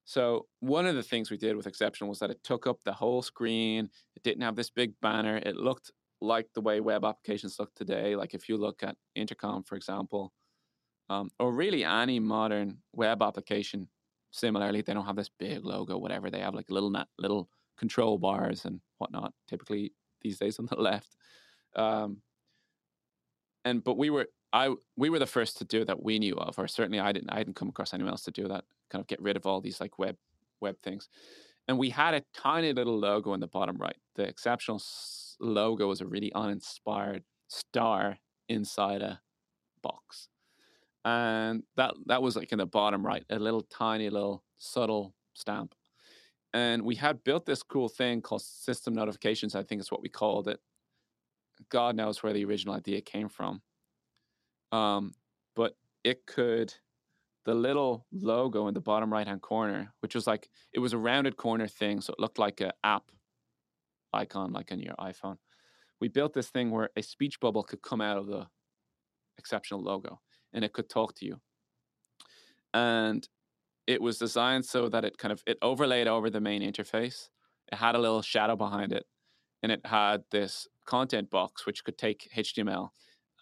So, 0.05 0.47
one 0.61 0.87
of 0.87 0.97
the 0.97 1.03
things 1.03 1.31
we 1.31 1.37
did 1.37 1.57
with 1.57 1.67
Exceptional 1.67 2.09
was 2.09 2.19
that 2.21 2.31
it 2.31 2.43
took 2.43 2.67
up 2.67 2.79
the 2.85 2.93
whole 2.93 3.23
screen. 3.23 3.89
It 4.17 4.23
didn't 4.23 4.43
have 4.43 4.57
this 4.57 4.71
big 4.71 4.95
banner. 5.01 5.37
It 5.37 5.57
looked 5.57 5.93
like 6.21 6.49
the 6.55 6.61
way 6.61 6.81
web 6.81 7.05
applications 7.05 7.59
look 7.59 7.75
today. 7.75 8.17
Like, 8.17 8.35
if 8.35 8.49
you 8.49 8.57
look 8.57 8.83
at 8.83 8.97
Intercom, 9.15 9.63
for 9.63 9.77
example, 9.77 10.33
um, 11.09 11.31
or 11.39 11.53
really 11.53 11.85
any 11.85 12.21
modern 12.21 12.79
web 12.95 13.23
application, 13.23 13.89
similarly, 14.31 14.81
they 14.81 14.95
don't 14.95 15.07
have 15.07 15.17
this 15.17 15.31
big 15.31 15.65
logo, 15.65 15.99
whatever. 15.99 16.31
They 16.31 16.41
have 16.41 16.55
like 16.55 16.71
little 16.71 16.95
little 17.19 17.49
control 17.77 18.19
bars 18.19 18.65
and 18.65 18.81
whatnot. 18.99 19.33
Typically 19.49 19.93
these 20.23 20.39
days 20.39 20.59
on 20.59 20.67
the 20.67 20.77
left. 20.81 21.17
Um, 21.75 22.19
and 23.65 23.83
but 23.83 23.97
we 23.97 24.11
were 24.11 24.29
I 24.53 24.75
we 24.97 25.11
were 25.11 25.19
the 25.19 25.27
first 25.27 25.59
to 25.59 25.65
do 25.65 25.85
that 25.85 26.03
we 26.03 26.19
knew 26.19 26.35
of, 26.37 26.59
or 26.59 26.67
certainly 26.69 27.01
I 27.01 27.13
didn't 27.13 27.31
I 27.31 27.39
didn't 27.39 27.57
come 27.57 27.69
across 27.69 27.95
anyone 27.95 28.13
else 28.13 28.23
to 28.25 28.31
do 28.31 28.49
that. 28.49 28.65
Kind 28.91 29.01
of 29.01 29.07
get 29.07 29.21
rid 29.21 29.37
of 29.37 29.47
all 29.47 29.61
these 29.61 29.81
like 29.81 29.99
web 29.99 30.17
web 30.61 30.77
things. 30.83 31.09
And 31.69 31.79
we 31.79 31.91
had 31.91 32.15
a 32.15 32.25
tiny 32.35 32.73
little 32.73 32.99
logo 32.99 33.35
in 33.35 33.41
the 33.41 33.47
bottom 33.47 33.77
right. 33.77 33.97
The 34.17 34.25
exceptional 34.25 34.81
logo 35.41 35.89
was 35.89 36.01
a 36.01 36.07
really 36.07 36.33
uninspired 36.35 37.25
star 37.49 38.19
inside 38.49 39.03
a 39.03 39.21
box 39.83 40.29
and 41.05 41.63
that 41.77 41.95
that 42.07 42.23
was 42.23 42.37
like 42.37 42.53
in 42.53 42.59
the 42.59 42.67
bottom 42.67 43.05
right, 43.05 43.25
a 43.31 43.39
little 43.39 43.63
tiny 43.63 44.11
little 44.11 44.45
subtle 44.59 45.15
stamp. 45.35 45.75
And 46.53 46.83
we 46.83 46.97
had 46.97 47.23
built 47.25 47.47
this 47.47 47.63
cool 47.63 47.89
thing 47.89 48.21
called 48.21 48.43
system 48.43 48.95
notifications. 48.95 49.55
I 49.55 49.63
think 49.63 49.81
is 49.81 49.91
what 49.91 50.03
we 50.03 50.09
called 50.09 50.49
it. 50.49 50.61
God 51.71 51.97
knows 51.97 52.23
where 52.23 52.33
the 52.33 52.45
original 52.45 52.75
idea 52.75 53.01
came 53.01 53.29
from. 53.29 53.63
Um, 54.73 55.13
but 55.57 55.77
it 56.05 56.27
could 56.27 56.75
the 57.47 57.55
little 57.55 58.07
logo 58.13 58.69
in 58.69 58.75
the 58.75 58.81
bottom 58.81 59.13
right 59.13 59.27
hand 59.27 59.41
corner, 59.41 59.93
which 60.01 60.15
was 60.15 60.27
like 60.27 60.51
it 60.73 60.81
was 60.81 60.93
a 60.93 60.99
rounded 60.99 61.37
corner 61.37 61.67
thing, 61.67 62.01
so 62.01 62.13
it 62.13 62.21
looked 62.21 62.39
like 62.39 62.61
an 62.61 62.73
app 62.85 63.11
icon, 64.13 64.53
like 64.53 64.73
on 64.73 64.81
your 64.81 64.95
iPhone. 64.95 65.37
We 66.01 66.09
built 66.09 66.33
this 66.33 66.49
thing 66.49 66.71
where 66.71 66.91
a 66.97 67.03
speech 67.03 67.41
bubble 67.41 67.63
could 67.63 67.83
come 67.83 68.01
out 68.01 68.17
of 68.17 68.27
the 68.27 68.47
exceptional 69.39 69.83
logo 69.83 70.21
and 70.53 70.65
it 70.65 70.73
could 70.73 70.89
talk 70.89 71.15
to 71.17 71.27
you. 71.27 71.41
And 72.73 73.29
it 73.87 74.01
was 74.01 74.19
designed 74.19 74.65
so 74.65 74.89
that 74.89 75.05
it 75.05 75.19
kind 75.19 75.33
of 75.33 75.43
it 75.47 75.59
overlaid 75.63 76.07
over 76.07 76.31
the 76.31 76.41
main 76.41 76.63
interface. 76.63 77.29
It 77.73 77.77
had 77.77 77.95
a 77.95 77.99
little 77.99 78.23
shadow 78.23 78.57
behind 78.57 78.93
it, 78.93 79.05
and 79.63 79.73
it 79.73 79.85
had 79.85 80.23
this 80.31 80.69
content 80.87 81.31
box 81.31 81.67
which 81.67 81.83
could 81.85 81.99
take 81.99 82.29
HTML, 82.37 82.91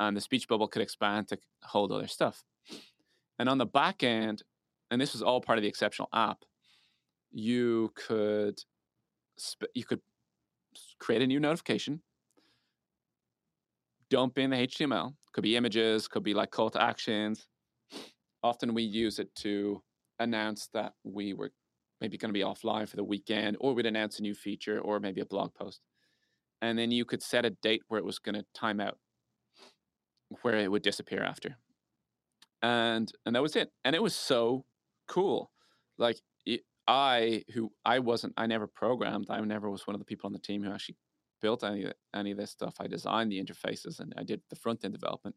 and 0.00 0.16
the 0.16 0.20
speech 0.20 0.48
bubble 0.48 0.68
could 0.68 0.82
expand 0.82 1.28
to 1.28 1.38
hold 1.64 1.92
other 1.92 2.06
stuff. 2.06 2.44
And 3.38 3.48
on 3.48 3.58
the 3.58 3.66
back 3.66 4.02
end, 4.02 4.42
and 4.90 5.00
this 5.00 5.12
was 5.12 5.22
all 5.22 5.40
part 5.40 5.58
of 5.58 5.62
the 5.62 5.68
exceptional 5.68 6.08
app, 6.14 6.44
you 7.30 7.92
could 7.94 8.58
you 9.74 9.84
could 9.84 10.00
create 10.98 11.22
a 11.22 11.26
new 11.26 11.40
notification, 11.40 12.02
dump 14.10 14.38
in 14.38 14.50
the 14.50 14.56
HTML, 14.56 15.14
could 15.32 15.42
be 15.42 15.56
images, 15.56 16.08
could 16.08 16.22
be 16.22 16.34
like 16.34 16.50
call 16.50 16.70
to 16.70 16.82
actions. 16.82 17.46
Often 18.42 18.74
we 18.74 18.82
use 18.82 19.18
it 19.18 19.34
to 19.36 19.82
announce 20.18 20.68
that 20.72 20.94
we 21.04 21.34
were 21.34 21.50
maybe 22.00 22.16
going 22.16 22.28
to 22.28 22.38
be 22.38 22.44
offline 22.44 22.88
for 22.88 22.96
the 22.96 23.04
weekend, 23.04 23.56
or 23.60 23.74
we'd 23.74 23.86
announce 23.86 24.18
a 24.18 24.22
new 24.22 24.34
feature, 24.34 24.80
or 24.80 25.00
maybe 25.00 25.20
a 25.20 25.26
blog 25.26 25.54
post. 25.54 25.80
And 26.62 26.78
then 26.78 26.90
you 26.90 27.04
could 27.04 27.22
set 27.22 27.44
a 27.44 27.50
date 27.50 27.82
where 27.88 27.98
it 27.98 28.04
was 28.04 28.18
going 28.18 28.34
to 28.34 28.44
time 28.54 28.80
out, 28.80 28.98
where 30.42 30.56
it 30.56 30.70
would 30.70 30.82
disappear 30.82 31.22
after. 31.22 31.56
And 32.62 33.10
and 33.24 33.36
that 33.36 33.42
was 33.42 33.56
it. 33.56 33.70
And 33.84 33.94
it 33.94 34.02
was 34.02 34.14
so 34.14 34.64
cool. 35.06 35.50
Like 35.98 36.18
I, 36.88 37.44
who 37.52 37.70
I 37.84 37.98
wasn't, 37.98 38.32
I 38.38 38.46
never 38.46 38.66
programmed. 38.66 39.26
I 39.28 39.38
never 39.40 39.70
was 39.70 39.86
one 39.86 39.94
of 39.94 40.00
the 40.00 40.06
people 40.06 40.26
on 40.26 40.32
the 40.32 40.38
team 40.38 40.64
who 40.64 40.72
actually 40.72 40.96
built 41.40 41.62
any 41.62 41.86
any 42.14 42.32
of 42.32 42.38
this 42.38 42.50
stuff. 42.50 42.76
I 42.80 42.86
designed 42.86 43.30
the 43.30 43.40
interfaces 43.40 44.00
and 44.00 44.12
I 44.16 44.24
did 44.24 44.40
the 44.50 44.56
front 44.56 44.84
end 44.84 44.94
development. 44.94 45.36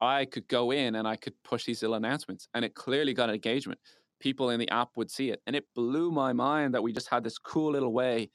I 0.00 0.24
could 0.24 0.48
go 0.48 0.72
in 0.72 0.96
and 0.96 1.06
I 1.06 1.16
could 1.16 1.34
push 1.44 1.64
these 1.64 1.82
little 1.82 1.94
announcements, 1.96 2.48
and 2.54 2.64
it 2.64 2.74
clearly 2.74 3.14
got 3.14 3.30
engagement. 3.30 3.78
People 4.18 4.50
in 4.50 4.58
the 4.58 4.68
app 4.70 4.90
would 4.96 5.10
see 5.10 5.30
it, 5.30 5.40
and 5.46 5.54
it 5.54 5.66
blew 5.74 6.10
my 6.10 6.32
mind 6.32 6.74
that 6.74 6.82
we 6.82 6.92
just 6.92 7.08
had 7.08 7.22
this 7.22 7.38
cool 7.38 7.72
little 7.72 7.92
way 7.92 8.30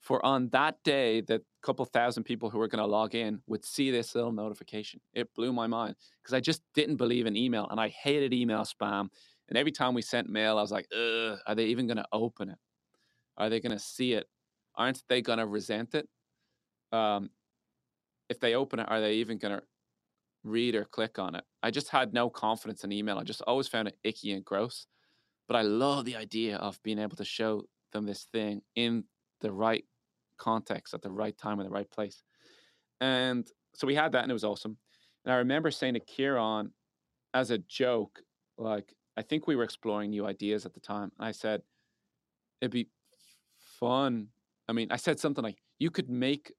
for 0.00 0.24
on 0.24 0.48
that 0.50 0.76
day 0.84 1.22
that 1.22 1.42
couple 1.62 1.84
thousand 1.86 2.24
people 2.24 2.50
who 2.50 2.58
were 2.58 2.68
going 2.68 2.82
to 2.82 2.86
log 2.86 3.14
in 3.14 3.40
would 3.46 3.64
see 3.64 3.90
this 3.90 4.14
little 4.14 4.32
notification. 4.32 5.00
It 5.14 5.34
blew 5.34 5.52
my 5.52 5.66
mind 5.66 5.96
because 6.22 6.34
I 6.34 6.40
just 6.40 6.62
didn't 6.74 6.96
believe 6.96 7.26
in 7.26 7.36
email, 7.36 7.66
and 7.70 7.80
I 7.80 7.88
hated 7.88 8.32
email 8.32 8.62
spam. 8.62 9.08
And 9.54 9.60
every 9.60 9.70
time 9.70 9.94
we 9.94 10.02
sent 10.02 10.28
mail, 10.28 10.58
I 10.58 10.62
was 10.62 10.72
like, 10.72 10.88
are 10.92 11.54
they 11.54 11.66
even 11.66 11.86
going 11.86 11.98
to 11.98 12.06
open 12.12 12.48
it? 12.50 12.58
Are 13.36 13.48
they 13.48 13.60
going 13.60 13.72
to 13.72 13.78
see 13.78 14.14
it? 14.14 14.26
Aren't 14.74 15.04
they 15.08 15.22
going 15.22 15.38
to 15.38 15.46
resent 15.46 15.94
it? 15.94 16.08
um, 16.94 17.30
if 18.28 18.40
they 18.40 18.54
open 18.54 18.78
it, 18.78 18.88
are 18.88 19.00
they 19.00 19.14
even 19.14 19.38
going 19.38 19.56
to 19.56 19.62
read 20.44 20.74
or 20.74 20.84
click 20.84 21.18
on 21.18 21.34
it? 21.34 21.44
I 21.62 21.70
just 21.70 21.88
had 21.88 22.14
no 22.14 22.30
confidence 22.30 22.84
in 22.84 22.92
email. 22.92 23.18
I 23.18 23.24
just 23.24 23.42
always 23.42 23.68
found 23.68 23.88
it 23.88 23.98
icky 24.04 24.32
and 24.32 24.44
gross. 24.44 24.86
But 25.48 25.56
I 25.56 25.62
love 25.62 26.04
the 26.04 26.16
idea 26.16 26.56
of 26.56 26.82
being 26.82 26.98
able 26.98 27.16
to 27.16 27.24
show 27.24 27.64
them 27.92 28.06
this 28.06 28.26
thing 28.32 28.62
in 28.76 29.04
the 29.40 29.52
right 29.52 29.84
context 30.38 30.94
at 30.94 31.02
the 31.02 31.10
right 31.10 31.36
time 31.36 31.60
in 31.60 31.66
the 31.66 31.72
right 31.72 31.90
place. 31.90 32.22
And 33.00 33.46
so 33.74 33.86
we 33.86 33.94
had 33.94 34.12
that 34.12 34.22
and 34.22 34.30
it 34.30 34.34
was 34.34 34.44
awesome. 34.44 34.78
And 35.24 35.34
I 35.34 35.38
remember 35.38 35.70
saying 35.70 35.94
to 35.94 36.00
Ciaran 36.00 36.70
as 37.34 37.50
a 37.50 37.58
joke, 37.58 38.20
like, 38.56 38.94
I 39.16 39.22
think 39.22 39.46
we 39.46 39.56
were 39.56 39.64
exploring 39.64 40.10
new 40.10 40.26
ideas 40.26 40.66
at 40.66 40.74
the 40.74 40.80
time. 40.80 41.12
I 41.18 41.30
said, 41.30 41.62
it'd 42.60 42.72
be 42.72 42.88
fun. 43.78 44.28
I 44.68 44.72
mean, 44.72 44.88
I 44.90 44.96
said 44.96 45.20
something 45.20 45.44
like, 45.44 45.58
you 45.78 45.90
could 45.90 46.08
make 46.08 46.52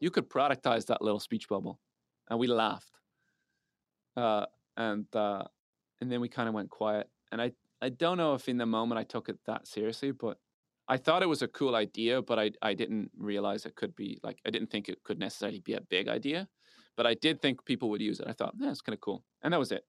you 0.00 0.10
could 0.10 0.28
productize 0.28 0.86
that 0.86 1.00
little 1.00 1.20
speech 1.20 1.48
bubble. 1.48 1.78
And 2.28 2.38
we 2.38 2.48
laughed. 2.48 2.98
Uh, 4.16 4.46
and 4.76 5.06
uh, 5.14 5.44
and 6.00 6.10
then 6.10 6.20
we 6.20 6.28
kind 6.28 6.48
of 6.48 6.54
went 6.54 6.70
quiet. 6.70 7.08
And 7.30 7.40
I, 7.40 7.52
I 7.80 7.88
don't 7.88 8.16
know 8.16 8.34
if 8.34 8.48
in 8.48 8.58
the 8.58 8.66
moment 8.66 8.98
I 8.98 9.04
took 9.04 9.28
it 9.28 9.38
that 9.46 9.68
seriously, 9.68 10.10
but 10.10 10.38
I 10.88 10.96
thought 10.96 11.22
it 11.22 11.28
was 11.28 11.42
a 11.42 11.48
cool 11.48 11.76
idea, 11.76 12.20
but 12.20 12.38
I, 12.38 12.50
I 12.60 12.74
didn't 12.74 13.12
realize 13.16 13.64
it 13.64 13.76
could 13.76 13.94
be 13.94 14.18
like, 14.24 14.38
I 14.44 14.50
didn't 14.50 14.70
think 14.70 14.88
it 14.88 15.04
could 15.04 15.18
necessarily 15.18 15.60
be 15.60 15.74
a 15.74 15.80
big 15.80 16.08
idea, 16.08 16.48
but 16.96 17.06
I 17.06 17.14
did 17.14 17.40
think 17.40 17.64
people 17.64 17.88
would 17.90 18.00
use 18.00 18.18
it. 18.18 18.26
I 18.28 18.32
thought, 18.32 18.54
it's 18.60 18.80
kind 18.80 18.94
of 18.94 19.00
cool. 19.00 19.24
And 19.42 19.52
that 19.52 19.60
was 19.60 19.70
it. 19.70 19.84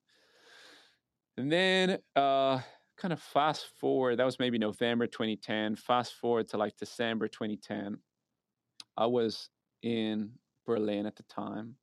And 1.38 1.52
then, 1.52 2.00
uh, 2.16 2.60
kind 2.98 3.12
of 3.14 3.22
fast 3.22 3.66
forward, 3.80 4.18
that 4.18 4.26
was 4.26 4.40
maybe 4.40 4.58
November 4.58 5.08
2010, 5.08 5.76
fast 5.76 6.14
forward 6.14 6.48
to 6.50 6.58
like 6.58 6.78
December 6.78 7.28
2010. 7.28 7.98
I 8.98 9.08
was 9.08 9.50
in 9.82 10.32
Berlin 10.66 11.06
at 11.06 11.16
the 11.16 11.24
time 11.24 11.76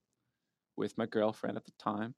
with 0.76 0.96
my 0.96 1.06
girlfriend 1.06 1.56
at 1.56 1.64
the 1.64 1.72
time. 1.78 2.14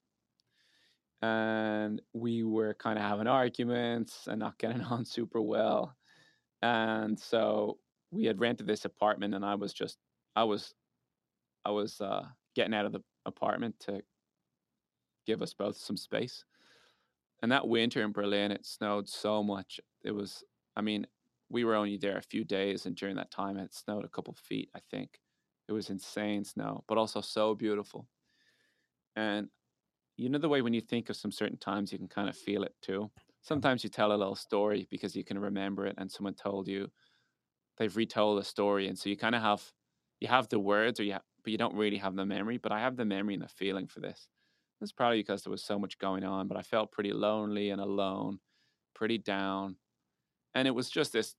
And 1.21 2.01
we 2.13 2.43
were 2.43 2.73
kind 2.73 2.99
of 2.99 3.05
having 3.05 3.27
arguments 3.27 4.27
and 4.27 4.39
not 4.39 4.57
getting 4.57 4.81
on 4.81 5.05
super 5.05 5.41
well. 5.41 5.95
and 6.63 7.19
so 7.19 7.79
we 8.11 8.25
had 8.25 8.39
rented 8.41 8.67
this 8.67 8.85
apartment, 8.85 9.35
and 9.35 9.45
I 9.45 9.55
was 9.55 9.73
just 9.73 9.97
I 10.35 10.43
was 10.45 10.73
I 11.65 11.71
was 11.71 12.01
uh, 12.01 12.25
getting 12.55 12.73
out 12.75 12.85
of 12.85 12.93
the 12.93 13.01
apartment 13.25 13.79
to 13.81 14.03
give 15.25 15.41
us 15.41 15.53
both 15.53 15.77
some 15.77 15.97
space. 15.97 16.45
And 17.43 17.51
that 17.53 17.67
winter 17.67 18.01
in 18.03 18.13
Berlin, 18.13 18.51
it 18.51 18.65
snowed 18.65 19.09
so 19.09 19.43
much. 19.43 19.81
It 20.03 20.13
was, 20.13 20.43
I 20.77 20.81
mean, 20.81 21.07
we 21.49 21.65
were 21.65 21.75
only 21.75 21.97
there 21.97 22.17
a 22.17 22.23
few 22.23 22.45
days, 22.45 22.87
and 22.87 22.95
during 22.97 23.17
that 23.17 23.31
time, 23.31 23.57
it 23.59 23.75
snowed 23.75 24.05
a 24.05 24.09
couple 24.09 24.33
feet, 24.35 24.71
I 24.75 24.81
think. 24.91 25.21
It 25.69 25.73
was 25.73 25.91
insane 25.91 26.45
snow, 26.45 26.85
but 26.87 26.97
also 26.99 27.21
so 27.21 27.55
beautiful. 27.55 28.09
And 29.15 29.49
you 30.17 30.29
know, 30.29 30.39
the 30.39 30.49
way 30.49 30.61
when 30.61 30.73
you 30.73 30.81
think 30.81 31.09
of 31.09 31.17
some 31.17 31.31
certain 31.31 31.57
times, 31.57 31.91
you 31.93 31.99
can 31.99 32.09
kind 32.09 32.29
of 32.29 32.37
feel 32.37 32.63
it 32.63 32.75
too. 32.81 33.11
Sometimes 33.41 33.83
you 33.83 33.89
tell 33.91 34.13
a 34.13 34.17
little 34.17 34.35
story 34.35 34.87
because 34.91 35.15
you 35.15 35.25
can 35.25 35.39
remember 35.39 35.87
it, 35.87 35.95
and 35.97 36.11
someone 36.11 36.35
told 36.35 36.67
you 36.67 36.91
they've 37.77 37.95
retold 37.97 38.39
a 38.39 38.45
story, 38.45 38.87
and 38.87 38.99
so 38.99 39.09
you 39.09 39.17
kind 39.17 39.35
of 39.35 39.41
have 39.43 39.73
you 40.21 40.27
have 40.29 40.49
the 40.49 40.59
words, 40.59 40.99
or 40.99 41.03
you 41.03 41.13
have, 41.13 41.23
but 41.43 41.51
you 41.51 41.57
don't 41.59 41.75
really 41.75 41.97
have 41.97 42.15
the 42.15 42.25
memory. 42.25 42.57
But 42.57 42.73
I 42.73 42.81
have 42.81 42.97
the 42.97 43.05
memory 43.05 43.35
and 43.35 43.43
the 43.43 43.49
feeling 43.49 43.87
for 43.87 44.01
this. 44.01 44.29
It's 44.83 44.91
probably 44.91 45.19
because 45.19 45.43
there 45.43 45.51
was 45.51 45.63
so 45.63 45.79
much 45.79 45.97
going 45.97 46.23
on, 46.23 46.47
but 46.47 46.57
I 46.57 46.61
felt 46.61 46.91
pretty 46.91 47.13
lonely 47.13 47.69
and 47.69 47.81
alone, 47.81 48.39
pretty 48.93 49.17
down, 49.17 49.77
and 50.53 50.67
it 50.67 50.71
was 50.75 50.89
just 50.89 51.13
this 51.13 51.35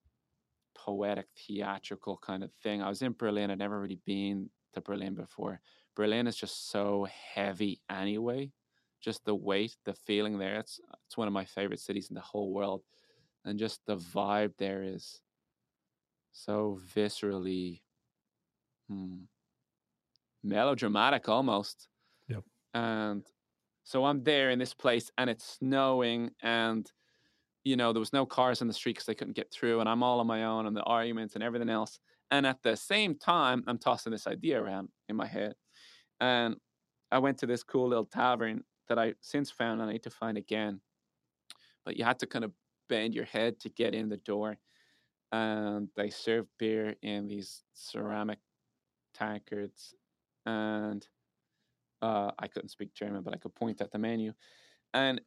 poetic, 0.74 1.26
theatrical 1.46 2.18
kind 2.18 2.42
of 2.42 2.52
thing. 2.62 2.82
I 2.82 2.88
was 2.88 3.02
in 3.02 3.12
Berlin. 3.12 3.50
I'd 3.50 3.58
never 3.58 3.80
really 3.80 4.00
been 4.04 4.50
to 4.74 4.80
Berlin 4.80 5.14
before. 5.14 5.60
Berlin 5.94 6.26
is 6.26 6.36
just 6.36 6.70
so 6.70 7.06
heavy 7.34 7.80
anyway. 7.88 8.50
Just 9.00 9.24
the 9.24 9.34
weight, 9.34 9.76
the 9.84 9.94
feeling 9.94 10.38
there. 10.38 10.58
It's 10.58 10.80
it's 11.06 11.16
one 11.16 11.28
of 11.28 11.34
my 11.34 11.44
favorite 11.44 11.80
cities 11.80 12.08
in 12.08 12.14
the 12.14 12.20
whole 12.20 12.52
world. 12.52 12.82
And 13.44 13.58
just 13.58 13.80
the 13.86 13.96
vibe 13.96 14.54
there 14.56 14.82
is 14.82 15.20
so 16.32 16.80
viscerally 16.94 17.82
hmm, 18.88 19.24
melodramatic 20.42 21.28
almost. 21.28 21.88
Yep. 22.28 22.44
And 22.72 23.24
so 23.84 24.04
I'm 24.04 24.24
there 24.24 24.50
in 24.50 24.58
this 24.58 24.74
place 24.74 25.10
and 25.16 25.30
it's 25.30 25.58
snowing 25.58 26.30
and 26.42 26.90
you 27.64 27.76
know, 27.76 27.92
there 27.92 28.00
was 28.00 28.12
no 28.12 28.26
cars 28.26 28.60
in 28.60 28.68
the 28.68 28.74
street 28.74 28.92
because 28.92 29.06
they 29.06 29.14
couldn't 29.14 29.36
get 29.36 29.50
through, 29.50 29.80
and 29.80 29.88
I'm 29.88 30.02
all 30.02 30.20
on 30.20 30.26
my 30.26 30.44
own 30.44 30.66
and 30.66 30.76
the 30.76 30.82
arguments 30.82 31.34
and 31.34 31.42
everything 31.42 31.70
else. 31.70 31.98
And 32.30 32.46
at 32.46 32.62
the 32.62 32.76
same 32.76 33.14
time, 33.14 33.64
I'm 33.66 33.78
tossing 33.78 34.12
this 34.12 34.26
idea 34.26 34.62
around 34.62 34.88
in 35.08 35.16
my 35.16 35.26
head. 35.26 35.54
And 36.20 36.56
I 37.10 37.18
went 37.18 37.38
to 37.38 37.46
this 37.46 37.62
cool 37.62 37.88
little 37.88 38.04
tavern 38.04 38.64
that 38.88 38.98
I 38.98 39.14
since 39.20 39.50
found 39.50 39.80
and 39.80 39.88
I 39.88 39.92
need 39.94 40.02
to 40.02 40.10
find 40.10 40.36
again. 40.36 40.80
But 41.84 41.96
you 41.96 42.04
had 42.04 42.18
to 42.20 42.26
kind 42.26 42.44
of 42.44 42.52
bend 42.88 43.14
your 43.14 43.24
head 43.24 43.60
to 43.60 43.70
get 43.70 43.94
in 43.94 44.08
the 44.08 44.16
door. 44.18 44.58
And 45.32 45.88
they 45.96 46.10
served 46.10 46.48
beer 46.58 46.96
in 47.02 47.28
these 47.28 47.62
ceramic 47.72 48.38
tankards. 49.14 49.94
And 50.44 51.06
uh, 52.04 52.30
I 52.38 52.48
couldn't 52.48 52.68
speak 52.68 52.92
German, 52.92 53.22
but 53.22 53.32
I 53.32 53.38
could 53.38 53.54
point 53.54 53.80
at 53.80 53.90
the 53.90 53.98
menu. 53.98 54.34
And 54.92 55.22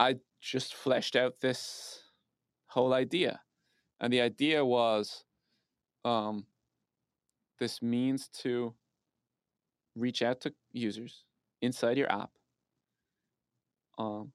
I 0.00 0.16
just 0.40 0.74
fleshed 0.74 1.14
out 1.14 1.40
this 1.40 2.02
whole 2.66 2.92
idea. 2.92 3.40
And 4.00 4.12
the 4.12 4.20
idea 4.20 4.64
was 4.64 5.24
um, 6.04 6.46
this 7.60 7.80
means 7.80 8.28
to 8.42 8.74
reach 9.94 10.20
out 10.20 10.40
to 10.40 10.52
users 10.72 11.24
inside 11.62 11.96
your 11.96 12.10
app. 12.10 12.30
Um, 13.96 14.32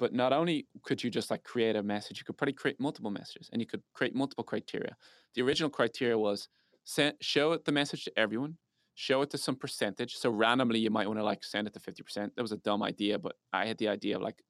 but 0.00 0.12
not 0.12 0.32
only 0.32 0.66
could 0.82 1.02
you 1.04 1.10
just 1.10 1.30
like 1.30 1.44
create 1.44 1.76
a 1.76 1.82
message, 1.82 2.18
you 2.18 2.24
could 2.24 2.36
probably 2.36 2.54
create 2.54 2.80
multiple 2.80 3.10
messages 3.10 3.48
and 3.52 3.62
you 3.62 3.66
could 3.66 3.82
create 3.94 4.16
multiple 4.16 4.44
criteria. 4.44 4.96
The 5.34 5.42
original 5.42 5.70
criteria 5.70 6.18
was 6.18 6.48
send, 6.82 7.14
show 7.20 7.56
the 7.56 7.72
message 7.72 8.04
to 8.04 8.12
everyone, 8.16 8.56
show 8.98 9.22
it 9.22 9.30
to 9.30 9.38
some 9.38 9.54
percentage. 9.54 10.16
So 10.16 10.28
randomly, 10.30 10.80
you 10.80 10.90
might 10.90 11.06
want 11.06 11.20
to 11.20 11.24
like 11.24 11.44
send 11.44 11.68
it 11.68 11.74
to 11.74 11.80
50%. 11.80 12.34
That 12.34 12.42
was 12.42 12.52
a 12.52 12.56
dumb 12.56 12.82
idea, 12.82 13.18
but 13.18 13.36
I 13.52 13.66
had 13.66 13.78
the 13.78 13.88
idea 13.88 14.16
of 14.16 14.22
like 14.22 14.42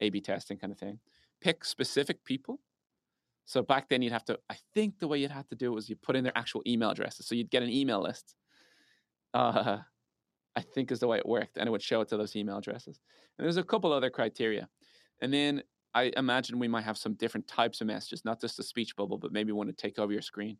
A 0.00 0.10
B 0.10 0.20
testing 0.20 0.58
kind 0.58 0.72
of 0.72 0.78
thing. 0.78 0.98
Pick 1.40 1.64
specific 1.64 2.24
people. 2.24 2.60
So 3.44 3.62
back 3.62 3.88
then, 3.88 4.02
you'd 4.02 4.12
have 4.12 4.24
to, 4.24 4.38
I 4.50 4.56
think 4.74 4.98
the 4.98 5.06
way 5.06 5.18
you'd 5.18 5.30
have 5.30 5.48
to 5.48 5.54
do 5.54 5.72
it 5.72 5.74
was 5.74 5.88
you 5.88 5.94
put 5.94 6.16
in 6.16 6.24
their 6.24 6.36
actual 6.36 6.62
email 6.66 6.90
addresses. 6.90 7.26
So 7.26 7.36
you'd 7.36 7.50
get 7.50 7.62
an 7.62 7.70
email 7.70 8.02
list 8.02 8.34
uh, 9.34 9.78
I 10.56 10.62
think 10.62 10.90
is 10.90 10.98
the 10.98 11.06
way 11.06 11.18
it 11.18 11.26
worked, 11.26 11.56
and 11.56 11.68
it 11.68 11.70
would 11.70 11.82
show 11.82 12.00
it 12.00 12.08
to 12.08 12.16
those 12.16 12.34
email 12.34 12.58
addresses. 12.58 12.98
And 13.38 13.44
there's 13.44 13.56
a 13.56 13.62
couple 13.62 13.92
other 13.92 14.10
criteria, 14.10 14.68
and 15.22 15.32
then 15.32 15.62
I 15.94 16.12
imagine 16.16 16.58
we 16.58 16.68
might 16.68 16.84
have 16.84 16.98
some 16.98 17.14
different 17.14 17.46
types 17.46 17.80
of 17.80 17.86
messages, 17.86 18.24
not 18.24 18.40
just 18.40 18.58
a 18.58 18.62
speech 18.62 18.96
bubble, 18.96 19.16
but 19.16 19.32
maybe 19.32 19.52
one 19.52 19.68
to 19.68 19.72
take 19.72 19.98
over 19.98 20.12
your 20.12 20.22
screen. 20.22 20.56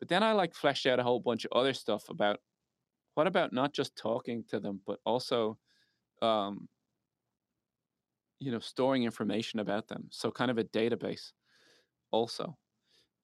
But 0.00 0.08
then 0.08 0.22
I 0.22 0.32
like 0.32 0.54
fleshed 0.54 0.86
out 0.86 0.98
a 0.98 1.04
whole 1.04 1.20
bunch 1.20 1.44
of 1.44 1.52
other 1.52 1.74
stuff 1.74 2.08
about 2.08 2.40
what 3.14 3.26
about 3.26 3.52
not 3.52 3.72
just 3.72 3.96
talking 3.96 4.44
to 4.48 4.58
them, 4.58 4.80
but 4.86 4.98
also, 5.04 5.58
um, 6.22 6.68
you 8.38 8.50
know, 8.50 8.58
storing 8.58 9.04
information 9.04 9.60
about 9.60 9.88
them. 9.88 10.08
So 10.10 10.30
kind 10.30 10.50
of 10.50 10.58
a 10.58 10.64
database, 10.64 11.32
also. 12.10 12.56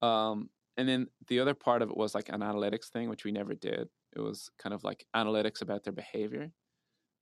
Um, 0.01 0.49
and 0.77 0.87
then 0.87 1.07
the 1.27 1.39
other 1.39 1.55
part 1.55 1.81
of 1.81 1.89
it 1.89 1.97
was 1.97 2.13
like 2.13 2.29
an 2.29 2.41
analytics 2.41 2.89
thing, 2.89 3.09
which 3.09 3.25
we 3.25 3.31
never 3.31 3.55
did. 3.55 3.89
It 4.15 4.19
was 4.19 4.49
kind 4.59 4.73
of 4.73 4.83
like 4.83 5.05
analytics 5.15 5.61
about 5.61 5.83
their 5.83 5.93
behavior. 5.93 6.51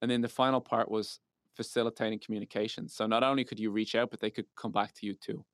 And 0.02 0.12
then 0.12 0.22
the 0.22 0.28
final 0.28 0.60
part 0.60 0.92
was 0.92 1.20
facilitating 1.56 2.20
communication. 2.20 2.90
So 2.90 3.08
not 3.08 3.24
only 3.24 3.46
could 3.46 3.60
you 3.60 3.72
reach 3.72 3.96
out, 3.96 4.12
but 4.12 4.20
they 4.20 4.30
could 4.30 4.48
come 4.58 4.74
back 4.74 4.94
to 4.96 5.06
you 5.06 5.14
too. 5.14 5.46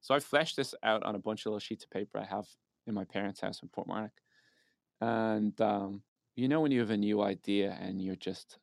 So 0.00 0.14
I 0.14 0.20
fleshed 0.20 0.56
this 0.56 0.74
out 0.82 1.02
on 1.04 1.14
a 1.14 1.18
bunch 1.18 1.42
of 1.42 1.46
little 1.46 1.60
sheets 1.60 1.84
of 1.84 1.90
paper 1.90 2.18
I 2.18 2.24
have 2.24 2.46
in 2.86 2.94
my 2.94 3.04
parents' 3.04 3.40
house 3.40 3.62
in 3.62 3.68
Portmarnock. 3.68 4.10
And 5.00 5.58
um, 5.60 6.02
you 6.36 6.48
know 6.48 6.60
when 6.60 6.72
you 6.72 6.80
have 6.80 6.90
a 6.90 6.96
new 6.96 7.22
idea 7.22 7.76
and 7.80 8.00
you're 8.00 8.16
just 8.16 8.58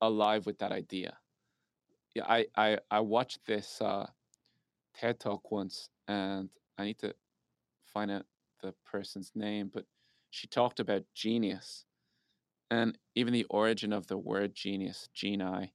alive 0.00 0.46
with 0.46 0.58
that 0.58 0.72
idea. 0.72 1.16
Yeah, 2.14 2.24
I 2.26 2.46
I, 2.56 2.78
I 2.90 3.00
watched 3.00 3.40
this 3.46 3.80
uh, 3.80 4.06
TED 4.94 5.20
talk 5.20 5.50
once, 5.50 5.88
and 6.06 6.48
I 6.78 6.84
need 6.84 6.98
to 6.98 7.14
find 7.92 8.10
out 8.10 8.26
the 8.62 8.74
person's 8.84 9.32
name, 9.34 9.70
but 9.72 9.84
she 10.30 10.46
talked 10.46 10.80
about 10.80 11.04
genius 11.14 11.84
and 12.70 12.98
even 13.14 13.32
the 13.32 13.46
origin 13.50 13.92
of 13.92 14.06
the 14.06 14.18
word 14.18 14.54
genius, 14.54 15.08
geni, 15.14 15.72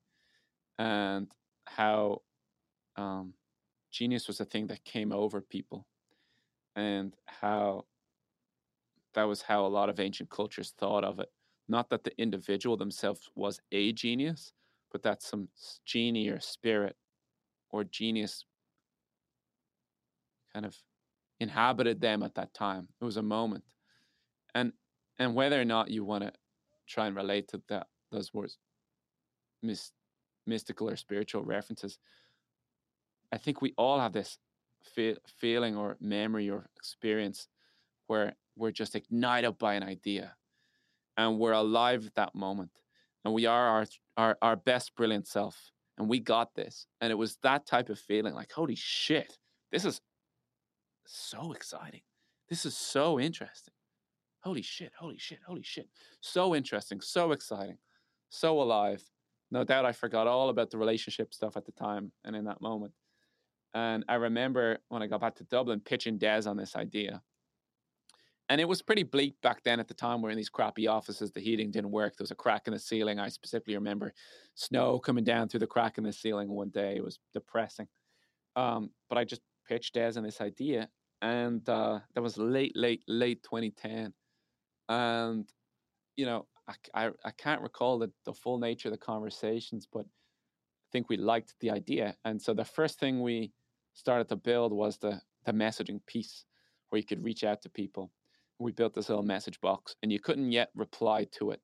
and 0.78 1.32
how 1.66 2.22
um, 2.96 3.34
genius 3.92 4.28
was 4.28 4.40
a 4.40 4.46
thing 4.46 4.68
that 4.68 4.84
came 4.84 5.12
over 5.12 5.42
people, 5.42 5.88
and 6.76 7.16
how 7.26 7.86
that 9.14 9.24
was 9.24 9.42
how 9.44 9.66
a 9.66 9.68
lot 9.68 9.90
of 9.90 10.00
ancient 10.00 10.30
cultures 10.30 10.74
thought 10.78 11.04
of 11.04 11.20
it. 11.20 11.30
Not 11.68 11.90
that 11.90 12.04
the 12.04 12.20
individual 12.20 12.78
themselves 12.78 13.30
was 13.36 13.60
a 13.72 13.94
genius, 13.94 14.54
but 14.92 15.04
that 15.04 15.22
some 15.22 15.50
genie 15.86 16.30
or 16.30 16.40
spirit 16.40 16.96
or 17.70 17.84
genius 17.84 18.46
kind 20.54 20.66
of 20.66 20.76
inhabited 21.40 22.02
them 22.02 22.24
at 22.24 22.36
that 22.36 22.54
time. 22.54 22.88
It 23.02 23.06
was 23.06 23.18
a 23.18 23.24
moment 23.24 23.64
and 24.56 24.74
and 25.20 25.36
whether 25.36 25.60
or 25.60 25.66
not 25.66 25.90
you 25.90 26.04
want 26.04 26.24
to 26.24 26.32
try 26.88 27.08
and 27.08 27.16
relate 27.16 27.48
to 27.50 27.62
that 27.70 27.88
those 28.12 28.34
words 28.34 28.58
mystical 30.46 30.90
or 30.90 30.96
spiritual 30.96 31.44
references 31.44 31.98
i 33.32 33.38
think 33.38 33.62
we 33.62 33.74
all 33.78 34.00
have 34.00 34.14
this 34.14 34.38
fe- 34.84 35.18
feeling 35.40 35.76
or 35.76 35.98
memory 36.00 36.50
or 36.50 36.68
experience 36.78 37.48
where 38.08 38.36
we're 38.56 38.72
just 38.72 38.96
ignited 38.96 39.58
by 39.58 39.74
an 39.74 39.84
idea 39.84 40.36
and 41.18 41.40
we're 41.40 41.54
alive 41.54 42.06
at 42.06 42.16
that 42.16 42.36
moment 42.36 42.72
and 43.26 43.34
we 43.34 43.46
are 43.46 43.68
our, 43.68 43.86
our 44.18 44.38
our 44.42 44.56
best 44.56 44.96
brilliant 44.96 45.28
self 45.28 45.72
and 45.98 46.08
we 46.08 46.20
got 46.20 46.54
this 46.56 46.86
and 47.02 47.12
it 47.12 47.16
was 47.16 47.38
that 47.44 47.66
type 47.66 47.90
of 47.90 48.00
feeling 48.00 48.34
like 48.34 48.52
holy 48.52 48.76
shit 48.76 49.38
this 49.72 49.86
is 49.86 50.02
so 51.06 51.52
exciting 51.54 52.02
this 52.50 52.66
is 52.66 52.76
so 52.76 53.20
interesting 53.20 53.74
holy 54.44 54.62
shit, 54.62 54.92
holy 55.00 55.18
shit, 55.18 55.40
holy 55.46 55.64
shit. 55.64 55.88
So 56.22 56.54
interesting, 56.54 57.02
so 57.02 57.32
exciting, 57.32 57.78
so 58.30 58.62
alive. 58.62 59.02
No 59.52 59.64
doubt 59.64 59.86
I 59.86 59.94
forgot 59.94 60.28
all 60.28 60.50
about 60.50 60.70
the 60.70 60.78
relationship 60.78 61.34
stuff 61.34 61.56
at 61.56 61.66
the 61.66 61.72
time 61.72 62.12
and 62.26 62.36
in 62.36 62.46
that 62.46 62.62
moment. 62.62 62.94
And 63.74 64.04
I 64.08 64.16
remember 64.16 64.80
when 64.90 65.02
I 65.02 65.08
got 65.08 65.22
back 65.22 65.36
to 65.36 65.44
Dublin 65.46 65.80
pitching 65.80 66.18
Des 66.18 66.44
on 66.48 66.58
this 66.58 66.76
idea. 66.76 67.22
And 68.50 68.60
it 68.60 68.68
was 68.68 68.82
pretty 68.82 69.04
bleak 69.04 69.36
back 69.42 69.64
then 69.64 69.80
at 69.80 69.88
the 69.88 69.94
time. 69.94 70.22
We're 70.22 70.30
in 70.30 70.38
these 70.38 70.50
crappy 70.50 70.86
offices. 70.86 71.32
The 71.32 71.40
heating 71.40 71.72
didn't 71.72 71.92
work. 71.92 72.16
There 72.18 72.24
was 72.24 72.32
a 72.32 72.36
crack 72.36 72.68
in 72.68 72.74
the 72.74 72.80
ceiling. 72.80 73.20
I 73.20 73.30
specifically 73.30 73.76
remember 73.76 74.14
snow 74.56 75.00
coming 75.00 75.24
down 75.24 75.48
through 75.48 75.62
the 75.62 75.68
crack 75.68 75.98
in 75.98 76.04
the 76.04 76.14
ceiling 76.14 76.50
one 76.50 76.70
day. 76.70 76.96
It 76.98 77.04
was 77.04 77.20
depressing. 77.34 77.88
Um, 78.56 78.92
but 79.10 79.18
I 79.18 79.24
just 79.24 79.42
pitched 79.68 79.96
Des 79.96 80.18
on 80.18 80.24
this 80.24 80.42
idea. 80.42 80.90
And 81.22 81.68
uh, 81.68 82.00
that 82.14 82.22
was 82.22 82.38
late, 82.38 82.76
late, 82.76 83.04
late 83.08 83.42
2010 83.44 84.14
and 84.90 85.48
you 86.16 86.26
know 86.26 86.46
I, 86.68 87.06
I, 87.06 87.12
I 87.26 87.32
can't 87.32 87.62
recall 87.62 88.00
the, 88.00 88.12
the 88.26 88.34
full 88.34 88.58
nature 88.60 88.90
of 88.90 88.94
the 88.94 88.98
conversations 88.98 89.88
but 89.92 90.06
i 90.06 90.88
think 90.92 91.10
we 91.10 91.18
liked 91.18 91.54
the 91.60 91.72
idea 91.72 92.16
and 92.26 92.42
so 92.42 92.54
the 92.54 92.66
first 92.66 93.00
thing 93.00 93.22
we 93.22 93.52
started 93.94 94.30
to 94.30 94.36
build 94.36 94.74
was 94.74 94.98
the 94.98 95.22
the 95.46 95.52
messaging 95.52 96.00
piece 96.06 96.46
where 96.90 97.00
you 97.00 97.06
could 97.06 97.24
reach 97.24 97.44
out 97.44 97.62
to 97.62 97.70
people. 97.70 98.12
We 98.60 98.72
built 98.72 98.94
this 98.94 99.10
little 99.10 99.24
message 99.24 99.60
box, 99.62 99.96
and 100.02 100.12
you 100.12 100.20
couldn't 100.20 100.52
yet 100.52 100.70
reply 100.76 101.26
to 101.38 101.52
it. 101.52 101.62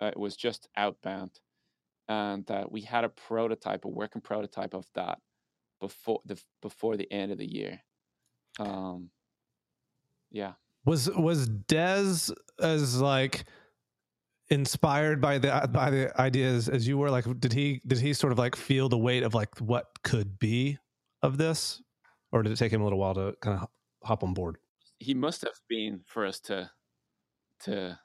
Uh, 0.00 0.06
it 0.06 0.18
was 0.18 0.36
just 0.36 0.68
outbound, 0.76 1.40
and 2.08 2.50
uh, 2.50 2.66
we 2.70 2.82
had 2.82 3.04
a 3.04 3.08
prototype, 3.08 3.84
a 3.84 3.88
working 3.88 4.22
prototype 4.22 4.74
of 4.74 4.86
that 4.94 5.18
before 5.80 6.20
the 6.24 6.40
before 6.62 6.96
the 6.96 7.10
end 7.12 7.32
of 7.32 7.38
the 7.38 7.50
year. 7.50 7.80
Um, 8.58 9.10
yeah. 10.30 10.52
Was 10.84 11.10
was 11.10 11.48
Des 11.48 12.32
as 12.60 13.00
like 13.00 13.44
inspired 14.48 15.20
by 15.20 15.38
the 15.38 15.68
by 15.72 15.90
the 15.90 16.20
ideas 16.20 16.68
as 16.68 16.88
you 16.88 16.98
were? 16.98 17.10
Like, 17.10 17.24
did 17.38 17.52
he 17.52 17.80
did 17.86 17.98
he 17.98 18.12
sort 18.14 18.32
of 18.32 18.38
like 18.38 18.56
feel 18.56 18.88
the 18.88 18.98
weight 18.98 19.22
of 19.22 19.34
like 19.34 19.58
what 19.58 19.86
could 20.02 20.38
be 20.38 20.78
of 21.22 21.38
this, 21.38 21.82
or 22.32 22.42
did 22.42 22.52
it 22.52 22.56
take 22.56 22.72
him 22.72 22.80
a 22.80 22.84
little 22.84 22.98
while 22.98 23.14
to 23.14 23.34
kind 23.40 23.58
of 23.60 23.68
hop 24.02 24.22
on 24.22 24.34
board? 24.34 24.58
He 24.98 25.14
must 25.14 25.42
have 25.42 25.60
been 25.68 26.00
for 26.06 26.26
us 26.26 26.40
to 26.40 26.70
to 27.64 27.98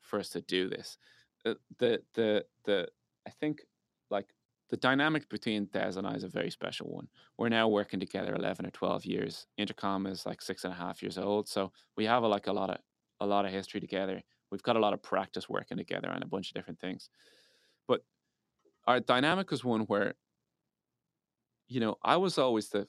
for 0.00 0.18
us 0.18 0.30
to 0.30 0.40
do 0.42 0.68
this. 0.68 0.98
Uh, 1.44 1.54
the 1.78 2.02
the 2.14 2.44
the 2.64 2.88
I 3.26 3.30
think 3.30 3.62
like 4.10 4.28
the 4.70 4.76
dynamic 4.76 5.28
between 5.28 5.66
Des 5.66 5.98
and 5.98 6.06
I 6.06 6.14
is 6.14 6.24
a 6.24 6.28
very 6.28 6.50
special 6.50 6.88
one. 6.90 7.08
We're 7.36 7.48
now 7.50 7.68
working 7.68 8.00
together 8.00 8.34
eleven 8.34 8.66
or 8.66 8.70
twelve 8.70 9.04
years. 9.04 9.46
Intercom 9.58 10.06
is 10.06 10.24
like 10.26 10.40
six 10.40 10.64
and 10.64 10.72
a 10.72 10.76
half 10.76 11.02
years 11.02 11.18
old, 11.18 11.48
so 11.48 11.72
we 11.96 12.06
have 12.06 12.22
a, 12.22 12.28
like 12.28 12.46
a 12.46 12.52
lot 12.52 12.70
of 12.70 12.78
a 13.20 13.26
lot 13.26 13.44
of 13.44 13.52
history 13.52 13.80
together. 13.80 14.22
We've 14.50 14.62
got 14.62 14.76
a 14.76 14.80
lot 14.80 14.92
of 14.92 15.02
practice 15.02 15.48
working 15.48 15.78
together 15.78 16.10
on 16.10 16.22
a 16.22 16.26
bunch 16.26 16.50
of 16.50 16.54
different 16.54 16.80
things. 16.80 17.08
But 17.88 18.04
our 18.86 19.00
dynamic 19.00 19.50
was 19.50 19.64
one 19.64 19.82
where, 19.82 20.14
you 21.72 21.80
know, 21.80 21.96
I 22.02 22.16
was 22.16 22.38
always 22.38 22.68
the 22.68 22.86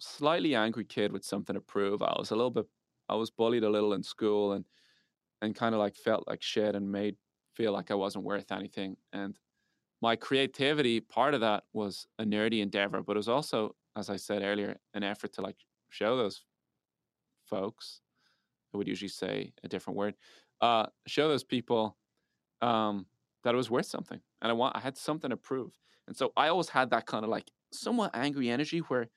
slightly 0.00 0.54
angry 0.54 0.84
kid 0.84 1.12
with 1.12 1.24
something 1.24 1.54
to 1.54 1.60
prove. 1.60 2.02
I 2.02 2.14
was 2.18 2.30
a 2.30 2.36
little 2.36 2.50
bit, 2.50 2.66
I 3.08 3.14
was 3.14 3.30
bullied 3.30 3.64
a 3.64 3.70
little 3.70 3.92
in 3.92 4.02
school 4.02 4.52
and 4.52 4.64
and 5.42 5.54
kind 5.54 5.74
of 5.74 5.78
like 5.78 5.96
felt 5.96 6.26
like 6.26 6.42
shit 6.42 6.74
and 6.74 6.90
made 6.90 7.16
feel 7.54 7.72
like 7.72 7.90
I 7.90 7.94
wasn't 7.94 8.24
worth 8.24 8.50
anything. 8.50 8.96
And 9.12 9.38
my 10.02 10.16
creativity, 10.16 11.00
part 11.00 11.34
of 11.34 11.40
that 11.42 11.64
was 11.72 12.06
a 12.18 12.24
nerdy 12.24 12.60
endeavor, 12.60 13.02
but 13.02 13.16
it 13.16 13.18
was 13.18 13.28
also, 13.28 13.76
as 13.96 14.10
I 14.10 14.16
said 14.16 14.42
earlier, 14.42 14.76
an 14.94 15.04
effort 15.04 15.32
to 15.34 15.42
like 15.42 15.58
show 15.90 16.16
those 16.16 16.42
folks. 17.44 18.00
I 18.72 18.78
would 18.78 18.88
usually 18.88 19.08
say 19.08 19.52
a 19.62 19.68
different 19.68 19.96
word. 19.96 20.14
Uh, 20.60 20.86
show 21.06 21.28
those 21.28 21.44
people 21.44 21.96
um, 22.62 23.06
that 23.44 23.54
it 23.54 23.56
was 23.56 23.70
worth 23.70 23.86
something, 23.86 24.20
and 24.42 24.50
I 24.50 24.54
want 24.54 24.76
I 24.76 24.80
had 24.80 24.96
something 24.96 25.30
to 25.30 25.36
prove. 25.36 25.78
And 26.06 26.16
so 26.16 26.32
I 26.36 26.48
always 26.48 26.68
had 26.68 26.90
that 26.90 27.06
kind 27.06 27.24
of 27.24 27.30
like 27.30 27.50
somewhat 27.74 28.10
angry 28.14 28.50
energy 28.50 28.78
where 28.78 29.08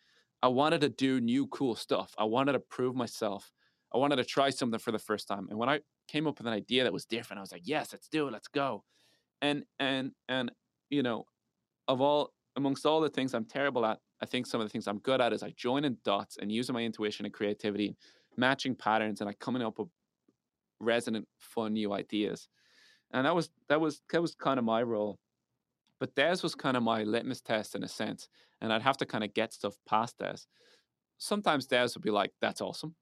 I 0.41 0.47
wanted 0.49 0.81
to 0.81 0.89
do 0.89 1.19
new 1.19 1.47
cool 1.47 1.75
stuff. 1.75 2.13
I 2.17 2.25
wanted 2.25 2.53
to 2.53 2.59
prove 2.59 2.95
myself. 2.95 3.51
I 3.93 3.97
wanted 3.97 4.17
to 4.17 4.25
try 4.25 4.49
something 4.49 4.79
for 4.79 4.91
the 4.91 4.99
first 4.99 5.27
time. 5.27 5.47
And 5.49 5.57
when 5.57 5.69
I 5.69 5.79
came 6.07 6.27
up 6.27 6.37
with 6.37 6.47
an 6.47 6.53
idea 6.53 6.83
that 6.83 6.93
was 6.93 7.05
different, 7.05 7.39
I 7.39 7.41
was 7.41 7.51
like, 7.51 7.63
yes, 7.65 7.93
let's 7.93 8.07
do 8.07 8.27
it. 8.27 8.33
Let's 8.33 8.47
go. 8.47 8.83
And 9.41 9.63
and 9.79 10.11
and 10.27 10.51
you 10.89 11.03
know, 11.03 11.25
of 11.87 12.01
all 12.01 12.33
amongst 12.55 12.85
all 12.85 13.01
the 13.01 13.09
things 13.09 13.33
I'm 13.33 13.45
terrible 13.45 13.85
at, 13.85 13.99
I 14.21 14.25
think 14.25 14.47
some 14.47 14.59
of 14.59 14.65
the 14.67 14.69
things 14.69 14.87
I'm 14.87 14.99
good 14.99 15.21
at 15.21 15.33
is 15.33 15.43
I 15.43 15.51
join 15.55 15.85
in 15.85 15.97
dots 16.03 16.37
and 16.37 16.51
using 16.51 16.73
my 16.73 16.81
intuition 16.81 17.25
and 17.25 17.33
creativity, 17.33 17.95
matching 18.35 18.75
patterns, 18.75 19.21
and 19.21 19.27
like 19.27 19.39
coming 19.39 19.61
up 19.61 19.79
with 19.79 19.89
resonant, 20.79 21.27
fun 21.39 21.73
new 21.73 21.93
ideas. 21.93 22.47
And 23.11 23.25
that 23.25 23.35
was 23.35 23.49
that 23.69 23.79
was 23.79 24.01
that 24.11 24.21
was 24.21 24.35
kind 24.35 24.59
of 24.59 24.65
my 24.65 24.83
role. 24.83 25.19
But 25.99 26.15
Des 26.15 26.37
was 26.43 26.55
kind 26.55 26.77
of 26.77 26.83
my 26.83 27.03
litmus 27.03 27.41
test 27.41 27.75
in 27.75 27.83
a 27.83 27.87
sense. 27.87 28.29
And 28.61 28.71
I'd 28.71 28.81
have 28.81 28.97
to 28.97 29.05
kind 29.05 29.23
of 29.23 29.33
get 29.33 29.53
stuff 29.53 29.75
past 29.87 30.17
Des. 30.17 30.37
Sometimes 31.17 31.65
Des 31.65 31.89
would 31.95 32.03
be 32.03 32.11
like, 32.11 32.31
that's 32.41 32.61
awesome. 32.61 32.95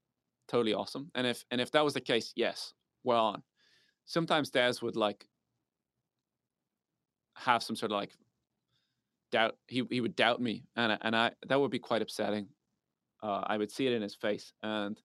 Totally 0.48 0.74
awesome. 0.74 1.12
And 1.16 1.26
if 1.28 1.44
and 1.52 1.60
if 1.60 1.72
that 1.72 1.84
was 1.84 1.94
the 1.94 2.02
case, 2.02 2.32
yes, 2.36 2.74
we're 3.04 3.18
on. 3.18 3.42
Sometimes 4.06 4.50
Des 4.50 4.74
would 4.82 4.96
like 4.96 5.26
have 7.36 7.64
some 7.64 7.76
sort 7.76 7.92
of 7.92 7.98
like 7.98 8.12
doubt. 9.32 9.56
He 9.68 9.84
he 9.90 10.02
would 10.02 10.16
doubt 10.16 10.42
me, 10.42 10.64
and 10.76 10.98
and 11.02 11.16
I 11.16 11.32
that 11.48 11.60
would 11.60 11.72
be 11.72 11.80
quite 11.80 12.02
upsetting. 12.02 12.48
Uh, 13.24 13.42
I 13.46 13.58
would 13.58 13.72
see 13.72 13.88
it 13.88 13.94
in 13.94 14.02
his 14.02 14.16
face, 14.16 14.54
and 14.62 15.02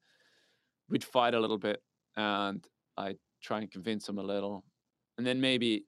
we'd 0.89 1.05
fight 1.05 1.35
a 1.35 1.41
little 1.41 1.59
bit, 1.59 1.83
and 2.17 2.65
I'd 2.99 3.19
try 3.43 3.61
and 3.61 3.71
convince 3.71 4.09
him 4.09 4.19
a 4.19 4.23
little, 4.23 4.65
and 5.17 5.27
then 5.27 5.41
maybe 5.41 5.87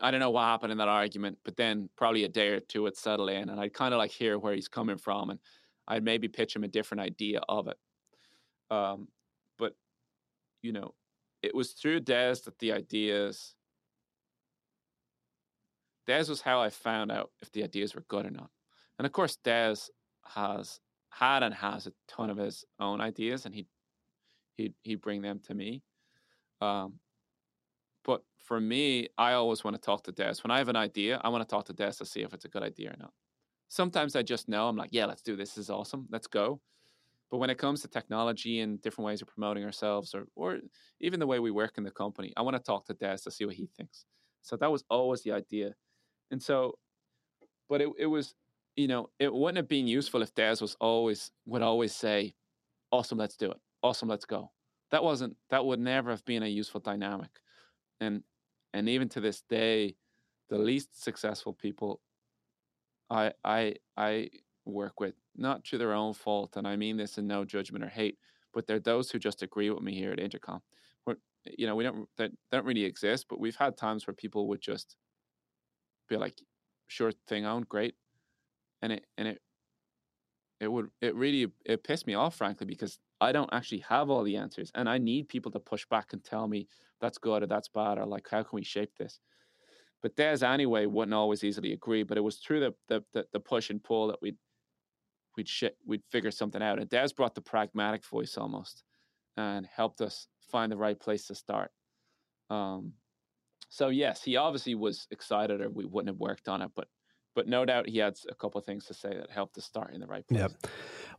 I 0.00 0.10
don't 0.10 0.20
know 0.20 0.30
what 0.30 0.44
happened 0.44 0.72
in 0.72 0.78
that 0.78 0.88
argument, 0.88 1.38
but 1.44 1.56
then 1.56 1.88
probably 1.96 2.24
a 2.24 2.28
day 2.28 2.48
or 2.48 2.60
two 2.60 2.82
would 2.82 2.96
settle 2.96 3.28
in, 3.28 3.48
and 3.48 3.60
I'd 3.60 3.74
kind 3.74 3.94
of 3.94 3.98
like 3.98 4.10
hear 4.10 4.38
where 4.38 4.54
he's 4.54 4.68
coming 4.68 4.98
from, 4.98 5.30
and 5.30 5.38
I'd 5.86 6.04
maybe 6.04 6.28
pitch 6.28 6.56
him 6.56 6.64
a 6.64 6.68
different 6.68 7.00
idea 7.00 7.40
of 7.48 7.68
it. 7.68 7.78
Um, 8.70 9.08
but 9.58 9.74
you 10.62 10.72
know, 10.72 10.94
it 11.42 11.54
was 11.54 11.72
through 11.72 12.00
Des 12.00 12.36
that 12.44 12.58
the 12.58 12.72
ideas. 12.72 13.54
Des 16.06 16.24
was 16.28 16.40
how 16.40 16.60
I 16.60 16.70
found 16.70 17.12
out 17.12 17.30
if 17.40 17.52
the 17.52 17.62
ideas 17.62 17.94
were 17.94 18.04
good 18.08 18.26
or 18.26 18.30
not, 18.30 18.50
and 18.98 19.06
of 19.06 19.12
course, 19.12 19.36
Des 19.36 19.76
has 20.24 20.80
had 21.10 21.42
and 21.42 21.54
has 21.54 21.86
a 21.86 21.92
ton 22.08 22.30
of 22.30 22.36
his 22.36 22.64
own 22.80 23.00
ideas, 23.00 23.46
and 23.46 23.54
he 23.54 23.66
he 24.56 24.72
he'd 24.82 25.00
bring 25.00 25.22
them 25.22 25.38
to 25.46 25.54
me. 25.54 25.82
Um, 26.60 26.94
but 28.08 28.24
for 28.38 28.58
me, 28.58 29.06
I 29.18 29.34
always 29.34 29.64
want 29.64 29.74
to 29.76 29.80
talk 29.82 30.02
to 30.04 30.12
Des. 30.12 30.36
When 30.42 30.50
I 30.50 30.56
have 30.56 30.70
an 30.70 30.76
idea, 30.76 31.20
I 31.22 31.28
want 31.28 31.46
to 31.46 31.54
talk 31.54 31.66
to 31.66 31.74
Des 31.74 31.92
to 31.98 32.06
see 32.06 32.22
if 32.22 32.32
it's 32.32 32.46
a 32.46 32.48
good 32.48 32.62
idea 32.62 32.92
or 32.92 32.96
not. 32.98 33.12
Sometimes 33.68 34.16
I 34.16 34.22
just 34.22 34.48
know 34.48 34.66
I'm 34.66 34.76
like, 34.76 34.88
yeah, 34.92 35.04
let's 35.04 35.20
do 35.20 35.36
this. 35.36 35.50
This 35.50 35.64
is 35.64 35.70
awesome. 35.70 36.06
Let's 36.10 36.26
go. 36.26 36.62
But 37.30 37.36
when 37.36 37.50
it 37.50 37.58
comes 37.58 37.82
to 37.82 37.88
technology 37.88 38.60
and 38.60 38.80
different 38.80 39.04
ways 39.04 39.20
of 39.20 39.28
promoting 39.28 39.62
ourselves, 39.64 40.14
or 40.14 40.24
or 40.36 40.60
even 41.00 41.20
the 41.20 41.26
way 41.26 41.38
we 41.38 41.50
work 41.50 41.76
in 41.76 41.84
the 41.84 41.90
company, 41.90 42.32
I 42.34 42.40
want 42.40 42.56
to 42.56 42.62
talk 42.62 42.86
to 42.86 42.94
Des 42.94 43.18
to 43.24 43.30
see 43.30 43.44
what 43.44 43.56
he 43.56 43.66
thinks. 43.76 44.06
So 44.40 44.56
that 44.56 44.72
was 44.72 44.84
always 44.88 45.22
the 45.22 45.32
idea. 45.32 45.74
And 46.30 46.42
so, 46.42 46.78
but 47.68 47.82
it 47.82 47.90
it 47.98 48.06
was, 48.06 48.34
you 48.76 48.88
know, 48.88 49.10
it 49.18 49.34
wouldn't 49.34 49.58
have 49.58 49.68
been 49.68 49.86
useful 49.88 50.22
if 50.22 50.34
Des 50.34 50.56
was 50.62 50.76
always 50.80 51.32
would 51.46 51.62
always 51.62 51.94
say, 51.94 52.34
"Awesome, 52.92 53.18
let's 53.18 53.36
do 53.36 53.50
it. 53.52 53.60
Awesome, 53.82 54.08
let's 54.08 54.26
go." 54.26 54.52
That 54.92 55.04
wasn't 55.04 55.36
that 55.50 55.66
would 55.66 55.80
never 55.80 56.10
have 56.10 56.24
been 56.24 56.42
a 56.44 56.48
useful 56.48 56.80
dynamic 56.80 57.40
and 58.00 58.24
and 58.74 58.88
even 58.88 59.08
to 59.10 59.20
this 59.20 59.42
day, 59.42 59.96
the 60.48 60.58
least 60.58 61.02
successful 61.02 61.52
people 61.52 62.00
I 63.10 63.32
I 63.44 63.76
I 63.96 64.30
work 64.64 65.00
with, 65.00 65.14
not 65.36 65.64
to 65.66 65.78
their 65.78 65.92
own 65.92 66.14
fault, 66.14 66.56
and 66.56 66.66
I 66.66 66.76
mean 66.76 66.96
this 66.96 67.18
in 67.18 67.26
no 67.26 67.44
judgment 67.44 67.84
or 67.84 67.88
hate, 67.88 68.18
but 68.52 68.66
they're 68.66 68.80
those 68.80 69.10
who 69.10 69.18
just 69.18 69.42
agree 69.42 69.70
with 69.70 69.82
me 69.82 69.94
here 69.94 70.12
at 70.12 70.20
Intercom. 70.20 70.62
We're, 71.06 71.16
you 71.44 71.66
know, 71.66 71.74
we 71.76 71.84
don't 71.84 72.08
that 72.16 72.32
don't 72.50 72.66
really 72.66 72.84
exist, 72.84 73.26
but 73.28 73.40
we've 73.40 73.56
had 73.56 73.76
times 73.76 74.06
where 74.06 74.14
people 74.14 74.48
would 74.48 74.60
just 74.60 74.96
be 76.08 76.16
like, 76.16 76.40
"Sure 76.86 77.12
thing, 77.12 77.44
own 77.46 77.62
great," 77.62 77.96
and 78.82 78.92
it 78.92 79.06
and 79.18 79.28
it 79.28 79.42
it 80.60 80.68
would 80.68 80.90
it 81.00 81.14
really 81.14 81.52
it 81.64 81.84
pissed 81.84 82.06
me 82.06 82.14
off, 82.14 82.34
frankly, 82.36 82.66
because 82.66 82.98
I 83.20 83.32
don't 83.32 83.52
actually 83.52 83.80
have 83.88 84.10
all 84.10 84.22
the 84.22 84.36
answers, 84.36 84.70
and 84.74 84.88
I 84.88 84.98
need 84.98 85.28
people 85.28 85.52
to 85.52 85.60
push 85.60 85.86
back 85.86 86.12
and 86.12 86.22
tell 86.22 86.48
me 86.48 86.68
that's 87.00 87.18
good 87.18 87.42
or 87.42 87.46
that's 87.46 87.68
bad 87.68 87.98
or 87.98 88.06
like 88.06 88.28
how 88.28 88.42
can 88.42 88.56
we 88.56 88.64
shape 88.64 88.96
this. 88.96 89.20
But 90.02 90.16
Des 90.16 90.44
anyway 90.44 90.86
wouldn't 90.86 91.14
always 91.14 91.42
easily 91.44 91.72
agree, 91.72 92.02
but 92.02 92.18
it 92.18 92.22
was 92.22 92.38
through 92.38 92.60
the 92.60 92.74
the 92.88 93.04
the, 93.12 93.26
the 93.32 93.40
push 93.40 93.70
and 93.70 93.82
pull 93.82 94.08
that 94.08 94.22
we'd 94.22 94.36
we'd 95.36 95.48
sh- 95.48 95.76
we'd 95.86 96.02
figure 96.10 96.30
something 96.30 96.62
out. 96.62 96.78
And 96.80 96.88
Des 96.88 97.08
brought 97.16 97.34
the 97.34 97.40
pragmatic 97.40 98.04
voice 98.04 98.36
almost, 98.36 98.82
and 99.36 99.66
helped 99.66 100.00
us 100.00 100.26
find 100.50 100.72
the 100.72 100.76
right 100.76 100.98
place 100.98 101.26
to 101.26 101.34
start. 101.34 101.70
Um, 102.50 102.94
so 103.68 103.88
yes, 103.88 104.22
he 104.22 104.36
obviously 104.36 104.74
was 104.74 105.06
excited, 105.10 105.60
or 105.60 105.68
we 105.70 105.84
wouldn't 105.84 106.08
have 106.08 106.20
worked 106.20 106.48
on 106.48 106.62
it. 106.62 106.70
But 106.74 106.88
but 107.38 107.46
no 107.46 107.64
doubt 107.64 107.88
he 107.88 107.98
had 107.98 108.18
a 108.28 108.34
couple 108.34 108.58
of 108.58 108.64
things 108.64 108.84
to 108.84 108.92
say 108.92 109.10
that 109.10 109.30
helped 109.30 109.56
us 109.56 109.64
start 109.64 109.94
in 109.94 110.00
the 110.00 110.08
right 110.08 110.26
place. 110.26 110.40
Yep. 110.40 110.66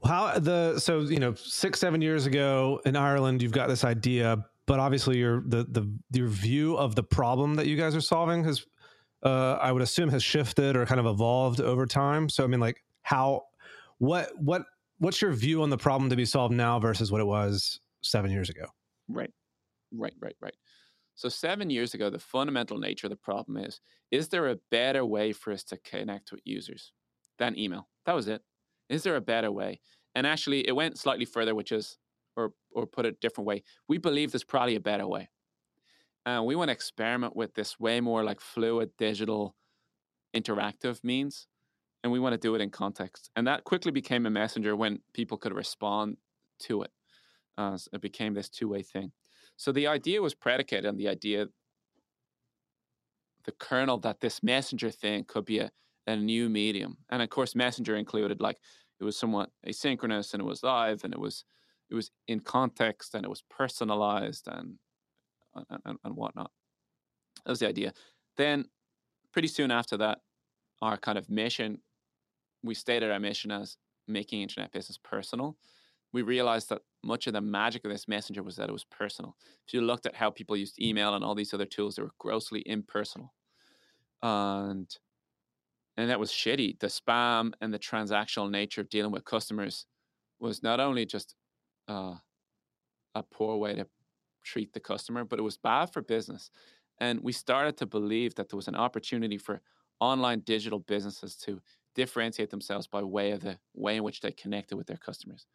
How 0.04 0.38
the 0.38 0.78
so 0.78 1.00
you 1.00 1.18
know 1.18 1.34
six 1.34 1.80
seven 1.80 2.02
years 2.02 2.26
ago 2.26 2.82
in 2.86 2.98
Ireland, 2.98 3.42
you've 3.42 3.54
got 3.54 3.70
this 3.70 3.86
idea, 3.86 4.44
but 4.66 4.82
obviously 4.82 5.18
your 5.18 5.44
the 5.48 5.64
the 5.64 5.90
your 6.12 6.28
view 6.28 6.76
of 6.76 6.94
the 6.96 7.04
problem 7.04 7.56
that 7.56 7.68
you 7.68 7.78
guys 7.78 7.96
are 7.96 8.02
solving 8.02 8.44
has, 8.44 8.66
uh, 9.24 9.54
I 9.62 9.72
would 9.72 9.82
assume, 9.82 10.10
has 10.10 10.22
shifted 10.22 10.76
or 10.76 10.86
kind 10.86 11.00
of 11.00 11.06
evolved 11.06 11.62
over 11.62 11.86
time. 11.86 12.28
So 12.28 12.44
I 12.44 12.48
mean, 12.48 12.60
like 12.60 12.84
how 13.04 13.44
what 14.00 14.30
what 14.36 14.64
what's 14.98 15.22
your 15.22 15.32
view 15.32 15.64
on 15.64 15.70
the 15.70 15.78
problem 15.78 16.10
to 16.10 16.18
be 16.18 16.26
solved 16.26 16.54
now 16.54 16.80
versus 16.80 17.14
what 17.14 17.22
it 17.22 17.28
was 17.28 17.80
seven 18.02 18.30
years 18.30 18.50
ago? 18.50 18.66
Right, 19.08 19.32
right, 19.94 20.14
right, 20.20 20.36
right. 20.42 20.56
So, 21.20 21.28
seven 21.28 21.70
years 21.70 21.94
ago, 21.94 22.10
the 22.10 22.18
fundamental 22.18 22.78
nature 22.78 23.08
of 23.08 23.12
the 23.12 23.18
problem 23.18 23.58
is 23.58 23.82
is 24.10 24.30
there 24.30 24.48
a 24.48 24.56
better 24.72 25.04
way 25.04 25.34
for 25.34 25.52
us 25.52 25.66
to 25.66 25.76
connect 25.76 26.32
with 26.32 26.40
users 26.46 26.94
than 27.38 27.60
email? 27.60 27.90
That 28.06 28.16
was 28.16 28.30
it. 28.30 28.42
Is 28.88 29.04
there 29.04 29.18
a 29.18 29.22
better 29.22 29.52
way? 29.52 29.82
And 30.16 30.26
actually, 30.26 30.66
it 30.66 30.72
went 30.72 30.98
slightly 30.98 31.26
further, 31.26 31.54
which 31.54 31.74
is, 31.74 31.98
or, 32.38 32.54
or 32.72 32.86
put 32.86 33.06
it 33.06 33.16
a 33.16 33.18
different 33.20 33.48
way, 33.48 33.64
we 33.90 33.98
believe 33.98 34.32
there's 34.32 34.46
probably 34.46 34.78
a 34.78 34.80
better 34.80 35.06
way. 35.06 35.28
And 36.26 36.46
we 36.46 36.56
want 36.56 36.70
to 36.70 36.74
experiment 36.74 37.36
with 37.36 37.54
this 37.54 37.78
way 37.78 38.00
more 38.00 38.24
like 38.24 38.40
fluid 38.40 38.92
digital 38.98 39.58
interactive 40.34 41.04
means. 41.04 41.48
and 42.02 42.14
we 42.14 42.20
want 42.22 42.32
to 42.32 42.38
do 42.38 42.56
it 42.56 42.62
in 42.62 42.70
context. 42.70 43.30
And 43.36 43.46
that 43.46 43.66
quickly 43.66 43.92
became 43.92 44.26
a 44.26 44.30
messenger 44.30 44.74
when 44.74 45.00
people 45.14 45.38
could 45.38 45.54
respond 45.54 46.16
to 46.60 46.84
it. 46.84 46.92
Uh, 47.58 47.76
so 47.76 47.90
it 47.92 48.00
became 48.00 48.34
this 48.34 48.48
two 48.48 48.70
way 48.70 48.84
thing. 48.84 49.12
So 49.60 49.74
the 49.74 49.88
idea 49.88 50.22
was 50.22 50.34
predicated 50.34 50.86
on 50.86 50.96
the 50.96 51.10
idea, 51.10 51.48
the 53.44 53.52
kernel 53.52 53.98
that 53.98 54.22
this 54.22 54.42
messenger 54.42 54.90
thing 54.90 55.26
could 55.26 55.44
be 55.44 55.60
a, 55.60 55.70
a 56.08 56.16
new 56.16 56.48
medium. 56.48 56.96
And 57.10 57.22
of 57.22 57.30
course, 57.30 57.56
messenger 57.56 57.98
included 57.98 58.40
like 58.40 58.58
it 59.02 59.04
was 59.04 59.18
somewhat 59.18 59.50
asynchronous 59.68 60.34
and 60.34 60.42
it 60.42 60.46
was 60.46 60.64
live 60.64 61.04
and 61.04 61.14
it 61.14 61.20
was 61.20 61.44
it 61.90 61.96
was 61.96 62.10
in 62.30 62.40
context 62.40 63.16
and 63.16 63.26
it 63.26 63.30
was 63.30 63.44
personalized 63.50 64.48
and 64.48 64.76
and, 65.86 65.98
and 66.06 66.16
whatnot. 66.16 66.52
That 67.44 67.52
was 67.52 67.60
the 67.60 67.68
idea. 67.68 67.92
Then 68.38 68.64
pretty 69.34 69.50
soon 69.50 69.72
after 69.72 69.98
that, 69.98 70.20
our 70.82 70.96
kind 70.96 71.18
of 71.18 71.30
mission, 71.30 71.80
we 72.64 72.76
stated 72.76 73.12
our 73.12 73.20
mission 73.20 73.52
as 73.52 73.76
making 74.08 74.42
internet 74.42 74.72
business 74.72 74.98
personal. 74.98 75.58
We 76.14 76.22
realized 76.22 76.70
that 76.70 76.82
much 77.04 77.28
of 77.28 77.34
the 77.34 77.42
magic 77.42 77.86
of 77.86 77.92
this 77.92 78.08
messenger 78.08 78.44
was 78.44 78.56
that 78.58 78.70
it 78.70 78.74
was 78.74 78.84
personal. 78.84 79.36
If 79.68 79.74
you 79.74 79.82
looked 79.82 80.06
at 80.06 80.16
how 80.16 80.32
people 80.32 80.58
used 80.58 80.82
email 80.82 81.16
and 81.16 81.24
all 81.24 81.36
these 81.36 81.54
other 81.54 81.66
tools, 81.66 81.96
they 81.96 82.02
were 82.04 82.12
grossly 82.20 82.64
impersonal. 82.66 83.34
And 84.22 84.90
and 85.98 86.10
that 86.10 86.20
was 86.20 86.32
shitty. 86.32 86.80
The 86.80 86.88
spam 86.88 87.52
and 87.60 87.74
the 87.74 87.80
transactional 87.80 88.50
nature 88.50 88.82
of 88.82 88.90
dealing 88.90 89.12
with 89.12 89.26
customers 89.26 89.86
was 90.40 90.64
not 90.64 90.80
only 90.80 91.06
just 91.06 91.36
uh, 91.90 92.16
a 93.16 93.24
poor 93.24 93.58
way 93.58 93.76
to 93.76 93.86
treat 94.44 94.72
the 94.74 94.80
customer, 94.80 95.26
but 95.26 95.40
it 95.40 95.44
was 95.44 95.58
bad 95.58 95.92
for 95.92 96.02
business. 96.02 96.52
And 97.00 97.22
we 97.22 97.32
started 97.34 97.78
to 97.78 97.86
believe 97.86 98.36
that 98.36 98.50
there 98.50 98.58
was 98.58 98.68
an 98.68 98.76
opportunity 98.76 99.38
for 99.38 99.62
online 100.00 100.40
digital 100.42 100.80
businesses 100.80 101.36
to 101.38 101.62
differentiate 101.96 102.50
themselves 102.50 102.88
by 102.88 103.04
way 103.04 103.32
of 103.32 103.42
the 103.42 103.58
way 103.74 103.98
in 103.98 104.04
which 104.04 104.22
they 104.22 104.32
connected 104.32 104.78
with 104.78 104.88
their 104.88 104.98
customers. 104.98 105.48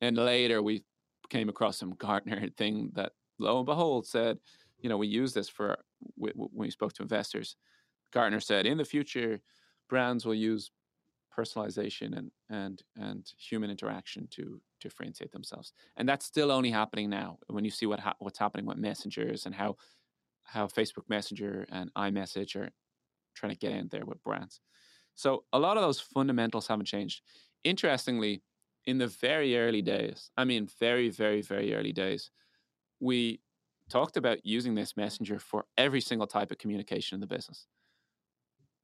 And 0.00 0.16
later 0.16 0.62
we 0.62 0.84
came 1.30 1.48
across 1.48 1.78
some 1.78 1.92
Gartner 1.94 2.48
thing 2.56 2.90
that 2.94 3.12
lo 3.38 3.58
and 3.58 3.66
behold 3.66 4.06
said, 4.06 4.38
you 4.78 4.88
know, 4.88 4.96
we 4.96 5.08
use 5.08 5.32
this 5.32 5.48
for 5.48 5.78
when 6.16 6.48
we 6.52 6.70
spoke 6.70 6.92
to 6.94 7.02
investors. 7.02 7.56
Gartner 8.12 8.40
said 8.40 8.66
in 8.66 8.78
the 8.78 8.84
future, 8.84 9.40
brands 9.88 10.24
will 10.26 10.34
use 10.34 10.70
personalization 11.36 12.16
and 12.16 12.30
and 12.48 12.82
and 12.96 13.32
human 13.38 13.70
interaction 13.70 14.26
to 14.30 14.60
differentiate 14.80 15.32
themselves. 15.32 15.72
And 15.96 16.08
that's 16.08 16.24
still 16.26 16.50
only 16.50 16.70
happening 16.70 17.10
now. 17.10 17.38
When 17.48 17.64
you 17.64 17.70
see 17.70 17.86
what 17.86 18.00
ha- 18.00 18.16
what's 18.18 18.38
happening 18.38 18.66
with 18.66 18.78
messengers 18.78 19.46
and 19.46 19.54
how 19.54 19.76
how 20.44 20.66
Facebook 20.66 21.08
Messenger 21.08 21.66
and 21.70 21.92
iMessage 21.94 22.56
are 22.56 22.70
trying 23.34 23.52
to 23.52 23.58
get 23.58 23.72
in 23.72 23.88
there 23.88 24.06
with 24.06 24.22
brands. 24.22 24.60
So 25.14 25.44
a 25.52 25.58
lot 25.58 25.76
of 25.76 25.82
those 25.82 26.00
fundamentals 26.00 26.66
haven't 26.68 26.86
changed. 26.86 27.22
Interestingly, 27.64 28.42
in 28.86 28.98
the 28.98 29.08
very 29.08 29.58
early 29.58 29.82
days, 29.82 30.30
I 30.36 30.44
mean, 30.44 30.68
very, 30.78 31.10
very, 31.10 31.42
very 31.42 31.74
early 31.74 31.92
days, 31.92 32.30
we 33.00 33.40
talked 33.90 34.16
about 34.16 34.44
using 34.44 34.74
this 34.74 34.96
messenger 34.96 35.38
for 35.38 35.64
every 35.76 36.00
single 36.00 36.26
type 36.26 36.50
of 36.50 36.58
communication 36.58 37.16
in 37.16 37.20
the 37.20 37.26
business 37.26 37.66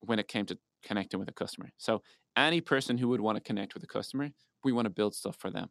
when 0.00 0.18
it 0.18 0.28
came 0.28 0.46
to 0.46 0.58
connecting 0.84 1.20
with 1.20 1.28
a 1.28 1.32
customer. 1.32 1.70
So 1.78 2.02
any 2.36 2.60
person 2.60 2.98
who 2.98 3.08
would 3.08 3.20
want 3.20 3.36
to 3.36 3.42
connect 3.42 3.74
with 3.74 3.82
a 3.84 3.86
customer, 3.86 4.30
we 4.64 4.72
want 4.72 4.86
to 4.86 4.90
build 4.90 5.14
stuff 5.14 5.36
for 5.38 5.50
them. 5.50 5.70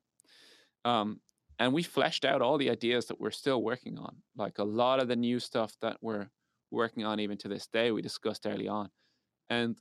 Um, 0.86 1.20
and 1.60 1.74
we 1.74 1.84
fleshed 1.84 2.26
out 2.26 2.42
all 2.42 2.58
the 2.58 2.70
ideas 2.70 3.06
that 3.08 3.20
we're 3.20 3.32
still 3.32 3.62
working 3.62 3.98
on. 3.98 4.16
Like 4.36 4.58
a 4.58 4.64
lot 4.64 5.00
of 5.00 5.08
the 5.08 5.16
new 5.16 5.40
stuff 5.40 5.76
that 5.82 5.98
we're 6.02 6.30
working 6.72 7.06
on 7.06 7.20
even 7.20 7.38
to 7.40 7.48
this 7.48 7.68
day, 7.68 7.92
we 7.92 8.02
discussed 8.02 8.48
early 8.48 8.68
on. 8.68 8.90
And 9.50 9.78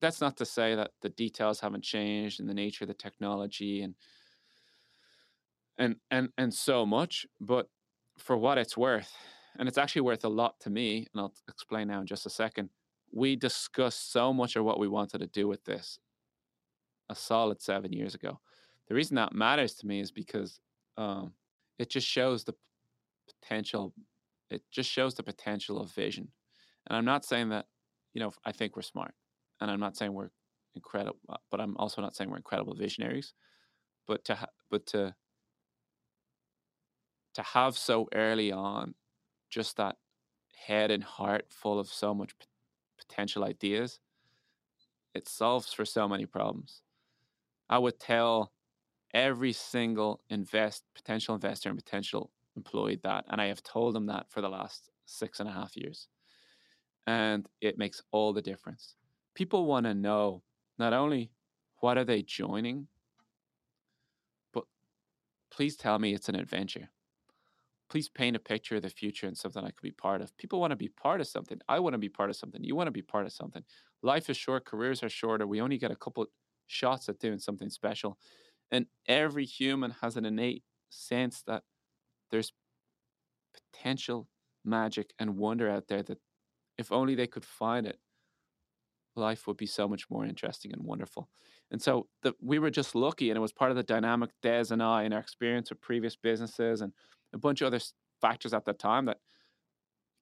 that's 0.00 0.20
not 0.20 0.36
to 0.38 0.44
say 0.44 0.74
that 0.74 0.92
the 1.02 1.10
details 1.10 1.60
haven't 1.60 1.84
changed 1.84 2.40
and 2.40 2.48
the 2.48 2.54
nature 2.54 2.84
of 2.84 2.88
the 2.88 2.94
technology 2.94 3.82
and 3.82 3.94
and 5.78 5.96
and 6.10 6.28
and 6.36 6.52
so 6.52 6.84
much, 6.84 7.26
but 7.40 7.68
for 8.18 8.36
what 8.36 8.58
it's 8.58 8.76
worth, 8.76 9.12
and 9.58 9.68
it's 9.68 9.78
actually 9.78 10.02
worth 10.02 10.24
a 10.24 10.28
lot 10.28 10.60
to 10.60 10.70
me, 10.70 11.06
and 11.12 11.20
I'll 11.20 11.34
explain 11.48 11.88
now 11.88 12.00
in 12.00 12.06
just 12.06 12.26
a 12.26 12.30
second. 12.30 12.68
We 13.12 13.34
discussed 13.34 14.12
so 14.12 14.32
much 14.32 14.56
of 14.56 14.64
what 14.64 14.78
we 14.78 14.88
wanted 14.88 15.18
to 15.18 15.26
do 15.26 15.48
with 15.48 15.64
this 15.64 15.98
a 17.08 17.14
solid 17.14 17.60
seven 17.60 17.92
years 17.92 18.14
ago. 18.14 18.38
The 18.88 18.94
reason 18.94 19.16
that 19.16 19.32
matters 19.32 19.74
to 19.76 19.86
me 19.86 20.00
is 20.00 20.12
because 20.12 20.60
um, 20.96 21.32
it 21.78 21.90
just 21.90 22.06
shows 22.06 22.44
the 22.44 22.54
potential. 23.40 23.94
It 24.50 24.62
just 24.70 24.90
shows 24.90 25.14
the 25.14 25.22
potential 25.22 25.80
of 25.80 25.90
vision, 25.92 26.28
and 26.86 26.96
I'm 26.96 27.04
not 27.06 27.24
saying 27.24 27.48
that 27.50 27.66
you 28.12 28.20
know 28.20 28.32
I 28.44 28.52
think 28.52 28.76
we're 28.76 28.82
smart 28.82 29.14
and 29.60 29.70
I'm 29.70 29.80
not 29.80 29.96
saying 29.96 30.12
we're 30.12 30.30
incredible, 30.74 31.18
but 31.50 31.60
I'm 31.60 31.76
also 31.76 32.02
not 32.02 32.14
saying 32.16 32.30
we're 32.30 32.36
incredible 32.36 32.74
visionaries. 32.74 33.34
But 34.06 34.24
to 34.26 34.34
ha- 34.36 34.50
but 34.70 34.86
to 34.88 35.14
to 37.34 37.42
have 37.42 37.76
so 37.78 38.08
early 38.14 38.52
on 38.52 38.94
just 39.50 39.76
that 39.76 39.96
head 40.54 40.90
and 40.90 41.02
heart 41.02 41.46
full 41.50 41.78
of 41.78 41.88
so 41.88 42.14
much 42.14 42.38
p- 42.38 42.46
potential 42.98 43.44
ideas, 43.44 44.00
it 45.14 45.28
solves 45.28 45.72
for 45.72 45.84
so 45.84 46.08
many 46.08 46.26
problems. 46.26 46.82
I 47.68 47.78
would 47.78 47.98
tell 47.98 48.52
every 49.14 49.52
single 49.52 50.22
invest 50.30 50.84
potential 50.94 51.34
investor 51.34 51.70
and 51.70 51.78
potential 51.78 52.32
employee 52.56 53.00
that, 53.02 53.24
and 53.28 53.40
I 53.40 53.46
have 53.46 53.62
told 53.62 53.94
them 53.94 54.06
that 54.06 54.30
for 54.30 54.40
the 54.40 54.48
last 54.48 54.90
six 55.06 55.40
and 55.40 55.48
a 55.48 55.52
half 55.52 55.76
years, 55.76 56.08
and 57.06 57.48
it 57.60 57.78
makes 57.78 58.02
all 58.12 58.32
the 58.32 58.42
difference 58.42 58.96
people 59.34 59.66
want 59.66 59.86
to 59.86 59.94
know 59.94 60.42
not 60.78 60.92
only 60.92 61.30
what 61.80 61.98
are 61.98 62.04
they 62.04 62.22
joining, 62.22 62.88
but 64.52 64.64
please 65.50 65.76
tell 65.76 65.98
me 65.98 66.14
it's 66.14 66.28
an 66.28 66.34
adventure. 66.34 66.90
Please 67.88 68.08
paint 68.08 68.36
a 68.36 68.40
picture 68.40 68.76
of 68.76 68.82
the 68.82 68.90
future 68.90 69.26
and 69.26 69.36
something 69.36 69.64
I 69.64 69.70
could 69.70 69.82
be 69.82 69.90
part 69.90 70.20
of. 70.20 70.36
People 70.36 70.60
want 70.60 70.70
to 70.70 70.76
be 70.76 70.88
part 70.88 71.20
of 71.20 71.26
something. 71.26 71.58
I 71.68 71.80
want 71.80 71.94
to 71.94 71.98
be 71.98 72.08
part 72.08 72.30
of 72.30 72.36
something. 72.36 72.62
You 72.62 72.76
want 72.76 72.86
to 72.86 72.92
be 72.92 73.02
part 73.02 73.26
of 73.26 73.32
something. 73.32 73.64
Life 74.02 74.30
is 74.30 74.36
short, 74.36 74.64
careers 74.64 75.02
are 75.02 75.08
shorter. 75.08 75.46
We 75.46 75.60
only 75.60 75.76
get 75.76 75.90
a 75.90 75.96
couple 75.96 76.26
shots 76.66 77.08
at 77.08 77.18
doing 77.18 77.38
something 77.38 77.68
special. 77.68 78.16
And 78.70 78.86
every 79.08 79.44
human 79.44 79.90
has 80.02 80.16
an 80.16 80.24
innate 80.24 80.62
sense 80.88 81.42
that 81.48 81.64
there's 82.30 82.52
potential 83.72 84.28
magic 84.64 85.12
and 85.18 85.36
wonder 85.36 85.68
out 85.68 85.88
there 85.88 86.02
that 86.04 86.18
if 86.78 86.92
only 86.92 87.14
they 87.14 87.26
could 87.26 87.44
find 87.44 87.86
it, 87.86 87.98
life 89.16 89.46
would 89.46 89.56
be 89.56 89.66
so 89.66 89.88
much 89.88 90.08
more 90.10 90.24
interesting 90.24 90.72
and 90.72 90.82
wonderful. 90.82 91.28
And 91.70 91.80
so 91.80 92.08
the, 92.22 92.34
we 92.40 92.58
were 92.58 92.70
just 92.70 92.94
lucky, 92.94 93.30
and 93.30 93.36
it 93.36 93.40
was 93.40 93.52
part 93.52 93.70
of 93.70 93.76
the 93.76 93.82
dynamic 93.82 94.30
Des 94.42 94.66
and 94.70 94.82
I 94.82 95.04
and 95.04 95.14
our 95.14 95.20
experience 95.20 95.70
with 95.70 95.80
previous 95.80 96.16
businesses 96.16 96.80
and 96.80 96.92
a 97.32 97.38
bunch 97.38 97.60
of 97.60 97.68
other 97.68 97.80
factors 98.20 98.52
at 98.52 98.64
that 98.64 98.78
time 98.78 99.04
that 99.06 99.18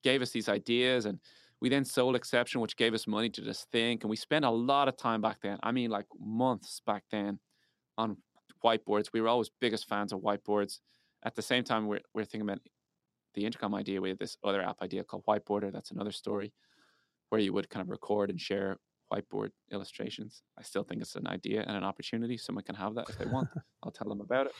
gave 0.02 0.23
us 0.23 0.31
these 0.31 0.48
ideas. 0.48 1.06
And 1.06 1.19
we 1.60 1.69
then 1.69 1.85
sold 1.85 2.16
Exception, 2.16 2.60
which 2.60 2.77
gave 2.77 2.94
us 2.94 3.06
money 3.06 3.31
to 3.31 3.43
just 3.43 3.70
think. 3.70 4.02
And 4.02 4.10
we 4.10 4.16
spent 4.16 4.44
a 4.44 4.51
lot 4.51 4.89
of 4.89 4.97
time 4.97 5.20
back 5.20 5.40
then. 5.40 5.59
I 5.62 5.73
mean, 5.73 5.90
like 5.90 6.06
months 6.20 6.81
back 6.86 7.05
then 7.10 7.39
on 7.97 8.19
whiteboards. 8.62 9.12
We 9.12 9.20
were 9.20 9.28
always 9.28 9.51
biggest 9.60 9.89
fans 9.89 10.12
of 10.12 10.20
whiteboards. 10.20 10.81
At 11.24 11.35
the 11.35 11.43
same 11.43 11.65
time, 11.65 11.86
we're, 11.86 12.01
we're 12.15 12.24
thinking 12.24 12.48
about 12.48 12.60
the 13.35 13.44
intercom 13.44 13.74
idea. 13.74 14.01
We 14.01 14.10
had 14.10 14.19
this 14.19 14.36
other 14.44 14.62
app 14.62 14.81
idea 14.82 15.02
called 15.02 15.24
Whiteboarder. 15.27 15.73
That's 15.73 15.90
another 15.90 16.12
story 16.12 16.52
where 17.28 17.40
you 17.40 17.52
would 17.52 17.68
kind 17.70 17.82
of 17.82 17.90
record 17.90 18.30
and 18.30 18.40
share 18.40 18.78
whiteboard 19.12 19.50
illustrations. 19.72 20.42
I 20.59 20.62
still 20.62 20.82
think 20.82 21.00
it's 21.00 21.16
an 21.16 21.26
idea 21.26 21.64
and 21.66 21.76
an 21.76 21.84
opportunity. 21.84 22.36
Someone 22.36 22.64
can 22.64 22.74
have 22.74 22.94
that 22.94 23.09
if 23.09 23.18
they 23.18 23.26
want. 23.26 23.48
I'll 23.82 23.90
tell 23.90 24.09
them 24.09 24.20
about 24.20 24.46
it. 24.46 24.52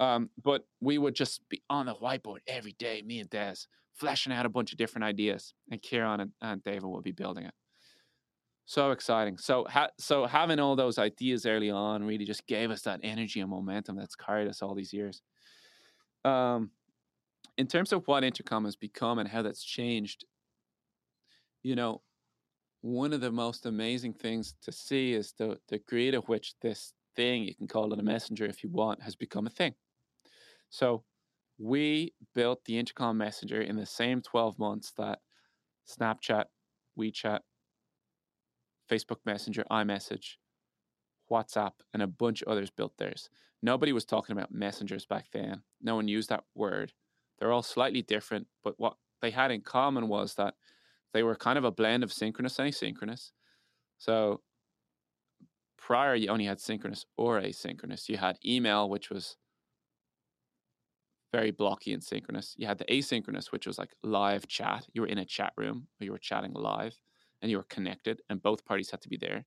Um, 0.00 0.30
but 0.42 0.64
we 0.80 0.98
would 0.98 1.14
just 1.14 1.48
be 1.48 1.62
on 1.68 1.86
the 1.86 1.94
whiteboard 1.94 2.38
every 2.46 2.72
day, 2.72 3.02
me 3.04 3.20
and 3.20 3.30
Des, 3.30 3.56
fleshing 3.94 4.32
out 4.32 4.46
a 4.46 4.48
bunch 4.48 4.72
of 4.72 4.78
different 4.78 5.04
ideas, 5.04 5.54
and 5.70 5.82
Ciaran 5.82 6.20
and, 6.20 6.32
and 6.40 6.62
David 6.62 6.84
will 6.84 7.02
be 7.02 7.12
building 7.12 7.44
it. 7.44 7.54
So 8.64 8.90
exciting! 8.90 9.38
So, 9.38 9.66
ha- 9.68 9.90
so 9.98 10.26
having 10.26 10.60
all 10.60 10.76
those 10.76 10.98
ideas 10.98 11.46
early 11.46 11.70
on 11.70 12.04
really 12.04 12.26
just 12.26 12.46
gave 12.46 12.70
us 12.70 12.82
that 12.82 13.00
energy 13.02 13.40
and 13.40 13.48
momentum 13.48 13.96
that's 13.96 14.14
carried 14.14 14.46
us 14.46 14.60
all 14.60 14.74
these 14.74 14.92
years. 14.92 15.22
Um, 16.24 16.70
in 17.56 17.66
terms 17.66 17.92
of 17.92 18.06
what 18.06 18.24
Intercom 18.24 18.66
has 18.66 18.76
become 18.76 19.18
and 19.18 19.28
how 19.28 19.40
that's 19.40 19.64
changed, 19.64 20.26
you 21.68 21.76
know, 21.76 22.00
one 22.80 23.12
of 23.12 23.20
the 23.20 23.30
most 23.30 23.66
amazing 23.66 24.14
things 24.14 24.54
to 24.62 24.72
see 24.72 25.12
is 25.12 25.34
the 25.36 25.58
degree 25.68 26.10
to 26.10 26.20
which 26.20 26.54
this 26.62 26.94
thing, 27.14 27.42
you 27.42 27.54
can 27.54 27.66
call 27.66 27.92
it 27.92 27.98
a 27.98 28.02
messenger 28.02 28.46
if 28.46 28.64
you 28.64 28.70
want, 28.70 29.02
has 29.02 29.14
become 29.14 29.46
a 29.46 29.50
thing. 29.50 29.74
So 30.70 31.04
we 31.58 32.14
built 32.34 32.64
the 32.64 32.78
intercom 32.78 33.18
messenger 33.18 33.60
in 33.60 33.76
the 33.76 33.84
same 33.84 34.22
12 34.22 34.58
months 34.58 34.94
that 34.96 35.18
Snapchat, 35.86 36.46
WeChat, 36.98 37.40
Facebook 38.90 39.18
Messenger, 39.26 39.64
iMessage, 39.70 40.36
WhatsApp, 41.30 41.72
and 41.92 42.02
a 42.02 42.06
bunch 42.06 42.40
of 42.40 42.48
others 42.48 42.70
built 42.70 42.96
theirs. 42.96 43.28
Nobody 43.62 43.92
was 43.92 44.06
talking 44.06 44.34
about 44.34 44.54
messengers 44.54 45.04
back 45.04 45.26
then. 45.34 45.60
No 45.82 45.96
one 45.96 46.08
used 46.08 46.30
that 46.30 46.44
word. 46.54 46.94
They're 47.38 47.52
all 47.52 47.62
slightly 47.62 48.00
different, 48.00 48.46
but 48.64 48.76
what 48.78 48.94
they 49.20 49.30
had 49.30 49.50
in 49.50 49.60
common 49.60 50.08
was 50.08 50.34
that 50.36 50.54
they 51.12 51.22
were 51.22 51.36
kind 51.36 51.58
of 51.58 51.64
a 51.64 51.70
blend 51.70 52.02
of 52.04 52.12
synchronous 52.12 52.58
and 52.58 52.70
asynchronous. 52.72 53.32
So 53.98 54.42
prior, 55.76 56.14
you 56.14 56.28
only 56.28 56.44
had 56.44 56.60
synchronous 56.60 57.06
or 57.16 57.40
asynchronous. 57.40 58.08
You 58.08 58.16
had 58.16 58.38
email, 58.44 58.88
which 58.88 59.10
was 59.10 59.36
very 61.32 61.50
blocky 61.50 61.92
and 61.92 62.02
synchronous. 62.02 62.54
You 62.56 62.66
had 62.66 62.78
the 62.78 62.84
asynchronous, 62.86 63.52
which 63.52 63.66
was 63.66 63.78
like 63.78 63.94
live 64.02 64.46
chat. 64.46 64.86
You 64.92 65.02
were 65.02 65.08
in 65.08 65.18
a 65.18 65.24
chat 65.24 65.52
room 65.56 65.88
or 66.00 66.04
you 66.04 66.12
were 66.12 66.18
chatting 66.18 66.52
live 66.52 66.98
and 67.40 67.50
you 67.50 67.56
were 67.56 67.64
connected, 67.64 68.20
and 68.28 68.42
both 68.42 68.64
parties 68.64 68.90
had 68.90 69.00
to 69.02 69.08
be 69.08 69.16
there. 69.16 69.44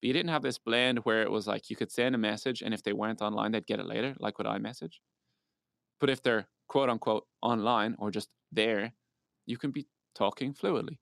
But 0.00 0.06
you 0.06 0.12
didn't 0.12 0.30
have 0.30 0.42
this 0.42 0.58
blend 0.58 1.00
where 1.00 1.22
it 1.22 1.30
was 1.30 1.46
like 1.46 1.70
you 1.70 1.76
could 1.76 1.90
send 1.90 2.14
a 2.14 2.18
message, 2.18 2.62
and 2.62 2.72
if 2.72 2.82
they 2.82 2.92
weren't 2.92 3.20
online, 3.20 3.52
they'd 3.52 3.66
get 3.66 3.80
it 3.80 3.86
later, 3.86 4.14
like 4.20 4.38
with 4.38 4.46
iMessage. 4.46 5.00
But 5.98 6.10
if 6.10 6.22
they're 6.22 6.46
quote 6.68 6.88
unquote 6.88 7.26
online 7.40 7.96
or 7.98 8.10
just 8.10 8.28
there, 8.52 8.92
you 9.46 9.58
can 9.58 9.72
be 9.72 9.86
talking 10.14 10.54
fluidly. 10.54 10.98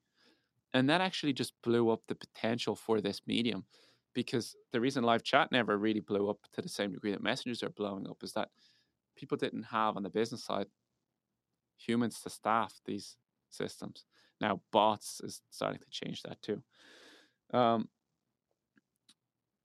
And 0.72 0.88
that 0.88 1.00
actually 1.00 1.32
just 1.32 1.54
blew 1.62 1.90
up 1.90 2.02
the 2.06 2.14
potential 2.14 2.76
for 2.76 3.00
this 3.00 3.22
medium 3.26 3.64
because 4.14 4.56
the 4.72 4.80
reason 4.80 5.04
live 5.04 5.22
chat 5.22 5.50
never 5.52 5.78
really 5.78 6.00
blew 6.00 6.28
up 6.28 6.38
to 6.52 6.62
the 6.62 6.68
same 6.68 6.92
degree 6.92 7.12
that 7.12 7.22
messengers 7.22 7.62
are 7.62 7.70
blowing 7.70 8.08
up 8.08 8.22
is 8.22 8.32
that 8.32 8.48
people 9.16 9.36
didn't 9.36 9.64
have 9.64 9.96
on 9.96 10.02
the 10.02 10.10
business 10.10 10.44
side 10.44 10.66
humans 11.76 12.20
to 12.20 12.30
staff 12.30 12.80
these 12.84 13.16
systems. 13.50 14.04
Now 14.40 14.60
bots 14.72 15.20
is 15.22 15.42
starting 15.50 15.80
to 15.80 15.90
change 15.90 16.22
that 16.22 16.40
too. 16.42 16.62
Um, 17.52 17.88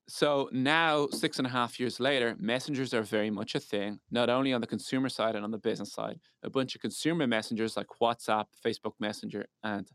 so 0.08 0.50
now, 0.52 1.08
six 1.08 1.40
and 1.40 1.48
a 1.48 1.50
half 1.50 1.80
years 1.80 2.00
later, 2.00 2.36
messengers 2.40 2.94
are 2.94 3.02
very 3.02 3.32
much 3.32 3.56
a 3.56 3.60
thing, 3.60 4.00
not 4.12 4.30
only 4.30 4.54
on 4.54 4.62
the 4.62 4.68
consumer 4.68 5.10
side 5.10 5.36
and 5.36 5.44
on 5.44 5.50
the 5.50 5.58
business 5.58 5.94
side. 5.94 6.20
A 6.44 6.50
bunch 6.50 6.76
of 6.76 6.82
consumer 6.82 7.26
messengers 7.26 7.76
like 7.76 7.88
WhatsApp, 8.00 8.46
Facebook 8.64 8.94
Messenger, 9.00 9.48
and 9.64 9.90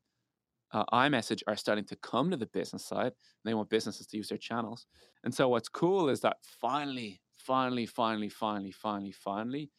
uh, 0.73 0.85
iMessage 0.93 1.43
are 1.47 1.57
starting 1.57 1.85
to 1.87 1.97
come 1.97 2.31
to 2.31 2.37
the 2.37 2.47
business 2.47 2.85
side. 2.85 3.13
They 3.45 3.55
want 3.55 3.71
businesses 3.71 4.07
to 4.09 4.17
use 4.17 4.29
their 4.29 4.39
channels. 4.39 4.87
And 5.25 5.35
so, 5.35 5.49
what's 5.49 5.69
cool 5.69 6.09
is 6.09 6.21
that 6.21 6.37
finally, 6.43 7.21
finally, 7.37 7.87
finally, 7.87 8.29
finally, 8.29 8.71
finally, 8.71 9.13
finally, 9.13 9.71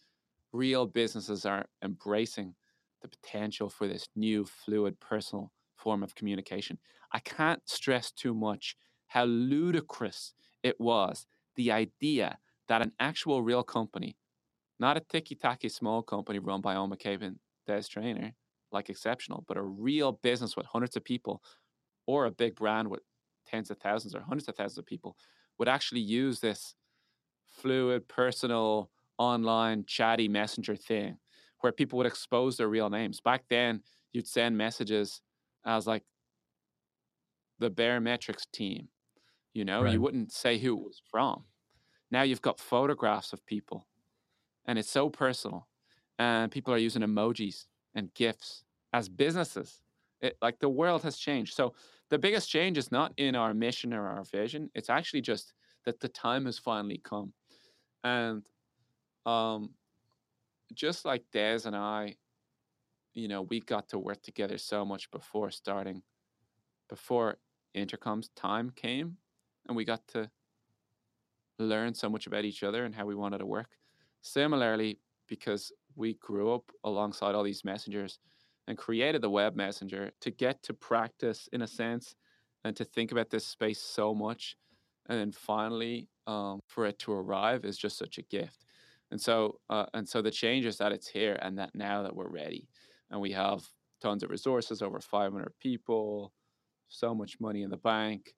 real 0.51 0.85
businesses 0.85 1.45
are 1.45 1.65
embracing 1.83 2.55
the 3.01 3.07
potential 3.07 3.69
for 3.69 3.87
this 3.87 4.07
new, 4.15 4.45
fluid, 4.45 4.99
personal 4.99 5.51
form 5.75 6.03
of 6.03 6.15
communication. 6.15 6.77
I 7.13 7.19
can't 7.19 7.61
stress 7.67 8.11
too 8.11 8.33
much 8.33 8.75
how 9.07 9.25
ludicrous 9.25 10.33
it 10.63 10.79
was 10.79 11.25
the 11.55 11.71
idea 11.71 12.37
that 12.67 12.81
an 12.81 12.91
actual 12.99 13.43
real 13.43 13.63
company, 13.63 14.15
not 14.79 14.97
a 14.97 15.01
ticky 15.01 15.35
tacky 15.35 15.69
small 15.69 16.01
company 16.01 16.39
run 16.39 16.61
by 16.61 16.75
Eoghan 16.75 16.93
McCabe 16.93 17.35
Des 17.67 17.83
Traynor, 17.89 18.33
like 18.71 18.89
exceptional, 18.89 19.43
but 19.47 19.57
a 19.57 19.61
real 19.61 20.11
business 20.11 20.55
with 20.55 20.65
hundreds 20.65 20.95
of 20.95 21.03
people 21.03 21.41
or 22.07 22.25
a 22.25 22.31
big 22.31 22.55
brand 22.55 22.89
with 22.89 23.01
tens 23.45 23.71
of 23.71 23.77
thousands 23.77 24.15
or 24.15 24.21
hundreds 24.21 24.47
of 24.47 24.55
thousands 24.55 24.77
of 24.77 24.85
people 24.85 25.15
would 25.57 25.67
actually 25.67 26.01
use 26.01 26.39
this 26.39 26.75
fluid, 27.45 28.07
personal, 28.07 28.89
online, 29.17 29.83
chatty 29.85 30.27
messenger 30.27 30.75
thing 30.75 31.17
where 31.59 31.71
people 31.71 31.97
would 31.97 32.07
expose 32.07 32.57
their 32.57 32.69
real 32.69 32.89
names. 32.89 33.19
Back 33.19 33.43
then, 33.49 33.81
you'd 34.13 34.27
send 34.27 34.57
messages 34.57 35.21
as 35.65 35.85
like 35.85 36.03
the 37.59 37.69
Baremetrics 37.69 38.45
team 38.51 38.87
you 39.53 39.65
know, 39.65 39.83
right. 39.83 39.93
you 39.93 40.01
wouldn't 40.01 40.31
say 40.31 40.57
who 40.57 40.77
it 40.77 40.83
was 40.83 41.01
from. 41.09 41.43
Now 42.09 42.23
you've 42.23 42.41
got 42.41 42.59
photographs 42.59 43.33
of 43.33 43.45
people 43.45 43.87
and 44.65 44.79
it's 44.79 44.89
so 44.89 45.09
personal. 45.09 45.67
And 46.19 46.51
people 46.51 46.73
are 46.73 46.77
using 46.77 47.01
emojis 47.01 47.65
and 47.95 48.13
GIFs 48.13 48.63
as 48.93 49.09
businesses. 49.09 49.81
It, 50.21 50.37
like 50.41 50.59
the 50.59 50.69
world 50.69 51.01
has 51.03 51.17
changed. 51.17 51.55
So 51.55 51.73
the 52.09 52.19
biggest 52.19 52.49
change 52.49 52.77
is 52.77 52.91
not 52.91 53.13
in 53.17 53.35
our 53.35 53.53
mission 53.53 53.93
or 53.93 54.07
our 54.07 54.23
vision. 54.23 54.69
It's 54.75 54.89
actually 54.89 55.21
just 55.21 55.53
that 55.85 55.99
the 55.99 56.09
time 56.09 56.45
has 56.45 56.59
finally 56.59 57.01
come. 57.03 57.33
And 58.03 58.43
um, 59.25 59.71
just 60.73 61.05
like 61.05 61.23
Des 61.31 61.61
and 61.65 61.75
I, 61.75 62.15
you 63.13 63.27
know, 63.27 63.43
we 63.43 63.61
got 63.61 63.89
to 63.89 63.99
work 63.99 64.21
together 64.21 64.57
so 64.57 64.85
much 64.85 65.09
before 65.11 65.51
starting, 65.51 66.01
before 66.87 67.37
Intercom's 67.73 68.29
time 68.35 68.71
came 68.75 69.17
and 69.67 69.75
we 69.75 69.85
got 69.85 70.07
to 70.09 70.29
learn 71.59 71.93
so 71.93 72.09
much 72.09 72.27
about 72.27 72.45
each 72.45 72.63
other 72.63 72.85
and 72.85 72.95
how 72.95 73.05
we 73.05 73.15
wanted 73.15 73.39
to 73.39 73.45
work. 73.45 73.69
Similarly, 74.21 74.99
because 75.27 75.71
we 75.95 76.15
grew 76.15 76.53
up 76.53 76.71
alongside 76.83 77.35
all 77.35 77.43
these 77.43 77.65
messengers 77.65 78.19
and 78.67 78.77
created 78.77 79.21
the 79.21 79.29
web 79.29 79.55
messenger 79.55 80.11
to 80.21 80.31
get 80.31 80.61
to 80.63 80.73
practice 80.73 81.49
in 81.53 81.61
a 81.61 81.67
sense 81.67 82.15
and 82.63 82.75
to 82.75 82.83
think 82.83 83.11
about 83.11 83.29
this 83.29 83.45
space 83.45 83.79
so 83.79 84.13
much. 84.13 84.55
And 85.09 85.19
then 85.19 85.31
finally 85.31 86.07
um, 86.27 86.61
for 86.67 86.85
it 86.85 86.99
to 86.99 87.11
arrive 87.11 87.65
is 87.65 87.77
just 87.77 87.97
such 87.97 88.17
a 88.17 88.23
gift. 88.23 88.65
And 89.09 89.19
so 89.19 89.59
uh, 89.69 89.87
and 89.93 90.07
so 90.07 90.21
the 90.21 90.31
change 90.31 90.65
is 90.65 90.77
that 90.77 90.91
it's 90.91 91.07
here 91.07 91.37
and 91.41 91.57
that 91.57 91.75
now 91.75 92.03
that 92.03 92.15
we're 92.15 92.29
ready. 92.29 92.67
And 93.09 93.19
we 93.19 93.31
have 93.31 93.63
tons 94.01 94.23
of 94.23 94.29
resources 94.29 94.81
over 94.81 94.99
500 94.99 95.51
people 95.59 96.31
so 96.87 97.13
much 97.13 97.39
money 97.39 97.63
in 97.63 97.69
the 97.69 97.77
bank 97.77 98.33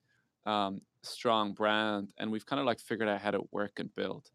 um, 0.46 0.82
strong 1.02 1.54
brand, 1.54 2.14
and 2.18 2.32
we've 2.32 2.46
kind 2.46 2.60
of 2.60 2.66
like 2.66 2.80
figured 2.80 3.10
out 3.10 3.22
how 3.22 3.32
to 3.32 3.42
work 3.52 3.80
and 3.80 3.94
build. 3.96 4.30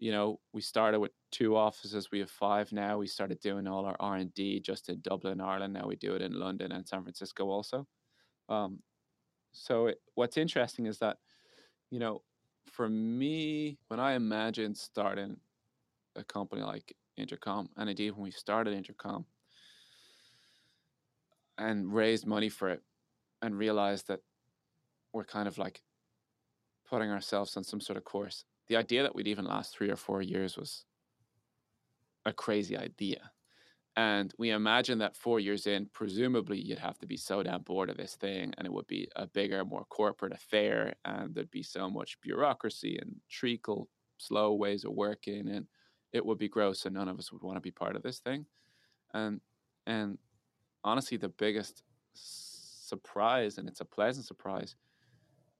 You 0.00 0.12
know, 0.12 0.40
we 0.54 0.62
started 0.62 0.98
with 0.98 1.12
two 1.30 1.56
offices. 1.56 2.10
We 2.10 2.20
have 2.20 2.30
five 2.30 2.72
now. 2.72 2.96
We 2.96 3.06
started 3.06 3.38
doing 3.40 3.68
all 3.68 3.84
our 3.84 3.96
R 4.00 4.16
and 4.16 4.32
D 4.32 4.58
just 4.58 4.88
in 4.88 5.02
Dublin, 5.02 5.42
Ireland. 5.42 5.74
Now 5.74 5.86
we 5.86 5.96
do 5.96 6.14
it 6.14 6.22
in 6.22 6.32
London 6.32 6.72
and 6.72 6.88
San 6.88 7.02
Francisco 7.02 7.50
also. 7.50 7.86
Um, 8.48 8.78
so 9.52 9.88
it, 9.88 9.98
what's 10.14 10.38
interesting 10.38 10.86
is 10.86 10.98
that, 11.00 11.18
you 11.90 11.98
know, 11.98 12.22
for 12.72 12.88
me, 12.88 13.76
when 13.88 14.00
I 14.00 14.14
imagined 14.14 14.78
starting 14.78 15.36
a 16.16 16.24
company 16.24 16.62
like 16.62 16.96
Intercom, 17.18 17.68
and 17.76 17.90
indeed 17.90 18.12
when 18.12 18.22
we 18.22 18.30
started 18.30 18.72
Intercom 18.72 19.26
and 21.58 21.92
raised 21.92 22.26
money 22.26 22.48
for 22.48 22.70
it, 22.70 22.80
and 23.42 23.58
realized 23.58 24.08
that 24.08 24.20
we're 25.12 25.24
kind 25.24 25.46
of 25.46 25.58
like 25.58 25.82
putting 26.88 27.10
ourselves 27.10 27.54
on 27.58 27.64
some 27.64 27.82
sort 27.82 27.98
of 27.98 28.04
course. 28.04 28.46
The 28.70 28.76
idea 28.76 29.02
that 29.02 29.16
we'd 29.16 29.26
even 29.26 29.46
last 29.46 29.74
three 29.74 29.90
or 29.90 29.96
four 29.96 30.22
years 30.22 30.56
was 30.56 30.84
a 32.24 32.32
crazy 32.32 32.76
idea. 32.76 33.32
And 33.96 34.32
we 34.38 34.50
imagined 34.50 35.00
that 35.00 35.16
four 35.16 35.40
years 35.40 35.66
in, 35.66 35.86
presumably 35.92 36.60
you'd 36.60 36.78
have 36.78 36.96
to 37.00 37.06
be 37.06 37.16
so 37.16 37.42
damn 37.42 37.62
bored 37.62 37.90
of 37.90 37.96
this 37.96 38.14
thing 38.14 38.54
and 38.56 38.66
it 38.66 38.72
would 38.72 38.86
be 38.86 39.08
a 39.16 39.26
bigger, 39.26 39.64
more 39.64 39.84
corporate 39.86 40.32
affair 40.32 40.94
and 41.04 41.34
there'd 41.34 41.50
be 41.50 41.64
so 41.64 41.90
much 41.90 42.20
bureaucracy 42.20 42.96
and 43.02 43.16
treacle, 43.28 43.88
slow 44.18 44.54
ways 44.54 44.84
of 44.84 44.92
working 44.92 45.48
and 45.48 45.66
it 46.12 46.24
would 46.24 46.38
be 46.38 46.48
gross 46.48 46.86
and 46.86 46.94
none 46.94 47.08
of 47.08 47.18
us 47.18 47.32
would 47.32 47.42
want 47.42 47.56
to 47.56 47.60
be 47.60 47.72
part 47.72 47.96
of 47.96 48.02
this 48.02 48.20
thing. 48.20 48.46
And 49.12 49.40
and 49.86 50.18
honestly 50.84 51.16
the 51.16 51.28
biggest 51.28 51.82
surprise, 52.14 53.58
and 53.58 53.68
it's 53.68 53.80
a 53.80 53.84
pleasant 53.84 54.26
surprise, 54.26 54.76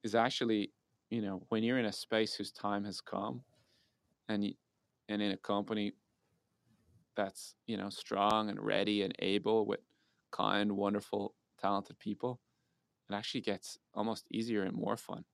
is 0.05 0.15
actually, 0.15 0.73
you 1.11 1.21
know, 1.21 1.43
when 1.49 1.63
you're 1.63 1.79
in 1.79 1.87
a 1.87 1.93
space 1.93 2.35
whose 2.35 2.53
time 2.53 2.85
has 2.85 3.01
come, 3.01 3.43
and 4.29 4.55
and 5.09 5.21
in 5.21 5.33
a 5.33 5.37
company 5.37 5.93
that's 7.17 7.57
you 7.67 7.77
know 7.77 7.91
strong 7.91 8.49
and 8.49 8.61
ready 8.61 9.03
and 9.03 9.15
able 9.19 9.67
with 9.67 9.81
kind, 10.31 10.73
wonderful, 10.73 11.35
talented 11.61 11.99
people, 11.99 12.41
it 13.11 13.15
actually 13.15 13.41
gets 13.41 13.77
almost 13.93 14.27
easier 14.31 14.63
and 14.63 14.75
more 14.77 14.97
fun. 14.97 15.25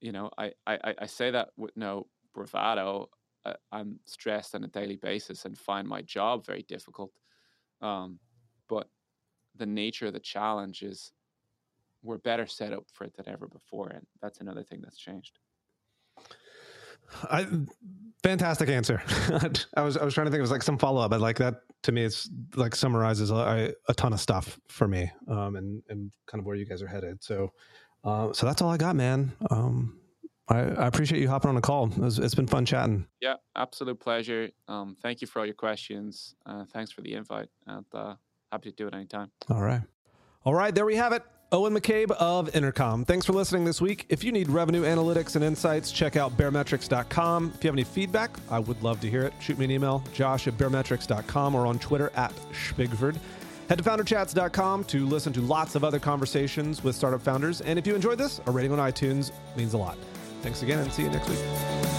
You 0.00 0.12
know, 0.12 0.30
I 0.36 0.52
I, 0.66 0.94
I 0.98 1.06
say 1.06 1.30
that 1.30 1.50
with 1.56 1.76
no 1.76 2.08
bravado. 2.34 3.08
I, 3.46 3.54
I'm 3.70 4.00
stressed 4.06 4.54
on 4.54 4.64
a 4.64 4.68
daily 4.68 4.96
basis 4.96 5.44
and 5.44 5.56
find 5.56 5.86
my 5.86 6.02
job 6.02 6.44
very 6.44 6.62
difficult. 6.62 7.12
Um, 7.80 8.18
but 8.68 8.88
the 9.56 9.66
nature 9.66 10.06
of 10.06 10.12
the 10.12 10.20
challenge 10.20 10.82
is 10.82 11.12
we're 12.04 12.18
better 12.18 12.46
set 12.46 12.72
up 12.72 12.84
for 12.92 13.04
it 13.04 13.16
than 13.16 13.28
ever 13.28 13.48
before, 13.48 13.88
and 13.88 14.06
that's 14.22 14.40
another 14.40 14.62
thing 14.62 14.80
that's 14.82 14.98
changed. 14.98 15.38
I, 17.30 17.46
fantastic 18.22 18.68
answer. 18.68 19.02
I 19.76 19.82
was 19.82 19.96
I 19.96 20.04
was 20.04 20.14
trying 20.14 20.26
to 20.26 20.30
think 20.30 20.42
of 20.42 20.50
like 20.50 20.62
some 20.62 20.78
follow 20.78 21.02
up, 21.02 21.10
but 21.10 21.20
like 21.20 21.38
that 21.38 21.62
to 21.84 21.92
me, 21.92 22.04
it's 22.04 22.28
like 22.54 22.74
summarizes 22.74 23.30
a, 23.30 23.74
a 23.88 23.94
ton 23.94 24.12
of 24.12 24.20
stuff 24.20 24.58
for 24.68 24.88
me, 24.88 25.10
um, 25.28 25.56
and 25.56 25.82
and 25.88 26.12
kind 26.26 26.40
of 26.40 26.46
where 26.46 26.56
you 26.56 26.66
guys 26.66 26.82
are 26.82 26.86
headed. 26.86 27.22
So, 27.22 27.52
uh, 28.04 28.32
so 28.32 28.46
that's 28.46 28.62
all 28.62 28.70
I 28.70 28.76
got, 28.76 28.96
man. 28.96 29.32
Um, 29.50 30.00
I, 30.48 30.58
I 30.58 30.86
appreciate 30.86 31.20
you 31.20 31.28
hopping 31.28 31.48
on 31.48 31.54
the 31.54 31.62
call. 31.62 31.90
It 31.90 31.98
was, 31.98 32.18
it's 32.18 32.34
been 32.34 32.46
fun 32.46 32.66
chatting. 32.66 33.06
Yeah, 33.20 33.36
absolute 33.56 33.98
pleasure. 33.98 34.50
Um, 34.68 34.94
thank 35.02 35.22
you 35.22 35.26
for 35.26 35.38
all 35.38 35.46
your 35.46 35.54
questions. 35.54 36.34
Uh, 36.44 36.64
thanks 36.72 36.92
for 36.92 37.00
the 37.00 37.14
invite, 37.14 37.48
and 37.66 37.86
uh, 37.94 38.14
happy 38.52 38.70
to 38.70 38.76
do 38.76 38.86
it 38.86 38.94
anytime. 38.94 39.30
All 39.50 39.62
right, 39.62 39.82
all 40.44 40.54
right. 40.54 40.74
There 40.74 40.86
we 40.86 40.96
have 40.96 41.12
it. 41.12 41.22
Eoghan 41.54 41.78
McCabe 41.78 42.10
of 42.10 42.52
Intercom. 42.56 43.04
Thanks 43.04 43.24
for 43.24 43.32
listening 43.32 43.64
this 43.64 43.80
week. 43.80 44.06
If 44.08 44.24
you 44.24 44.32
need 44.32 44.50
revenue 44.50 44.82
analytics 44.82 45.36
and 45.36 45.44
insights, 45.44 45.92
check 45.92 46.16
out 46.16 46.36
baremetrics.com. 46.36 47.52
If 47.54 47.62
you 47.62 47.68
have 47.68 47.76
any 47.76 47.84
feedback, 47.84 48.36
I 48.50 48.58
would 48.58 48.82
love 48.82 49.00
to 49.02 49.08
hear 49.08 49.22
it. 49.22 49.32
Shoot 49.38 49.56
me 49.56 49.66
an 49.66 49.70
email, 49.70 50.02
josh 50.12 50.48
at 50.48 50.58
baremetrics.com 50.58 51.54
or 51.54 51.64
on 51.68 51.78
Twitter 51.78 52.10
at 52.16 52.32
Shpigford. 52.50 53.16
Head 53.68 53.78
to 53.78 53.84
founderchats.com 53.84 54.82
to 54.82 55.06
listen 55.06 55.32
to 55.32 55.42
lots 55.42 55.76
of 55.76 55.84
other 55.84 56.00
conversations 56.00 56.82
with 56.82 56.96
startup 56.96 57.22
founders. 57.22 57.60
And 57.60 57.78
if 57.78 57.86
you 57.86 57.94
enjoyed 57.94 58.18
this, 58.18 58.40
a 58.46 58.50
rating 58.50 58.72
on 58.72 58.80
iTunes 58.80 59.30
means 59.56 59.74
a 59.74 59.78
lot. 59.78 59.96
Thanks 60.42 60.64
again 60.64 60.80
and 60.80 60.92
see 60.92 61.04
you 61.04 61.10
next 61.10 61.28
week. 61.28 61.93